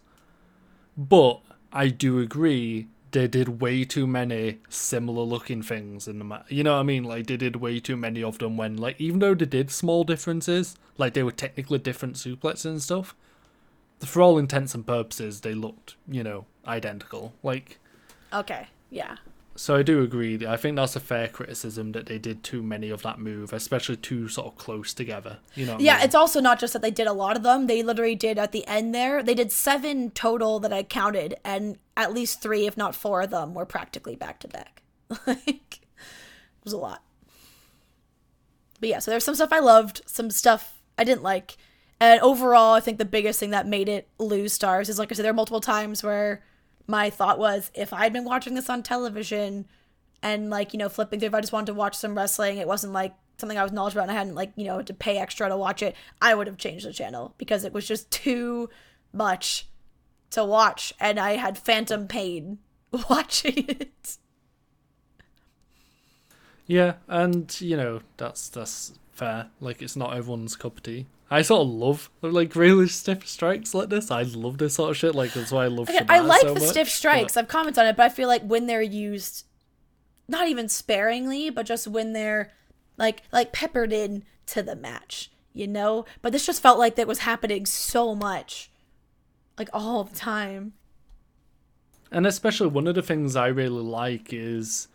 But 0.98 1.40
I 1.72 1.88
do 1.90 2.20
agree 2.20 2.88
they 3.12 3.28
did 3.28 3.62
way 3.62 3.84
too 3.86 4.06
many 4.06 4.60
similar 4.70 5.24
looking 5.24 5.62
things 5.62 6.08
in 6.08 6.20
the 6.20 6.26
match. 6.26 6.46
You 6.50 6.64
know 6.64 6.74
what 6.74 6.82
I 6.82 6.84
mean? 6.84 7.04
Like 7.04 7.28
they 7.28 7.38
did 7.38 7.58
way 7.58 7.80
too 7.80 7.96
many 7.96 8.22
of 8.22 8.40
them 8.40 8.58
when 8.58 8.78
like 8.78 9.00
even 9.00 9.20
though 9.20 9.34
they 9.34 9.46
did 9.46 9.72
small 9.72 10.04
differences, 10.04 10.76
like 10.98 11.14
they 11.14 11.24
were 11.24 11.32
technically 11.32 11.80
different 11.80 12.16
suplexes 12.16 12.66
and 12.66 12.82
stuff. 12.82 13.16
For 14.06 14.22
all 14.22 14.38
intents 14.38 14.76
and 14.76 14.86
purposes, 14.86 15.42
they 15.42 15.54
looked, 15.54 15.96
you 16.08 16.24
know, 16.24 16.46
identical. 16.68 17.34
Like 17.44 17.80
okay, 18.34 18.68
yeah. 18.90 19.16
so 19.56 19.76
I 19.76 19.82
do 19.84 20.04
agree. 20.04 20.46
I 20.46 20.56
think 20.58 20.76
that's 20.76 20.96
a 20.96 21.00
fair 21.00 21.28
criticism 21.28 21.94
that 21.94 22.06
they 22.06 22.20
did 22.20 22.44
too 22.44 22.62
many 22.62 22.90
of 22.90 23.02
that 23.04 23.20
move, 23.20 23.54
especially 23.54 23.98
too 23.98 24.28
sort 24.30 24.48
of 24.48 24.58
close 24.58 24.94
together. 24.94 25.40
You 25.56 25.66
know. 25.66 25.74
what 25.74 25.82
I 25.82 25.86
Yeah, 25.86 25.96
mean? 25.96 26.04
it's 26.06 26.16
also 26.16 26.40
not 26.40 26.60
just 26.60 26.74
that 26.74 26.82
they 26.84 26.92
did 26.92 27.08
a 27.08 27.14
lot 27.14 27.36
of 27.38 27.44
them. 27.44 27.66
They 27.68 27.82
literally 27.82 28.16
did 28.16 28.38
at 28.38 28.52
the 28.52 28.68
end 28.68 28.94
there. 28.94 29.24
They 29.24 29.34
did 29.34 29.52
seven 29.52 30.12
total 30.12 30.60
that 30.60 30.72
I 30.74 30.84
counted, 30.84 31.36
and 31.44 31.78
at 31.96 32.14
least 32.14 32.42
three, 32.42 32.68
if 32.68 32.78
not 32.78 32.96
four 32.96 33.22
of 33.22 33.32
them, 33.32 33.54
were 33.56 33.66
practically 33.66 34.16
back 34.16 34.40
to 34.42 34.48
back. 34.48 34.84
Like, 35.26 35.80
it 35.82 36.64
was 36.64 36.74
a 36.74 36.78
lot. 36.78 37.02
But 38.80 38.90
yeah, 38.90 39.00
so 39.00 39.10
there's 39.10 39.24
some 39.24 39.36
stuff 39.36 39.52
I 39.52 39.60
loved, 39.60 40.02
some 40.06 40.30
stuff 40.30 40.82
I 40.98 41.04
didn't 41.04 41.24
like. 41.24 41.58
And 42.00 42.22
overall, 42.22 42.74
I 42.74 42.80
think 42.80 43.00
the 43.00 43.06
biggest 43.06 43.40
thing 43.40 43.50
that 43.52 43.68
made 43.68 43.90
it 43.90 44.08
lose 44.20 44.54
stars 44.54 44.90
is 44.90 45.00
like 45.00 45.12
I 45.12 45.16
said, 45.16 45.24
there 45.24 45.32
are 45.32 45.36
multiple 45.36 45.62
times 45.62 46.04
where 46.04 46.44
my 46.86 47.10
thought 47.10 47.40
was 47.40 47.72
if 47.74 47.92
I'd 47.92 48.14
been 48.14 48.24
watching 48.24 48.54
this 48.54 48.70
on 48.70 48.84
television 48.84 49.66
and 50.22 50.50
like, 50.50 50.74
you 50.74 50.80
know, 50.80 50.90
flipping 50.90 51.20
through, 51.20 51.28
if 51.28 51.34
I 51.34 51.42
just 51.42 51.54
wanted 51.54 51.68
to 51.68 51.74
watch 51.74 51.96
some 51.96 52.16
wrestling, 52.16 52.58
it 52.58 52.68
wasn't 52.68 52.94
like 52.94 53.14
something 53.38 53.58
I 53.58 53.64
was 53.64 53.72
knowledgeable 53.72 54.04
and 54.04 54.12
I 54.12 54.16
hadn't 54.16 54.36
like, 54.36 54.52
you 54.56 54.66
know, 54.66 54.82
to 54.82 54.94
pay 54.94 55.18
extra 55.18 55.50
to 55.50 55.58
watch 55.58 55.82
it, 55.82 55.96
I 56.22 56.36
would 56.36 56.48
have 56.48 56.58
changed 56.58 56.86
the 56.86 56.94
channel 56.94 57.34
because 57.38 57.64
it 57.64 57.74
was 57.74 57.88
just 57.88 58.10
too 58.12 58.70
much 59.12 59.68
to 60.32 60.44
watch 60.44 60.94
and 61.00 61.20
I 61.20 61.38
had 61.38 61.58
phantom 61.58 62.08
pain 62.08 62.60
watching 63.10 63.66
it. 63.68 64.18
Yeah, 66.68 66.96
and 67.08 67.60
you 67.62 67.78
know 67.78 68.02
that's 68.18 68.50
that's 68.50 68.94
fair. 69.14 69.48
Like 69.62 69.82
it's 69.82 69.96
not 69.96 70.16
everyone's 70.16 70.56
cup 70.58 70.78
of 70.78 70.84
tea. 70.84 71.06
I 71.30 71.42
sort 71.42 71.62
of 71.62 71.68
love 71.74 72.10
like 72.22 72.56
really 72.56 72.88
stiff 72.88 73.28
strikes 73.28 73.74
like 73.74 73.90
this. 73.90 74.10
I 74.12 74.22
love 74.22 74.58
this 74.58 74.76
sort 74.76 74.92
of 74.92 74.98
shit. 74.98 75.14
Like 75.14 75.34
that's 75.34 75.52
why 75.52 75.66
I 75.66 75.68
love. 75.68 75.90
Again, 75.90 76.06
I 76.10 76.20
like 76.20 76.42
so 76.42 76.54
the 76.54 76.60
much, 76.62 76.70
stiff 76.70 76.88
but- 76.88 76.92
strikes. 76.92 77.36
I've 77.38 77.48
commented 77.48 77.80
on 77.80 77.88
it, 77.88 77.98
but 77.98 78.04
I 78.04 78.10
feel 78.10 78.28
like 78.28 78.44
when 78.44 78.68
they're 78.68 78.82
used, 78.82 79.46
not 80.28 80.48
even 80.48 80.70
sparingly, 80.70 81.50
but 81.50 81.66
just 81.66 81.88
when 81.88 82.14
they're 82.14 82.54
like 82.98 83.24
like 83.32 83.52
peppered 83.52 83.92
in 83.92 84.24
to 84.48 84.64
the 84.64 84.76
match, 84.76 85.30
you 85.54 85.68
know. 85.68 86.06
But 86.22 86.32
this 86.32 86.46
just 86.46 86.62
felt 86.62 86.80
like 86.80 86.96
that 86.96 87.08
was 87.08 87.20
happening 87.20 87.66
so 87.66 88.16
much, 88.16 88.72
like 89.58 89.70
all 89.74 90.06
the 90.06 90.16
time. 90.16 90.74
And 92.10 92.26
especially 92.26 92.68
one 92.68 92.88
of 92.88 92.96
the 92.96 93.02
things 93.02 93.36
I 93.36 93.48
really 93.48 93.84
like 93.84 94.32
is 94.32 94.88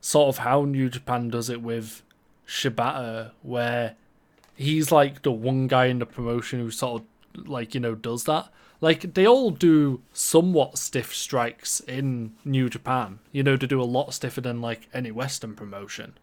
sort 0.00 0.28
of 0.28 0.38
how 0.38 0.64
New 0.64 0.88
Japan 0.88 1.28
does 1.28 1.48
it 1.48 1.62
with 1.62 2.02
Shibata, 2.48 3.30
where 3.42 3.94
he's 4.58 4.90
like 4.90 5.22
the 5.22 5.30
one 5.30 5.68
guy 5.68 5.86
in 5.86 6.00
the 6.00 6.06
promotion 6.06 6.58
who 6.58 6.70
sort 6.70 7.02
of 7.02 7.48
like, 7.48 7.74
you 7.74 7.80
know, 7.80 7.94
does 7.94 8.24
that. 8.24 8.50
Like 8.80 9.14
they 9.14 9.26
all 9.26 9.50
do 9.50 10.02
somewhat 10.12 10.78
stiff 10.78 11.14
strikes 11.14 11.80
in 11.80 12.34
New 12.44 12.68
Japan. 12.68 13.20
You 13.30 13.44
know, 13.44 13.56
to 13.56 13.66
do 13.66 13.80
a 13.80 13.84
lot 13.84 14.12
stiffer 14.12 14.40
than 14.40 14.60
like 14.60 14.88
any 14.92 15.12
Western 15.12 15.54
promotion. 15.54 16.18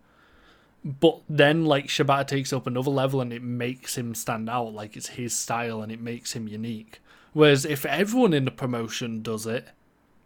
But 0.84 1.22
then 1.30 1.66
like 1.66 1.88
Shibata 1.88 2.28
takes 2.28 2.52
up 2.54 2.68
another 2.68 2.92
level 2.92 3.22
and 3.22 3.32
it 3.32 3.42
makes 3.42 3.98
him 3.98 4.14
stand 4.14 4.50
out, 4.50 4.74
like 4.74 4.96
it's 4.98 5.10
his 5.10 5.36
style 5.36 5.82
and 5.82 5.92
it 5.92 6.02
makes 6.02 6.34
him 6.34 6.48
unique. 6.48 7.00
Whereas 7.34 7.66
if 7.66 7.86
everyone 7.86 8.34
in 8.34 8.46
the 8.46 8.52
promotion 8.52 9.22
does 9.22 9.46
it, 9.48 9.70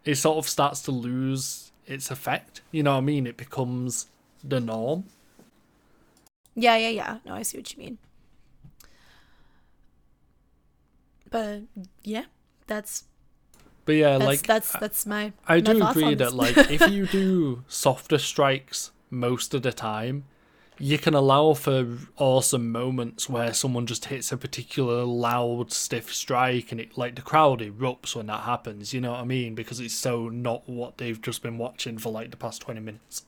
it 0.04 0.16
sort 0.16 0.38
of 0.38 0.48
starts 0.48 0.82
to 0.82 0.90
lose 0.90 1.70
its 1.86 2.10
effect. 2.10 2.60
You 2.72 2.82
know 2.82 2.92
what 2.92 2.98
I 2.98 3.02
mean? 3.02 3.26
It 3.26 3.36
becomes 3.36 4.08
the 4.42 4.60
norm. 4.60 5.04
Yeah, 6.60 6.76
yeah, 6.76 6.88
yeah. 6.90 7.18
No, 7.24 7.34
I 7.34 7.42
see 7.42 7.58
what 7.58 7.72
you 7.72 7.82
mean. 7.82 7.98
But 11.30 11.62
yeah, 12.02 12.24
that's 12.66 13.04
But 13.84 13.92
yeah, 13.92 14.18
that's 14.18 14.26
like 14.26 14.42
that's 14.42 14.72
that's 14.72 15.06
my. 15.06 15.32
I 15.48 15.56
my 15.56 15.60
do 15.60 15.86
agree 15.86 16.14
that 16.14 16.34
like 16.34 16.56
if 16.56 16.86
you 16.88 17.06
do 17.20 17.64
softer 17.68 18.18
strikes 18.18 18.90
most 19.10 19.54
of 19.54 19.62
the 19.62 19.72
time, 19.72 20.24
you 20.78 20.98
can 20.98 21.14
allow 21.14 21.54
for 21.54 21.86
awesome 22.16 22.70
moments 22.70 23.28
where 23.28 23.54
someone 23.54 23.86
just 23.86 24.06
hits 24.06 24.32
a 24.32 24.36
particular 24.36 25.04
loud 25.04 25.72
stiff 25.72 26.12
strike 26.12 26.72
and 26.72 26.80
it 26.80 26.98
like 26.98 27.14
the 27.14 27.22
crowd 27.22 27.60
erupts 27.60 28.14
when 28.14 28.26
that 28.26 28.42
happens, 28.42 28.92
you 28.92 29.00
know 29.00 29.12
what 29.12 29.20
I 29.20 29.24
mean? 29.24 29.54
Because 29.54 29.80
it's 29.80 29.94
so 29.94 30.28
not 30.28 30.68
what 30.68 30.98
they've 30.98 31.20
just 31.20 31.42
been 31.42 31.58
watching 31.58 31.96
for 31.96 32.10
like 32.10 32.30
the 32.30 32.36
past 32.36 32.60
20 32.62 32.80
minutes. 32.80 33.22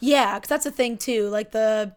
Yeah, 0.00 0.36
because 0.36 0.48
that's 0.48 0.64
the 0.64 0.70
thing 0.70 0.96
too. 0.98 1.28
Like 1.28 1.52
the 1.52 1.94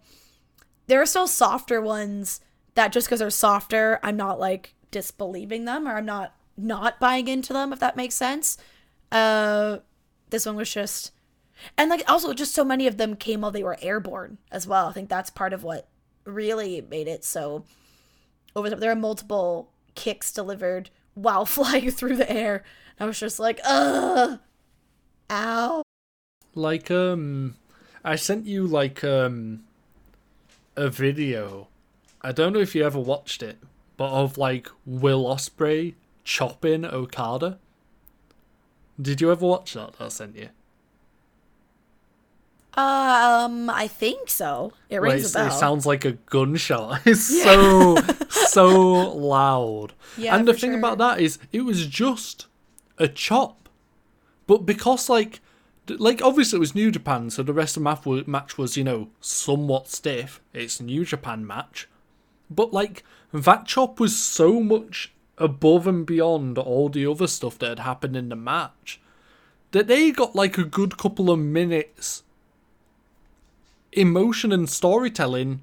there 0.87 1.01
are 1.01 1.05
still 1.05 1.28
softer 1.28 1.82
ones 1.82 2.41
that 2.75 2.91
just 2.91 3.08
because 3.08 3.20
they're 3.20 3.29
softer, 3.29 3.99
I'm 4.04 4.17
not 4.17 4.39
like 4.39 4.74
disbelieving 4.91 5.66
them 5.66 5.87
or 5.87 5.95
I'm 5.97 6.05
not 6.05 6.33
not 6.58 6.99
buying 6.99 7.28
into 7.28 7.54
them. 7.54 7.71
If 7.74 7.79
that 7.79 7.95
makes 7.95 8.16
sense. 8.16 8.58
Uh, 9.12 9.79
this 10.29 10.45
one 10.45 10.55
was 10.55 10.74
just, 10.74 11.12
and 11.78 11.89
like 11.89 12.04
also 12.09 12.33
just 12.33 12.54
so 12.54 12.63
many 12.63 12.87
of 12.87 12.97
them 12.97 13.16
came 13.16 13.41
while 13.41 13.51
they 13.51 13.63
were 13.63 13.78
airborne 13.82 14.37
as 14.51 14.67
well. 14.67 14.87
I 14.87 14.91
think 14.91 15.09
that's 15.09 15.29
part 15.29 15.54
of 15.54 15.63
what 15.63 15.87
really 16.25 16.82
made 16.82 17.08
it 17.08 17.24
so 17.24 17.63
over. 18.55 18.70
There 18.70 18.91
are 18.91 18.95
multiple 18.95 19.71
kicks 19.95 20.32
delivered 20.32 20.89
while 21.13 21.45
flying 21.45 21.91
through 21.91 22.17
the 22.17 22.32
air. 22.32 22.63
I 22.99 23.05
was 23.05 23.20
just 23.20 23.39
like, 23.39 23.59
ugh, 23.63 24.39
ow. 25.29 25.83
Like 26.55 26.89
um 26.89 27.55
I 28.03 28.15
sent 28.15 28.45
you 28.45 28.65
like 28.67 29.03
um 29.03 29.63
a 30.75 30.89
video. 30.89 31.67
I 32.21 32.32
don't 32.32 32.53
know 32.53 32.59
if 32.59 32.75
you 32.75 32.86
ever 32.86 32.99
watched 32.99 33.41
it, 33.43 33.57
but 33.95 34.09
of 34.09 34.37
like 34.37 34.69
Will 34.86 35.25
Ospreay 35.25 35.95
chopping 36.24 36.86
Okada. 36.86 37.59
Did 39.01 39.21
you 39.21 39.32
ever 39.32 39.45
watch 39.45 39.74
that? 39.74 39.93
I 39.99 40.07
sent 40.09 40.36
you. 40.36 40.49
Um, 42.74 43.71
I 43.71 43.87
think 43.87 44.29
so. 44.29 44.71
It 44.89 45.01
rings 45.01 45.21
it's- 45.21 45.32
a 45.36 45.37
bell. 45.39 45.47
It 45.47 45.59
sounds 45.59 45.86
like 45.87 46.05
a 46.05 46.11
gunshot. 46.11 47.01
It's 47.07 47.43
so 47.43 47.97
so 48.29 49.15
loud. 49.15 49.93
Yeah, 50.15 50.36
and 50.36 50.47
the 50.47 50.53
thing 50.53 50.71
sure. 50.71 50.79
about 50.79 50.99
that 50.99 51.19
is, 51.19 51.39
it 51.51 51.61
was 51.61 51.87
just 51.87 52.45
a 52.99 53.07
chop, 53.07 53.67
but 54.45 54.65
because 54.65 55.09
like, 55.09 55.39
like 55.89 56.22
obviously 56.22 56.58
it 56.58 56.59
was 56.59 56.76
New 56.76 56.92
Japan, 56.92 57.30
so 57.30 57.43
the 57.43 57.54
rest 57.54 57.78
of 57.78 57.84
the 57.84 58.24
match 58.28 58.58
was, 58.58 58.78
you 58.78 58.84
know 58.84 59.09
somewhat 59.20 59.88
stiff. 59.88 60.42
It's 60.54 60.82
New 60.82 61.05
Japan 61.05 61.46
match, 61.46 61.88
but 62.50 62.74
like 62.74 63.04
that 63.34 63.66
chop 63.66 64.00
was 64.00 64.18
so 64.18 64.62
much 64.62 65.14
above 65.38 65.88
and 65.88 66.05
beyond 66.05 66.58
all 66.58 66.89
the 66.89 67.05
other 67.05 67.28
stuff 67.28 67.59
that 67.59 67.70
had 67.70 67.80
happened 67.80 68.16
in 68.16 68.30
the 68.30 68.36
match 68.36 69.00
that 69.72 69.88
they 69.88 70.12
got 70.12 70.36
like 70.36 70.58
a 70.58 70.64
good 70.64 70.97
couple 70.97 71.30
of 71.30 71.38
minutes 71.38 72.24
emotion 73.92 74.51
and 74.51 74.70
storytelling 74.70 75.62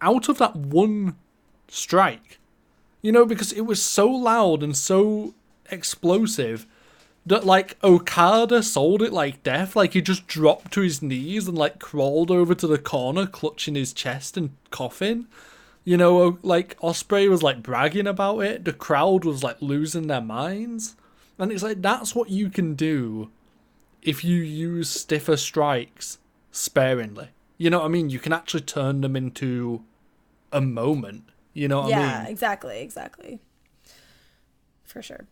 out 0.00 0.28
of 0.28 0.38
that 0.38 0.56
one 0.56 1.16
strike. 1.68 2.38
You 3.00 3.10
know, 3.12 3.26
because 3.26 3.52
it 3.52 3.62
was 3.62 3.82
so 3.82 4.08
loud 4.08 4.62
and 4.62 4.76
so 4.76 5.34
explosive 5.70 6.66
that 7.24 7.44
like 7.44 7.76
Okada 7.84 8.62
sold 8.62 9.02
it 9.02 9.12
like 9.12 9.42
death. 9.42 9.76
Like 9.76 9.92
he 9.92 10.02
just 10.02 10.26
dropped 10.26 10.72
to 10.72 10.80
his 10.80 11.02
knees 11.02 11.46
and 11.46 11.56
like 11.56 11.78
crawled 11.78 12.30
over 12.30 12.54
to 12.54 12.66
the 12.66 12.78
corner, 12.78 13.26
clutching 13.26 13.74
his 13.74 13.92
chest 13.92 14.36
and 14.36 14.50
coughing. 14.70 15.26
You 15.84 15.96
know, 15.96 16.38
like 16.42 16.78
Ospreay 16.80 17.28
was 17.28 17.42
like 17.42 17.62
bragging 17.62 18.06
about 18.06 18.40
it. 18.40 18.64
The 18.64 18.72
crowd 18.72 19.24
was 19.24 19.42
like 19.42 19.60
losing 19.60 20.06
their 20.06 20.20
minds. 20.20 20.96
And 21.38 21.50
it's 21.50 21.62
like 21.62 21.82
that's 21.82 22.14
what 22.14 22.30
you 22.30 22.50
can 22.50 22.74
do 22.74 23.30
if 24.02 24.24
you 24.24 24.36
use 24.36 24.90
stiffer 24.90 25.36
strikes 25.36 26.18
sparingly. 26.50 27.28
You 27.56 27.70
know 27.70 27.78
what 27.78 27.86
I 27.86 27.88
mean? 27.88 28.10
You 28.10 28.18
can 28.18 28.32
actually 28.32 28.62
turn 28.62 29.00
them 29.00 29.16
into 29.16 29.84
a 30.52 30.60
moment. 30.60 31.24
You 31.52 31.68
know 31.68 31.82
what 31.82 31.90
yeah, 31.90 32.00
I 32.00 32.22
mean? 32.22 32.30
exactly, 32.32 32.80
exactly. 32.80 33.40
For 34.84 35.02
sure. 35.02 35.26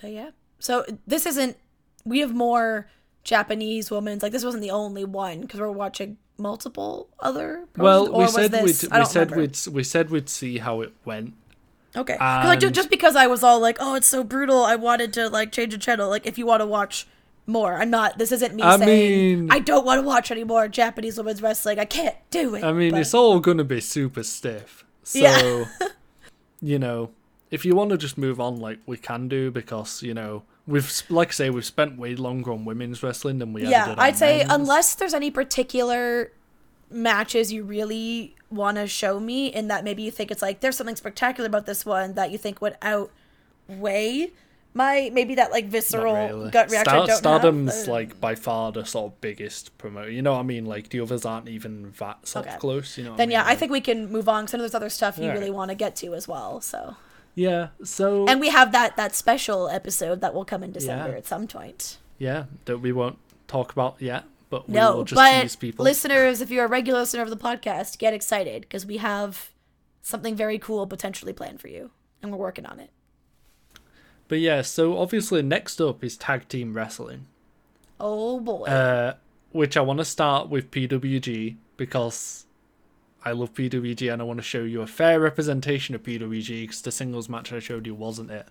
But 0.00 0.10
yeah. 0.10 0.30
So 0.58 0.84
this 1.06 1.26
isn't. 1.26 1.56
We 2.04 2.20
have 2.20 2.34
more 2.34 2.88
Japanese 3.24 3.90
women's. 3.90 4.22
Like 4.22 4.32
this 4.32 4.44
wasn't 4.44 4.62
the 4.62 4.70
only 4.70 5.04
one 5.04 5.42
because 5.42 5.60
we're 5.60 5.70
watching 5.70 6.16
multiple 6.38 7.08
other. 7.20 7.66
Well, 7.76 8.12
we 8.12 8.26
said 8.28 8.50
this- 8.52 8.82
we'd 8.82 8.92
we 8.92 9.04
said 9.04 9.30
remember. 9.30 9.36
we'd 9.36 9.58
we 9.74 9.82
said 9.84 10.10
we'd 10.10 10.28
see 10.28 10.58
how 10.58 10.80
it 10.80 10.92
went. 11.04 11.34
Okay. 11.96 12.16
'Cause, 12.16 12.44
like, 12.62 12.72
just 12.72 12.90
because 12.90 13.16
I 13.16 13.26
was 13.26 13.42
all 13.42 13.58
like, 13.60 13.78
"Oh, 13.80 13.94
it's 13.94 14.06
so 14.06 14.22
brutal," 14.22 14.62
I 14.64 14.76
wanted 14.76 15.12
to 15.14 15.28
like 15.28 15.52
change 15.52 15.72
the 15.72 15.78
channel. 15.78 16.08
Like, 16.08 16.26
if 16.26 16.38
you 16.38 16.46
want 16.46 16.60
to 16.60 16.66
watch 16.66 17.06
more, 17.46 17.74
I'm 17.74 17.90
not. 17.90 18.18
This 18.18 18.30
isn't 18.30 18.54
me 18.54 18.62
I 18.62 18.76
saying 18.76 19.40
mean- 19.40 19.50
I 19.50 19.58
don't 19.58 19.84
want 19.86 20.00
to 20.02 20.06
watch 20.06 20.30
any 20.30 20.44
more 20.44 20.68
Japanese 20.68 21.16
women's 21.16 21.40
wrestling. 21.42 21.78
I 21.78 21.86
can't 21.86 22.14
do 22.30 22.54
it. 22.54 22.62
I 22.62 22.72
mean, 22.72 22.90
but- 22.92 23.00
it's 23.00 23.14
all 23.14 23.40
gonna 23.40 23.64
be 23.64 23.80
super 23.80 24.22
stiff. 24.22 24.84
So, 25.02 25.18
Yeah. 25.18 25.64
you 26.60 26.78
know, 26.78 27.10
if 27.50 27.64
you 27.64 27.74
want 27.74 27.90
to 27.90 27.96
just 27.98 28.18
move 28.18 28.40
on, 28.40 28.56
like 28.56 28.78
we 28.86 28.96
can 28.96 29.28
do, 29.28 29.50
because 29.50 30.02
you 30.02 30.14
know 30.14 30.42
we've 30.66 30.90
like 31.08 31.28
I 31.28 31.32
say 31.32 31.50
we've 31.50 31.64
spent 31.64 31.98
way 31.98 32.14
longer 32.14 32.52
on 32.52 32.64
women's 32.64 33.02
wrestling 33.02 33.38
than 33.38 33.52
we 33.52 33.62
ever 33.62 33.70
yeah. 33.70 33.86
did. 33.88 33.98
I'd 33.98 34.16
say 34.16 34.38
men's. 34.38 34.52
unless 34.52 34.94
there's 34.94 35.14
any 35.14 35.30
particular 35.30 36.32
matches 36.90 37.52
you 37.52 37.64
really 37.64 38.34
want 38.50 38.76
to 38.76 38.86
show 38.86 39.20
me, 39.20 39.48
in 39.48 39.68
that 39.68 39.84
maybe 39.84 40.02
you 40.02 40.10
think 40.10 40.30
it's 40.30 40.42
like 40.42 40.60
there's 40.60 40.76
something 40.76 40.96
spectacular 40.96 41.46
about 41.46 41.66
this 41.66 41.84
one 41.86 42.14
that 42.14 42.30
you 42.30 42.38
think 42.38 42.60
would 42.60 42.76
outweigh 42.82 44.30
my 44.74 45.10
maybe 45.12 45.34
that 45.34 45.50
like 45.50 45.66
visceral 45.66 46.14
really. 46.14 46.50
gut 46.50 46.70
reaction. 46.70 46.84
Star- 46.92 47.02
I 47.02 47.06
don't 47.06 47.16
Stardom's 47.18 47.74
have. 47.80 47.88
Uh, 47.88 47.92
like 47.92 48.20
by 48.20 48.34
far 48.34 48.70
the 48.70 48.84
sort 48.84 49.12
of 49.12 49.20
biggest 49.20 49.76
promoter. 49.78 50.10
You 50.10 50.22
know 50.22 50.34
what 50.34 50.40
I 50.40 50.42
mean? 50.44 50.66
Like 50.66 50.90
the 50.90 51.00
others 51.00 51.24
aren't 51.24 51.48
even 51.48 51.92
that 51.98 52.26
sort 52.28 52.46
Okay. 52.46 52.54
of 52.54 52.60
close. 52.60 52.98
You 52.98 53.04
know. 53.04 53.16
Then 53.16 53.30
I 53.30 53.32
yeah, 53.32 53.38
mean? 53.38 53.46
I 53.46 53.50
Like- 53.50 53.58
think 53.58 53.72
we 53.72 53.80
can 53.80 54.12
move 54.12 54.28
on 54.28 54.46
Some 54.46 54.60
of 54.60 54.62
there's 54.62 54.74
other 54.74 54.90
stuff 54.90 55.16
you 55.16 55.24
Alright. 55.24 55.38
really 55.38 55.50
want 55.50 55.70
to 55.70 55.74
get 55.74 55.96
to 55.96 56.14
as 56.14 56.28
well. 56.28 56.60
So. 56.60 56.96
Yeah. 57.38 57.68
So 57.84 58.26
And 58.26 58.40
we 58.40 58.48
have 58.48 58.72
that 58.72 58.96
that 58.96 59.14
special 59.14 59.68
episode 59.68 60.20
that 60.22 60.34
will 60.34 60.44
come 60.44 60.62
in 60.64 60.72
December 60.72 61.10
Yeah. 61.12 61.18
at 61.18 61.26
some 61.26 61.46
point. 61.46 61.98
yeah, 62.18 62.44
that 62.64 62.78
we 62.78 62.90
won't 62.92 63.18
talk 63.46 63.70
about 63.72 63.94
yet, 64.00 64.24
but 64.50 64.68
we 64.68 64.74
No, 64.74 64.96
will 64.96 65.04
just 65.04 65.14
but 65.16 65.42
tease 65.42 65.54
people. 65.56 65.84
listeners, 65.84 66.40
if 66.40 66.50
you're 66.50 66.64
a 66.64 66.68
regular 66.68 67.00
listener 67.00 67.22
of 67.22 67.30
the 67.30 67.36
podcast, 67.36 67.98
get 67.98 68.12
excited 68.12 68.62
because 68.62 68.84
we 68.84 68.96
have 68.96 69.50
something 70.02 70.34
very 70.34 70.58
cool 70.58 70.84
potentially 70.86 71.32
planned 71.32 71.60
for 71.60 71.68
you, 71.68 71.90
and 72.22 72.32
we're 72.32 72.38
working 72.38 72.66
on 72.66 72.80
it. 72.80 72.90
But 74.26 74.40
yeah, 74.40 74.62
so 74.62 74.98
obviously 74.98 75.40
next 75.42 75.80
up 75.80 76.02
is 76.02 76.16
tag 76.16 76.48
team 76.48 76.74
wrestling. 76.74 77.26
Oh 78.00 78.40
boy! 78.40 78.64
Uh, 78.66 79.14
which 79.52 79.76
I 79.76 79.80
want 79.80 79.98
to 80.00 80.04
start 80.04 80.48
with 80.48 80.70
PWG 80.72 81.56
because 81.76 82.46
I 83.24 83.32
love 83.32 83.54
PWG 83.54 84.12
and 84.12 84.22
I 84.22 84.24
want 84.24 84.38
to 84.38 84.44
show 84.44 84.62
you 84.62 84.80
a 84.82 84.86
fair 84.86 85.20
representation 85.20 85.94
of 85.94 86.02
PWG 86.02 86.62
because 86.62 86.82
the 86.82 86.92
singles 86.92 87.28
match 87.28 87.52
I 87.52 87.58
showed 87.58 87.86
you 87.86 87.94
wasn't 87.94 88.30
it. 88.30 88.46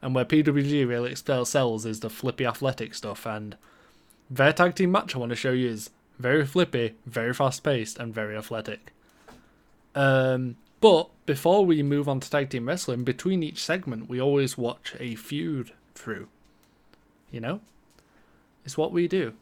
And 0.00 0.14
where 0.14 0.24
PWG 0.24 0.86
really 0.88 1.12
excel 1.12 1.44
sells 1.44 1.86
is 1.86 2.00
the 2.00 2.10
flippy 2.10 2.44
athletic 2.44 2.94
stuff, 2.94 3.24
and 3.24 3.56
their 4.28 4.52
tag 4.52 4.74
team 4.74 4.90
match 4.90 5.14
I 5.14 5.18
want 5.18 5.30
to 5.30 5.36
show 5.36 5.52
you 5.52 5.68
is 5.68 5.90
very 6.18 6.44
flippy, 6.44 6.94
very 7.06 7.32
fast 7.32 7.62
paced, 7.62 7.98
and 7.98 8.12
very 8.12 8.36
athletic. 8.36 8.92
Um, 9.94 10.56
but 10.80 11.08
before 11.26 11.64
we 11.64 11.84
move 11.84 12.08
on 12.08 12.18
to 12.18 12.28
tag 12.28 12.50
team 12.50 12.66
wrestling, 12.66 13.04
between 13.04 13.44
each 13.44 13.62
segment, 13.62 14.08
we 14.08 14.20
always 14.20 14.58
watch 14.58 14.96
a 14.98 15.14
feud 15.14 15.72
through. 15.94 16.26
You 17.30 17.40
know? 17.40 17.60
It's 18.64 18.76
what 18.76 18.90
we 18.90 19.06
do. 19.06 19.34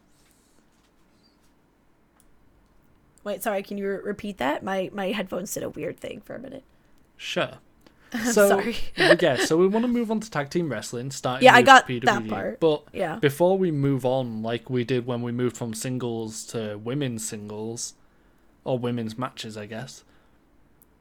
Wait, 3.24 3.42
sorry. 3.42 3.62
Can 3.62 3.76
you 3.78 3.88
re- 3.88 3.98
repeat 4.02 4.38
that? 4.38 4.62
My 4.62 4.90
my 4.92 5.12
headphones 5.12 5.52
did 5.52 5.62
a 5.62 5.68
weird 5.68 5.98
thing 5.98 6.20
for 6.22 6.34
a 6.34 6.38
minute. 6.38 6.64
Sure. 7.16 7.52
So, 8.32 8.48
sorry. 8.48 8.74
yeah, 8.96 9.36
so 9.36 9.56
we 9.56 9.68
want 9.68 9.84
to 9.84 9.88
move 9.88 10.10
on 10.10 10.18
to 10.18 10.28
tag 10.28 10.50
team 10.50 10.68
wrestling, 10.68 11.12
starting 11.12 11.44
Yeah, 11.46 11.54
I 11.54 11.62
got 11.62 11.86
PWG. 11.86 12.04
that 12.06 12.28
part. 12.28 12.58
But 12.58 12.82
Yeah. 12.92 13.16
before 13.20 13.56
we 13.56 13.70
move 13.70 14.04
on, 14.04 14.42
like 14.42 14.68
we 14.68 14.82
did 14.82 15.06
when 15.06 15.22
we 15.22 15.30
moved 15.30 15.56
from 15.56 15.74
singles 15.74 16.44
to 16.46 16.76
women's 16.82 17.24
singles, 17.24 17.94
or 18.64 18.80
women's 18.80 19.16
matches, 19.16 19.56
I 19.56 19.66
guess, 19.66 20.02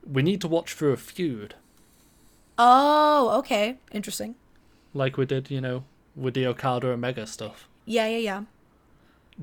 we 0.06 0.22
need 0.22 0.40
to 0.42 0.48
watch 0.48 0.76
through 0.76 0.92
a 0.94 0.98
feud, 0.98 1.56
Oh, 2.60 3.38
okay. 3.40 3.78
Interesting. 3.92 4.36
like 4.94 5.18
we 5.18 5.26
did, 5.26 5.50
you 5.50 5.62
know, 5.62 5.86
with 6.16 6.34
the 6.36 6.46
Okada 6.46 6.90
Omega 6.90 7.26
stuff. 7.26 7.68
Yeah, 7.86 8.08
yeah, 8.08 8.18
yeah. 8.18 8.44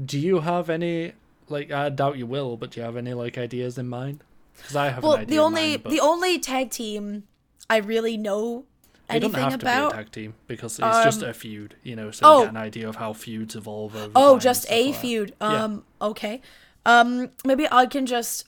Do 0.04 0.18
you 0.20 0.40
have 0.40 0.68
any, 0.70 1.12
like, 1.48 1.70
I 1.70 1.88
doubt 1.88 2.18
you 2.18 2.26
will, 2.26 2.56
but 2.56 2.70
do 2.70 2.80
you 2.80 2.84
have 2.86 2.96
any, 2.96 3.14
like, 3.14 3.38
ideas 3.38 3.78
in 3.78 3.88
mind? 3.88 4.22
Because 4.56 4.76
I 4.76 4.88
have 4.90 5.02
Well, 5.02 5.14
an 5.14 5.20
idea 5.22 5.36
the 5.36 5.42
only 5.42 5.70
mind, 5.70 5.82
but 5.82 5.90
the 5.90 6.00
only 6.00 6.38
tag 6.38 6.70
team 6.70 7.24
I 7.68 7.78
really 7.78 8.16
know 8.16 8.64
it 9.08 9.20
doesn't 9.20 9.34
have 9.38 9.54
about. 9.54 9.90
to 9.90 9.96
be 9.96 10.00
a 10.00 10.02
tag 10.04 10.12
team 10.12 10.34
because 10.46 10.78
it's 10.78 11.04
just 11.04 11.22
Um, 11.22 11.28
a 11.28 11.34
feud, 11.34 11.76
you 11.82 11.94
know, 11.94 12.10
so 12.10 12.26
oh. 12.26 12.38
you 12.38 12.44
get 12.46 12.50
an 12.50 12.56
idea 12.56 12.88
of 12.88 12.96
how 12.96 13.12
feuds 13.12 13.54
evolve 13.54 13.94
over 13.94 14.12
Oh, 14.16 14.38
just 14.38 14.66
a 14.70 14.86
like 14.86 14.94
that. 14.94 15.00
feud. 15.00 15.34
Yeah. 15.40 15.64
Um, 15.64 15.84
okay. 16.00 16.40
Um, 16.84 17.30
maybe 17.44 17.68
I 17.70 17.86
can 17.86 18.06
just 18.06 18.46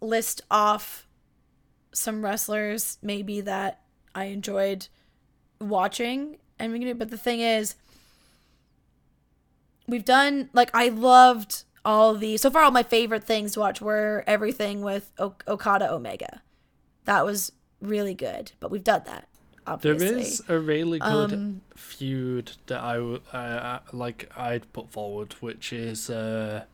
list 0.00 0.42
off 0.50 1.06
some 1.92 2.24
wrestlers 2.24 2.98
maybe 3.02 3.40
that 3.40 3.80
I 4.14 4.24
enjoyed 4.24 4.88
watching. 5.60 6.36
And 6.58 6.98
but 6.98 7.10
the 7.10 7.18
thing 7.18 7.40
is, 7.40 7.74
we've 9.88 10.04
done 10.04 10.50
like 10.52 10.70
I 10.74 10.88
loved 10.88 11.64
all 11.84 12.14
the 12.14 12.36
so 12.36 12.50
far. 12.50 12.62
All 12.62 12.70
my 12.70 12.82
favorite 12.82 13.24
things 13.24 13.52
to 13.52 13.60
watch 13.60 13.80
were 13.80 14.22
everything 14.26 14.82
with 14.82 15.10
o- 15.18 15.34
Okada 15.48 15.90
Omega. 15.92 16.42
That 17.06 17.24
was 17.24 17.52
really 17.80 18.14
good. 18.14 18.52
But 18.60 18.70
we've 18.70 18.84
done 18.84 19.02
that. 19.06 19.26
There 19.82 19.92
Obviously. 19.94 20.22
is 20.22 20.42
a 20.48 20.58
really 20.58 20.98
good 20.98 21.32
Um, 21.32 21.60
feud 21.76 22.52
that 22.68 22.80
I 22.80 22.96
uh, 22.98 23.36
uh, 23.36 23.78
like. 23.92 24.30
I'd 24.36 24.70
put 24.72 24.90
forward, 24.90 25.34
which 25.40 25.74
is 25.74 26.08
uh, 26.08 26.64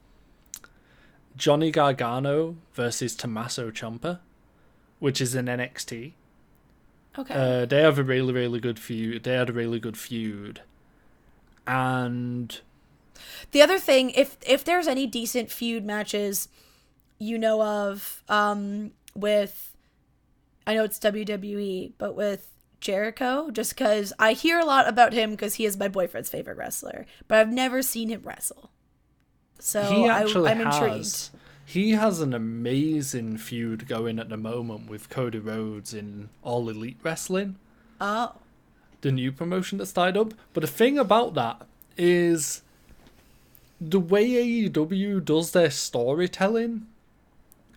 Johnny 1.36 1.72
Gargano 1.72 2.56
versus 2.72 3.16
Tommaso 3.16 3.72
Ciampa, 3.72 4.20
which 5.00 5.20
is 5.20 5.34
in 5.34 5.46
NXT. 5.46 6.12
okay. 7.18 7.34
Uh, 7.34 7.66
they 7.66 7.82
have 7.82 7.98
a 7.98 8.04
really, 8.04 8.32
really 8.32 8.60
good 8.60 8.78
feud. 8.78 9.24
They 9.24 9.34
had 9.34 9.50
a 9.50 9.52
really 9.52 9.80
good 9.80 9.96
feud, 9.98 10.60
and 11.66 12.60
The 13.50 13.62
other 13.62 13.78
thing, 13.78 14.10
if 14.10 14.36
if 14.46 14.64
there's 14.64 14.86
any 14.86 15.06
decent 15.06 15.50
feud 15.50 15.84
matches 15.84 16.48
you 17.18 17.38
know 17.38 17.62
of, 17.62 18.22
um, 18.28 18.92
with 19.14 19.74
I 20.66 20.74
know 20.74 20.84
it's 20.84 20.98
WWE, 20.98 21.92
but 21.98 22.16
with 22.16 22.50
Jericho, 22.80 23.50
just 23.50 23.76
because 23.76 24.12
I 24.18 24.32
hear 24.32 24.58
a 24.58 24.64
lot 24.64 24.88
about 24.88 25.12
him 25.12 25.30
because 25.32 25.54
he 25.54 25.64
is 25.64 25.76
my 25.76 25.88
boyfriend's 25.88 26.28
favorite 26.28 26.56
wrestler, 26.56 27.06
but 27.28 27.38
I've 27.38 27.52
never 27.52 27.82
seen 27.82 28.08
him 28.08 28.22
wrestle. 28.22 28.70
So 29.58 29.82
he 29.82 30.06
actually 30.06 30.48
I, 30.48 30.52
I'm 30.52 30.60
has. 30.60 30.74
intrigued. 30.76 31.30
He 31.66 31.92
has 31.92 32.20
an 32.20 32.34
amazing 32.34 33.38
feud 33.38 33.88
going 33.88 34.18
at 34.18 34.28
the 34.28 34.36
moment 34.36 34.90
with 34.90 35.08
Cody 35.08 35.38
Rhodes 35.38 35.94
in 35.94 36.28
All 36.42 36.68
Elite 36.68 36.98
Wrestling. 37.02 37.56
Oh, 38.00 38.34
the 39.00 39.12
new 39.12 39.30
promotion 39.32 39.78
that's 39.78 39.92
tied 39.92 40.16
up. 40.16 40.34
But 40.52 40.62
the 40.62 40.66
thing 40.66 40.98
about 40.98 41.34
that 41.34 41.66
is 41.96 42.62
the 43.90 44.00
way 44.00 44.28
AEW 44.30 45.24
does 45.24 45.50
their 45.52 45.70
storytelling 45.70 46.86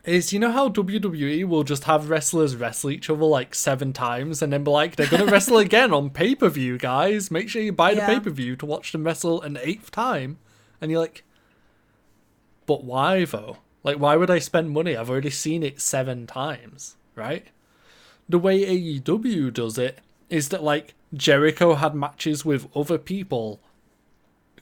is 0.05 0.31
you 0.31 0.39
know 0.39 0.51
how 0.51 0.69
WWE 0.69 1.43
will 1.45 1.63
just 1.63 1.83
have 1.83 2.09
wrestlers 2.09 2.55
wrestle 2.55 2.91
each 2.91 3.09
other 3.09 3.25
like 3.25 3.53
seven 3.53 3.91
times 3.91 4.41
and 4.41 4.53
then 4.53 4.63
be 4.63 4.71
like, 4.71 4.95
they're 4.95 5.07
gonna 5.07 5.25
wrestle 5.31 5.57
again 5.57 5.93
on 5.93 6.09
pay 6.09 6.33
per 6.33 6.47
view, 6.49 6.77
guys. 6.77 7.29
Make 7.29 7.49
sure 7.49 7.61
you 7.61 7.73
buy 7.73 7.93
the 7.93 8.01
Yeah. 8.01 8.07
pay 8.07 8.19
per 8.21 8.29
view 8.29 8.55
to 8.55 8.65
watch 8.65 8.91
them 8.91 9.03
wrestle 9.03 9.41
an 9.41 9.57
eighth 9.61 9.91
time. 9.91 10.37
And 10.79 10.89
you're 10.91 11.01
like, 11.01 11.23
but 12.65 12.83
why 12.83 13.25
though? 13.25 13.57
Like, 13.83 13.97
why 13.99 14.15
would 14.15 14.29
I 14.31 14.39
spend 14.39 14.71
money? 14.71 14.95
I've 14.95 15.09
already 15.09 15.29
seen 15.29 15.63
it 15.63 15.79
seven 15.81 16.27
times, 16.27 16.95
right? 17.15 17.47
The 18.29 18.39
way 18.39 18.59
AEW 18.65 19.53
does 19.53 19.77
it 19.77 19.99
is 20.29 20.49
that 20.49 20.63
like 20.63 20.93
Jericho 21.13 21.75
had 21.75 21.95
matches 21.95 22.43
with 22.45 22.67
other 22.75 22.97
people 22.97 23.59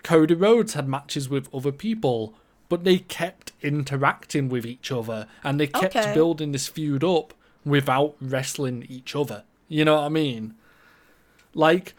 Cody 0.05 0.35
Rhodes 0.35 0.75
had 0.75 0.87
matches 0.87 1.27
with 1.29 1.53
other 1.53 1.71
people, 1.71 2.35
but 2.69 2.83
they 2.83 2.99
kept 2.99 3.53
interacting 3.63 4.49
with 4.49 4.63
each 4.63 4.91
other 4.91 5.25
and 5.43 5.59
they 5.59 5.65
kept 5.65 5.95
Okay. 5.95 6.13
building 6.13 6.51
this 6.51 6.67
feud 6.67 7.03
up 7.03 7.33
without 7.65 8.15
wrestling 8.21 8.85
each 8.87 9.15
other. 9.15 9.43
You 9.67 9.83
know 9.83 9.95
what 9.95 10.03
I 10.03 10.09
mean? 10.09 10.53
Like, 11.55 11.95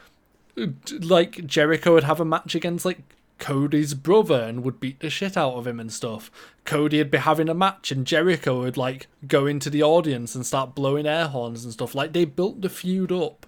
like 1.00 1.46
Jericho 1.46 1.94
would 1.94 2.04
have 2.04 2.20
a 2.20 2.24
match 2.24 2.54
against 2.54 2.84
like 2.84 3.00
Cody's 3.40 3.94
brother 3.94 4.40
and 4.42 4.62
would 4.62 4.78
beat 4.78 5.00
the 5.00 5.10
shit 5.10 5.36
out 5.36 5.54
of 5.54 5.66
him 5.66 5.80
and 5.80 5.92
stuff. 5.92 6.30
Cody 6.64 6.98
would 6.98 7.10
be 7.10 7.18
having 7.18 7.48
a 7.48 7.54
match 7.54 7.90
and 7.90 8.06
Jericho 8.06 8.60
would 8.62 8.76
like 8.76 9.08
go 9.26 9.46
into 9.46 9.68
the 9.68 9.82
audience 9.82 10.36
and 10.36 10.46
start 10.46 10.76
blowing 10.76 11.06
air 11.06 11.26
horns 11.26 11.64
and 11.64 11.72
stuff. 11.72 11.92
Like 11.94 12.12
they 12.12 12.24
built 12.24 12.60
the 12.62 12.68
feud 12.70 13.10
up 13.10 13.46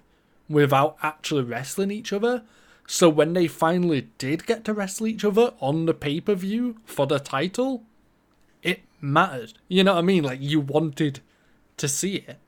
without 0.49 0.97
actually 1.01 1.43
wrestling 1.43 1.91
each 1.91 2.11
other. 2.11 2.43
So 2.91 3.07
when 3.07 3.33
they 3.33 3.45
finally 3.45 4.07
did 4.17 4.47
get 4.47 4.65
to 4.65 4.73
wrestle 4.73 5.05
each 5.05 5.23
other 5.23 5.53
on 5.59 5.85
the 5.85 5.93
pay 5.93 6.19
per 6.19 6.33
view 6.33 6.77
for 6.85 7.05
the 7.05 7.19
title, 7.19 7.83
it 8.63 8.81
mattered. 8.99 9.53
You 9.67 9.83
know 9.83 9.93
what 9.93 9.99
I 9.99 10.01
mean? 10.01 10.23
Like 10.23 10.41
you 10.41 10.59
wanted 10.59 11.19
to 11.77 11.87
see 11.87 12.15
it. 12.15 12.39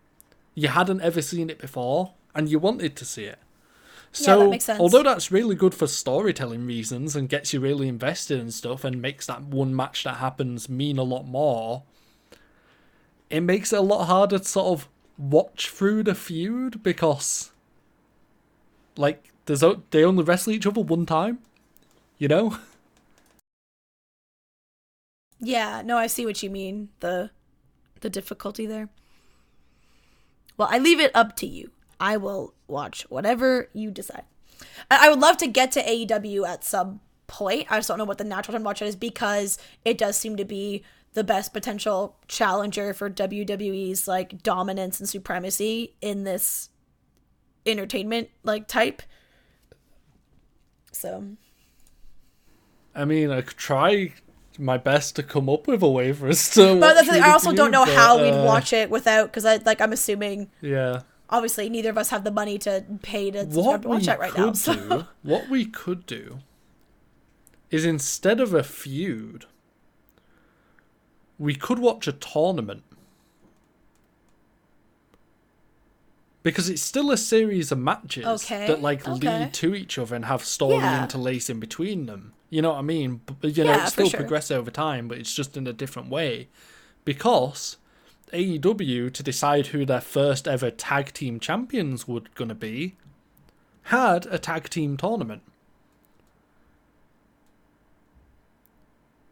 You 0.55 0.69
hadn't 0.69 1.01
ever 1.01 1.21
seen 1.21 1.51
it 1.51 1.59
before, 1.59 2.13
and 2.33 2.49
you 2.49 2.57
wanted 2.57 2.95
to 2.95 3.05
see 3.05 3.25
it. 3.25 3.37
So, 4.11 4.39
that 4.39 4.49
makes 4.49 4.65
sense. 4.65 4.79
although 4.79 5.03
that's 5.03 5.31
really 5.31 5.53
good 5.53 5.75
for 5.75 5.85
storytelling 5.85 6.65
reasons 6.65 7.15
and 7.15 7.29
gets 7.29 7.53
you 7.53 7.59
really 7.59 7.87
invested 7.87 8.39
in 8.39 8.49
stuff 8.49 8.83
and 8.83 8.99
makes 8.99 9.27
that 9.27 9.43
one 9.43 9.75
match 9.75 10.05
that 10.05 10.15
happens 10.15 10.67
mean 10.67 10.97
a 10.97 11.03
lot 11.03 11.27
more, 11.27 11.83
it 13.29 13.41
makes 13.41 13.71
it 13.71 13.77
a 13.77 13.83
lot 13.83 14.05
harder 14.05 14.39
to 14.39 14.43
sort 14.43 14.79
of 14.79 14.89
watch 15.19 15.69
through 15.69 16.01
the 16.01 16.15
feud 16.15 16.81
because, 16.81 17.51
like, 18.97 19.30
there's 19.45 19.63
they 19.91 20.03
only 20.03 20.23
wrestle 20.23 20.53
each 20.53 20.67
other 20.67 20.81
one 20.81 21.05
time, 21.05 21.39
you 22.17 22.27
know. 22.27 22.57
Yeah, 25.39 25.81
no, 25.83 25.97
I 25.97 26.07
see 26.07 26.25
what 26.25 26.43
you 26.43 26.49
mean. 26.49 26.89
The 26.99 27.31
the 28.01 28.09
difficulty 28.09 28.65
there. 28.65 28.89
Well, 30.57 30.67
I 30.71 30.77
leave 30.77 30.99
it 30.99 31.11
up 31.15 31.35
to 31.37 31.47
you. 31.47 31.71
I 31.99 32.17
will 32.17 32.53
watch 32.67 33.03
whatever 33.09 33.69
you 33.73 33.91
decide. 33.91 34.25
I 34.89 35.07
I 35.07 35.09
would 35.09 35.19
love 35.19 35.37
to 35.37 35.47
get 35.47 35.71
to 35.73 35.83
AEW 35.83 36.47
at 36.47 36.63
some 36.63 37.01
point. 37.27 37.71
I 37.71 37.77
just 37.77 37.87
don't 37.87 37.97
know 37.97 38.05
what 38.05 38.19
the 38.19 38.23
natural 38.23 38.53
time 38.53 38.61
to 38.61 38.65
watch 38.65 38.81
it 38.81 38.87
is 38.87 38.95
because 38.95 39.57
it 39.83 39.97
does 39.97 40.17
seem 40.17 40.35
to 40.35 40.45
be 40.45 40.83
the 41.13 41.23
best 41.23 41.53
potential 41.53 42.17
challenger 42.27 42.93
for 42.93 43.09
WWE's 43.09 44.07
like 44.07 44.43
dominance 44.43 44.99
and 44.99 45.09
supremacy 45.09 45.95
in 46.01 46.23
this 46.23 46.69
entertainment 47.65 48.29
like 48.43 48.67
type. 48.67 49.01
So 50.91 51.37
I 52.95 53.05
mean, 53.05 53.31
I 53.31 53.41
could 53.41 53.57
try 53.57 54.13
my 54.57 54.77
best 54.77 55.15
to 55.15 55.23
come 55.23 55.49
up 55.49 55.67
with 55.67 55.81
a 55.81 55.89
way 55.89 56.11
for 56.13 56.27
us 56.27 56.49
to. 56.55 56.79
But 56.79 56.79
watch 56.79 56.95
that's 56.95 57.07
the 57.07 57.13
thing, 57.13 57.23
I 57.23 57.31
also 57.31 57.53
don't 57.53 57.71
know 57.71 57.85
but, 57.85 57.95
how 57.95 58.21
we'd 58.21 58.31
uh, 58.31 58.43
watch 58.45 58.73
it 58.73 58.89
without 58.89 59.27
because 59.27 59.45
I 59.45 59.57
like 59.57 59.81
I'm 59.81 59.93
assuming 59.93 60.49
Yeah. 60.61 61.01
obviously 61.29 61.69
neither 61.69 61.89
of 61.89 61.97
us 61.97 62.09
have 62.09 62.23
the 62.23 62.31
money 62.31 62.57
to 62.59 62.83
pay 63.01 63.31
to 63.31 63.45
What 63.45 63.85
watch 63.85 64.05
that 64.05 64.19
right 64.19 64.35
now. 64.37 64.51
So. 64.53 64.73
do, 64.73 65.05
what 65.23 65.49
we 65.49 65.65
could 65.65 66.05
do, 66.05 66.39
is 67.69 67.85
instead 67.85 68.41
of 68.41 68.53
a 68.53 68.63
feud, 68.63 69.45
we 71.39 71.55
could 71.55 71.79
watch 71.79 72.07
a 72.07 72.11
tournament. 72.11 72.83
Because 76.43 76.69
it's 76.69 76.81
still 76.81 77.11
a 77.11 77.17
series 77.17 77.71
of 77.71 77.77
matches 77.77 78.25
Okay, 78.25 78.65
that 78.67 78.81
like 78.81 79.07
okay. 79.07 79.19
lead 79.19 79.53
to 79.53 79.75
each 79.75 79.97
other 79.99 80.15
and 80.15 80.25
have 80.25 80.43
story 80.43 80.83
Yeah. 80.83 81.03
interlacing 81.03 81.59
between 81.59 82.07
them. 82.07 82.33
You 82.49 82.61
know 82.63 82.71
what 82.71 82.79
I 82.79 82.81
mean? 82.81 83.21
But, 83.25 83.55
you 83.55 83.63
know, 83.63 83.71
Yeah, 83.71 83.83
it's 83.83 83.93
still 83.93 84.09
sure. 84.09 84.19
progress 84.19 84.49
over 84.51 84.71
time, 84.71 85.07
but 85.07 85.17
it's 85.19 85.33
just 85.33 85.55
in 85.55 85.67
a 85.67 85.73
different 85.73 86.09
way. 86.09 86.47
Because 87.05 87.77
AEW 88.33 89.09
to 89.11 89.23
decide 89.23 89.67
who 89.67 89.85
their 89.85 90.01
first 90.01 90.47
ever 90.47 90.71
tag 90.71 91.13
team 91.13 91.39
champions 91.39 92.07
would 92.07 92.33
gonna 92.35 92.55
be 92.55 92.95
had 93.83 94.25
a 94.27 94.39
tag 94.39 94.69
team 94.69 94.97
tournament. 94.97 95.43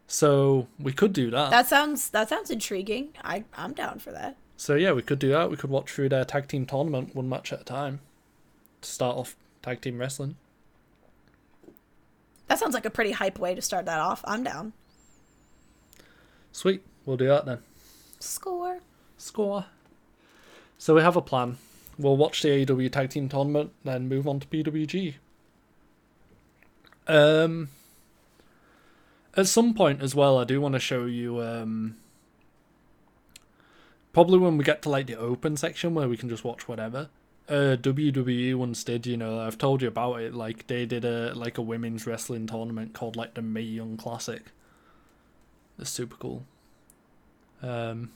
So 0.06 0.66
we 0.78 0.92
could 0.92 1.12
do 1.12 1.30
that. 1.30 1.50
That 1.50 1.66
sounds 1.66 2.10
that 2.10 2.28
sounds 2.28 2.50
intriguing. 2.50 3.10
I 3.22 3.44
I'm 3.56 3.72
down 3.74 3.98
for 4.00 4.10
that. 4.12 4.36
So 4.60 4.74
yeah, 4.74 4.92
we 4.92 5.00
could 5.00 5.18
do 5.18 5.30
that. 5.30 5.50
We 5.50 5.56
could 5.56 5.70
watch 5.70 5.90
through 5.90 6.10
their 6.10 6.26
tag 6.26 6.46
team 6.46 6.66
tournament 6.66 7.16
one 7.16 7.30
match 7.30 7.50
at 7.50 7.62
a 7.62 7.64
time 7.64 8.00
to 8.82 8.90
start 8.90 9.16
off 9.16 9.34
tag 9.62 9.80
team 9.80 9.96
wrestling. 9.96 10.36
That 12.46 12.58
sounds 12.58 12.74
like 12.74 12.84
a 12.84 12.90
pretty 12.90 13.12
hype 13.12 13.38
way 13.38 13.54
to 13.54 13.62
start 13.62 13.86
that 13.86 13.98
off. 13.98 14.22
I'm 14.26 14.44
down. 14.44 14.74
Sweet, 16.52 16.82
we'll 17.06 17.16
do 17.16 17.26
that 17.28 17.46
then. 17.46 17.60
Score. 18.18 18.80
Score. 19.16 19.64
So 20.76 20.94
we 20.94 21.00
have 21.00 21.16
a 21.16 21.22
plan. 21.22 21.56
We'll 21.96 22.18
watch 22.18 22.42
the 22.42 22.48
AEW 22.48 22.92
tag 22.92 23.08
team 23.08 23.30
tournament, 23.30 23.72
then 23.82 24.10
move 24.10 24.28
on 24.28 24.40
to 24.40 24.46
PWG. 24.46 25.14
Um, 27.08 27.70
at 29.34 29.46
some 29.46 29.72
point 29.72 30.02
as 30.02 30.14
well, 30.14 30.36
I 30.36 30.44
do 30.44 30.60
want 30.60 30.74
to 30.74 30.80
show 30.80 31.06
you. 31.06 31.40
Um, 31.40 31.96
probably 34.12 34.38
when 34.38 34.56
we 34.56 34.64
get 34.64 34.82
to 34.82 34.88
like 34.88 35.06
the 35.06 35.16
open 35.16 35.56
section 35.56 35.94
where 35.94 36.08
we 36.08 36.16
can 36.16 36.28
just 36.28 36.44
watch 36.44 36.68
whatever. 36.68 37.08
Uh, 37.48 37.76
WWE 37.76 38.54
once 38.54 38.84
did, 38.84 39.06
you 39.06 39.16
know, 39.16 39.40
I've 39.40 39.58
told 39.58 39.82
you 39.82 39.88
about 39.88 40.20
it. 40.20 40.34
Like 40.34 40.68
they 40.68 40.86
did 40.86 41.04
a 41.04 41.34
like 41.34 41.58
a 41.58 41.62
women's 41.62 42.06
wrestling 42.06 42.46
tournament 42.46 42.92
called 42.94 43.16
like 43.16 43.34
the 43.34 43.42
Mae 43.42 43.62
Young 43.62 43.96
Classic. 43.96 44.42
It's 45.78 45.90
super 45.90 46.16
cool. 46.16 46.44
Um, 47.62 48.10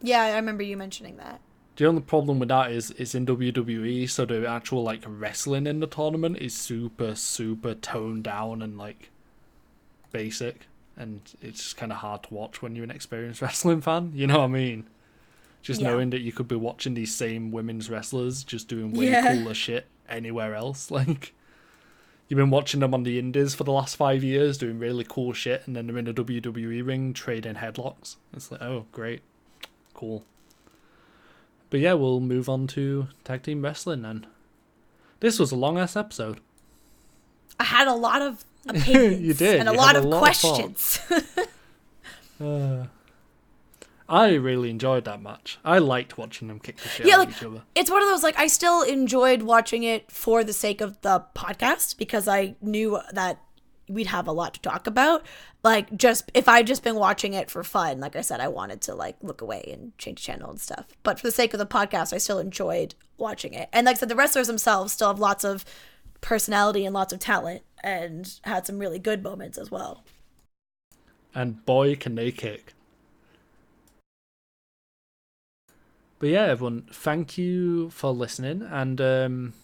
Yeah, 0.00 0.22
I 0.22 0.36
remember 0.36 0.62
you 0.62 0.76
mentioning 0.76 1.16
that. 1.16 1.40
the 1.76 1.86
only 1.86 2.02
problem 2.02 2.38
with 2.38 2.50
that 2.50 2.70
is 2.70 2.90
it's 2.92 3.14
in 3.14 3.26
WWE, 3.26 4.08
so 4.08 4.24
the 4.24 4.46
actual 4.48 4.82
like 4.82 5.02
wrestling 5.06 5.66
in 5.66 5.80
the 5.80 5.86
tournament 5.86 6.38
is 6.38 6.54
super, 6.54 7.14
super 7.14 7.74
toned 7.74 8.24
down 8.24 8.62
and 8.62 8.78
like 8.78 9.10
basic, 10.12 10.66
and 10.96 11.20
it's 11.40 11.72
kind 11.72 11.90
of 11.90 11.98
hard 11.98 12.22
to 12.24 12.34
watch 12.34 12.62
when 12.62 12.76
you're 12.76 12.84
an 12.84 12.90
experienced 12.90 13.42
wrestling 13.42 13.80
fan. 13.80 14.12
You 14.14 14.26
know 14.28 14.38
what 14.38 14.44
I 14.44 14.48
mean? 14.48 14.86
Just 15.62 15.80
Yeah. 15.80 15.88
knowing 15.90 16.10
that 16.10 16.20
you 16.20 16.32
could 16.32 16.48
be 16.48 16.56
watching 16.56 16.94
these 16.94 17.14
same 17.14 17.50
women's 17.52 17.88
wrestlers 17.88 18.42
just 18.44 18.68
doing 18.68 18.92
way 18.92 19.06
Yeah. 19.10 19.36
cooler 19.36 19.54
shit 19.54 19.86
anywhere 20.08 20.54
else. 20.54 20.90
Like 20.90 21.32
you've 22.28 22.38
been 22.38 22.50
watching 22.50 22.80
them 22.80 22.94
on 22.94 23.02
the 23.04 23.18
indies 23.18 23.54
for 23.54 23.64
the 23.64 23.72
last 23.72 23.94
five 23.96 24.24
years 24.24 24.58
doing 24.58 24.78
really 24.78 25.04
cool 25.08 25.32
shit, 25.32 25.62
and 25.66 25.76
then 25.76 25.86
they're 25.86 25.98
in 25.98 26.08
a 26.08 26.12
WWE 26.14 26.82
ring 26.84 27.12
trading 27.12 27.56
headlocks. 27.56 28.16
It's 28.34 28.50
like, 28.50 28.62
oh, 28.62 28.86
great, 28.92 29.20
cool. 29.94 30.24
But 31.70 31.80
yeah, 31.80 31.92
we'll 31.94 32.20
move 32.20 32.48
on 32.48 32.66
to 32.68 33.08
tag 33.24 33.42
team 33.44 33.62
wrestling 33.62 34.02
then. 34.02 34.26
This 35.20 35.38
was 35.38 35.52
a 35.52 35.56
long 35.56 35.78
ass 35.78 35.94
episode. 35.96 36.40
I 37.60 37.64
had 37.64 37.86
a 37.86 37.94
lot 37.94 38.20
of 38.22 38.44
opinions 38.68 39.20
You 39.20 39.34
did, 39.34 39.60
and 39.60 39.68
a 39.68 39.72
lot 39.72 39.88
had 39.94 39.96
of 39.96 40.04
a 40.04 40.08
lot 40.08 40.16
of 40.16 40.20
questions. 40.22 40.98
Uh, 42.40 42.86
I 44.08 44.34
really 44.34 44.70
enjoyed 44.70 45.04
that 45.04 45.22
match. 45.22 45.58
I 45.64 45.78
liked 45.78 46.18
watching 46.18 46.48
them 46.48 46.58
kick 46.60 46.76
the 46.78 46.88
shit 46.88 47.06
Yeah, 47.06 47.14
out 47.14 47.18
like- 47.20 47.28
of 47.30 47.36
each 47.36 47.44
other. 47.44 47.62
it's 47.74 47.90
one 47.90 48.02
of 48.02 48.08
those 48.08 48.22
like 48.22 48.38
I 48.38 48.46
still 48.46 48.82
enjoyed 48.82 49.42
watching 49.42 49.82
it 49.84 50.10
for 50.10 50.44
the 50.44 50.52
sake 50.52 50.80
of 50.80 51.00
the 51.02 51.24
podcast 51.34 51.96
because 51.98 52.28
I 52.28 52.56
knew 52.60 52.98
that 53.12 53.40
we'd 53.88 54.06
have 54.06 54.26
a 54.26 54.32
lot 54.32 54.54
to 54.54 54.60
talk 54.60 54.86
about. 54.86 55.24
Like 55.64 55.96
just 55.96 56.30
if 56.34 56.48
I'd 56.48 56.66
just 56.66 56.82
been 56.82 56.96
watching 56.96 57.34
it 57.34 57.50
for 57.50 57.62
fun, 57.62 58.00
like 58.00 58.16
I 58.16 58.20
said, 58.20 58.40
I 58.40 58.48
wanted 58.48 58.80
to 58.82 58.94
like 58.94 59.16
look 59.22 59.40
away 59.40 59.68
and 59.72 59.96
change 59.98 60.22
channel 60.22 60.50
and 60.50 60.60
stuff. 60.60 60.86
But 61.02 61.18
for 61.20 61.26
the 61.26 61.32
sake 61.32 61.52
of 61.54 61.58
the 61.58 61.66
podcast, 61.66 62.12
I 62.12 62.18
still 62.18 62.38
enjoyed 62.38 62.94
watching 63.18 63.54
it. 63.54 63.68
And 63.72 63.86
like 63.86 63.96
I 63.96 63.98
said, 64.00 64.08
the 64.08 64.16
wrestlers 64.16 64.46
themselves 64.48 64.92
still 64.92 65.08
have 65.08 65.18
lots 65.20 65.44
of 65.44 65.64
personality 66.20 66.84
and 66.84 66.94
lots 66.94 67.12
of 67.12 67.18
talent 67.20 67.62
and 67.82 68.32
had 68.44 68.66
some 68.66 68.78
really 68.78 68.98
good 68.98 69.22
moments 69.22 69.58
as 69.58 69.70
well. 69.70 70.04
And 71.34 71.64
boy, 71.64 71.96
can 71.96 72.14
they 72.14 72.30
kick. 72.30 72.74
But 76.22 76.30
yeah, 76.30 76.44
everyone, 76.44 76.82
thank 76.92 77.36
you 77.36 77.90
for 77.90 78.12
listening. 78.12 78.62
And 78.62 79.00
um, 79.00 79.54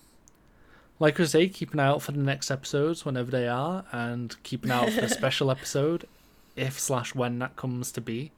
like 0.99 1.21
I 1.21 1.25
say, 1.25 1.49
keep 1.49 1.73
an 1.73 1.79
eye 1.79 1.87
out 1.87 2.03
for 2.03 2.11
the 2.11 2.19
next 2.19 2.51
episodes 2.51 3.05
whenever 3.05 3.31
they 3.31 3.47
are, 3.47 3.85
and 3.93 4.35
keep 4.43 4.65
an 4.65 4.73
eye 4.73 4.83
out 4.83 4.91
for 4.91 5.03
the 5.03 5.09
special 5.21 5.53
episode, 5.53 6.09
if 6.57 6.81
slash 6.81 7.15
when 7.15 7.39
that 7.39 7.55
comes 7.55 7.93
to 7.93 8.01
be. 8.01 8.33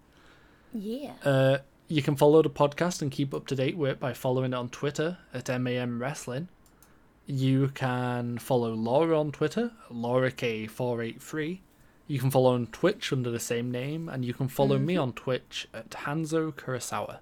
Yeah. 0.75 1.13
Uh, 1.25 1.59
you 1.89 2.03
can 2.03 2.15
follow 2.15 2.43
the 2.43 2.51
podcast 2.51 3.01
and 3.01 3.11
keep 3.11 3.33
up 3.33 3.47
to 3.47 3.57
date 3.57 3.79
with 3.79 3.93
it 3.93 4.01
by 4.01 4.13
following 4.13 4.53
it 4.53 4.57
on 4.57 4.69
Twitter 4.69 5.17
at 5.33 5.49
MAM 5.49 5.99
Wrestling. 5.99 6.49
You 7.25 7.69
can 7.69 8.37
follow 8.37 8.75
Laura 8.75 9.19
on 9.19 9.33
Twitter, 9.33 9.73
Laura 9.89 10.31
K483. 10.31 11.61
You 12.07 12.19
can 12.19 12.31
follow 12.31 12.53
on 12.53 12.67
Twitch 12.67 13.15
under 13.15 13.31
the 13.31 13.41
same 13.41 13.71
name, 13.71 14.11
and 14.11 14.27
you 14.27 14.35
can 14.35 14.49
follow 14.49 14.79
me 14.79 14.99
on 14.99 15.15
Twitch 15.15 15.67
at 15.73 15.89
Hanzo 15.89 16.53
Kurosawa. 16.53 17.21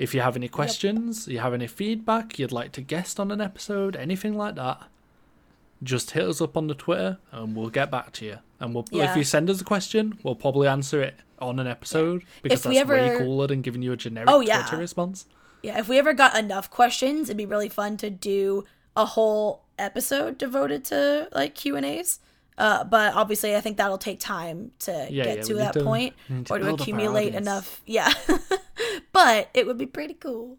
If 0.00 0.14
you 0.14 0.20
have 0.22 0.34
any 0.36 0.48
questions, 0.48 1.28
you 1.28 1.38
have 1.40 1.52
any 1.54 1.66
feedback, 1.66 2.38
you'd 2.38 2.52
like 2.52 2.72
to 2.72 2.80
guest 2.80 3.20
on 3.20 3.30
an 3.30 3.40
episode, 3.40 3.96
anything 3.96 4.34
like 4.36 4.54
that, 4.54 4.82
just 5.82 6.12
hit 6.12 6.24
us 6.24 6.40
up 6.40 6.56
on 6.56 6.66
the 6.68 6.74
Twitter 6.74 7.18
and 7.32 7.54
we'll 7.56 7.70
get 7.70 7.90
back 7.90 8.12
to 8.12 8.24
you. 8.24 8.38
And 8.58 8.74
we'll 8.74 8.84
Yeah. 8.90 9.10
if 9.10 9.16
you 9.16 9.24
send 9.24 9.48
us 9.50 9.60
a 9.60 9.64
question, 9.64 10.18
we'll 10.22 10.34
probably 10.34 10.68
answer 10.68 11.00
it 11.02 11.16
on 11.38 11.58
an 11.58 11.66
episode 11.66 12.22
because 12.42 12.58
If 12.60 12.62
that's 12.64 12.88
way 12.88 12.98
ever- 13.10 13.18
cooler 13.18 13.46
than 13.46 13.62
giving 13.62 13.82
you 13.82 13.92
a 13.92 13.96
generic 13.96 14.28
Oh, 14.30 14.40
yeah. 14.40 14.62
Twitter 14.62 14.76
response. 14.78 15.26
Yeah, 15.62 15.78
if 15.78 15.88
we 15.88 15.98
ever 15.98 16.12
got 16.14 16.36
enough 16.38 16.70
questions, 16.70 17.28
it'd 17.28 17.36
be 17.36 17.46
really 17.46 17.68
fun 17.68 17.96
to 17.98 18.08
do 18.10 18.64
a 18.96 19.04
whole 19.04 19.62
episode 19.78 20.36
devoted 20.38 20.84
to 20.86 21.28
like 21.32 21.54
Q 21.54 21.76
and 21.76 21.84
A's. 21.86 22.20
Uh, 22.58 22.84
but 22.84 23.14
obviously, 23.14 23.56
I 23.56 23.60
think 23.62 23.78
that'll 23.78 23.96
take 23.96 24.20
time 24.20 24.72
to 24.80 25.08
Yeah, 25.10 25.24
get 25.24 25.36
yeah, 25.38 25.42
to 25.44 25.54
that 25.54 25.72
to- 25.74 25.82
point 25.84 26.14
to 26.28 26.34
or 26.34 26.38
to 26.42 26.44
build 26.44 26.62
up 26.62 26.68
our 26.68 26.74
accumulate 26.74 27.34
enough. 27.34 27.80
Yeah, 27.86 28.12
but 29.12 29.50
it 29.54 29.66
would 29.66 29.78
be 29.78 29.86
pretty 29.86 30.14
cool. 30.14 30.58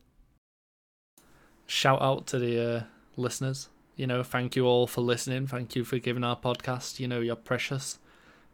Shout 1.65 2.01
out 2.01 2.27
to 2.27 2.39
the 2.39 2.75
uh, 2.75 2.83
listeners. 3.15 3.69
You 3.95 4.07
know, 4.07 4.23
thank 4.23 4.55
you 4.55 4.65
all 4.65 4.87
for 4.87 5.01
listening. 5.01 5.47
Thank 5.47 5.75
you 5.75 5.83
for 5.83 5.99
giving 5.99 6.23
our 6.23 6.35
podcast, 6.35 6.99
you 6.99 7.07
know, 7.07 7.19
your 7.19 7.35
precious, 7.35 7.99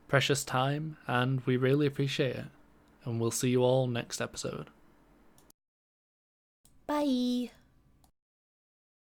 precious 0.07 0.43
time, 0.43 0.97
and 1.07 1.41
we 1.45 1.57
really 1.57 1.87
appreciate 1.87 2.35
it. 2.35 2.45
And 3.05 3.19
we'll 3.19 3.31
see 3.31 3.49
you 3.49 3.63
all 3.63 3.87
next 3.87 4.19
episode. 4.19 4.69
Bye. 6.85 7.51